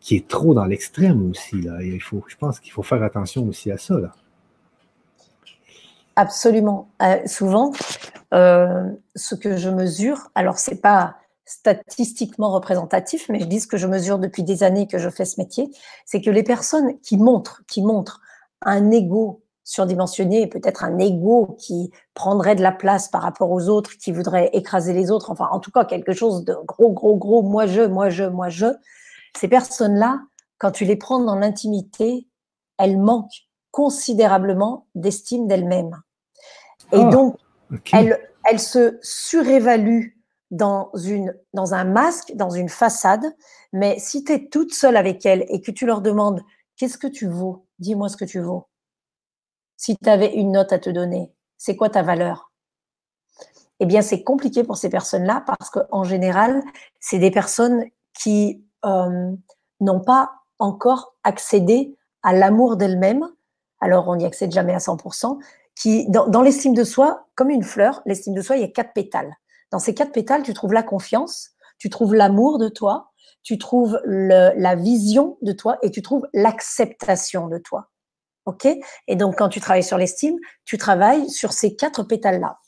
[0.00, 1.60] qui, est trop dans l'extrême aussi.
[1.60, 1.82] Là.
[1.82, 3.98] il faut, je pense qu'il faut faire attention aussi à ça.
[3.98, 4.12] Là.
[6.16, 6.88] Absolument.
[7.02, 7.72] Euh, souvent,
[8.34, 11.16] euh, ce que je mesure, alors c'est pas
[11.52, 15.24] statistiquement représentatif, mais je dis ce que je mesure depuis des années que je fais
[15.24, 15.70] ce métier,
[16.06, 18.20] c'est que les personnes qui montrent, qui montrent
[18.62, 23.96] un ego surdimensionné, peut-être un ego qui prendrait de la place par rapport aux autres,
[23.98, 27.42] qui voudrait écraser les autres, enfin en tout cas quelque chose de gros, gros, gros,
[27.42, 28.66] moi je, moi je, moi je,
[29.36, 30.22] ces personnes-là,
[30.58, 32.28] quand tu les prends dans l'intimité,
[32.78, 36.00] elles manquent considérablement d'estime d'elles-mêmes.
[36.92, 37.36] Et ah, donc,
[37.92, 40.21] elles, elles se surévaluent
[40.52, 43.24] dans, une, dans un masque, dans une façade,
[43.72, 46.42] mais si tu es toute seule avec elles et que tu leur demandes
[46.76, 48.68] qu'est-ce que tu vaux, dis-moi ce que tu vaux.
[49.78, 52.52] Si tu avais une note à te donner, c'est quoi ta valeur?
[53.80, 56.62] Eh bien, c'est compliqué pour ces personnes-là parce qu'en général,
[57.00, 59.32] c'est des personnes qui euh,
[59.80, 63.26] n'ont pas encore accédé à l'amour d'elles-mêmes.
[63.80, 65.38] Alors, on n'y accède jamais à 100%.
[65.74, 68.68] Qui, dans, dans l'estime de soi, comme une fleur, l'estime de soi, il y a
[68.68, 69.34] quatre pétales.
[69.72, 73.10] Dans ces quatre pétales, tu trouves la confiance, tu trouves l'amour de toi,
[73.42, 77.88] tu trouves la vision de toi et tu trouves l'acceptation de toi.
[78.44, 78.68] OK?
[79.08, 82.58] Et donc, quand tu travailles sur l'estime, tu travailles sur ces quatre pétales-là.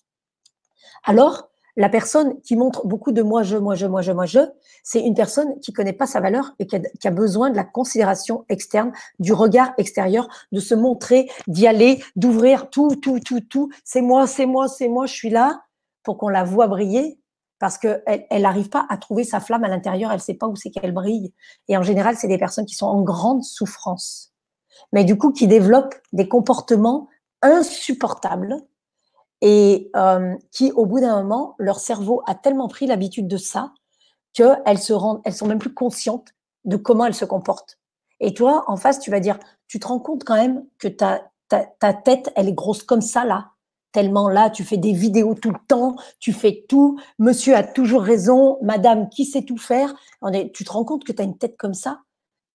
[1.05, 4.39] Alors, la personne qui montre beaucoup de moi, je, moi, je, moi, je, moi, je,
[4.85, 7.57] c'est une personne qui connaît pas sa valeur et qui a, qui a, besoin de
[7.57, 13.41] la considération externe, du regard extérieur, de se montrer, d'y aller, d'ouvrir tout, tout, tout,
[13.41, 13.71] tout.
[13.85, 15.65] C'est moi, c'est moi, c'est moi, je suis là
[16.05, 17.19] pour qu'on la voit briller
[17.59, 20.55] parce qu'elle n'arrive pas à trouver sa flamme à l'intérieur, elle ne sait pas où
[20.55, 21.33] c'est qu'elle brille.
[21.69, 24.35] Et en général, c'est des personnes qui sont en grande souffrance,
[24.93, 27.09] mais du coup qui développent des comportements
[27.43, 28.57] insupportables
[29.41, 33.73] et euh, qui, au bout d'un moment, leur cerveau a tellement pris l'habitude de ça
[34.33, 37.79] qu'elles se rendent, elles sont même plus conscientes de comment elles se comportent.
[38.21, 41.31] Et toi, en face, tu vas dire, tu te rends compte quand même que ta,
[41.49, 43.53] ta, ta tête, elle est grosse comme ça là,
[43.95, 48.03] tellement là, tu fais des vidéos tout le temps, tu fais tout, monsieur a toujours
[48.03, 49.95] raison, madame qui sait tout faire?
[50.53, 52.01] tu te rends compte que tu as une tête comme ça?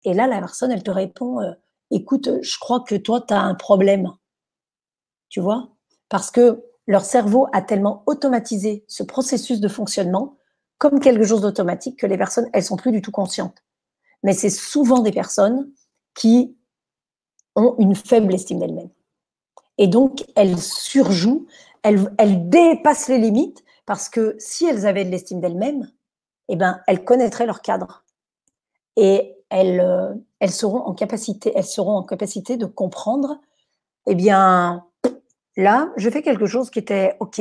[0.05, 1.53] Et là, la personne, elle te répond, euh,
[1.91, 4.13] écoute, je crois que toi, tu as un problème.
[5.29, 5.69] Tu vois?
[6.09, 10.39] Parce que leur cerveau a tellement automatisé ce processus de fonctionnement
[10.79, 13.63] comme quelque chose d'automatique que les personnes, elles sont plus du tout conscientes.
[14.23, 15.71] Mais c'est souvent des personnes
[16.15, 16.57] qui
[17.57, 18.91] ont une faible estime d'elles-mêmes.
[19.79, 21.47] Et donc, elles surjouent,
[21.83, 25.91] elles, dépassent les limites parce que si elles avaient de l'estime d'elles-mêmes,
[26.49, 28.05] eh ben, elles connaîtraient leur cadre
[28.97, 33.41] et elles, euh, elles seront en capacité, elles seront en capacité de comprendre.
[34.07, 34.85] Eh bien,
[35.57, 37.41] là, je fais quelque chose qui était ok,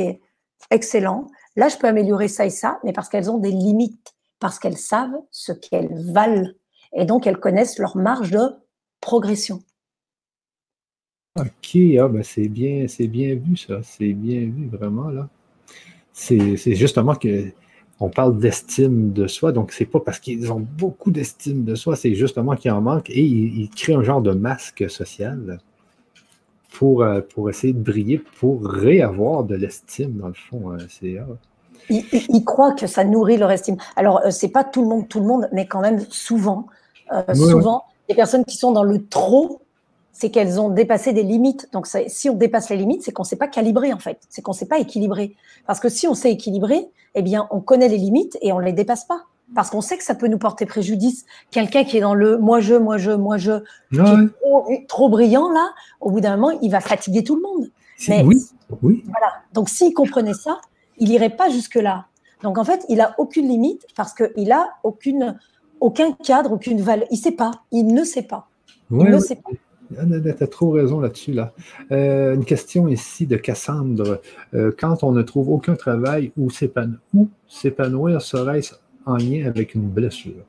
[0.70, 1.26] excellent.
[1.56, 4.78] Là, je peux améliorer ça et ça, mais parce qu'elles ont des limites, parce qu'elles
[4.78, 6.50] savent ce qu'elles valent
[6.92, 8.54] et donc elles connaissent leur marge de
[9.00, 9.60] progression.
[11.36, 15.28] OK, ah ben c'est bien, c'est bien vu ça, c'est bien vu vraiment là.
[16.12, 17.52] C'est justement que
[18.00, 21.96] on parle d'estime de soi, donc c'est pas parce qu'ils ont beaucoup d'estime de soi,
[21.96, 25.58] c'est justement qu'ils en manquent et ils, créent un genre de masque social
[26.72, 30.72] pour, euh, pour essayer de briller, pour réavoir de l'estime dans le fond.
[30.72, 31.16] Euh, c'est
[31.88, 33.76] ils, croient que ça nourrit leur estime.
[33.94, 36.66] Alors euh, c'est pas tout le monde, tout le monde, mais quand même souvent,
[37.32, 39.62] souvent, les personnes qui sont dans le trop
[40.18, 41.68] c'est qu'elles ont dépassé des limites.
[41.72, 44.18] Donc, si on dépasse les limites, c'est qu'on ne sait pas calibrer, en fait.
[44.30, 45.36] C'est qu'on ne sait pas équilibrer.
[45.66, 48.64] Parce que si on sait équilibrer, eh bien, on connaît les limites et on ne
[48.64, 49.24] les dépasse pas.
[49.54, 51.26] Parce qu'on sait que ça peut nous porter préjudice.
[51.50, 53.60] Quelqu'un qui est dans le moi je, moi je, moi je,
[53.92, 54.00] qui
[54.72, 55.68] est trop, brillant, là,
[56.00, 57.70] au bout d'un moment, il va fatiguer tout le monde.
[58.08, 58.42] Mais, oui,
[58.82, 59.04] oui.
[59.04, 59.34] Voilà.
[59.52, 60.62] Donc, s'il comprenait ça,
[60.96, 62.06] il n'irait pas jusque-là.
[62.42, 65.38] Donc, en fait, il n'a aucune limite parce qu'il n'a aucune,
[65.80, 67.06] aucun cadre, aucune valeur.
[67.10, 67.50] Il ne sait pas.
[67.70, 68.48] Il ne sait pas.
[68.90, 69.50] Il ne sait pas.
[69.98, 71.32] Ah, tu as trop raison là-dessus.
[71.32, 71.52] Là.
[71.92, 74.20] Euh, une question ici de Cassandre.
[74.54, 78.74] Euh, quand on ne trouve aucun travail, où s'épanouir serait-ce
[79.04, 80.44] en lien avec une blessure?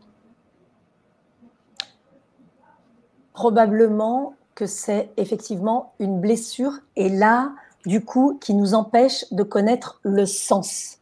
[3.33, 7.53] Probablement que c'est effectivement une blessure et là,
[7.85, 10.97] du coup, qui nous empêche de connaître le sens.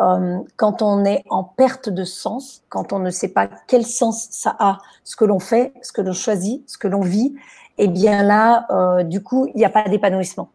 [0.00, 4.28] Euh, quand on est en perte de sens, quand on ne sait pas quel sens
[4.30, 7.34] ça a, ce que l'on fait, ce que l'on choisit, ce que l'on vit,
[7.78, 10.50] eh bien là, euh, du coup, il n'y a pas d'épanouissement.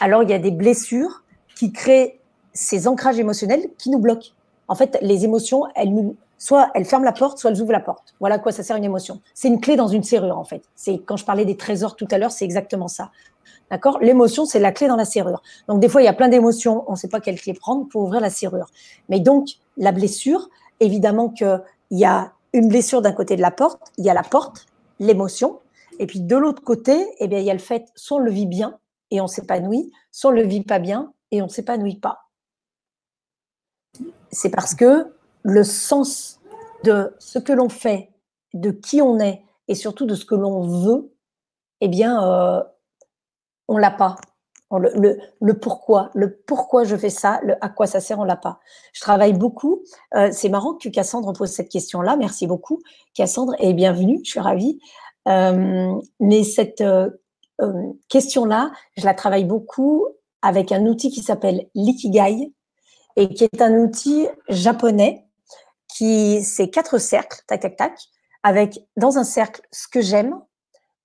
[0.00, 1.22] Alors, il y a des blessures
[1.56, 2.18] qui créent
[2.52, 4.30] ces ancrages émotionnels qui nous bloquent.
[4.68, 7.80] En fait, les émotions, elles nous, soit elles ferment la porte, soit elles ouvrent la
[7.80, 8.14] porte.
[8.18, 9.20] Voilà à quoi ça sert une émotion.
[9.34, 10.62] C'est une clé dans une serrure, en fait.
[10.74, 13.10] C'est quand je parlais des trésors tout à l'heure, c'est exactement ça.
[13.70, 13.98] D'accord?
[14.00, 15.42] L'émotion, c'est la clé dans la serrure.
[15.68, 17.86] Donc, des fois, il y a plein d'émotions, on ne sait pas quelle clé prendre
[17.88, 18.70] pour ouvrir la serrure.
[19.08, 20.48] Mais donc, la blessure,
[20.80, 21.60] évidemment qu'il
[21.92, 24.66] y a une blessure d'un côté de la porte, il y a la porte,
[24.98, 25.60] l'émotion,
[26.00, 28.46] et puis de l'autre côté, eh il y a le fait, soit on le vit
[28.46, 28.78] bien
[29.10, 32.30] et on s'épanouit, soit on le vit pas bien et on s'épanouit pas.
[34.32, 36.40] C'est parce que le sens
[36.84, 38.10] de ce que l'on fait,
[38.54, 41.12] de qui on est et surtout de ce que l'on veut,
[41.82, 42.62] eh bien, euh,
[43.68, 44.16] on l'a pas.
[44.70, 48.58] le, pourquoi, le pourquoi je fais ça, à quoi ça sert, on l'a pas.
[48.94, 49.82] Je travaille beaucoup.
[50.14, 52.16] Euh, c'est marrant que Cassandre pose cette question-là.
[52.16, 52.80] Merci beaucoup,
[53.12, 54.20] Cassandre, et bienvenue.
[54.24, 54.80] Je suis ravie.
[55.28, 57.10] Euh, mais cette euh,
[57.60, 60.06] euh, question-là, je la travaille beaucoup
[60.42, 62.52] avec un outil qui s'appelle l'Ikigai
[63.16, 65.26] et qui est un outil japonais
[65.88, 67.92] qui c'est quatre cercles, tac tac tac,
[68.42, 70.40] avec dans un cercle ce que j'aime,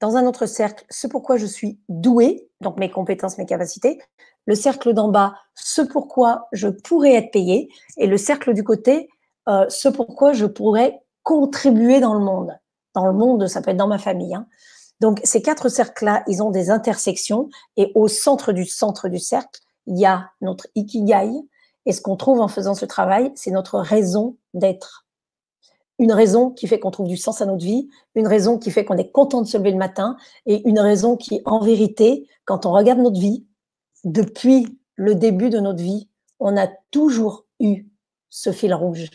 [0.01, 3.99] Dans un autre cercle, ce pourquoi je suis doué, donc mes compétences, mes capacités.
[4.45, 7.69] Le cercle d'en bas, ce pourquoi je pourrais être payé.
[7.97, 9.09] Et le cercle du côté,
[9.47, 12.51] euh, ce pourquoi je pourrais contribuer dans le monde.
[12.95, 14.33] Dans le monde, ça peut être dans ma famille.
[14.33, 14.47] Hein.
[15.01, 17.49] Donc ces quatre cercles-là, ils ont des intersections.
[17.77, 21.29] Et au centre du centre du cercle, il y a notre ikigai.
[21.85, 25.05] Et ce qu'on trouve en faisant ce travail, c'est notre raison d'être.
[25.99, 28.83] Une raison qui fait qu'on trouve du sens à notre vie, une raison qui fait
[28.83, 32.65] qu'on est content de se lever le matin, et une raison qui, en vérité, quand
[32.65, 33.45] on regarde notre vie,
[34.03, 36.09] depuis le début de notre vie,
[36.39, 37.85] on a toujours eu
[38.29, 39.09] ce fil rouge.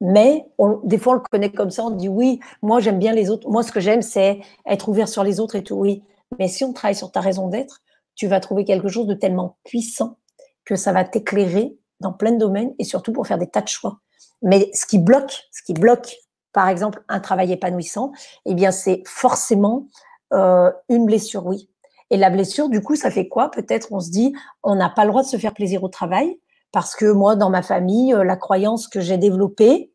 [0.00, 0.46] Mais
[0.84, 3.48] des fois, on le connaît comme ça, on dit oui, moi j'aime bien les autres.
[3.50, 5.74] Moi, ce que j'aime, c'est être ouvert sur les autres et tout.
[5.74, 6.02] Oui.
[6.38, 7.82] Mais si on travaille sur ta raison d'être,
[8.14, 10.18] tu vas trouver quelque chose de tellement puissant
[10.64, 13.68] que ça va t'éclairer dans plein de domaines et surtout pour faire des tas de
[13.68, 14.00] choix.
[14.42, 16.16] Mais ce qui bloque, ce qui bloque,
[16.52, 18.12] par exemple, un travail épanouissant,
[18.46, 19.86] eh bien, c'est forcément
[20.32, 21.68] euh, une blessure, oui.
[22.10, 23.50] Et la blessure, du coup, ça fait quoi?
[23.50, 26.38] Peut-être on se dit, on n'a pas le droit de se faire plaisir au travail
[26.72, 29.92] parce que moi, dans ma famille, euh, la croyance que j'ai développée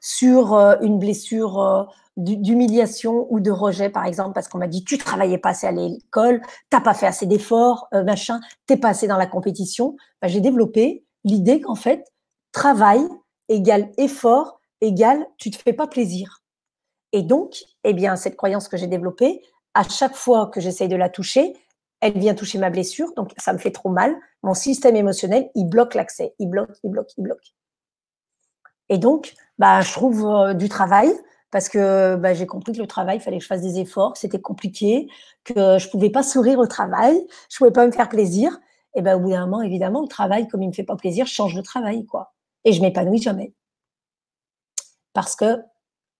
[0.00, 1.84] sur euh, une blessure euh,
[2.16, 5.72] d'humiliation ou de rejet, par exemple, parce qu'on m'a dit tu travaillais pas assez à
[5.72, 9.96] l'école, t'as pas fait assez d'efforts, machin, t'es pas assez dans la compétition.
[10.22, 12.04] Bah, j'ai développé l'idée qu'en fait,
[12.52, 13.04] travail
[13.48, 16.42] égale effort égale tu te fais pas plaisir.
[17.12, 19.42] Et donc, eh bien, cette croyance que j'ai développée,
[19.74, 21.54] à chaque fois que j'essaye de la toucher,
[22.04, 24.14] elle vient toucher ma blessure, donc ça me fait trop mal.
[24.42, 27.54] Mon système émotionnel, il bloque l'accès, il bloque, il bloque, il bloque.
[28.90, 31.10] Et donc, bah, je trouve euh, du travail
[31.50, 34.12] parce que bah, j'ai compris que le travail, il fallait que je fasse des efforts,
[34.12, 35.08] que c'était compliqué,
[35.44, 38.60] que je pouvais pas sourire au travail, je pouvais pas me faire plaisir.
[38.94, 41.26] Et ben, au bout d'un moment, évidemment, le travail, comme il me fait pas plaisir,
[41.26, 42.34] change de travail, quoi.
[42.64, 43.54] Et je m'épanouis jamais.
[45.14, 45.62] Parce que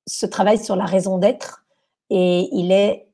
[0.07, 1.67] ce travail sur la raison d'être,
[2.09, 3.07] et il est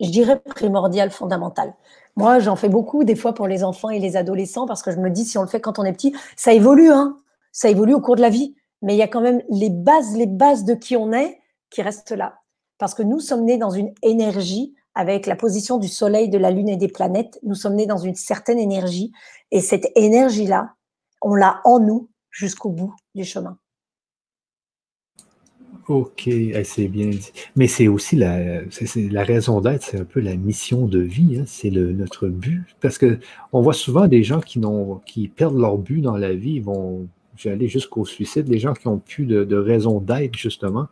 [0.00, 1.74] je dirais, primordial, fondamental.
[2.16, 4.98] Moi, j'en fais beaucoup des fois pour les enfants et les adolescents parce que je
[4.98, 7.18] me dis, si on le fait quand on est petit, ça évolue, hein
[7.52, 8.54] ça évolue au cours de la vie.
[8.82, 11.82] Mais il y a quand même les bases, les bases de qui on est qui
[11.82, 12.40] restent là.
[12.78, 16.50] Parce que nous sommes nés dans une énergie avec la position du Soleil, de la
[16.50, 17.38] Lune et des planètes.
[17.42, 19.12] Nous sommes nés dans une certaine énergie.
[19.50, 20.74] Et cette énergie-là,
[21.22, 23.58] on l'a en nous jusqu'au bout du chemin.
[25.88, 26.28] Ok,
[26.64, 27.30] c'est bien dit.
[27.54, 31.44] Mais c'est aussi la, la raison d'être, c'est un peu la mission de vie, hein,
[31.46, 32.64] c'est notre but.
[32.80, 33.20] Parce que
[33.52, 34.60] on voit souvent des gens qui,
[35.06, 37.06] qui perdent leur but dans la vie, ils vont
[37.44, 40.88] aller jusqu'au suicide, les gens qui n'ont plus de, raison d'être, justement.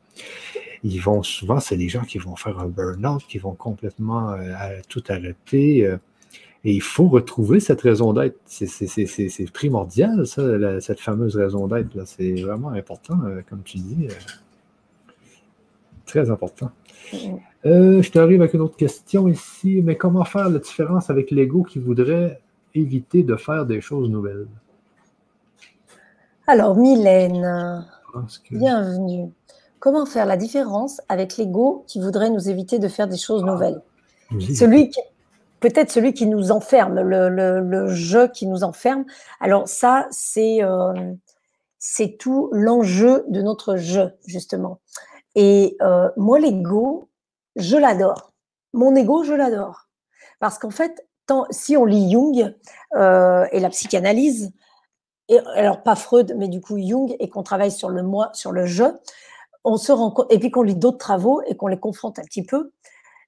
[0.84, 4.81] Ils vont souvent, c'est des gens qui vont faire un burn-out, qui vont complètement euh,
[4.89, 5.86] tout arrêter.
[5.86, 5.97] Euh,
[6.62, 8.39] et il faut retrouver cette raison d'être.
[8.47, 11.90] C'est primordial, ça, cette fameuse raison d'être.
[12.06, 14.08] C'est vraiment important, euh, comme tu dis.
[16.07, 16.70] Très important.
[17.66, 19.81] Euh, je t'arrive avec une autre question ici.
[19.83, 22.41] Mais comment faire la différence avec l'ego qui voudrait
[22.74, 24.47] éviter de faire des choses nouvelles?
[26.47, 27.86] Alors, Mylène,
[28.50, 29.33] bienvenue.
[29.78, 33.50] Comment faire la différence avec l'ego qui voudrait nous éviter de faire des choses ah,
[33.50, 33.83] nouvelles?
[34.55, 35.00] Celui qui,
[35.60, 39.05] peut-être celui qui nous enferme, le, le, jeu qui nous enferme.
[39.41, 40.92] Alors ça, c'est euh,
[41.78, 44.81] c'est tout l'enjeu de notre jeu, justement.
[45.34, 47.08] Et euh, moi, l'ego,
[47.56, 48.32] je l'adore.
[48.72, 49.88] Mon ego, je l'adore.
[50.40, 52.54] Parce qu'en fait, tant, si on lit Jung
[52.94, 54.52] euh, et la psychanalyse,
[55.28, 58.52] et, alors pas Freud, mais du coup Jung, et qu'on travaille sur le moi, sur
[58.52, 58.84] le je,
[59.64, 62.42] on se rend et puis qu'on lit d'autres travaux et qu'on les confronte un petit
[62.42, 62.72] peu,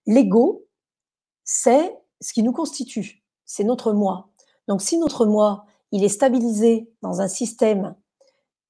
[0.06, 0.66] l'ego,
[1.44, 4.28] c'est ce qui nous constitue, c'est notre moi.
[4.68, 7.94] Donc si notre moi, il est stabilisé dans un système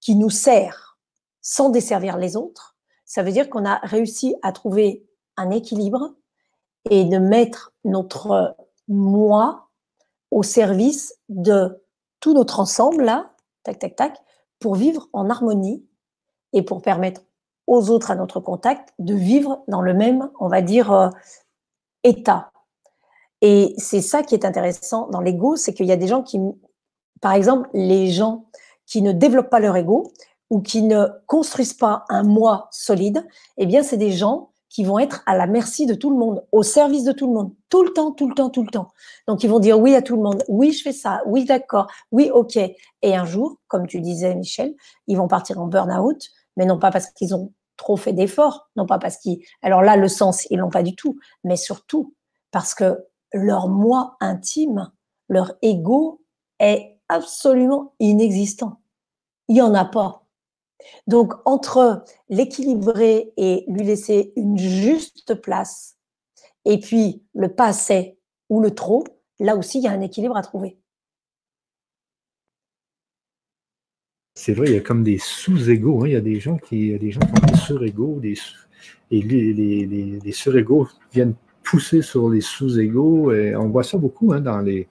[0.00, 0.98] qui nous sert
[1.40, 2.75] sans desservir les autres,
[3.06, 6.14] ça veut dire qu'on a réussi à trouver un équilibre
[6.90, 8.56] et de mettre notre
[8.88, 9.68] moi
[10.30, 11.82] au service de
[12.20, 14.18] tout notre ensemble là, tac, tac, tac,
[14.58, 15.86] pour vivre en harmonie
[16.52, 17.22] et pour permettre
[17.66, 21.08] aux autres à notre contact de vivre dans le même, on va dire, euh,
[22.04, 22.52] état.
[23.40, 26.40] Et c'est ça qui est intéressant dans l'ego, c'est qu'il y a des gens qui,
[27.20, 28.46] par exemple, les gens
[28.86, 30.12] qui ne développent pas leur ego,
[30.50, 33.26] ou qui ne construisent pas un moi solide,
[33.56, 36.44] eh bien, c'est des gens qui vont être à la merci de tout le monde,
[36.52, 38.88] au service de tout le monde, tout le temps, tout le temps, tout le temps.
[39.26, 41.86] Donc, ils vont dire oui à tout le monde, oui, je fais ça, oui, d'accord,
[42.12, 42.56] oui, ok.
[42.56, 44.74] Et un jour, comme tu disais, Michel,
[45.06, 48.86] ils vont partir en burn-out, mais non pas parce qu'ils ont trop fait d'efforts, non
[48.86, 49.38] pas parce qu'ils...
[49.62, 52.14] Alors là, le sens, ils l'ont pas du tout, mais surtout
[52.50, 54.90] parce que leur moi intime,
[55.28, 56.22] leur ego
[56.58, 58.80] est absolument inexistant.
[59.48, 60.25] Il n'y en a pas.
[61.06, 65.96] Donc, entre l'équilibrer et lui laisser une juste place,
[66.64, 69.04] et puis le pas assez ou le trop,
[69.38, 70.78] là aussi, il y a un équilibre à trouver.
[74.34, 76.04] C'est vrai, il y a comme des sous-égaux.
[76.04, 76.08] Hein.
[76.08, 78.34] Il y a des gens qui, des gens ont des sur-égaux, des,
[79.10, 83.32] et les, les, les, sur-égaux viennent pousser sur les sous-égaux.
[83.32, 84.88] On voit ça beaucoup hein, dans les,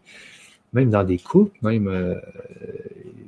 [0.76, 1.88] même dans des couples, même.
[1.88, 2.16] Euh,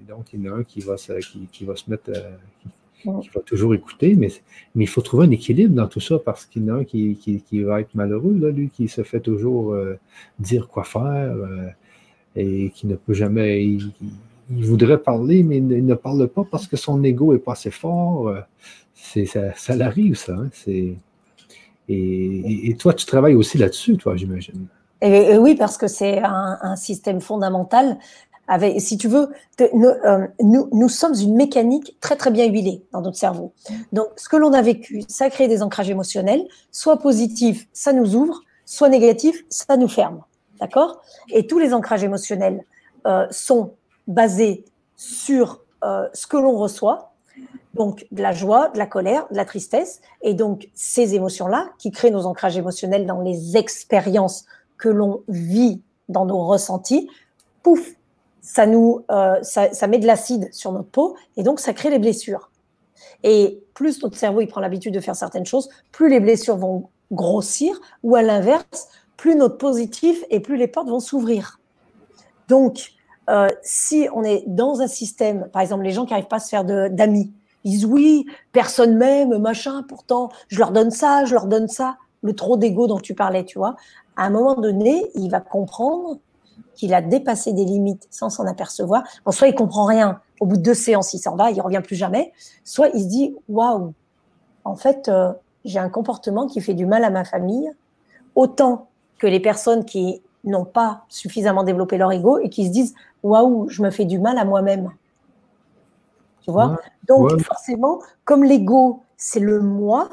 [0.07, 1.13] donc, il y en a un qui va se,
[1.51, 4.29] qui, va se mettre, euh, qui, va toujours écouter, mais,
[4.75, 6.83] mais il faut trouver un équilibre dans tout ça parce qu'il y en a un
[6.83, 9.97] qui, qui, va être malheureux, là, lui, qui se fait toujours euh,
[10.39, 11.35] dire quoi faire
[12.35, 13.65] et qui ne peut jamais.
[13.65, 13.91] Il,
[14.49, 18.33] voudrait parler, mais il ne parle pas parce que son ego n'est pas assez fort.
[18.93, 20.35] C'est, ça, ça l'arrive, ça.
[20.35, 20.95] Hein, c'est,
[21.89, 24.67] et, et, toi, tu travailles aussi là-dessus, toi, j'imagine.
[25.01, 27.97] Et, oui, parce que c'est un, système fondamental.
[28.79, 29.29] Si tu veux,
[29.61, 33.53] euh, nous, sommes une mécanique très très bien huilée dans notre cerveau.
[33.91, 38.15] Donc, ce que l'on a vécu, ça crée des ancrages émotionnels, soit positifs, ça nous
[38.15, 40.21] ouvre, soit négatifs, ça nous ferme.
[40.59, 41.01] D'accord?
[41.29, 42.63] Et tous les ancrages émotionnels
[43.05, 43.73] euh, sont
[44.07, 47.13] basés sur euh, ce que l'on reçoit,
[47.75, 51.91] donc de la joie, de la colère, de la tristesse, et donc ces émotions-là qui
[51.91, 54.45] créent nos ancrages émotionnels dans les expériences
[54.77, 57.09] que l'on vit dans nos ressentis,
[57.63, 57.95] pouf,
[58.41, 61.99] ça nous, euh, ça, met de l'acide sur notre peau et donc ça crée des
[61.99, 62.49] blessures.
[63.23, 66.89] Et plus notre cerveau il prend l'habitude de faire certaines choses, plus les blessures vont
[67.11, 71.59] grossir ou à l'inverse, plus notre positif et plus les portes vont s'ouvrir.
[72.47, 72.93] Donc,
[73.29, 76.39] euh, si on est dans un système, par exemple, les gens qui n'arrivent pas à
[76.39, 77.33] se faire d'amis,
[77.65, 81.97] ils disent oui, personne m'aime, machin, pourtant je leur donne ça, je leur donne ça.
[82.23, 83.75] Le trop d'ego dont tu parlais, tu vois
[84.17, 86.17] à un moment donné, il va comprendre
[86.73, 89.03] qu'il a dépassé des limites sans s'en apercevoir.
[89.29, 91.95] Soit il comprend rien, au bout de deux séances, il s'en va, il revient plus
[91.95, 92.33] jamais.
[92.63, 93.93] Soit il se dit, waouh,
[94.63, 95.31] en fait, euh,
[95.65, 97.71] j'ai un comportement qui fait du mal à ma famille,
[98.35, 98.87] autant
[99.17, 103.69] que les personnes qui n'ont pas suffisamment développé leur ego et qui se disent, waouh,
[103.69, 104.91] je me fais du mal à moi-même.
[106.41, 106.77] Tu vois?
[107.07, 110.09] Donc, forcément, comme l'ego, c'est le moi,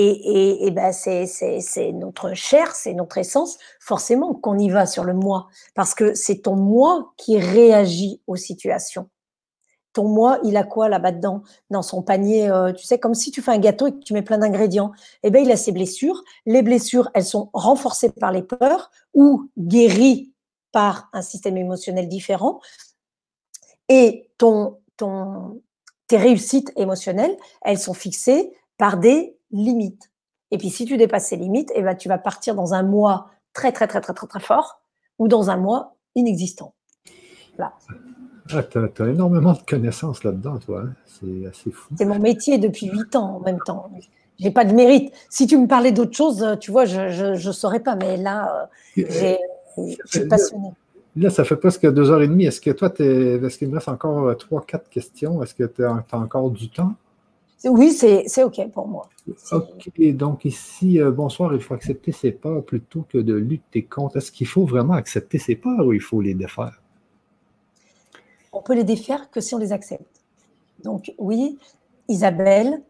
[0.00, 5.48] et, ben c'est notre chair, c'est notre essence, forcément qu'on y va sur le moi,
[5.74, 9.08] parce que c'est ton moi qui réagit aux situations.
[9.94, 13.30] Ton moi, il a quoi là-bas dedans Dans son panier, euh, tu sais, comme si
[13.30, 14.92] tu fais un gâteau et que tu mets plein d'ingrédients.
[15.22, 16.22] Eh ben, il a ses blessures.
[16.46, 20.32] Les blessures, elles sont renforcées par les peurs ou guéries
[20.72, 22.60] par un système émotionnel différent.
[23.88, 25.62] Et ton, ton,
[26.06, 30.10] tes réussites émotionnelles, elles sont fixées par des limites.
[30.50, 33.30] Et puis si tu dépasses ces limites, eh ben, tu vas partir dans un mois
[33.52, 34.80] très très très très très très fort
[35.18, 36.74] ou dans un mois inexistant.
[37.58, 37.72] Là.
[38.52, 40.82] Ah, tu as, énormément de connaissances là-dedans, toi.
[40.84, 40.94] Hein.
[41.06, 41.94] C'est assez fou.
[41.98, 43.90] C'est mon métier depuis huit ans en même temps.
[44.38, 45.12] J'ai pas de mérite.
[45.28, 47.96] Si tu me parlais d'autre chose, tu vois, je ne saurais pas.
[47.96, 49.04] Mais là, euh,
[49.76, 50.70] je suis passionné.
[51.16, 52.46] Là, ça fait presque deux heures et demie.
[52.46, 55.42] Est-ce que toi, est-ce qu'il me reste encore trois, quatre questions?
[55.42, 56.94] Est-ce que tu as encore du temps?
[57.64, 59.08] Oui, c'est OK pour moi.
[59.50, 64.18] OK, donc ici, euh, bonsoir, il faut accepter ses peurs plutôt que de lutter contre.
[64.18, 66.80] Est-ce qu'il faut vraiment accepter ses peurs ou il faut les défaire?
[68.52, 70.22] On peut les défaire que si on les accepte.
[70.84, 71.58] Donc oui,
[72.08, 72.80] Isabelle,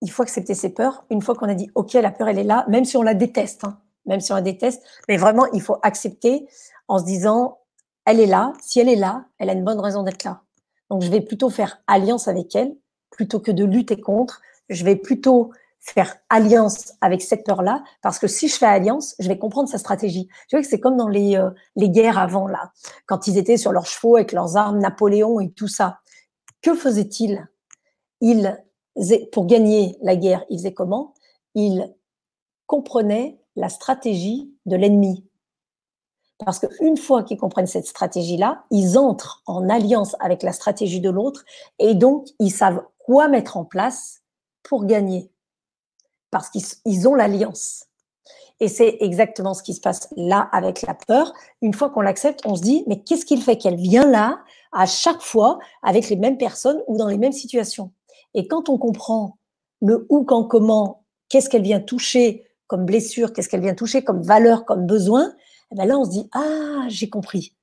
[0.00, 1.04] il faut accepter ses peurs.
[1.10, 3.14] Une fois qu'on a dit OK, la peur, elle est là, même si on la
[3.14, 6.46] déteste, hein, même si on la déteste, mais vraiment, il faut accepter
[6.88, 7.58] en se disant,
[8.06, 10.40] elle est là, si elle est là, elle a une bonne raison d'être là.
[10.90, 12.74] Donc je vais plutôt faire alliance avec elle
[13.10, 14.40] plutôt que de lutter contre.
[14.68, 19.28] Je vais plutôt faire alliance avec cette peur-là, parce que si je fais alliance, je
[19.28, 20.28] vais comprendre sa stratégie.
[20.48, 22.72] Tu vois que c'est comme dans les, euh, les guerres avant, là,
[23.06, 26.00] quand ils étaient sur leurs chevaux avec leurs armes, Napoléon et tout ça.
[26.62, 27.48] Que faisait-il
[28.20, 28.62] Il,
[29.32, 31.14] pour gagner la guerre, il faisait comment?
[31.54, 31.94] Il
[32.66, 35.27] comprenait la stratégie de l'ennemi.
[36.44, 41.10] Parce qu'une fois qu'ils comprennent cette stratégie-là, ils entrent en alliance avec la stratégie de
[41.10, 41.44] l'autre
[41.78, 44.22] et donc ils savent quoi mettre en place
[44.62, 45.30] pour gagner
[46.30, 47.86] Parce qu'ils ont l'alliance.
[48.60, 51.32] Et c'est exactement ce qui se passe là avec la peur.
[51.62, 54.40] Une fois qu'on l'accepte, on se dit, mais qu'est-ce qu'il fait qu'elle vient là
[54.72, 57.92] à chaque fois avec les mêmes personnes ou dans les mêmes situations?
[58.34, 59.38] Et quand on comprend
[59.80, 64.22] le où, quand, comment, qu'est-ce qu'elle vient toucher comme blessure, qu'est-ce qu'elle vient toucher comme
[64.22, 65.32] valeur, comme besoin,
[65.70, 67.54] et eh bien là, on se dit, ah, j'ai compris.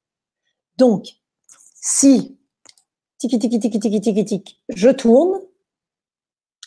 [0.77, 1.08] Donc,
[1.74, 2.38] si
[3.17, 5.40] tiki tiki tiki tiki tiki tiki, je tourne,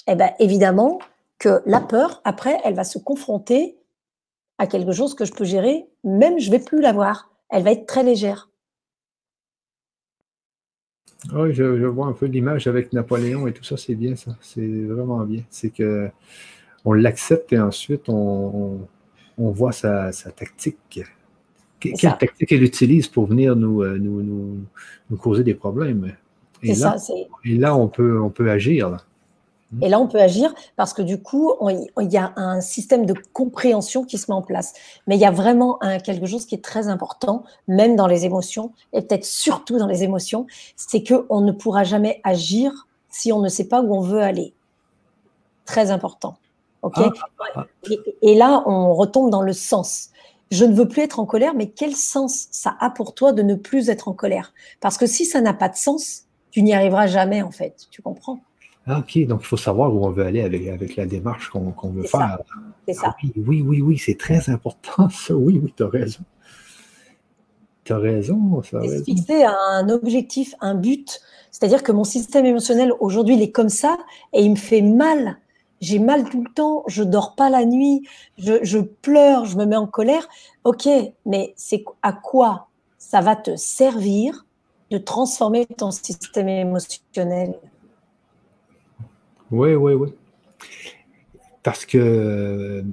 [0.09, 0.99] eh bien évidemment
[1.39, 3.79] que la peur, après, elle va se confronter
[4.59, 7.31] à quelque chose que je peux gérer, même je vais plus la voir.
[7.51, 8.51] Elle va être très légère.
[11.33, 14.37] Oui, je, vois un peu l'image avec Napoléon et tout ça, c'est bien ça.
[14.41, 15.43] C'est vraiment bien.
[15.51, 16.11] C'est que
[16.85, 18.87] on l'accepte et ensuite on,
[19.37, 21.01] voit sa, tactique.
[21.81, 24.23] Quelle tactique elle utilise pour venir nous, euh, nous,
[25.11, 26.13] nous, causer des problèmes?
[26.63, 26.97] Et là,
[27.45, 28.91] et là on, peut, on peut agir.
[28.91, 28.99] Là.
[29.83, 31.53] Et là, on peut agir parce que du coup,
[32.01, 34.73] il y a un système de compréhension qui se met en place.
[35.07, 38.25] Mais il y a vraiment un, quelque chose qui est très important, même dans les
[38.25, 43.41] émotions, et peut-être surtout dans les émotions, c'est qu'on ne pourra jamais agir si on
[43.41, 44.55] ne sait pas où on veut aller.
[45.67, 46.39] Très important.
[46.81, 46.95] ok?
[46.97, 47.67] Ah, ah, ah.
[48.23, 50.11] et, là, on retombe dans le sens.
[50.51, 53.43] Je ne veux plus être en colère, mais quel sens ça a pour toi de
[53.43, 54.55] ne plus être en colère?
[54.81, 57.87] Parce que si ça n'a pas de sens, tu n'y arriveras jamais, en fait.
[57.91, 58.41] Tu comprends?
[58.87, 61.91] Ah, OK, donc il faut savoir où on veut aller avec, avec la démarche qu'on
[61.91, 62.39] veut faire.
[62.87, 63.09] C'est ça.
[63.09, 65.35] Ah oui, oui, oui, c'est très important, ça.
[65.35, 66.21] Oui, oui, tu as raison.
[67.85, 68.63] Tu as raison.
[68.63, 69.05] Ça raison.
[69.05, 71.21] Fixer un objectif, un but.
[71.51, 73.99] C'est-à-dire que mon système émotionnel, aujourd'hui, il est comme ça
[74.33, 75.37] et il me fait mal.
[75.81, 78.03] J'ai mal tout le temps, je dors pas la nuit,
[78.37, 80.29] je, pleure, je me mets en colère.
[80.65, 80.89] Ok,
[81.25, 84.45] mais c'est à quoi ça va te servir
[84.91, 87.55] de transformer ton système émotionnel?
[89.51, 90.09] Oui, oui, oui.
[91.63, 92.85] Parce que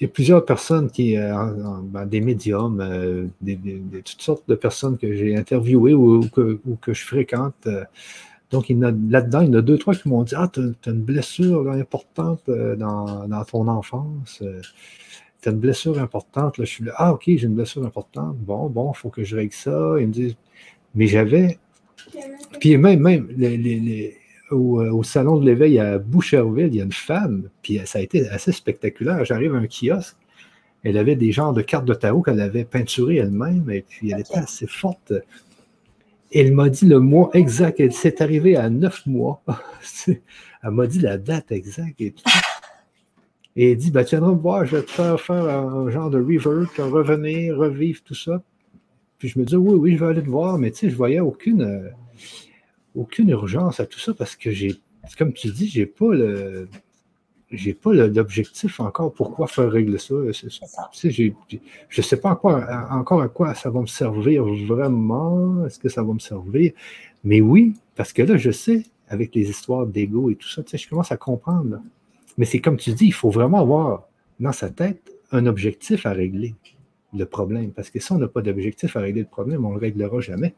[0.00, 1.32] il y a plusieurs personnes qui, euh,
[1.82, 3.58] ben, des médiums, euh, des,
[4.04, 6.60] toutes sortes de personnes que j'ai interviewées ou, que,
[6.92, 7.68] je fréquente.
[8.52, 8.56] Euh.
[8.56, 11.02] donc, là-dedans, il y en a deux, trois qui m'ont dit Ah, tu as, une
[11.02, 14.42] blessure importante dans, ton enfance.
[15.42, 16.58] tu as une blessure importante.
[16.58, 18.36] Là, je suis là, ah, OK, j'ai une blessure importante.
[18.38, 19.96] Bon, bon, il faut que je règle ça.
[19.98, 20.36] Ils me disent
[20.94, 21.58] Mais j'avais.
[22.60, 24.18] Puis même, même les
[24.50, 28.02] euh, au, salon de l'éveil à Boucherville, il y a une femme, puis ça a
[28.02, 29.24] été assez spectaculaire.
[29.24, 30.16] J'arrive à un kiosque,
[30.84, 34.20] elle avait des genres de cartes de tarot qu'elle avait peinturées elle-même, et puis elle
[34.20, 35.12] était assez forte.
[36.32, 39.42] Elle m'a dit le mois exact, elle s'est arrivée à neuf mois.
[40.06, 42.24] elle m'a dit la date exacte et tout.
[43.56, 46.10] Et elle dit, bah, tu viendras me voir, je vais te faire faire un genre
[46.10, 48.42] de revert, revenir, revivre tout ça.
[49.18, 50.96] Puis je me dis, oui, oui, je vais aller te voir, mais tu sais, je
[50.96, 51.88] voyais aucune euh,
[52.94, 54.76] aucune urgence à tout ça parce que j'ai,
[55.16, 56.68] comme tu dis, j'ai pas le.
[57.50, 60.14] J'ai pas l'objectif encore pourquoi faire régler ça.
[60.32, 61.26] je
[61.96, 65.64] ne sais pas encore à quoi ça va me servir vraiment.
[65.64, 66.72] Est-ce que ça va me servir?
[67.24, 70.88] Mais oui, parce que là, je sais, avec les histoires d'ego et tout ça, je
[70.88, 71.80] commence à comprendre.
[72.36, 76.12] Mais c'est comme tu dis, il faut vraiment avoir dans sa tête un objectif à
[76.12, 76.54] régler
[77.14, 77.72] le problème.
[77.72, 80.20] Parce que si on n'a pas d'objectif à régler le problème, on ne le réglera
[80.20, 80.54] jamais.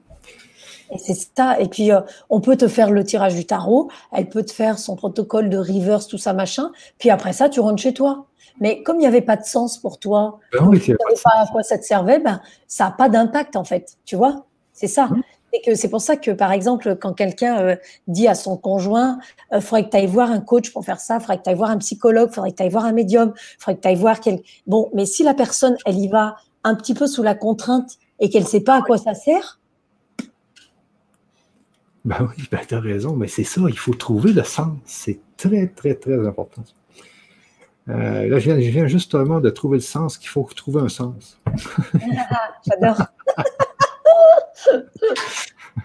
[0.92, 1.58] Et c'est ça.
[1.60, 4.78] Et puis, euh, on peut te faire le tirage du tarot, elle peut te faire
[4.78, 6.70] son protocole de reverse, tout ça, machin.
[6.98, 8.26] Puis après ça, tu rentres chez toi.
[8.60, 11.30] Mais comme il n'y avait pas de sens pour toi, ben tu ne savais pas
[11.42, 13.96] à quoi ça te servait, ben, ça n'a pas d'impact, en fait.
[14.04, 14.44] Tu vois?
[14.72, 15.08] C'est ça.
[15.52, 19.18] Et que c'est pour ça que, par exemple, quand quelqu'un euh, dit à son conjoint,
[19.50, 21.42] il euh, faudrait que tu ailles voir un coach pour faire ça, il faudrait que
[21.42, 23.76] tu ailles voir un psychologue, il faudrait que tu ailles voir un médium, il faudrait
[23.76, 24.40] que tu ailles voir quel...
[24.66, 28.28] Bon, mais si la personne, elle y va un petit peu sous la contrainte et
[28.28, 29.59] qu'elle ne sait pas à quoi ça sert,
[32.04, 34.78] ben oui, ben tu as raison, mais c'est ça, il faut trouver le sens.
[34.84, 36.64] C'est très, très, très important.
[37.88, 41.40] Euh, là, je viens, justement de trouver le sens qu'il faut trouver un sens.
[42.66, 43.06] J'adore.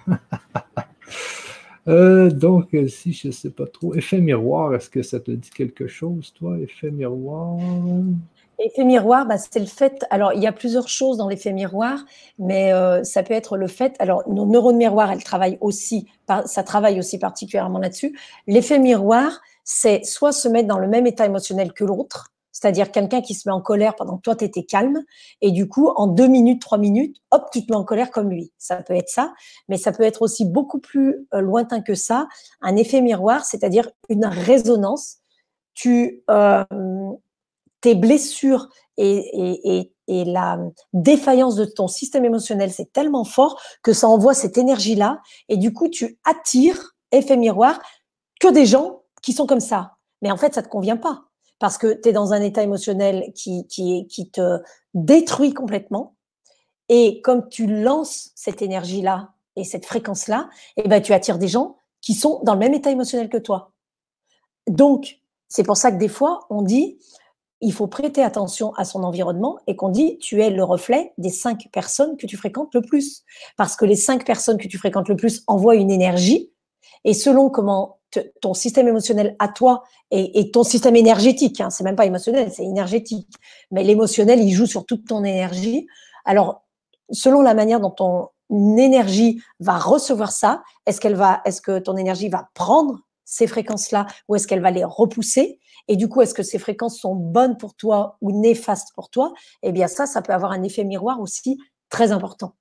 [1.88, 5.52] Euh, donc, si je ne sais pas trop, effet miroir, est-ce que ça te dit
[5.52, 7.60] quelque chose, toi, effet miroir?
[8.58, 10.06] Effet miroir, bah, c'est le fait.
[10.10, 12.06] Alors, il y a plusieurs choses dans l'effet miroir,
[12.40, 13.96] mais euh, ça peut être le fait.
[14.00, 16.08] Alors, nos neurones miroirs, elles travaillent aussi,
[16.46, 18.18] ça travaille aussi particulièrement là-dessus.
[18.48, 23.22] L'effet miroir, c'est soit se mettre dans le même état émotionnel que l'autre, c'est-à-dire quelqu'un
[23.22, 25.04] qui se met en colère pendant que toi, tu étais calme,
[25.42, 28.30] et du coup, en deux minutes, trois minutes, hop, tu te mets en colère comme
[28.30, 28.54] lui.
[28.58, 29.34] Ça peut être ça,
[29.68, 32.28] mais ça peut être aussi beaucoup plus euh, lointain que ça,
[32.62, 35.18] un effet miroir, c'est-à-dire une résonance.
[35.74, 36.64] Tu, euh,
[37.82, 40.60] tes blessures et, la
[40.94, 45.20] défaillance de ton système émotionnel, c'est tellement fort que ça envoie cette énergie-là.
[45.50, 47.80] Et du coup, tu attires, effet miroir,
[48.40, 49.96] que des gens qui sont comme ça.
[50.22, 51.24] Mais en fait, ça ne te convient pas.
[51.58, 54.60] Parce que tu es dans un état émotionnel qui, qui, te
[54.94, 56.16] détruit complètement.
[56.90, 61.78] Et comme tu lances cette énergie-là et cette fréquence-là, eh ben, tu attires des gens
[62.02, 63.72] qui sont dans le même état émotionnel que toi.
[64.68, 67.00] Donc, c'est pour ça que des fois, on dit,
[67.62, 71.30] il faut prêter attention à son environnement et qu'on dit tu es le reflet des
[71.30, 73.24] cinq personnes que tu fréquentes le plus.
[73.58, 76.52] Parce que les cinq personnes que tu fréquentes le plus envoient une énergie
[77.04, 78.00] et selon comment
[78.42, 82.64] ton système émotionnel à toi et, ton système énergétique, hein, c'est même pas émotionnel, c'est
[82.64, 83.30] énergétique,
[83.72, 85.88] mais l'émotionnel il joue sur toute ton énergie.
[86.24, 86.64] Alors
[87.12, 91.98] selon la manière dont ton énergie va recevoir ça Est-ce qu'elle va, est-ce que ton
[91.98, 96.34] énergie va prendre ces fréquences-là ou est-ce qu'elle va les repousser Et du coup, est-ce
[96.34, 99.34] que ces fréquences sont bonnes pour toi ou néfastes pour toi?
[99.64, 101.58] Eh bien, ça, ça peut avoir un effet miroir aussi
[101.90, 102.56] très important.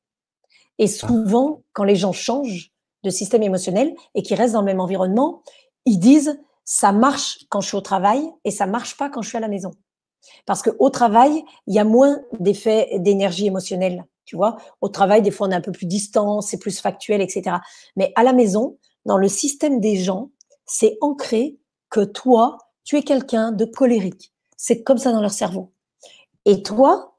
[0.78, 2.72] Et souvent, quand les gens changent
[3.04, 5.42] de système émotionnel et qu'ils restent dans le même environnement,
[5.84, 9.28] ils disent ça marche quand je suis au travail et ça marche pas quand je
[9.28, 9.70] suis à la maison.
[10.46, 14.04] Parce qu'au travail, il y a moins d'effets d'énergie émotionnelle.
[14.24, 17.20] Tu vois, au travail, des fois, on est un peu plus distant, c'est plus factuel,
[17.20, 17.56] etc.
[17.96, 20.30] Mais à la maison, dans le système des gens,
[20.66, 21.58] c'est ancré
[21.90, 24.32] que toi, tu es quelqu'un de colérique.
[24.56, 25.72] C'est comme ça dans leur cerveau.
[26.44, 27.16] Et toi,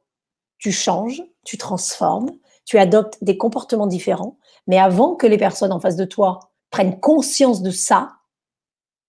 [0.58, 2.32] tu changes, tu transformes,
[2.66, 4.38] tu adoptes des comportements différents.
[4.68, 6.40] Mais avant que les personnes en face de toi
[6.72, 8.14] prennent conscience de ça,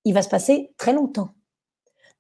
[0.05, 1.31] il va se passer très longtemps.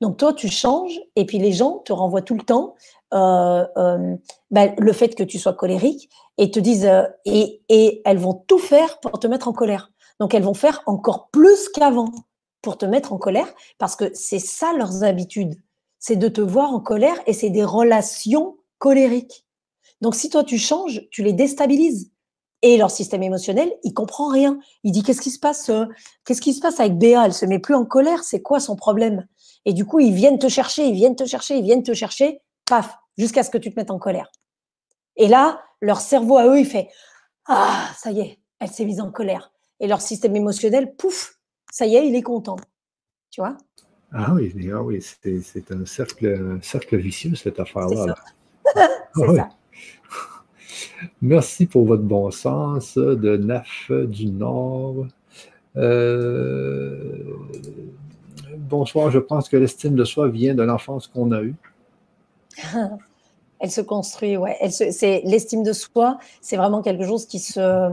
[0.00, 2.74] Donc toi, tu changes et puis les gens te renvoient tout le temps
[3.14, 4.16] euh, euh,
[4.50, 8.34] ben, le fait que tu sois colérique et te disent euh, et, et elles vont
[8.34, 9.92] tout faire pour te mettre en colère.
[10.20, 12.10] Donc elles vont faire encore plus qu'avant
[12.62, 15.54] pour te mettre en colère parce que c'est ça leurs habitudes.
[15.98, 19.46] C'est de te voir en colère et c'est des relations colériques.
[20.00, 22.10] Donc si toi tu changes, tu les déstabilises.
[22.62, 24.58] Et leur système émotionnel, il comprend rien.
[24.82, 25.70] Il dit qu'est-ce qui se passe
[26.24, 27.26] Qu'est-ce qui se passe avec Béa?
[27.26, 28.24] Elle se met plus en colère.
[28.24, 29.26] C'est quoi son problème?
[29.66, 32.40] Et du coup, ils viennent te chercher, ils viennent te chercher, ils viennent te chercher.
[32.68, 34.30] Paf, jusqu'à ce que tu te mettes en colère.
[35.16, 36.88] Et là, leur cerveau à eux, il fait
[37.48, 39.52] ah ça y est, elle s'est mise en colère.
[39.80, 41.38] Et leur système émotionnel, pouf,
[41.70, 42.56] ça y est, il est content.
[43.30, 43.56] Tu vois?
[44.12, 48.14] Ah oui, ah oui c'est un cercle, cercle vicieux cette affaire-là.
[49.14, 49.48] C'est ça.
[51.22, 55.06] Merci pour votre bon sens de Naf du Nord.
[55.76, 57.22] Euh,
[58.56, 61.54] bonsoir, je pense que l'estime de soi vient de l'enfance qu'on a eue.
[63.58, 64.56] Elle se construit, ouais.
[64.68, 67.90] c'est l'estime de soi, c'est vraiment quelque chose qui se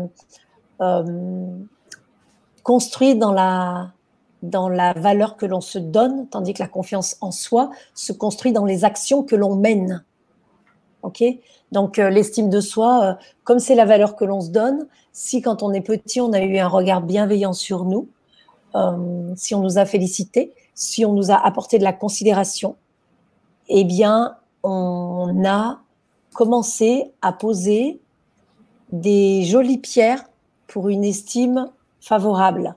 [2.63, 3.91] construit dans la
[4.43, 8.51] dans la valeur que l'on se donne, tandis que la confiance en soi se construit
[8.51, 10.03] dans les actions que l'on mène.
[11.71, 15.41] Donc euh, l'estime de soi, euh, comme c'est la valeur que l'on se donne, si
[15.41, 18.07] quand on est petit, on a eu un regard bienveillant sur nous,
[18.75, 22.75] euh, si on nous a félicité, si on nous a apporté de la considération,
[23.69, 25.79] eh bien, on a
[26.33, 27.99] commencé à poser
[28.91, 30.25] des jolies pierres
[30.67, 31.69] pour une estime
[32.01, 32.75] favorable.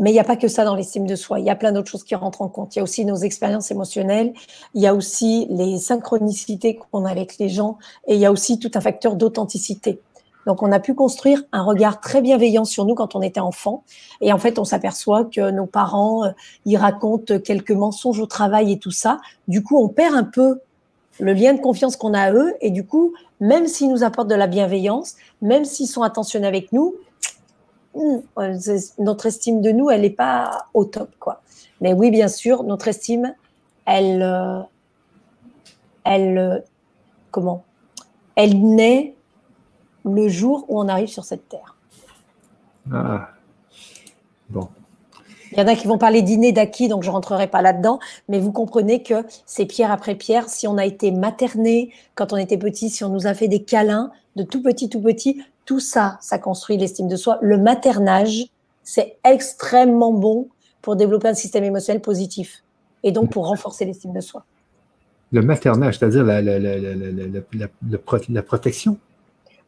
[0.00, 1.40] Mais il n'y a pas que ça dans l'estime de soi.
[1.40, 2.74] Il y a plein d'autres choses qui rentrent en compte.
[2.74, 4.32] Il y a aussi nos expériences émotionnelles.
[4.74, 7.76] Il y a aussi les synchronicités qu'on a avec les gens.
[8.06, 10.00] Et il y a aussi tout un facteur d'authenticité.
[10.46, 13.84] Donc, on a pu construire un regard très bienveillant sur nous quand on était enfant.
[14.22, 16.30] Et en fait, on s'aperçoit que nos parents, euh,
[16.64, 19.20] ils racontent quelques mensonges au travail et tout ça.
[19.48, 20.60] Du coup, on perd un peu
[21.20, 22.54] le lien de confiance qu'on a à eux.
[22.60, 26.72] Et du coup, même s'ils nous apportent de la bienveillance, même s'ils sont attentionnés avec
[26.72, 26.94] nous,
[27.94, 28.18] Hmm,
[28.98, 31.42] notre estime de nous, elle n'est pas au top, quoi.
[31.80, 33.34] Mais oui, bien sûr, notre estime,
[33.84, 34.60] elle, euh,
[36.04, 36.58] elle, euh,
[37.32, 37.64] comment?
[38.36, 39.16] Elle naît
[40.04, 41.76] le jour où on arrive sur cette terre.
[42.92, 43.30] Ah,
[44.48, 44.68] bon.
[45.52, 47.98] Il y en a qui vont parler d'inné, d'acquis, donc je ne rentrerai pas là-dedans,
[48.28, 50.48] mais vous comprenez que c'est pierre après pierre.
[50.48, 53.62] Si on a été materné quand on était petit, si on nous a fait des
[53.62, 57.38] câlins de tout petit, tout petit, tout ça, ça construit l'estime de soi.
[57.42, 58.46] Le maternage,
[58.82, 60.48] c'est extrêmement bon
[60.82, 62.62] pour développer un système émotionnel positif
[63.02, 64.44] et donc pour renforcer l'estime de soi.
[65.32, 66.42] Le maternage, c'est-à-dire la,
[68.42, 68.98] protection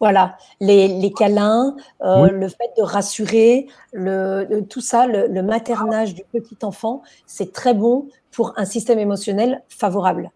[0.03, 6.59] voilà, les, câlins, euh, le fait de rassurer, le, tout ça, le, maternage du petit
[6.63, 10.33] enfant, c'est très bon pour un système émotionnel favorable.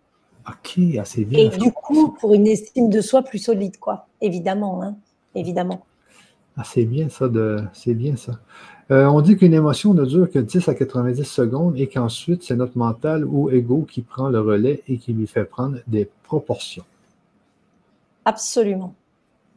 [0.49, 1.41] Ok, assez bien.
[1.41, 4.85] Et du coup, pour une estime de soi plus solide, quoi, évidemment.
[4.85, 4.95] Hein
[5.35, 5.85] évidemment.
[6.57, 7.59] Ah, c'est bien ça, de...
[7.73, 8.39] c'est bien ça.
[8.93, 12.55] Euh, on dit qu'une émotion ne dure que 10 à 90 secondes et qu'ensuite, c'est
[12.55, 16.85] notre mental ou ego qui prend le relais et qui lui fait prendre des proportions.
[18.25, 18.95] Absolument.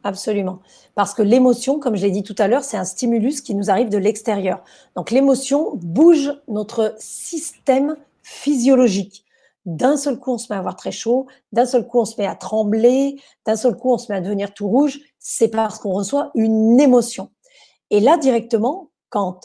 [0.02, 0.60] Absolument.
[0.94, 3.70] Parce que l'émotion, comme je l'ai dit tout à l'heure, c'est un stimulus qui nous
[3.70, 4.64] arrive de l'extérieur.
[4.96, 9.24] Donc l'émotion bouge notre système physiologique.
[9.66, 12.18] D'un seul coup, on se met à avoir très chaud, d'un seul coup, on se
[12.18, 15.00] met à trembler, d'un seul coup, on se met à devenir tout rouge.
[15.18, 17.30] C'est parce qu'on reçoit une émotion.
[17.90, 19.40] Et là, directement, quand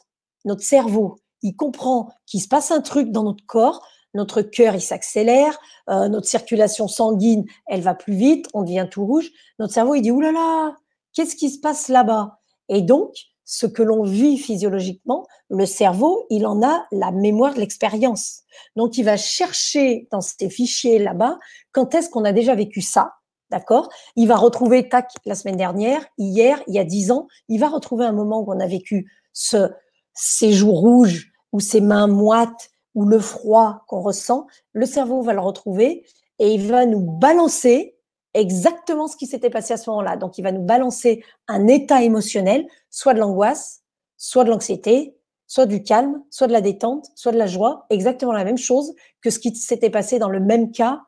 [0.46, 3.86] notre cerveau, il comprend qu'il se passe un truc dans notre corps,
[4.16, 9.06] notre cœur, il s'accélère, euh, notre circulation sanguine, elle va plus vite, on devient tout
[9.06, 9.30] rouge.
[9.60, 10.76] Notre cerveau, il dit, oulala,
[11.14, 12.40] qu'est-ce qui se passe là-bas?
[12.70, 13.14] Et donc,
[13.44, 18.42] ce que l'on vit physiologiquement, le cerveau, il en a la mémoire de l'expérience.
[18.76, 21.38] Donc, il va chercher dans ces fichiers là-bas,
[21.72, 23.14] quand est-ce qu'on a déjà vécu ça
[23.52, 23.90] D'accord?
[24.16, 27.70] Il va retrouver, tac, la semaine dernière, hier, il y a dix ans, il va
[27.70, 29.70] retrouver un moment où on a vécu ce,
[30.16, 34.48] ces joues rouges ou ces mains moites ou le froid qu'on ressent.
[34.74, 36.06] Le cerveau va le retrouver
[36.40, 37.98] et il va nous balancer
[38.34, 40.18] exactement ce qui s'était passé à ce moment-là.
[40.18, 43.84] Donc, il va nous balancer un état émotionnel, soit de l'angoisse,
[44.18, 45.16] soit de l'anxiété,
[45.48, 48.94] soit du calme, soit de la détente, soit de la joie, exactement la même chose
[49.22, 51.02] que ce qui s'était passé dans le même cas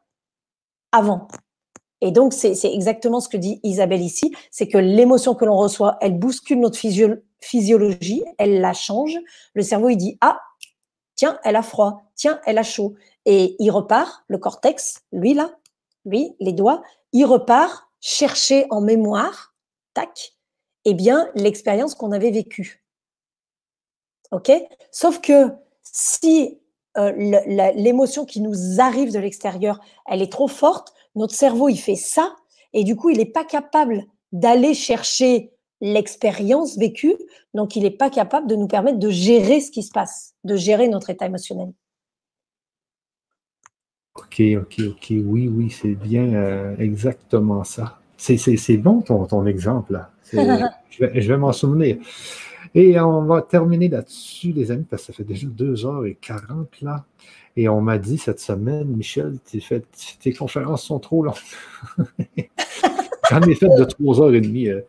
[0.92, 1.28] avant.
[2.02, 5.98] Et donc, c'est exactement ce que dit Isabelle ici, c'est que l'émotion que l'on reçoit,
[6.00, 6.78] elle bouscule notre
[7.42, 9.18] physiologie, elle la change.
[9.54, 10.40] Le cerveau, il dit, ah,
[11.18, 12.96] tiens, elle a froid, tiens, elle a chaud.
[13.26, 15.52] Et il repart, le cortex, lui là,
[16.06, 16.82] lui, les doigts,
[17.12, 19.54] il repart chercher en mémoire,
[19.94, 20.34] tac,
[20.86, 22.86] eh bien, l'expérience qu'on avait vécue.
[24.32, 24.52] OK?
[24.92, 25.52] Sauf que
[25.84, 26.62] si
[26.98, 27.12] euh,
[27.76, 32.36] l'émotion qui nous arrive de l'extérieur, elle est trop forte, notre cerveau, il fait ça,
[32.74, 37.16] et du coup, il n'est pas capable d'aller chercher l'expérience vécue,
[37.54, 40.56] donc il n'est pas capable de nous permettre de gérer ce qui se passe, de
[40.56, 41.72] gérer notre état émotionnel.
[44.16, 48.00] Ok, ok, ok, oui, oui, c'est bien euh, exactement ça.
[48.18, 50.40] C'est bon ton, ton exemple, je
[51.00, 51.98] vais, je vais m'en souvenir.
[52.74, 57.06] Et on va terminer là-dessus, les amis, parce que ça fait déjà 2h40 là.
[57.56, 59.40] Et on m'a dit cette semaine, Michel,
[60.20, 61.36] tes conférences sont trop longues.
[63.30, 64.70] J'en ai fait de 3h30.
[64.70, 64.82] Euh.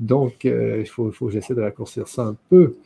[0.00, 2.76] Donc, euh, il faut, faut que j'essaie de raccourcir ça un peu.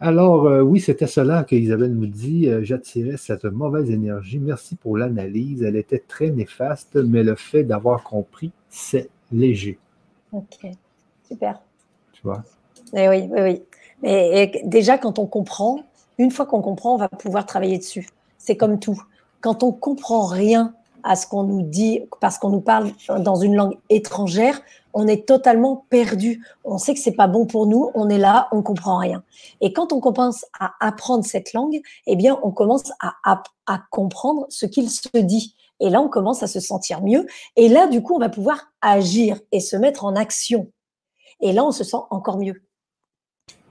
[0.00, 2.48] Alors, euh, oui, c'était cela que Isabelle nous dit.
[2.62, 4.38] J'attirais cette mauvaise énergie.
[4.38, 5.62] Merci pour l'analyse.
[5.62, 9.78] Elle était très néfaste, mais le fait d'avoir compris, c'est léger.
[10.32, 10.66] OK.
[11.28, 11.60] Super.
[12.12, 12.42] Tu vois?
[12.94, 13.62] Eh oui, oui, oui.
[14.02, 15.84] Mais déjà, quand on comprend,
[16.18, 18.08] une fois qu'on comprend, on va pouvoir travailler dessus.
[18.38, 19.00] C'est comme tout.
[19.40, 20.74] Quand on comprend rien
[21.04, 24.60] à ce qu'on nous dit, parce qu'on nous parle dans une langue étrangère,
[24.94, 26.44] on est totalement perdu.
[26.64, 27.90] On sait que c'est pas bon pour nous.
[27.94, 29.22] On est là, on comprend rien.
[29.60, 33.80] Et quand on commence à apprendre cette langue, eh bien, on commence à, à, à
[33.90, 35.54] comprendre ce qu'il se dit.
[35.80, 37.26] Et là, on commence à se sentir mieux.
[37.56, 40.70] Et là, du coup, on va pouvoir agir et se mettre en action.
[41.40, 42.62] Et là, on se sent encore mieux.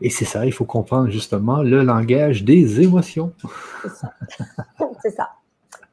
[0.01, 3.33] Et c'est ça, il faut comprendre justement le langage des émotions.
[5.01, 5.29] C'est ça.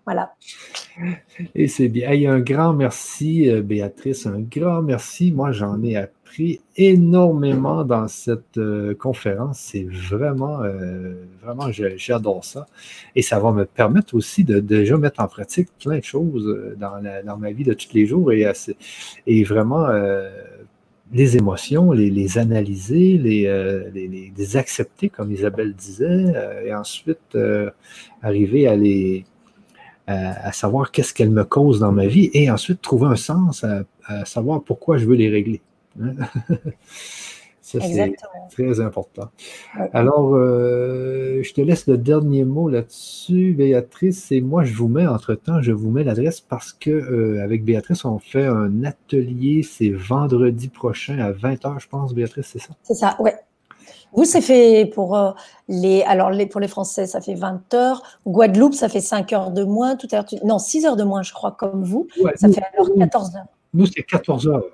[0.09, 0.33] Voilà.
[1.55, 2.33] Et c'est bien.
[2.33, 5.33] un grand merci, euh, Béatrice, un grand merci.
[5.33, 9.59] Moi, j'en ai appris énormément dans cette euh, conférence.
[9.59, 11.13] C'est vraiment, euh,
[11.43, 12.65] vraiment, j'adore ça.
[13.15, 17.37] Et ça va me permettre aussi de, déjà mettre en pratique plein de choses dans,
[17.37, 18.51] ma vie de tous les jours et,
[19.45, 19.89] vraiment
[21.13, 26.33] les émotions, les, analyser, les, accepter, comme Isabelle disait,
[26.65, 27.37] et ensuite
[28.23, 29.27] arriver à les
[30.09, 34.25] à, savoir qu'est-ce qu'elles me causent dans ma vie, et ensuite trouver un sens à,
[34.25, 35.61] savoir pourquoi je veux les régler.
[36.01, 36.13] Hein.
[37.61, 38.17] Ça, c'est
[38.51, 39.29] très important.
[39.93, 44.33] Alors, euh, je te laisse le dernier mot là-dessus, Béatrice.
[44.33, 48.07] Et moi, je vous mets, entre-temps, je vous mets l'adresse parce que euh, avec Béatrice,
[48.07, 52.71] on fait un atelier, c'est vendredi prochain à 20h, je pense, Béatrice, c'est ça?
[52.85, 53.35] C'est ça, ouais.
[54.13, 55.33] Vous, c'est fait pour euh,
[55.69, 56.03] les.
[56.03, 58.03] Alors, les, pour les Français, ça fait 20 heures.
[58.27, 59.97] Guadeloupe, ça fait 5 heures de moins.
[59.97, 62.09] Tout à l'heure, non, 6 heures de moins, je crois, comme vous.
[62.37, 63.45] ça fait alors 14 heures.
[63.75, 64.65] Nous, c'est 14 heures.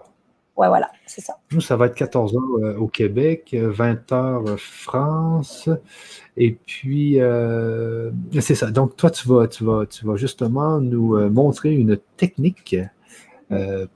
[0.57, 1.37] Ouais, voilà, c'est ça.
[1.51, 5.69] Nous, ça va être 14 h euh, au Québec, 20 h euh, France.
[6.37, 8.71] Et puis, euh, c'est ça.
[8.71, 12.77] Donc, toi, tu vas, tu vas, tu vas justement nous montrer une technique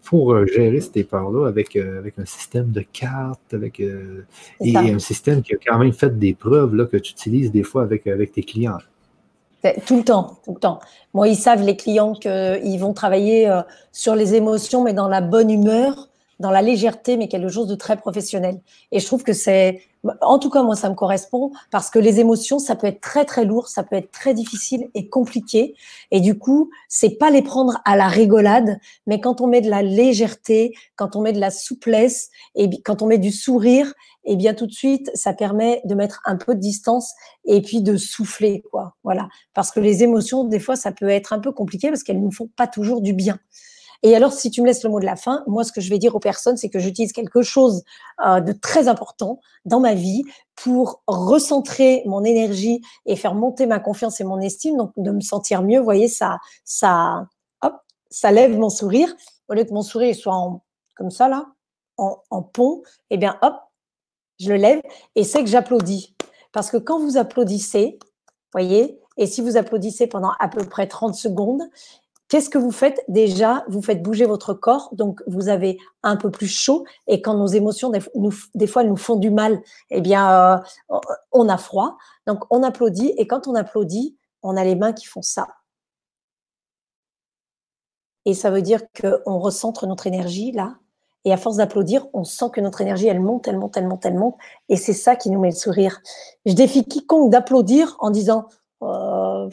[0.05, 5.55] pour gérer cette épargne-là avec, avec un système de cartes, avec et, un système qui
[5.55, 8.43] a quand même fait des preuves là, que tu utilises des fois avec, avec tes
[8.43, 8.79] clients.
[9.87, 10.79] Tout le temps, tout le temps.
[11.15, 13.53] Moi, ils savent, les clients, qu'ils vont travailler
[13.93, 16.09] sur les émotions, mais dans la bonne humeur
[16.39, 18.61] dans la légèreté, mais quelque chose de très professionnel.
[18.93, 19.83] Et je trouve que c'est,
[20.23, 23.25] en tout cas, moi, ça me correspond parce que les émotions, ça peut être très,
[23.25, 25.75] très lourd, ça peut être très difficile et compliqué.
[26.11, 29.71] Et du coup, c'est pas les prendre à la rigolade, mais quand on met de
[29.71, 33.93] la légèreté, quand on met de la souplesse et quand on met du sourire,
[34.25, 37.15] et bien tout de suite, ça permet de mettre un peu de distance
[37.47, 38.95] et puis de souffler, quoi.
[39.03, 39.29] Voilà.
[39.55, 42.31] Parce que les émotions, des fois, ça peut être un peu compliqué parce qu'elles nous
[42.31, 43.39] font pas toujours du bien.
[44.03, 45.91] Et alors, si tu me laisses le mot de la fin, moi, ce que je
[45.91, 47.83] vais dire aux personnes, c'est que j'utilise quelque chose
[48.25, 50.23] euh, de très important dans ma vie
[50.55, 55.21] pour recentrer mon énergie et faire monter ma confiance et mon estime, donc de me
[55.21, 55.79] sentir mieux.
[55.79, 57.27] Vous voyez, ça, ça,
[57.63, 57.75] hop,
[58.11, 59.13] ça lève mon sourire.
[59.49, 60.63] Au lieu que mon sourire soit en,
[60.95, 61.47] comme ça, là,
[61.97, 63.55] en, en pont, eh bien, hop,
[64.39, 64.81] je le lève
[65.17, 66.15] et c'est que j'applaudis.
[66.53, 67.99] Parce que quand vous applaudissez,
[68.53, 71.63] voyez, et si vous applaudissez pendant à peu près 30 secondes,
[72.29, 76.31] Qu'est-ce que vous faites Déjà, vous faites bouger votre corps, donc vous avez un peu
[76.31, 76.85] plus chaud.
[77.07, 80.59] Et quand nos émotions, des, fois, elles nous font du mal, eh bien,
[80.91, 80.99] euh,
[81.33, 81.97] on a froid.
[82.27, 83.15] Donc, on applaudit.
[83.17, 85.49] Et quand on applaudit, on a les mains qui font ça.
[88.27, 90.77] Et ça veut dire qu'on recentre notre énergie là.
[91.25, 94.05] Et à force d'applaudir, on sent que notre énergie, elle monte, elle monte, elle monte,
[94.05, 94.37] elle monte.
[94.69, 96.01] Et c'est ça qui nous met le sourire.
[96.47, 98.47] Je défie quiconque d'applaudir en disant
[98.83, 99.49] euh,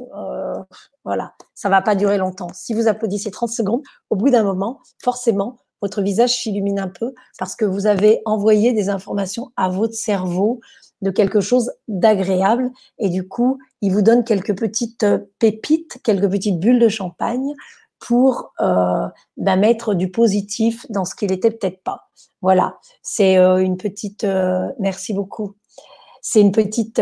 [0.00, 0.62] euh,
[1.04, 2.50] voilà, ça va pas durer longtemps.
[2.54, 7.14] Si vous applaudissez 30 secondes, au bout d'un moment, forcément, votre visage s'illumine un peu
[7.38, 10.60] parce que vous avez envoyé des informations à votre cerveau
[11.02, 16.30] de quelque chose d'agréable et du coup, il vous donne quelques petites euh, pépites, quelques
[16.30, 17.54] petites bulles de champagne
[17.98, 22.08] pour euh, bah, mettre du positif dans ce qu'il était peut-être pas.
[22.42, 24.24] Voilà, c'est euh, une petite.
[24.24, 25.54] Euh, merci beaucoup.
[26.22, 27.00] C'est une petite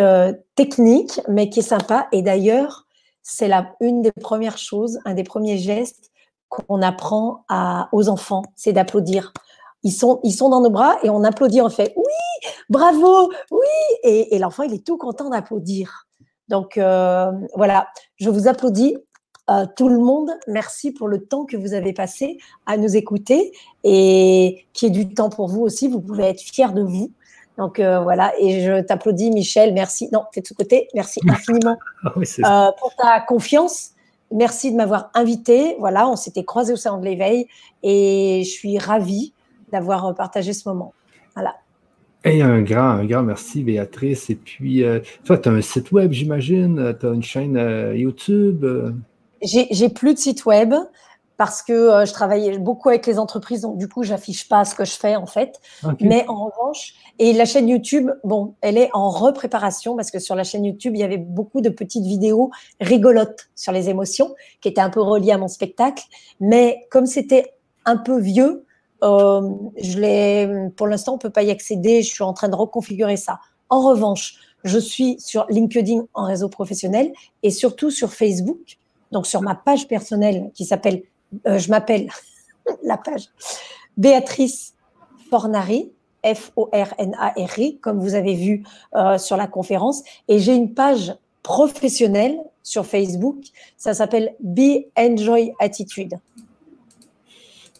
[0.55, 2.09] technique, mais qui est sympa.
[2.13, 2.84] Et d'ailleurs,
[3.25, 6.13] c'est une des premières choses, un des premiers gestes
[6.49, 9.33] qu'on apprend à, aux enfants, c'est d'applaudir.
[9.83, 13.59] Ils sont, ils sont dans nos bras et on applaudit, on fait oui, bravo, oui,
[14.03, 16.07] et, l'enfant il est tout content d'applaudir.
[16.49, 18.97] Donc euh, voilà, je vous applaudis
[19.51, 20.31] euh, tout le monde.
[20.47, 23.53] Merci pour le temps que vous avez passé à nous écouter
[23.85, 25.89] et qui est du temps pour vous aussi.
[25.89, 27.11] Vous pouvez être fiers de vous.
[27.59, 29.73] Donc euh, voilà, et je t'applaudis, Michel.
[29.75, 30.09] Merci.
[30.13, 30.89] Non, fais de ce côté.
[30.95, 33.91] Merci infiniment ah euh, pour ta confiance.
[34.33, 35.77] Merci de m'avoir invité.
[35.79, 37.47] Voilà, on s'était croisés au salon de l'éveil
[37.83, 39.33] et je suis ravie
[39.71, 40.93] d'avoir partagé ce moment.
[41.35, 41.55] Voilà.
[42.25, 44.31] Et un grand, un grand merci, Béatrice.
[44.31, 46.97] Et puis, euh, toi, tu as un site web, j'imagine.
[46.99, 48.65] Tu as une chaîne YouTube.
[49.43, 50.75] J'ai plus de site web
[51.37, 54.75] parce que euh, je travaille beaucoup avec les entreprises, donc du coup, j'affiche pas ce
[54.75, 55.61] que je fais en fait.
[56.01, 60.35] Mais en revanche, et la chaîne YouTube, bon, elle est en repréparation parce que sur
[60.35, 64.69] la chaîne YouTube, il y avait beaucoup de petites vidéos rigolotes sur les émotions qui
[64.69, 66.05] étaient un peu reliées à mon spectacle.
[66.41, 67.55] Mais comme c'était
[67.85, 68.65] un peu vieux,
[69.03, 72.03] euh, je l'ai, pour l'instant, on peut pas y accéder.
[72.03, 73.41] Je suis en train de reconfigurer ça.
[73.69, 78.79] En revanche, je suis sur LinkedIn en réseau professionnel et surtout sur Facebook,
[79.13, 81.03] donc sur ma page personnelle qui s'appelle
[81.47, 82.09] euh, je m'appelle
[82.83, 83.29] la page
[83.97, 84.75] Béatrice
[85.31, 85.93] Fornari,
[86.25, 88.65] F-O-R-N-A-R-I, comme vous avez vu
[88.95, 90.03] euh, sur la conférence.
[90.29, 93.37] Et j'ai une page professionnelle sur Facebook.
[93.77, 96.19] Ça s'appelle Be Enjoy Attitude.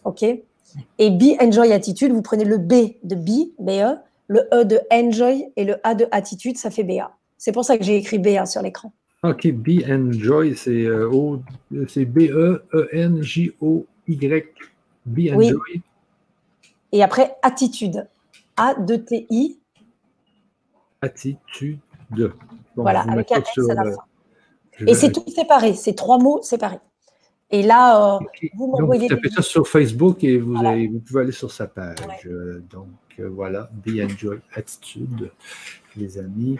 [0.03, 0.23] OK?
[0.23, 5.51] Et Be Enjoy Attitude, vous prenez le B de Be, B-E, le E de Enjoy
[5.55, 7.11] et le A de Attitude, ça fait BA.
[7.37, 8.91] C'est pour ça que j'ai écrit BA sur l'écran.
[9.29, 11.37] OK, Be Enjoy, c'est euh,
[11.71, 12.53] B-E-E-N-J-O-Y.
[15.05, 15.81] Be Enjoy.
[16.91, 18.07] Et après, attitude.
[18.57, 19.59] A-D-T-I.
[21.01, 21.79] Attitude.
[22.75, 24.03] voilà, avec un S à la fin.
[24.85, 26.79] Et c'est tout séparé, c'est trois mots séparés.
[27.51, 28.19] Et là, euh,
[28.55, 29.07] vous m'envoyez.
[29.07, 31.97] Vous tapez ça sur Facebook et vous, vous pouvez aller sur sa page.
[32.25, 32.87] Euh, donc
[33.19, 35.31] euh, voilà, Be Enjoy Attitude
[35.97, 36.57] les amis.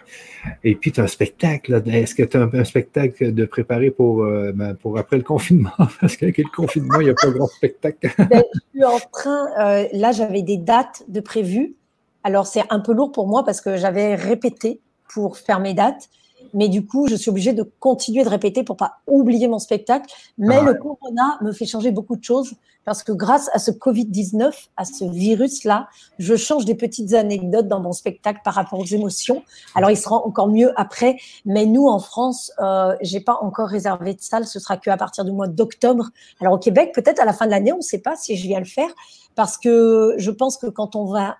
[0.64, 1.82] Et puis, tu as un spectacle.
[1.86, 5.72] Est-ce que tu as un, spectacle de préparer pour, euh, ben, pour après le confinement?
[6.02, 8.10] Parce qu'avec le confinement, il n'y a pas grand spectacle.
[8.30, 11.76] Ben, je suis en train, euh, là, j'avais des dates de prévues.
[12.24, 14.80] Alors, c'est un peu lourd pour moi parce que j'avais répété
[15.14, 16.10] pour faire mes dates.
[16.56, 20.12] Mais du coup, je suis obligée de continuer de répéter pour pas oublier mon spectacle.
[20.38, 24.52] Mais le corona me fait changer beaucoup de choses parce que grâce à ce Covid-19,
[24.78, 25.88] à ce virus-là,
[26.20, 29.44] je change des petites anecdotes dans mon spectacle par rapport aux émotions.
[29.74, 31.18] Alors, il sera encore mieux après.
[31.46, 34.46] Mais nous, en France, euh, j'ai pas encore réservé de salle.
[34.46, 36.10] Ce sera qu'à partir du mois d'octobre.
[36.40, 38.44] Alors, au Québec, peut-être à la fin de l'année, on ne sait pas si je
[38.44, 38.90] viens le faire
[39.36, 41.38] parce que je pense que quand on va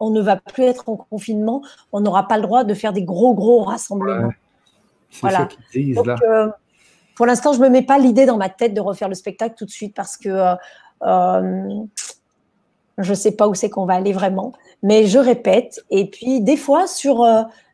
[0.00, 3.02] on ne va plus être en confinement, on n'aura pas le droit de faire des
[3.02, 4.32] gros, gros rassemblements.
[5.20, 5.48] voilà.
[5.76, 6.48] Euh,
[7.14, 9.54] pour l'instant, je ne me mets pas l'idée dans ma tête de refaire le spectacle
[9.56, 10.54] tout de suite parce que euh,
[11.02, 11.84] euh,
[12.98, 14.52] je ne sais pas où c'est qu'on va aller vraiment.
[14.82, 15.80] Mais je répète.
[15.90, 17.26] Et puis, des fois, sur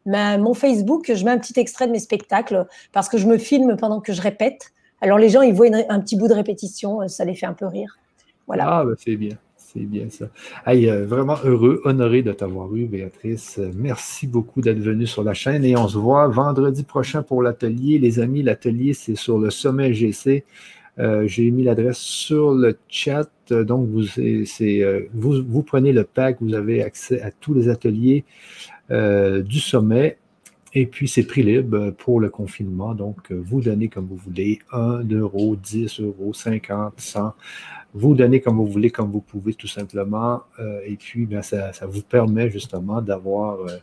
[0.07, 3.76] mon Facebook, je mets un petit extrait de mes spectacles parce que je me filme
[3.76, 4.73] pendant que je répète.
[5.01, 7.67] Alors, les gens, ils voient un petit bout de répétition, ça les fait un peu
[7.67, 7.99] rire.
[8.47, 8.67] Voilà.
[8.68, 9.36] Ah, bah, c'est bien.
[9.73, 10.26] C'est bien ça.
[10.68, 13.59] Euh, vraiment heureux, honoré de t'avoir eu, Béatrice.
[13.75, 17.99] Merci beaucoup d'être venue sur la chaîne et on se voit vendredi prochain pour l'atelier.
[17.99, 20.44] Les amis, l'atelier, c'est sur le sommet GC.
[20.99, 23.31] Euh, j'ai mis l'adresse sur le chat.
[23.51, 28.25] Donc, vous, euh, vous, prenez le pack, vous avez accès à tous les ateliers
[28.91, 30.18] du sommet.
[30.75, 32.94] Et puis, c'est prix libre pour le confinement.
[32.94, 37.33] Donc, vous donnez comme vous voulez 1 euro, 10 euros, 50, 100.
[37.94, 40.42] Vous donnez comme vous voulez, comme vous pouvez, tout simplement.
[40.58, 43.76] Euh, et puis, ben, ça, vous permet justement d'avoir euh,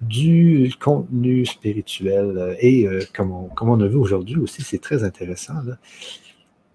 [0.00, 2.56] du contenu spirituel.
[2.60, 5.54] Et euh, on, comme, on, a vu aujourd'hui aussi, c'est très intéressant.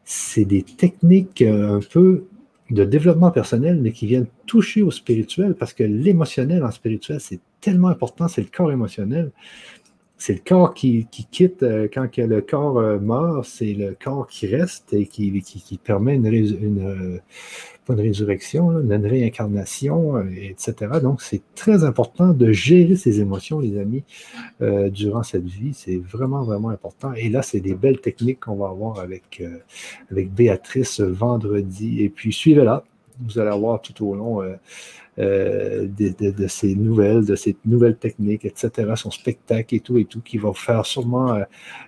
[0.05, 2.25] C'est des techniques un peu
[2.71, 7.39] de développement personnel, mais qui viennent toucher au spirituel, parce que l'émotionnel en spirituel, c'est
[7.61, 9.31] tellement important, c'est le corps émotionnel.
[10.21, 14.47] C'est le corps qui, quitte euh, quand le corps euh, meurt, c'est le corps qui
[14.47, 17.19] reste et qui, permet une, une, euh,
[17.87, 20.99] une résurrection, une réincarnation, etc.
[21.01, 24.03] Donc, c'est très important de gérer ses émotions, les amis,
[24.91, 25.73] durant cette vie.
[25.73, 27.13] C'est vraiment, vraiment important.
[27.13, 29.41] Et là, c'est des belles techniques qu'on va avoir avec,
[30.11, 32.03] avec Béatrice vendredi.
[32.03, 32.83] Et puis, suivez-la.
[33.21, 34.43] Vous allez avoir tout au long
[35.19, 40.21] euh, de, ces nouvelles, de ces nouvelles techniques, etc., son spectacle et tout et tout,
[40.21, 41.43] qui va vous faire sûrement euh,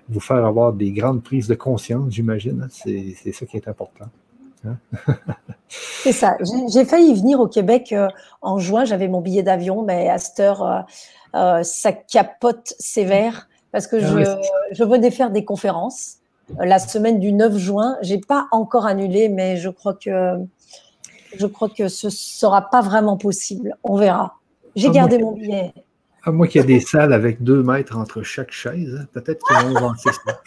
[0.09, 2.63] vous faire avoir des grandes prises de conscience, j'imagine.
[2.63, 2.67] Hein.
[2.69, 4.05] C'est ça qui est important.
[4.67, 4.75] Hein.
[5.69, 6.35] C'est ça.
[6.73, 8.09] J'ai failli venir au Québec euh,
[8.41, 8.83] en juin.
[8.83, 10.85] J'avais mon billet d'avion, mais à cette heure,
[11.33, 14.39] ça capote sévère parce que ah
[14.71, 16.17] je, je venais faire des conférences
[16.59, 17.97] la semaine du 9 juin.
[18.01, 20.37] J'ai pas encore annulé, mais je crois que
[21.37, 23.75] je crois que ce ne sera pas vraiment possible.
[23.83, 24.37] On verra.
[24.75, 25.73] J'ai gardé mon billet.
[26.23, 29.07] À moins qu'il y ait des salles avec deux mètres entre chaque chaise, hein.
[29.11, 30.41] peut-être qu'ils vont inventer ça.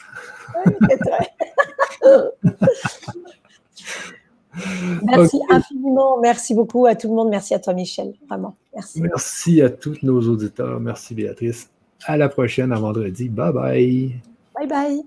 [5.03, 9.03] merci infiniment, merci beaucoup à tout le monde, merci à toi Michel, vraiment, merci.
[9.03, 11.71] Merci à tous nos auditeurs, merci Béatrice.
[12.05, 14.13] À la prochaine, à vendredi, bye bye.
[14.55, 15.05] Bye bye.